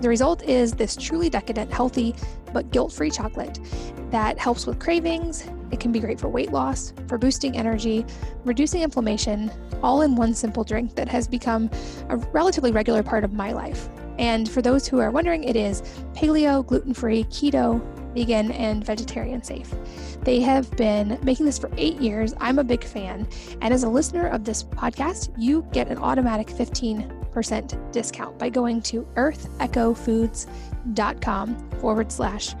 The 0.00 0.08
result 0.08 0.42
is 0.42 0.72
this 0.72 0.96
truly 0.96 1.30
decadent, 1.30 1.72
healthy, 1.72 2.14
but 2.52 2.70
guilt 2.70 2.92
free 2.92 3.10
chocolate 3.10 3.58
that 4.10 4.38
helps 4.38 4.66
with 4.66 4.78
cravings. 4.78 5.48
It 5.70 5.80
can 5.80 5.92
be 5.92 5.98
great 5.98 6.20
for 6.20 6.28
weight 6.28 6.52
loss, 6.52 6.92
for 7.08 7.18
boosting 7.18 7.56
energy, 7.56 8.04
reducing 8.44 8.82
inflammation, 8.82 9.50
all 9.82 10.02
in 10.02 10.14
one 10.14 10.34
simple 10.34 10.62
drink 10.62 10.94
that 10.94 11.08
has 11.08 11.26
become 11.26 11.70
a 12.10 12.16
relatively 12.16 12.70
regular 12.70 13.02
part 13.02 13.24
of 13.24 13.32
my 13.32 13.52
life. 13.52 13.88
And 14.18 14.48
for 14.48 14.62
those 14.62 14.86
who 14.86 15.00
are 15.00 15.10
wondering, 15.10 15.42
it 15.44 15.56
is 15.56 15.82
paleo, 16.14 16.64
gluten 16.64 16.94
free, 16.94 17.24
keto, 17.24 17.82
vegan, 18.14 18.52
and 18.52 18.84
vegetarian 18.84 19.42
safe. 19.42 19.74
They 20.24 20.40
have 20.40 20.68
been 20.72 21.16
making 21.22 21.46
this 21.46 21.58
for 21.58 21.70
eight 21.76 22.00
years. 22.00 22.34
I'm 22.40 22.58
a 22.58 22.64
big 22.64 22.82
fan. 22.82 23.28
And 23.60 23.74
as 23.74 23.84
a 23.84 23.88
listener 23.88 24.26
of 24.28 24.44
this 24.44 24.64
podcast, 24.64 25.32
you 25.36 25.64
get 25.72 25.88
an 25.88 25.98
automatic 25.98 26.46
15% 26.48 27.92
discount 27.92 28.38
by 28.38 28.48
going 28.48 28.80
to 28.82 29.02
earthechofoods.com 29.16 31.70
forward 31.80 32.10
slash 32.10 32.54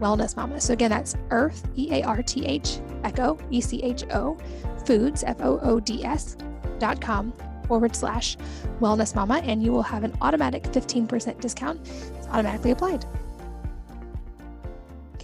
wellness 0.00 0.36
mama. 0.36 0.60
So 0.60 0.74
again, 0.74 0.90
that's 0.90 1.16
earth, 1.30 1.66
E 1.76 1.88
A 1.92 2.02
R 2.02 2.22
T 2.22 2.44
H, 2.44 2.80
echo, 3.02 3.38
E 3.50 3.62
C 3.62 3.82
H 3.82 4.04
O, 4.12 4.36
foods, 4.84 5.24
F 5.24 5.40
O 5.40 5.58
O 5.60 5.80
D 5.80 6.04
S 6.04 6.36
dot 6.78 7.00
com 7.00 7.32
forward 7.66 7.96
slash 7.96 8.36
wellness 8.80 9.14
mama, 9.14 9.38
and 9.38 9.62
you 9.62 9.72
will 9.72 9.82
have 9.82 10.04
an 10.04 10.14
automatic 10.20 10.64
15% 10.64 11.40
discount. 11.40 11.80
It's 11.88 12.26
automatically 12.28 12.72
applied. 12.72 13.06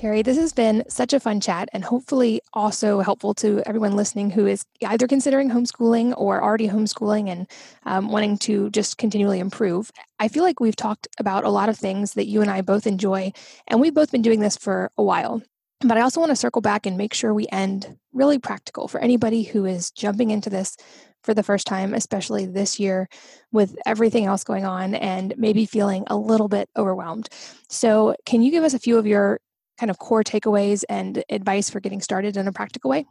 Carrie, 0.02 0.22
this 0.22 0.36
has 0.36 0.52
been 0.52 0.82
such 0.88 1.12
a 1.12 1.20
fun 1.20 1.40
chat 1.40 1.68
and 1.72 1.84
hopefully 1.84 2.40
also 2.52 2.98
helpful 2.98 3.34
to 3.34 3.62
everyone 3.64 3.94
listening 3.94 4.30
who 4.30 4.48
is 4.48 4.64
either 4.84 5.06
considering 5.06 5.48
homeschooling 5.48 6.12
or 6.16 6.42
already 6.42 6.66
homeschooling 6.66 7.28
and 7.28 7.46
um, 7.86 8.10
wanting 8.10 8.36
to 8.38 8.68
just 8.70 8.98
continually 8.98 9.38
improve. 9.38 9.92
I 10.18 10.26
feel 10.26 10.42
like 10.42 10.58
we've 10.58 10.74
talked 10.74 11.06
about 11.20 11.44
a 11.44 11.50
lot 11.50 11.68
of 11.68 11.78
things 11.78 12.14
that 12.14 12.26
you 12.26 12.40
and 12.40 12.50
I 12.50 12.62
both 12.62 12.84
enjoy, 12.84 13.32
and 13.68 13.80
we've 13.80 13.94
both 13.94 14.10
been 14.10 14.22
doing 14.22 14.40
this 14.40 14.56
for 14.56 14.90
a 14.98 15.04
while. 15.04 15.40
But 15.82 15.96
I 15.96 16.00
also 16.00 16.18
want 16.18 16.30
to 16.30 16.36
circle 16.36 16.62
back 16.62 16.84
and 16.84 16.96
make 16.96 17.14
sure 17.14 17.32
we 17.32 17.46
end 17.52 17.96
really 18.12 18.40
practical 18.40 18.88
for 18.88 19.00
anybody 19.00 19.44
who 19.44 19.66
is 19.66 19.92
jumping 19.92 20.30
into 20.30 20.50
this 20.50 20.76
for 21.22 21.32
the 21.32 21.44
first 21.44 21.68
time, 21.68 21.94
especially 21.94 22.44
this 22.44 22.80
year 22.80 23.08
with 23.52 23.76
everything 23.86 24.24
else 24.24 24.42
going 24.42 24.64
on 24.64 24.96
and 24.96 25.32
maybe 25.36 25.64
feeling 25.64 26.02
a 26.08 26.16
little 26.16 26.48
bit 26.48 26.68
overwhelmed. 26.76 27.28
So, 27.68 28.16
can 28.26 28.42
you 28.42 28.50
give 28.50 28.64
us 28.64 28.74
a 28.74 28.80
few 28.80 28.98
of 28.98 29.06
your 29.06 29.38
kind 29.82 29.90
of 29.90 29.98
core 29.98 30.22
takeaways 30.22 30.84
and 30.88 31.24
advice 31.28 31.68
for 31.68 31.80
getting 31.80 32.00
started 32.00 32.36
in 32.36 32.46
a 32.46 32.52
practical 32.52 32.88
way? 32.88 33.04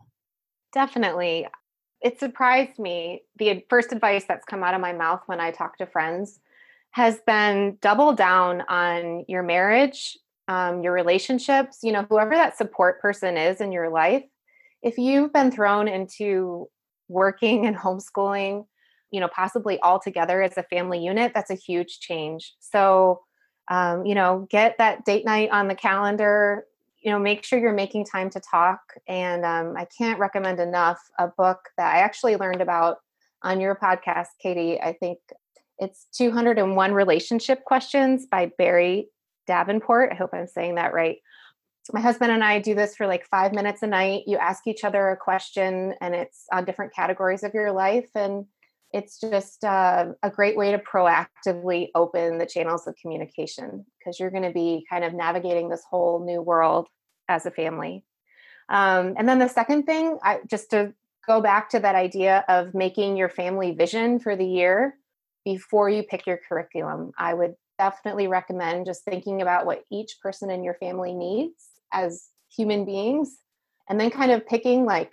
Definitely. 0.72 1.46
It 2.02 2.18
surprised 2.18 2.80
me. 2.80 3.24
The 3.38 3.66
first 3.70 3.92
advice 3.92 4.24
that's 4.26 4.46
come 4.46 4.64
out 4.64 4.74
of 4.74 4.80
my 4.80 4.94
mouth 4.94 5.22
when 5.26 5.42
I 5.42 5.52
talk 5.52 5.78
to 5.80 5.86
friends 5.86 6.40
has 6.92 7.20
been 7.28 7.78
double 7.82 8.14
down 8.14 8.62
on 8.70 9.26
your 9.28 9.44
marriage, 9.44 10.18
um, 10.48 10.82
your 10.82 10.94
relationships, 10.94 11.80
you 11.84 11.92
know, 11.92 12.06
whoever 12.10 12.36
that 12.36 12.58
support 12.58 13.02
person 13.02 13.36
is 13.36 13.60
in 13.60 13.74
your 13.74 13.90
life. 13.90 14.24
If 14.82 14.98
you've 14.98 15.34
been 15.34 15.52
thrown 15.52 15.90
into 15.90 16.70
working 17.10 17.66
and 17.66 17.76
homeschooling, 17.76 18.66
you 19.12 19.20
know, 19.20 19.28
possibly 19.28 19.78
all 19.80 20.00
together 20.00 20.42
as 20.42 20.58
a 20.58 20.64
family 20.64 21.00
unit, 21.04 21.34
that's 21.36 21.52
a 21.52 21.56
huge 21.56 22.00
change. 22.00 22.54
So, 22.62 23.20
um, 23.72 24.06
you 24.06 24.14
know, 24.14 24.48
get 24.52 24.78
that 24.80 25.06
date 25.06 25.26
night 25.26 25.50
on 25.50 25.70
the 25.70 25.76
calendar. 25.76 26.68
You 27.02 27.10
know, 27.10 27.18
make 27.18 27.44
sure 27.44 27.58
you're 27.58 27.74
making 27.74 28.06
time 28.06 28.30
to 28.32 28.40
talk. 28.40 28.82
And 29.08 29.44
um, 29.44 29.76
I 29.76 29.86
can't 29.86 30.20
recommend 30.20 30.60
enough 30.60 31.00
a 31.18 31.30
book 31.30 31.70
that 31.78 31.96
I 31.96 32.00
actually 32.00 32.36
learned 32.36 32.62
about 32.62 32.98
on 33.42 33.60
your 33.60 33.74
podcast, 33.74 34.28
Katie. 34.40 34.80
I 34.80 34.94
think 34.94 35.20
it's 35.80 36.06
201 36.16 36.94
Relationship 36.94 37.64
Questions 37.64 38.28
by 38.28 38.52
Barrie 38.58 39.08
Davenport. 39.48 40.12
I 40.12 40.16
hope 40.16 40.32
I'm 40.34 40.48
saying 40.48 40.76
that 40.76 40.94
right. 40.94 41.18
My 41.92 42.02
husband 42.02 42.32
and 42.32 42.44
I 42.44 42.60
do 42.60 42.76
this 42.76 42.96
for 42.96 43.08
like 43.08 43.26
five 43.26 43.54
minutes 43.54 43.82
a 43.82 43.88
night. 43.88 44.24
You 44.28 44.38
ask 44.38 44.68
each 44.68 44.84
other 44.84 45.10
a 45.10 45.18
question, 45.18 45.96
and 46.02 46.14
it's 46.14 46.46
on 46.52 46.66
different 46.66 46.94
categories 46.94 47.42
of 47.42 47.54
your 47.54 47.72
life. 47.72 48.10
And 48.14 48.46
it's 48.94 49.20
just 49.20 49.64
uh, 49.64 50.08
a 50.22 50.30
great 50.30 50.58
way 50.58 50.72
to 50.72 50.78
proactively 50.78 51.88
open 51.96 52.38
the 52.38 52.46
channels 52.46 52.88
of 52.88 52.96
communication 53.02 53.86
because 54.00 54.20
you're 54.20 54.32
going 54.32 54.44
to 54.44 54.52
be 54.52 54.86
kind 54.90 55.04
of 55.04 55.14
navigating 55.14 55.70
this 55.70 55.84
whole 55.90 56.26
new 56.26 56.42
world 56.42 56.88
as 57.30 57.46
a 57.46 57.52
family. 57.52 58.04
Um, 58.70 59.16
and 59.18 59.28
then 59.28 59.40
the 59.40 59.48
second 59.48 59.84
thing, 59.84 60.18
I, 60.24 60.40
just 60.50 60.72
to 60.72 60.94
go 61.28 61.42
back 61.42 61.70
to 61.70 61.80
that 61.80 61.96
idea 61.96 62.44
of 62.50 62.74
making 62.74 63.18
your 63.18 63.30
family 63.30 63.72
vision 63.72 64.20
for 64.20 64.36
the 64.36 64.46
year 64.46 64.96
before 65.46 65.90
you 65.90 66.04
pick 66.04 66.28
your 66.28 66.40
curriculum, 66.48 67.12
I 67.18 67.34
would 67.34 67.56
definitely 67.78 68.28
recommend 68.28 68.86
just 68.86 69.04
thinking 69.06 69.42
about 69.42 69.66
what 69.66 69.84
each 69.92 70.18
person 70.22 70.50
in 70.50 70.64
your 70.64 70.76
family 70.76 71.14
needs 71.14 71.70
as 71.92 72.28
human 72.56 72.86
beings 72.86 73.38
and 73.90 74.00
then 74.00 74.10
kind 74.10 74.32
of 74.32 74.46
picking 74.46 74.86
like 74.86 75.12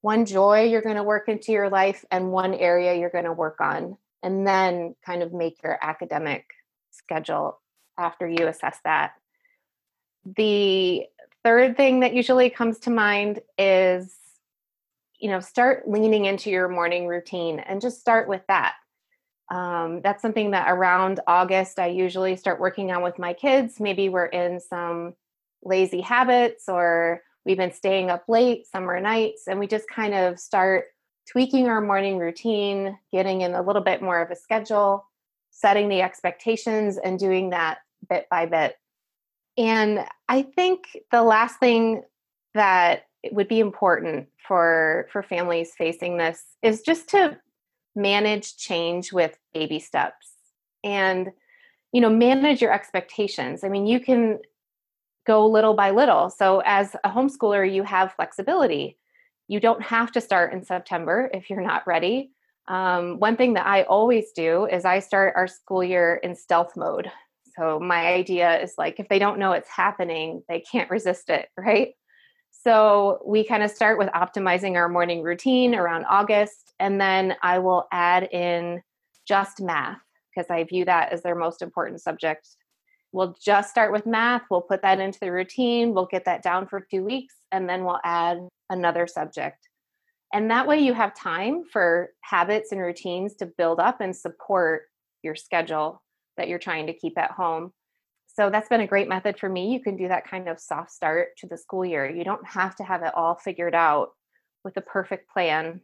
one 0.00 0.24
joy 0.24 0.64
you're 0.64 0.82
going 0.82 0.96
to 0.96 1.02
work 1.02 1.28
into 1.28 1.52
your 1.52 1.68
life 1.68 2.04
and 2.10 2.30
one 2.30 2.54
area 2.54 2.94
you're 2.94 3.10
going 3.10 3.24
to 3.24 3.32
work 3.32 3.60
on 3.60 3.96
and 4.22 4.46
then 4.46 4.94
kind 5.04 5.22
of 5.22 5.32
make 5.32 5.62
your 5.62 5.78
academic 5.82 6.46
schedule 6.90 7.60
after 7.98 8.28
you 8.28 8.46
assess 8.46 8.78
that. 8.84 9.12
The 10.24 11.04
third 11.44 11.76
thing 11.76 12.00
that 12.00 12.14
usually 12.14 12.50
comes 12.50 12.78
to 12.80 12.90
mind 12.90 13.40
is 13.56 14.14
you 15.18 15.30
know 15.30 15.40
start 15.40 15.88
leaning 15.88 16.26
into 16.26 16.50
your 16.50 16.68
morning 16.68 17.06
routine 17.06 17.58
and 17.58 17.80
just 17.80 18.00
start 18.00 18.28
with 18.28 18.42
that. 18.48 18.74
Um, 19.50 20.00
that's 20.02 20.20
something 20.20 20.50
that 20.50 20.70
around 20.70 21.20
august 21.26 21.78
i 21.78 21.86
usually 21.86 22.36
start 22.36 22.60
working 22.60 22.92
on 22.92 23.02
with 23.02 23.18
my 23.18 23.32
kids. 23.32 23.80
Maybe 23.80 24.08
we're 24.08 24.26
in 24.26 24.60
some 24.60 25.14
lazy 25.62 26.00
habits 26.00 26.68
or 26.68 27.22
we've 27.48 27.56
been 27.56 27.72
staying 27.72 28.10
up 28.10 28.24
late 28.28 28.66
summer 28.66 29.00
nights 29.00 29.44
and 29.48 29.58
we 29.58 29.66
just 29.66 29.88
kind 29.88 30.12
of 30.12 30.38
start 30.38 30.84
tweaking 31.26 31.66
our 31.66 31.80
morning 31.80 32.18
routine 32.18 32.98
getting 33.10 33.40
in 33.40 33.54
a 33.54 33.62
little 33.62 33.80
bit 33.80 34.02
more 34.02 34.20
of 34.20 34.30
a 34.30 34.36
schedule 34.36 35.06
setting 35.50 35.88
the 35.88 36.02
expectations 36.02 36.98
and 36.98 37.18
doing 37.18 37.50
that 37.50 37.78
bit 38.08 38.26
by 38.30 38.44
bit. 38.44 38.76
And 39.56 40.04
i 40.28 40.42
think 40.42 40.98
the 41.10 41.22
last 41.22 41.58
thing 41.58 42.02
that 42.52 43.06
would 43.32 43.48
be 43.48 43.60
important 43.60 44.28
for 44.46 45.08
for 45.10 45.22
families 45.22 45.72
facing 45.76 46.18
this 46.18 46.44
is 46.62 46.82
just 46.82 47.08
to 47.08 47.38
manage 47.96 48.58
change 48.58 49.10
with 49.10 49.38
baby 49.54 49.78
steps. 49.78 50.34
And 50.84 51.30
you 51.92 52.02
know 52.02 52.10
manage 52.10 52.60
your 52.60 52.74
expectations. 52.74 53.64
I 53.64 53.70
mean 53.70 53.86
you 53.86 54.00
can 54.00 54.38
go 55.28 55.46
little 55.46 55.74
by 55.74 55.90
little. 55.90 56.30
So 56.30 56.62
as 56.64 56.96
a 57.04 57.10
homeschooler 57.10 57.70
you 57.72 57.84
have 57.84 58.14
flexibility. 58.14 58.98
You 59.46 59.60
don't 59.60 59.82
have 59.82 60.10
to 60.12 60.20
start 60.20 60.52
in 60.52 60.64
september 60.64 61.30
if 61.32 61.48
you're 61.48 61.68
not 61.72 61.86
ready. 61.86 62.32
Um, 62.66 63.18
one 63.18 63.36
thing 63.36 63.54
that 63.54 63.66
i 63.66 63.82
always 63.84 64.32
do 64.32 64.66
is 64.66 64.84
i 64.84 64.98
start 64.98 65.34
our 65.36 65.46
school 65.46 65.84
year 65.84 66.16
in 66.22 66.34
stealth 66.34 66.76
mode. 66.76 67.10
So 67.56 67.78
my 67.78 68.06
idea 68.06 68.60
is 68.60 68.74
like 68.78 68.98
if 68.98 69.08
they 69.08 69.18
don't 69.18 69.38
know 69.38 69.52
it's 69.52 69.68
happening 69.68 70.42
they 70.48 70.60
can't 70.60 70.90
resist 70.90 71.28
it 71.30 71.48
right? 71.56 71.90
So 72.50 73.22
we 73.24 73.44
kind 73.44 73.62
of 73.62 73.70
start 73.70 73.98
with 73.98 74.08
optimizing 74.08 74.74
our 74.76 74.88
morning 74.88 75.22
routine 75.22 75.74
around 75.74 76.06
August, 76.06 76.72
and 76.80 77.00
then 77.00 77.36
I 77.42 77.58
will 77.60 77.86
add 77.92 78.24
in 78.32 78.82
just 79.26 79.60
math 79.60 80.00
because 80.34 80.50
I 80.50 80.64
view 80.64 80.84
that 80.86 81.12
as 81.12 81.22
their 81.22 81.34
most 81.34 81.62
important 81.62 82.00
subject. 82.00 82.48
We'll 83.12 83.36
just 83.42 83.70
start 83.70 83.92
with 83.92 84.06
math, 84.06 84.42
we'll 84.50 84.60
put 84.60 84.82
that 84.82 85.00
into 85.00 85.18
the 85.20 85.32
routine, 85.32 85.94
we'll 85.94 86.06
get 86.06 86.26
that 86.26 86.42
down 86.42 86.66
for 86.66 86.86
two 86.90 87.04
weeks, 87.04 87.34
and 87.50 87.68
then 87.68 87.84
we'll 87.84 88.00
add 88.04 88.38
another 88.68 89.06
subject. 89.06 89.68
And 90.32 90.50
that 90.50 90.66
way 90.66 90.80
you 90.80 90.92
have 90.92 91.14
time 91.14 91.64
for 91.72 92.10
habits 92.20 92.70
and 92.70 92.80
routines 92.80 93.34
to 93.36 93.46
build 93.46 93.80
up 93.80 94.02
and 94.02 94.14
support 94.14 94.82
your 95.22 95.34
schedule 95.34 96.02
that 96.36 96.48
you're 96.48 96.58
trying 96.58 96.86
to 96.88 96.92
keep 96.92 97.16
at 97.16 97.30
home 97.30 97.72
so 98.38 98.50
that's 98.50 98.68
been 98.68 98.82
a 98.82 98.86
great 98.86 99.08
method 99.08 99.36
for 99.36 99.48
me. 99.48 99.72
You 99.72 99.80
can 99.80 99.96
do 99.96 100.06
that 100.06 100.30
kind 100.30 100.48
of 100.48 100.60
soft 100.60 100.92
start 100.92 101.30
to 101.38 101.48
the 101.48 101.58
school 101.58 101.84
year. 101.84 102.08
You 102.08 102.22
don't 102.22 102.46
have 102.46 102.76
to 102.76 102.84
have 102.84 103.02
it 103.02 103.12
all 103.16 103.34
figured 103.34 103.74
out 103.74 104.10
with 104.62 104.76
a 104.76 104.80
perfect 104.80 105.28
plan 105.28 105.80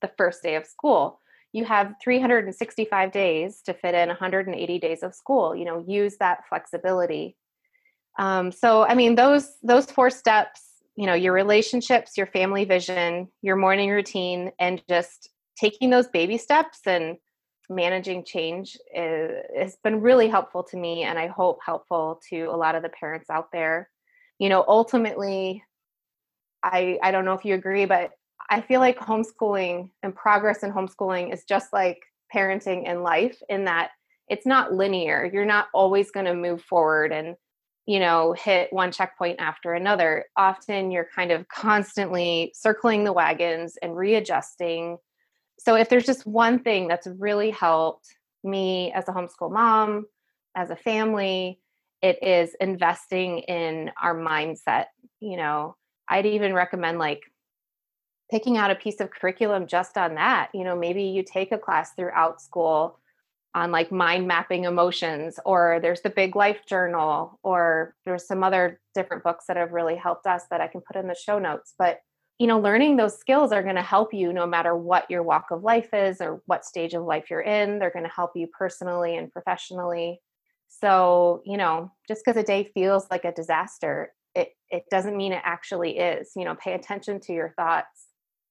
the 0.00 0.10
first 0.18 0.42
day 0.42 0.56
of 0.56 0.66
school. 0.66 1.20
You 1.52 1.64
have 1.64 1.94
365 2.02 3.12
days 3.12 3.60
to 3.66 3.74
fit 3.74 3.94
in 3.94 4.08
180 4.08 4.78
days 4.78 5.02
of 5.02 5.14
school. 5.14 5.54
You 5.54 5.64
know, 5.64 5.84
use 5.86 6.16
that 6.18 6.48
flexibility. 6.48 7.36
Um, 8.18 8.52
so, 8.52 8.84
I 8.84 8.94
mean, 8.94 9.14
those 9.14 9.50
those 9.62 9.90
four 9.90 10.10
steps. 10.10 10.60
You 10.94 11.06
know, 11.06 11.14
your 11.14 11.32
relationships, 11.32 12.18
your 12.18 12.26
family 12.26 12.66
vision, 12.66 13.28
your 13.40 13.56
morning 13.56 13.88
routine, 13.88 14.52
and 14.58 14.82
just 14.90 15.30
taking 15.58 15.88
those 15.88 16.06
baby 16.08 16.36
steps 16.36 16.80
and 16.86 17.16
managing 17.70 18.24
change 18.24 18.76
has 18.94 19.76
been 19.82 20.00
really 20.00 20.28
helpful 20.28 20.62
to 20.64 20.76
me 20.76 21.02
and 21.02 21.18
I 21.18 21.28
hope 21.28 21.60
helpful 21.64 22.20
to 22.30 22.44
a 22.44 22.56
lot 22.56 22.74
of 22.74 22.82
the 22.82 22.88
parents 22.88 23.30
out 23.30 23.50
there. 23.52 23.88
You 24.38 24.48
know, 24.48 24.64
ultimately, 24.66 25.64
I 26.62 26.98
I 27.02 27.10
don't 27.10 27.24
know 27.24 27.34
if 27.34 27.44
you 27.44 27.54
agree, 27.54 27.86
but 27.86 28.10
I 28.50 28.60
feel 28.60 28.80
like 28.80 28.98
homeschooling 28.98 29.90
and 30.02 30.14
progress 30.14 30.62
in 30.62 30.72
homeschooling 30.72 31.32
is 31.32 31.44
just 31.44 31.72
like 31.72 32.00
parenting 32.34 32.88
in 32.88 33.02
life 33.02 33.40
in 33.48 33.64
that 33.64 33.90
it's 34.28 34.46
not 34.46 34.72
linear. 34.72 35.28
You're 35.32 35.44
not 35.44 35.68
always 35.74 36.10
going 36.10 36.26
to 36.26 36.34
move 36.34 36.62
forward 36.62 37.12
and 37.12 37.36
you 37.86 37.98
know 37.98 38.32
hit 38.32 38.72
one 38.72 38.92
checkpoint 38.92 39.40
after 39.40 39.74
another. 39.74 40.26
Often 40.36 40.90
you're 40.90 41.08
kind 41.14 41.32
of 41.32 41.48
constantly 41.48 42.52
circling 42.54 43.04
the 43.04 43.12
wagons 43.12 43.76
and 43.82 43.96
readjusting 43.96 44.98
so 45.62 45.76
if 45.76 45.88
there's 45.88 46.06
just 46.06 46.26
one 46.26 46.58
thing 46.58 46.88
that's 46.88 47.06
really 47.06 47.50
helped 47.50 48.16
me 48.42 48.92
as 48.92 49.08
a 49.08 49.12
homeschool 49.12 49.52
mom, 49.52 50.06
as 50.56 50.70
a 50.70 50.76
family, 50.76 51.60
it 52.02 52.20
is 52.20 52.56
investing 52.60 53.38
in 53.40 53.92
our 54.02 54.12
mindset. 54.12 54.86
You 55.20 55.36
know, 55.36 55.76
I'd 56.08 56.26
even 56.26 56.52
recommend 56.52 56.98
like 56.98 57.20
picking 58.32 58.56
out 58.56 58.70
a 58.70 58.74
piece 58.74 58.98
of 58.98 59.10
curriculum 59.10 59.66
just 59.66 59.98
on 59.98 60.14
that. 60.14 60.48
You 60.54 60.64
know, 60.64 60.74
maybe 60.74 61.02
you 61.02 61.22
take 61.22 61.52
a 61.52 61.58
class 61.58 61.92
throughout 61.92 62.40
school 62.40 62.98
on 63.54 63.70
like 63.70 63.92
mind 63.92 64.26
mapping 64.26 64.64
emotions, 64.64 65.38
or 65.44 65.78
there's 65.82 66.00
the 66.00 66.08
Big 66.08 66.34
Life 66.34 66.64
Journal, 66.66 67.38
or 67.42 67.94
there's 68.06 68.26
some 68.26 68.42
other 68.42 68.80
different 68.94 69.22
books 69.22 69.44
that 69.48 69.58
have 69.58 69.72
really 69.72 69.96
helped 69.96 70.26
us 70.26 70.44
that 70.50 70.62
I 70.62 70.66
can 70.66 70.80
put 70.80 70.96
in 70.96 71.08
the 71.08 71.14
show 71.14 71.38
notes. 71.38 71.74
But 71.78 72.00
you 72.38 72.46
know 72.46 72.58
learning 72.58 72.96
those 72.96 73.18
skills 73.18 73.52
are 73.52 73.62
going 73.62 73.76
to 73.76 73.82
help 73.82 74.14
you 74.14 74.32
no 74.32 74.46
matter 74.46 74.74
what 74.74 75.08
your 75.10 75.22
walk 75.22 75.50
of 75.50 75.62
life 75.62 75.92
is 75.92 76.20
or 76.20 76.42
what 76.46 76.64
stage 76.64 76.94
of 76.94 77.04
life 77.04 77.26
you're 77.30 77.42
in 77.42 77.78
they're 77.78 77.90
going 77.90 78.06
to 78.06 78.10
help 78.10 78.32
you 78.34 78.48
personally 78.58 79.16
and 79.16 79.30
professionally 79.30 80.18
so 80.68 81.42
you 81.44 81.58
know 81.58 81.92
just 82.08 82.24
because 82.24 82.40
a 82.40 82.42
day 82.42 82.64
feels 82.74 83.06
like 83.10 83.26
a 83.26 83.32
disaster 83.32 84.12
it 84.34 84.56
it 84.70 84.82
doesn't 84.90 85.16
mean 85.16 85.32
it 85.32 85.42
actually 85.44 85.98
is 85.98 86.32
you 86.34 86.44
know 86.44 86.56
pay 86.56 86.72
attention 86.72 87.20
to 87.20 87.32
your 87.32 87.50
thoughts 87.50 88.08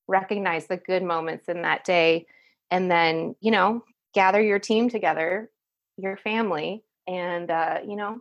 recognize 0.08 0.68
the 0.68 0.78
good 0.78 1.04
moments 1.04 1.48
in 1.48 1.62
that 1.62 1.84
day 1.84 2.26
and 2.70 2.90
then 2.90 3.36
you 3.40 3.52
know 3.52 3.84
gather 4.14 4.42
your 4.42 4.60
team 4.60 4.90
together 4.90 5.50
your 5.98 6.18
family 6.18 6.84
and 7.08 7.50
uh, 7.52 7.80
you 7.86 7.96
know 7.96 8.20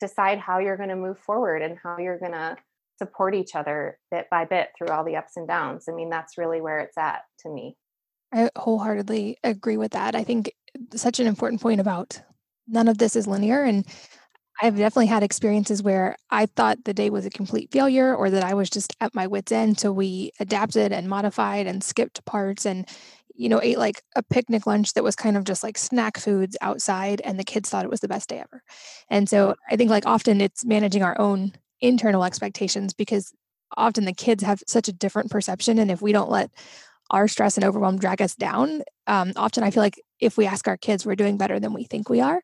decide 0.00 0.38
how 0.38 0.58
you're 0.58 0.76
going 0.76 0.88
to 0.88 0.96
move 0.96 1.18
forward 1.18 1.62
and 1.62 1.78
how 1.82 1.98
you're 1.98 2.18
going 2.18 2.32
to 2.32 2.56
support 2.98 3.34
each 3.34 3.54
other 3.54 3.98
bit 4.10 4.28
by 4.30 4.44
bit 4.44 4.70
through 4.76 4.88
all 4.88 5.04
the 5.04 5.16
ups 5.16 5.36
and 5.36 5.48
downs. 5.48 5.86
I 5.88 5.92
mean, 5.92 6.10
that's 6.10 6.38
really 6.38 6.60
where 6.60 6.80
it's 6.80 6.98
at 6.98 7.22
to 7.40 7.48
me. 7.48 7.76
I 8.32 8.50
wholeheartedly 8.56 9.38
agree 9.42 9.76
with 9.76 9.92
that. 9.92 10.14
I 10.14 10.24
think 10.24 10.52
such 10.94 11.20
an 11.20 11.26
important 11.26 11.60
point 11.60 11.80
about 11.80 12.20
none 12.66 12.88
of 12.88 12.98
this 12.98 13.16
is 13.16 13.26
linear. 13.26 13.62
And 13.62 13.86
I've 14.62 14.76
definitely 14.76 15.06
had 15.06 15.22
experiences 15.22 15.82
where 15.82 16.16
I 16.30 16.46
thought 16.46 16.84
the 16.84 16.94
day 16.94 17.10
was 17.10 17.26
a 17.26 17.30
complete 17.30 17.72
failure 17.72 18.14
or 18.14 18.30
that 18.30 18.44
I 18.44 18.54
was 18.54 18.70
just 18.70 18.96
at 19.00 19.14
my 19.14 19.26
wits' 19.26 19.52
end. 19.52 19.78
So 19.78 19.92
we 19.92 20.30
adapted 20.38 20.92
and 20.92 21.08
modified 21.08 21.66
and 21.66 21.82
skipped 21.82 22.24
parts 22.24 22.64
and, 22.64 22.88
you 23.34 23.48
know, 23.48 23.60
ate 23.62 23.78
like 23.78 24.02
a 24.14 24.22
picnic 24.22 24.66
lunch 24.66 24.92
that 24.94 25.02
was 25.02 25.16
kind 25.16 25.36
of 25.36 25.44
just 25.44 25.64
like 25.64 25.76
snack 25.76 26.18
foods 26.18 26.56
outside. 26.60 27.20
And 27.24 27.38
the 27.38 27.44
kids 27.44 27.68
thought 27.68 27.84
it 27.84 27.90
was 27.90 28.00
the 28.00 28.08
best 28.08 28.28
day 28.28 28.38
ever. 28.38 28.62
And 29.10 29.28
so 29.28 29.56
I 29.70 29.76
think 29.76 29.90
like 29.90 30.06
often 30.06 30.40
it's 30.40 30.64
managing 30.64 31.02
our 31.02 31.18
own 31.20 31.52
internal 31.80 32.24
expectations 32.24 32.94
because 32.94 33.32
often 33.76 34.04
the 34.04 34.12
kids 34.14 34.44
have 34.44 34.62
such 34.68 34.86
a 34.86 34.92
different 34.92 35.32
perception. 35.32 35.78
And 35.80 35.90
if 35.90 36.00
we 36.00 36.12
don't 36.12 36.30
let 36.30 36.50
our 37.10 37.28
stress 37.28 37.56
and 37.56 37.64
overwhelm 37.64 37.98
drag 37.98 38.22
us 38.22 38.34
down, 38.34 38.82
um, 39.06 39.32
often 39.36 39.64
I 39.64 39.70
feel 39.70 39.82
like 39.82 40.00
if 40.20 40.36
we 40.38 40.46
ask 40.46 40.68
our 40.68 40.76
kids, 40.76 41.04
we're 41.04 41.16
doing 41.16 41.36
better 41.36 41.60
than 41.60 41.72
we 41.74 41.84
think 41.84 42.08
we 42.08 42.20
are. 42.20 42.42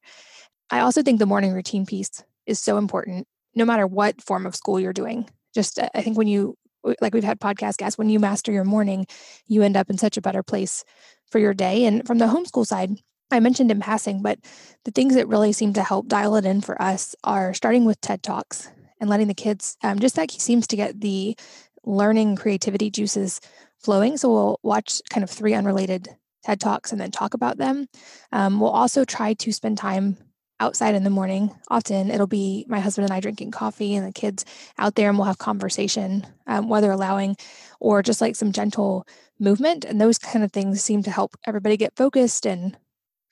I 0.71 0.81
also 0.81 1.03
think 1.03 1.19
the 1.19 1.27
morning 1.27 1.53
routine 1.53 1.87
piece 1.87 2.23
is 2.47 2.59
so 2.61 2.79
important, 2.79 3.27
no 3.55 3.65
matter 3.65 3.87
what 3.87 4.23
form 4.23 4.47
of 4.47 4.57
school 4.57 4.79
you're 4.79 4.93
doing. 4.93 5.29
Just, 5.55 5.79
uh, 5.79 5.89
I 5.95 6.03
think 6.03 6.17
when 6.17 6.29
you, 6.29 6.57
like 7.01 7.13
we've 7.13 7.25
had 7.25 7.41
podcast 7.41 7.77
guests, 7.77 7.99
when 7.99 8.09
you 8.09 8.19
master 8.19 8.53
your 8.53 8.65
morning, 8.65 9.07
you 9.47 9.63
end 9.63 9.77
up 9.77 9.91
in 9.91 9.99
such 9.99 10.17
a 10.17 10.23
better 10.23 10.43
place 10.43 10.85
for 11.31 11.39
your 11.39 11.55
day. 11.55 11.85
And 11.85 12.07
from 12.07 12.19
the 12.19 12.27
homeschool 12.27 12.67
side, 12.67 12.93
I 13.31 13.41
mentioned 13.41 13.71
in 13.71 13.81
passing, 13.81 14.23
but 14.23 14.39
the 14.85 14.91
things 14.91 15.15
that 15.15 15.29
really 15.29 15.53
seem 15.53 15.73
to 15.75 15.83
help 15.83 16.09
dial 16.09 16.37
it 16.37 16.45
in 16.45 16.61
for 16.61 16.81
us 16.81 17.15
are 17.23 17.55
starting 17.55 17.85
with 17.85 18.01
TED 18.01 18.23
Talks 18.23 18.69
and 19.01 19.11
letting 19.11 19.29
the 19.29 19.35
kids 19.35 19.77
um, 19.83 19.99
just 19.99 20.17
that 20.17 20.31
seems 20.31 20.67
to 20.69 20.77
get 20.77 21.01
the 21.01 21.37
learning 21.85 22.37
creativity 22.37 22.91
juices 22.91 23.41
flowing. 23.79 24.17
So 24.17 24.31
we'll 24.31 24.61
watch 24.63 25.01
kind 25.11 25.25
of 25.25 25.31
three 25.31 25.55
unrelated 25.55 26.09
TED 26.45 26.61
Talks 26.61 26.93
and 26.93 27.01
then 27.01 27.11
talk 27.11 27.35
about 27.35 27.59
them. 27.59 27.87
Um, 28.33 28.61
we'll 28.61 28.71
also 28.71 29.05
try 29.05 29.35
to 29.35 29.53
spend 29.53 29.79
time 29.79 30.17
outside 30.61 30.95
in 30.95 31.03
the 31.05 31.11
morning. 31.11 31.51
Often 31.69 32.11
it'll 32.11 32.27
be 32.27 32.65
my 32.69 32.79
husband 32.81 33.07
and 33.07 33.13
I 33.13 33.21
drinking 33.21 33.51
coffee 33.51 33.97
and 33.97 34.07
the 34.07 34.13
kids 34.13 34.45
out 34.79 34.95
there, 34.95 35.09
and 35.09 35.19
we'll 35.19 35.27
have 35.27 35.39
conversation, 35.39 36.27
um, 36.47 36.69
weather 36.69 36.93
allowing, 36.93 37.37
or 37.81 38.03
just 38.03 38.21
like 38.21 38.37
some 38.37 38.53
gentle 38.53 39.07
movement. 39.39 39.85
And 39.85 40.01
those 40.01 40.19
kind 40.19 40.45
of 40.45 40.53
things 40.53 40.85
seem 40.85 41.03
to 41.05 41.11
help 41.11 41.35
everybody 41.47 41.77
get 41.77 41.97
focused 41.97 42.47
and 42.47 42.77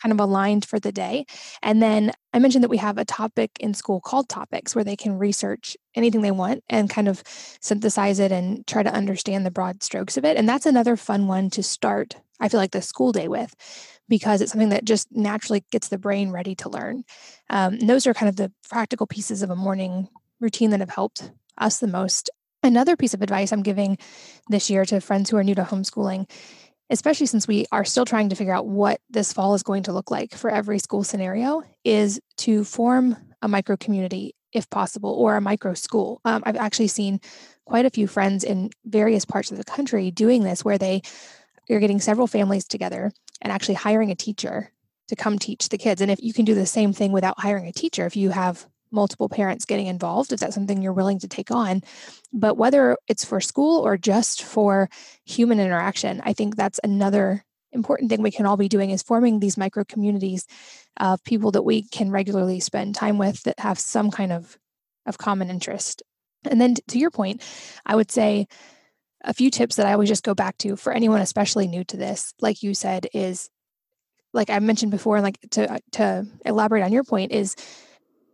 kind 0.03 0.13
of 0.13 0.21
aligned 0.21 0.65
for 0.65 0.79
the 0.79 0.93
day. 0.93 1.27
And 1.63 1.83
then 1.83 2.13
I 2.33 2.39
mentioned 2.39 2.63
that 2.63 2.71
we 2.71 2.77
have 2.77 2.99
a 2.99 3.05
topic 3.05 3.51
in 3.59 3.75
school 3.75 4.01
called 4.01 4.29
topics 4.29 4.75
where 4.75 4.85
they 4.85 4.97
can 4.97 5.19
research 5.19 5.77
anything 5.95 6.23
they 6.23 6.31
want 6.31 6.63
and 6.71 6.89
kind 6.89 7.09
of 7.09 7.23
synthesize 7.61 8.21
it 8.21 8.31
and 8.31 8.67
try 8.67 8.83
to 8.83 8.95
understand 8.95 9.45
the 9.45 9.51
broad 9.51 9.83
strokes 9.83 10.17
of 10.17 10.25
it. 10.25 10.37
And 10.37 10.49
that's 10.49 10.67
another 10.67 10.97
fun 10.97 11.27
one 11.27 11.51
to 11.51 11.63
start, 11.63 12.15
I 12.41 12.49
feel 12.49 12.61
like, 12.61 12.71
the 12.71 12.81
school 12.81 13.11
day 13.13 13.29
with 13.29 13.55
because 14.09 14.41
it's 14.41 14.53
something 14.53 14.71
that 14.71 14.85
just 14.85 15.09
naturally 15.11 15.65
gets 15.71 15.89
the 15.89 15.99
brain 15.99 16.31
ready 16.31 16.55
to 16.57 16.69
learn. 16.69 17.05
Um, 17.51 17.79
those 17.79 18.07
are 18.07 18.15
kind 18.15 18.29
of 18.29 18.37
the 18.37 18.53
practical 18.69 19.07
pieces 19.07 19.43
of 19.43 19.51
a 19.51 19.57
morning 19.57 20.09
routine 20.41 20.71
that 20.71 20.81
have 20.81 20.91
helped 20.91 21.31
us 21.59 21.79
the 21.79 21.87
most. 21.87 22.31
Another 22.63 22.97
piece 22.97 23.15
of 23.15 23.23
advice 23.23 23.53
I'm 23.53 23.63
giving 23.63 23.99
this 24.49 24.71
year 24.71 24.85
to 24.87 25.01
friends 25.01 25.31
who 25.31 25.37
are 25.37 25.45
new 25.45 25.55
to 25.55 25.63
homeschooling 25.63 26.27
especially 26.91 27.27
since 27.27 27.47
we 27.47 27.67
are 27.71 27.85
still 27.85 28.05
trying 28.05 28.29
to 28.29 28.37
figure 28.37 28.55
out 28.55 28.67
what 28.67 29.01
this 29.11 29.33
fall 29.33 29.55
is 29.55 29.63
going 29.63 29.83
to 29.85 29.93
look 29.93 30.11
like 30.11 30.35
for 30.35 30.51
every 30.51 30.79
school 30.79 31.05
scenario, 31.05 31.63
is 31.85 32.21
to 32.37 32.65
form 32.65 33.17
a 33.43 33.49
micro 33.49 33.77
community 33.77 34.35
if 34.53 34.69
possible 34.71 35.11
or 35.11 35.37
a 35.37 35.41
micro 35.41 35.75
school. 35.75 36.21
Um, 36.25 36.43
I've 36.47 36.57
actually 36.57 36.89
seen 36.89 37.21
quite 37.67 37.85
a 37.85 37.91
few 37.91 38.07
friends 38.07 38.45
in 38.45 38.71
various 38.85 39.25
parts 39.25 39.51
of 39.51 39.59
the 39.59 39.65
country 39.65 40.11
doing 40.11 40.43
this 40.43 40.65
where 40.65 40.79
they 40.79 41.03
are 41.71 41.81
getting 41.81 42.01
several 42.01 42.27
families 42.27 42.67
together 42.67 43.13
and 43.41 43.53
actually 43.53 43.75
hiring 43.75 44.11
a 44.11 44.17
teacher 44.17 44.73
to 45.09 45.17
come 45.17 45.39
teach 45.39 45.69
the 45.69 45.79
kids. 45.79 46.01
And 46.01 46.11
if 46.11 46.23
you 46.23 46.33
can 46.33 46.45
do 46.45 46.55
the 46.55 46.67
same 46.67 46.93
thing 46.93 47.13
without 47.13 47.41
hiring 47.41 47.67
a 47.67 47.73
teacher, 47.73 48.07
if 48.07 48.17
you 48.17 48.31
have 48.31 48.67
multiple 48.91 49.29
parents 49.29 49.65
getting 49.65 49.87
involved 49.87 50.33
if 50.33 50.41
that's 50.41 50.55
something 50.55 50.81
you're 50.81 50.93
willing 50.93 51.19
to 51.21 51.29
take 51.29 51.51
on. 51.51 51.83
But 52.33 52.57
whether 52.57 52.97
it's 53.07 53.25
for 53.25 53.41
school 53.41 53.81
or 53.81 53.97
just 53.97 54.43
for 54.43 54.89
human 55.25 55.61
interaction, 55.61 56.23
I 56.25 56.33
think 56.33 56.57
that's 56.57 56.81
another 56.83 57.45
important 57.73 58.11
thing 58.11 58.23
we 58.23 58.31
can 58.31 58.47
all 58.47 58.57
be 58.57 58.69
doing 58.69 58.91
is 58.91 59.03
forming 59.03 59.41
these 59.41 59.59
micro 59.59 59.85
communities 59.85 60.47
of 60.97 61.23
people 61.25 61.51
that 61.53 61.63
we 61.63 61.83
can 61.83 62.11
regularly 62.11 62.61
spend 62.61 62.95
time 62.95 63.19
with 63.19 63.43
that 63.43 63.61
have 63.61 63.79
some 63.79 64.11
kind 64.11 64.33
of 64.33 64.59
of 65.07 65.19
common 65.19 65.51
interest. 65.51 66.03
And 66.45 66.61
then 66.61 66.75
to 66.89 66.99
your 66.99 67.11
point, 67.11 67.43
I 67.85 67.97
would 67.97 68.11
say 68.11 68.47
a 69.23 69.35
few 69.35 69.51
tips 69.51 69.77
that 69.77 69.87
I 69.87 69.93
always 69.93 70.09
just 70.09 70.25
go 70.25 70.35
back 70.35 70.59
to 70.59 70.77
for 70.77 70.93
anyone 70.93 71.21
especially 71.21 71.67
new 71.67 71.85
to 71.85 71.97
this, 71.97 72.33
like 72.41 72.63
you 72.63 72.75
said, 72.75 73.09
is 73.13 73.51
like 74.33 74.51
I 74.51 74.59
mentioned 74.59 74.93
before, 74.93 75.17
and 75.17 75.25
like 75.25 75.39
to 75.51 75.81
to 75.93 76.27
elaborate 76.45 76.83
on 76.83 76.93
your 76.93 77.05
point 77.05 77.33
is 77.33 77.57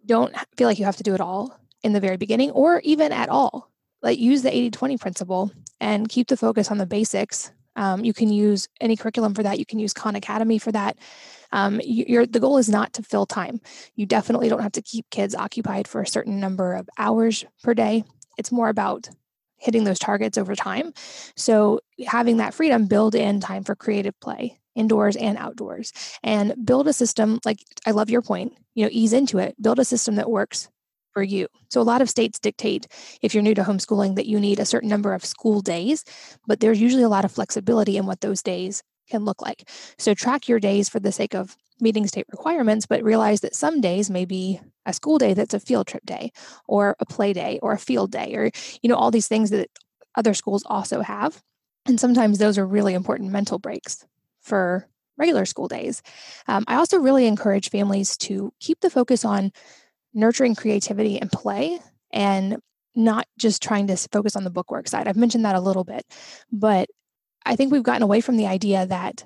don't 0.06 0.34
feel 0.56 0.68
like 0.68 0.78
you 0.78 0.84
have 0.84 0.96
to 0.96 1.02
do 1.02 1.14
it 1.14 1.20
all 1.20 1.58
in 1.82 1.92
the 1.92 2.00
very 2.00 2.16
beginning 2.16 2.50
or 2.50 2.80
even 2.80 3.12
at 3.12 3.28
all. 3.28 3.70
Like 4.02 4.18
use 4.18 4.42
the 4.42 4.50
80-20 4.50 5.00
principle 5.00 5.50
and 5.80 6.08
keep 6.08 6.28
the 6.28 6.36
focus 6.36 6.70
on 6.70 6.78
the 6.78 6.86
basics. 6.86 7.52
Um, 7.76 8.04
you 8.04 8.12
can 8.12 8.30
use 8.30 8.68
any 8.80 8.96
curriculum 8.96 9.34
for 9.34 9.42
that. 9.42 9.58
You 9.58 9.66
can 9.66 9.78
use 9.78 9.92
Khan 9.92 10.14
Academy 10.14 10.58
for 10.58 10.72
that. 10.72 10.98
Um, 11.52 11.78
the 11.78 12.38
goal 12.40 12.58
is 12.58 12.68
not 12.68 12.92
to 12.94 13.02
fill 13.02 13.26
time. 13.26 13.60
You 13.94 14.06
definitely 14.06 14.48
don't 14.48 14.62
have 14.62 14.72
to 14.72 14.82
keep 14.82 15.08
kids 15.10 15.34
occupied 15.34 15.88
for 15.88 16.00
a 16.00 16.06
certain 16.06 16.38
number 16.38 16.74
of 16.74 16.88
hours 16.98 17.44
per 17.62 17.74
day. 17.74 18.04
It's 18.36 18.52
more 18.52 18.68
about 18.68 19.08
hitting 19.64 19.84
those 19.84 19.98
targets 19.98 20.36
over 20.36 20.54
time. 20.54 20.92
So 21.36 21.80
having 22.06 22.36
that 22.36 22.54
freedom, 22.54 22.86
build 22.86 23.14
in 23.14 23.40
time 23.40 23.64
for 23.64 23.74
creative 23.74 24.18
play 24.20 24.60
indoors 24.74 25.16
and 25.16 25.38
outdoors 25.38 25.92
and 26.22 26.54
build 26.66 26.88
a 26.88 26.92
system 26.92 27.38
like 27.44 27.58
I 27.86 27.92
love 27.92 28.10
your 28.10 28.22
point, 28.22 28.54
you 28.74 28.84
know, 28.84 28.90
ease 28.92 29.12
into 29.12 29.38
it, 29.38 29.60
build 29.60 29.78
a 29.78 29.84
system 29.84 30.16
that 30.16 30.30
works 30.30 30.68
for 31.12 31.22
you. 31.22 31.46
So 31.70 31.80
a 31.80 31.82
lot 31.82 32.02
of 32.02 32.10
states 32.10 32.40
dictate 32.40 32.88
if 33.22 33.34
you're 33.34 33.42
new 33.42 33.54
to 33.54 33.62
homeschooling 33.62 34.16
that 34.16 34.26
you 34.26 34.38
need 34.40 34.58
a 34.58 34.66
certain 34.66 34.88
number 34.88 35.14
of 35.14 35.24
school 35.24 35.60
days, 35.60 36.04
but 36.46 36.60
there's 36.60 36.80
usually 36.80 37.04
a 37.04 37.08
lot 37.08 37.24
of 37.24 37.32
flexibility 37.32 37.96
in 37.96 38.04
what 38.04 38.20
those 38.20 38.42
days 38.42 38.82
can 39.08 39.24
look 39.24 39.40
like. 39.40 39.68
So 39.96 40.12
track 40.12 40.48
your 40.48 40.60
days 40.60 40.88
for 40.88 40.98
the 40.98 41.12
sake 41.12 41.34
of 41.34 41.56
meeting 41.80 42.06
state 42.06 42.26
requirements, 42.30 42.86
but 42.86 43.02
realize 43.02 43.40
that 43.40 43.54
some 43.54 43.80
days 43.80 44.10
may 44.10 44.24
be 44.24 44.60
a 44.86 44.92
school 44.92 45.18
day 45.18 45.34
that's 45.34 45.54
a 45.54 45.60
field 45.60 45.86
trip 45.86 46.04
day 46.04 46.30
or 46.66 46.94
a 47.00 47.06
play 47.06 47.32
day 47.32 47.58
or 47.62 47.72
a 47.72 47.78
field 47.78 48.10
day 48.10 48.34
or 48.34 48.50
you 48.82 48.88
know 48.88 48.96
all 48.96 49.10
these 49.10 49.28
things 49.28 49.50
that 49.50 49.70
other 50.14 50.34
schools 50.34 50.62
also 50.66 51.00
have. 51.00 51.42
And 51.86 51.98
sometimes 51.98 52.38
those 52.38 52.58
are 52.58 52.66
really 52.66 52.94
important 52.94 53.30
mental 53.30 53.58
breaks 53.58 54.06
for 54.40 54.88
regular 55.16 55.44
school 55.44 55.68
days. 55.68 56.02
Um, 56.48 56.64
I 56.66 56.76
also 56.76 56.98
really 56.98 57.26
encourage 57.26 57.70
families 57.70 58.16
to 58.18 58.52
keep 58.60 58.80
the 58.80 58.90
focus 58.90 59.24
on 59.24 59.52
nurturing 60.12 60.54
creativity 60.54 61.18
and 61.18 61.30
play 61.30 61.80
and 62.12 62.58
not 62.94 63.26
just 63.38 63.62
trying 63.62 63.88
to 63.88 63.96
focus 63.96 64.36
on 64.36 64.44
the 64.44 64.50
bookwork 64.50 64.88
side. 64.88 65.08
I've 65.08 65.16
mentioned 65.16 65.44
that 65.44 65.56
a 65.56 65.60
little 65.60 65.84
bit, 65.84 66.06
but 66.52 66.88
I 67.44 67.56
think 67.56 67.72
we've 67.72 67.82
gotten 67.82 68.02
away 68.02 68.20
from 68.20 68.36
the 68.36 68.46
idea 68.46 68.86
that 68.86 69.24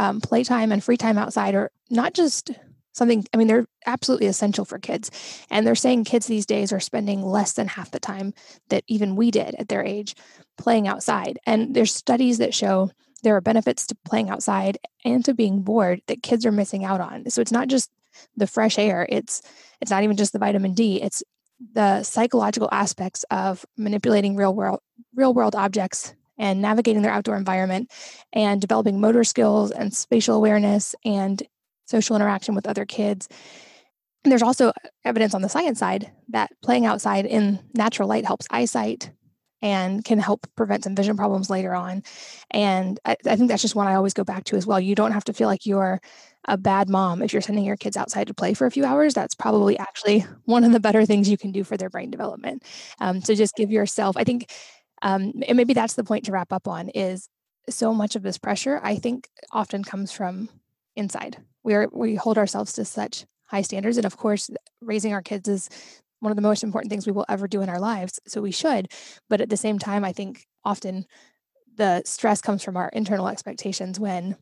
um, 0.00 0.18
playtime 0.22 0.72
and 0.72 0.82
free 0.82 0.96
time 0.96 1.18
outside 1.18 1.54
are 1.54 1.70
not 1.90 2.14
just 2.14 2.52
something, 2.92 3.22
I 3.34 3.36
mean, 3.36 3.48
they're 3.48 3.66
absolutely 3.84 4.28
essential 4.28 4.64
for 4.64 4.78
kids. 4.78 5.10
And 5.50 5.66
they're 5.66 5.74
saying 5.74 6.04
kids 6.04 6.26
these 6.26 6.46
days 6.46 6.72
are 6.72 6.80
spending 6.80 7.20
less 7.22 7.52
than 7.52 7.68
half 7.68 7.90
the 7.90 8.00
time 8.00 8.32
that 8.70 8.82
even 8.88 9.14
we 9.14 9.30
did 9.30 9.54
at 9.58 9.68
their 9.68 9.84
age 9.84 10.16
playing 10.56 10.88
outside. 10.88 11.38
And 11.44 11.74
there's 11.74 11.94
studies 11.94 12.38
that 12.38 12.54
show 12.54 12.90
there 13.22 13.36
are 13.36 13.42
benefits 13.42 13.86
to 13.88 13.96
playing 14.06 14.30
outside 14.30 14.78
and 15.04 15.22
to 15.26 15.34
being 15.34 15.60
bored 15.60 16.00
that 16.06 16.22
kids 16.22 16.46
are 16.46 16.52
missing 16.52 16.82
out 16.82 17.02
on. 17.02 17.28
So 17.28 17.42
it's 17.42 17.52
not 17.52 17.68
just 17.68 17.90
the 18.38 18.46
fresh 18.46 18.78
air, 18.78 19.06
it's 19.06 19.42
it's 19.82 19.90
not 19.90 20.02
even 20.02 20.16
just 20.16 20.32
the 20.32 20.38
vitamin 20.38 20.72
D, 20.72 21.02
it's 21.02 21.22
the 21.74 22.02
psychological 22.02 22.70
aspects 22.72 23.22
of 23.30 23.66
manipulating 23.76 24.34
real 24.34 24.54
world 24.54 24.80
real 25.14 25.34
world 25.34 25.54
objects 25.54 26.14
and 26.40 26.60
navigating 26.60 27.02
their 27.02 27.12
outdoor 27.12 27.36
environment 27.36 27.92
and 28.32 28.60
developing 28.60 29.00
motor 29.00 29.22
skills 29.22 29.70
and 29.70 29.94
spatial 29.94 30.34
awareness 30.34 30.96
and 31.04 31.42
social 31.86 32.16
interaction 32.16 32.54
with 32.54 32.66
other 32.66 32.86
kids. 32.86 33.28
And 34.24 34.32
there's 34.32 34.42
also 34.42 34.72
evidence 35.04 35.34
on 35.34 35.42
the 35.42 35.48
science 35.48 35.78
side 35.78 36.10
that 36.28 36.50
playing 36.62 36.86
outside 36.86 37.26
in 37.26 37.60
natural 37.74 38.08
light 38.08 38.26
helps 38.26 38.46
eyesight, 38.50 39.10
and 39.62 40.04
can 40.04 40.18
help 40.18 40.46
prevent 40.56 40.84
some 40.84 40.94
vision 40.94 41.16
problems 41.16 41.50
later 41.50 41.74
on. 41.74 42.02
And 42.50 42.98
I, 43.04 43.16
I, 43.26 43.36
think 43.36 43.48
that's 43.48 43.62
just 43.62 43.74
one 43.74 43.86
I 43.86 43.94
always 43.94 44.14
go 44.14 44.24
back 44.24 44.44
to 44.44 44.56
as 44.56 44.66
well. 44.66 44.80
You 44.80 44.94
don't 44.94 45.12
have 45.12 45.24
to 45.24 45.32
feel 45.32 45.48
like 45.48 45.66
you're 45.66 46.00
a 46.46 46.56
bad 46.56 46.88
mom 46.88 47.20
if 47.22 47.32
you're 47.32 47.42
sending 47.42 47.64
your 47.64 47.76
kids 47.76 47.96
outside 47.96 48.26
to 48.28 48.34
play 48.34 48.54
for 48.54 48.66
a 48.66 48.70
few 48.70 48.84
hours. 48.84 49.12
That's 49.12 49.34
probably 49.34 49.78
actually 49.78 50.20
one 50.46 50.64
of 50.64 50.72
the 50.72 50.80
better 50.80 51.04
things 51.04 51.28
you 51.28 51.36
can 51.36 51.52
do 51.52 51.64
for 51.64 51.76
their 51.76 51.90
brain 51.90 52.10
development. 52.10 52.62
Um, 53.00 53.20
so 53.20 53.34
just 53.34 53.54
give 53.54 53.70
yourself, 53.70 54.16
I 54.16 54.24
think, 54.24 54.50
um, 55.02 55.32
and 55.46 55.56
maybe 55.56 55.74
that's 55.74 55.94
the 55.94 56.04
point 56.04 56.24
to 56.26 56.32
wrap 56.32 56.52
up 56.52 56.68
on 56.68 56.88
is 56.90 57.28
so 57.68 57.94
much 57.94 58.16
of 58.16 58.22
this 58.22 58.38
pressure, 58.38 58.80
I 58.82 58.96
think, 58.96 59.28
often 59.52 59.84
comes 59.84 60.12
from 60.12 60.48
inside. 60.96 61.38
We 61.62 61.74
are 61.74 61.88
we 61.92 62.14
hold 62.14 62.38
ourselves 62.38 62.72
to 62.74 62.84
such 62.84 63.26
high 63.46 63.62
standards, 63.62 63.96
and 63.96 64.06
of 64.06 64.16
course, 64.16 64.50
raising 64.80 65.12
our 65.12 65.22
kids 65.22 65.48
is 65.48 65.68
one 66.20 66.32
of 66.32 66.36
the 66.36 66.42
most 66.42 66.62
important 66.62 66.90
things 66.90 67.06
we 67.06 67.12
will 67.12 67.26
ever 67.28 67.48
do 67.48 67.62
in 67.62 67.68
our 67.68 67.80
lives. 67.80 68.20
So 68.26 68.40
we 68.40 68.50
should. 68.50 68.88
But 69.28 69.40
at 69.40 69.48
the 69.48 69.56
same 69.56 69.78
time, 69.78 70.04
I 70.04 70.12
think 70.12 70.46
often 70.64 71.06
the 71.76 72.02
stress 72.04 72.42
comes 72.42 72.62
from 72.62 72.76
our 72.76 72.90
internal 72.92 73.28
expectations 73.28 73.98
when 73.98 74.36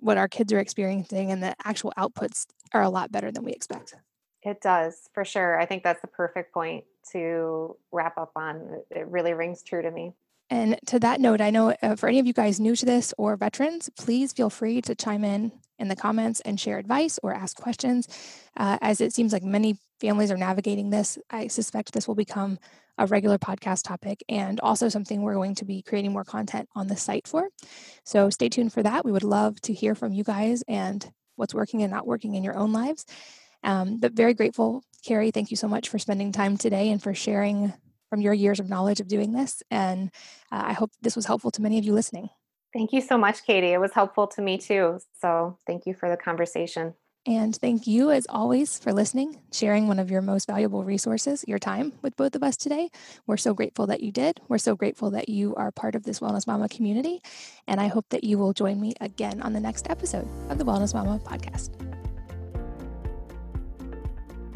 what 0.00 0.18
our 0.18 0.28
kids 0.28 0.52
are 0.52 0.58
experiencing 0.58 1.30
and 1.30 1.42
the 1.42 1.54
actual 1.64 1.92
outputs 1.98 2.46
are 2.72 2.82
a 2.82 2.90
lot 2.90 3.10
better 3.10 3.32
than 3.32 3.44
we 3.44 3.52
expect. 3.52 3.94
It 4.42 4.60
does, 4.60 5.08
for 5.12 5.24
sure. 5.24 5.58
I 5.58 5.66
think 5.66 5.82
that's 5.82 6.00
the 6.00 6.08
perfect 6.08 6.52
point 6.54 6.84
to 7.12 7.76
wrap 7.92 8.18
up 8.18 8.32
on. 8.36 8.82
It 8.90 9.06
really 9.08 9.34
rings 9.34 9.62
true 9.62 9.82
to 9.82 9.90
me. 9.90 10.12
And 10.50 10.78
to 10.86 10.98
that 11.00 11.20
note, 11.20 11.40
I 11.40 11.50
know 11.50 11.74
uh, 11.82 11.96
for 11.96 12.08
any 12.08 12.18
of 12.18 12.26
you 12.26 12.32
guys 12.32 12.58
new 12.58 12.74
to 12.76 12.86
this 12.86 13.12
or 13.18 13.36
veterans, 13.36 13.90
please 13.98 14.32
feel 14.32 14.48
free 14.48 14.80
to 14.82 14.94
chime 14.94 15.24
in 15.24 15.52
in 15.78 15.88
the 15.88 15.96
comments 15.96 16.40
and 16.40 16.58
share 16.58 16.78
advice 16.78 17.18
or 17.22 17.34
ask 17.34 17.56
questions. 17.56 18.08
Uh, 18.56 18.78
as 18.80 19.00
it 19.00 19.12
seems 19.12 19.32
like 19.32 19.42
many 19.42 19.76
families 20.00 20.30
are 20.30 20.36
navigating 20.36 20.90
this, 20.90 21.18
I 21.30 21.48
suspect 21.48 21.92
this 21.92 22.08
will 22.08 22.14
become 22.14 22.58
a 22.96 23.06
regular 23.06 23.38
podcast 23.38 23.84
topic 23.84 24.24
and 24.28 24.58
also 24.60 24.88
something 24.88 25.22
we're 25.22 25.34
going 25.34 25.54
to 25.54 25.64
be 25.64 25.82
creating 25.82 26.12
more 26.12 26.24
content 26.24 26.68
on 26.74 26.88
the 26.88 26.96
site 26.96 27.28
for. 27.28 27.48
So 28.04 28.28
stay 28.30 28.48
tuned 28.48 28.72
for 28.72 28.82
that. 28.82 29.04
We 29.04 29.12
would 29.12 29.22
love 29.22 29.60
to 29.62 29.72
hear 29.72 29.94
from 29.94 30.12
you 30.12 30.24
guys 30.24 30.64
and 30.66 31.08
what's 31.36 31.54
working 31.54 31.82
and 31.82 31.92
not 31.92 32.06
working 32.06 32.34
in 32.34 32.42
your 32.42 32.56
own 32.56 32.72
lives. 32.72 33.06
Um, 33.64 33.98
but 33.98 34.12
very 34.12 34.34
grateful, 34.34 34.82
Carrie. 35.04 35.30
Thank 35.30 35.50
you 35.50 35.56
so 35.56 35.68
much 35.68 35.88
for 35.88 35.98
spending 35.98 36.32
time 36.32 36.56
today 36.56 36.90
and 36.90 37.02
for 37.02 37.14
sharing 37.14 37.72
from 38.10 38.20
your 38.20 38.32
years 38.32 38.60
of 38.60 38.68
knowledge 38.68 39.00
of 39.00 39.08
doing 39.08 39.32
this. 39.32 39.62
And 39.70 40.10
uh, 40.50 40.62
I 40.66 40.72
hope 40.72 40.90
this 41.02 41.16
was 41.16 41.26
helpful 41.26 41.50
to 41.52 41.62
many 41.62 41.78
of 41.78 41.84
you 41.84 41.92
listening. 41.92 42.28
Thank 42.72 42.92
you 42.92 43.00
so 43.00 43.16
much, 43.16 43.44
Katie. 43.44 43.72
It 43.72 43.80
was 43.80 43.92
helpful 43.92 44.26
to 44.28 44.42
me 44.42 44.58
too. 44.58 45.00
So 45.20 45.58
thank 45.66 45.86
you 45.86 45.94
for 45.94 46.08
the 46.08 46.16
conversation. 46.16 46.94
And 47.26 47.54
thank 47.54 47.86
you, 47.86 48.10
as 48.10 48.26
always, 48.30 48.78
for 48.78 48.92
listening, 48.92 49.42
sharing 49.52 49.86
one 49.86 49.98
of 49.98 50.10
your 50.10 50.22
most 50.22 50.46
valuable 50.46 50.82
resources, 50.82 51.44
your 51.46 51.58
time, 51.58 51.92
with 52.00 52.16
both 52.16 52.34
of 52.34 52.42
us 52.42 52.56
today. 52.56 52.88
We're 53.26 53.36
so 53.36 53.52
grateful 53.52 53.86
that 53.88 54.02
you 54.02 54.12
did. 54.12 54.40
We're 54.48 54.56
so 54.56 54.74
grateful 54.74 55.10
that 55.10 55.28
you 55.28 55.54
are 55.56 55.70
part 55.70 55.94
of 55.94 56.04
this 56.04 56.20
Wellness 56.20 56.46
Mama 56.46 56.70
community. 56.70 57.20
And 57.66 57.80
I 57.80 57.88
hope 57.88 58.06
that 58.10 58.24
you 58.24 58.38
will 58.38 58.54
join 58.54 58.80
me 58.80 58.94
again 59.02 59.42
on 59.42 59.52
the 59.52 59.60
next 59.60 59.90
episode 59.90 60.28
of 60.48 60.56
the 60.56 60.64
Wellness 60.64 60.94
Mama 60.94 61.20
podcast. 61.22 61.87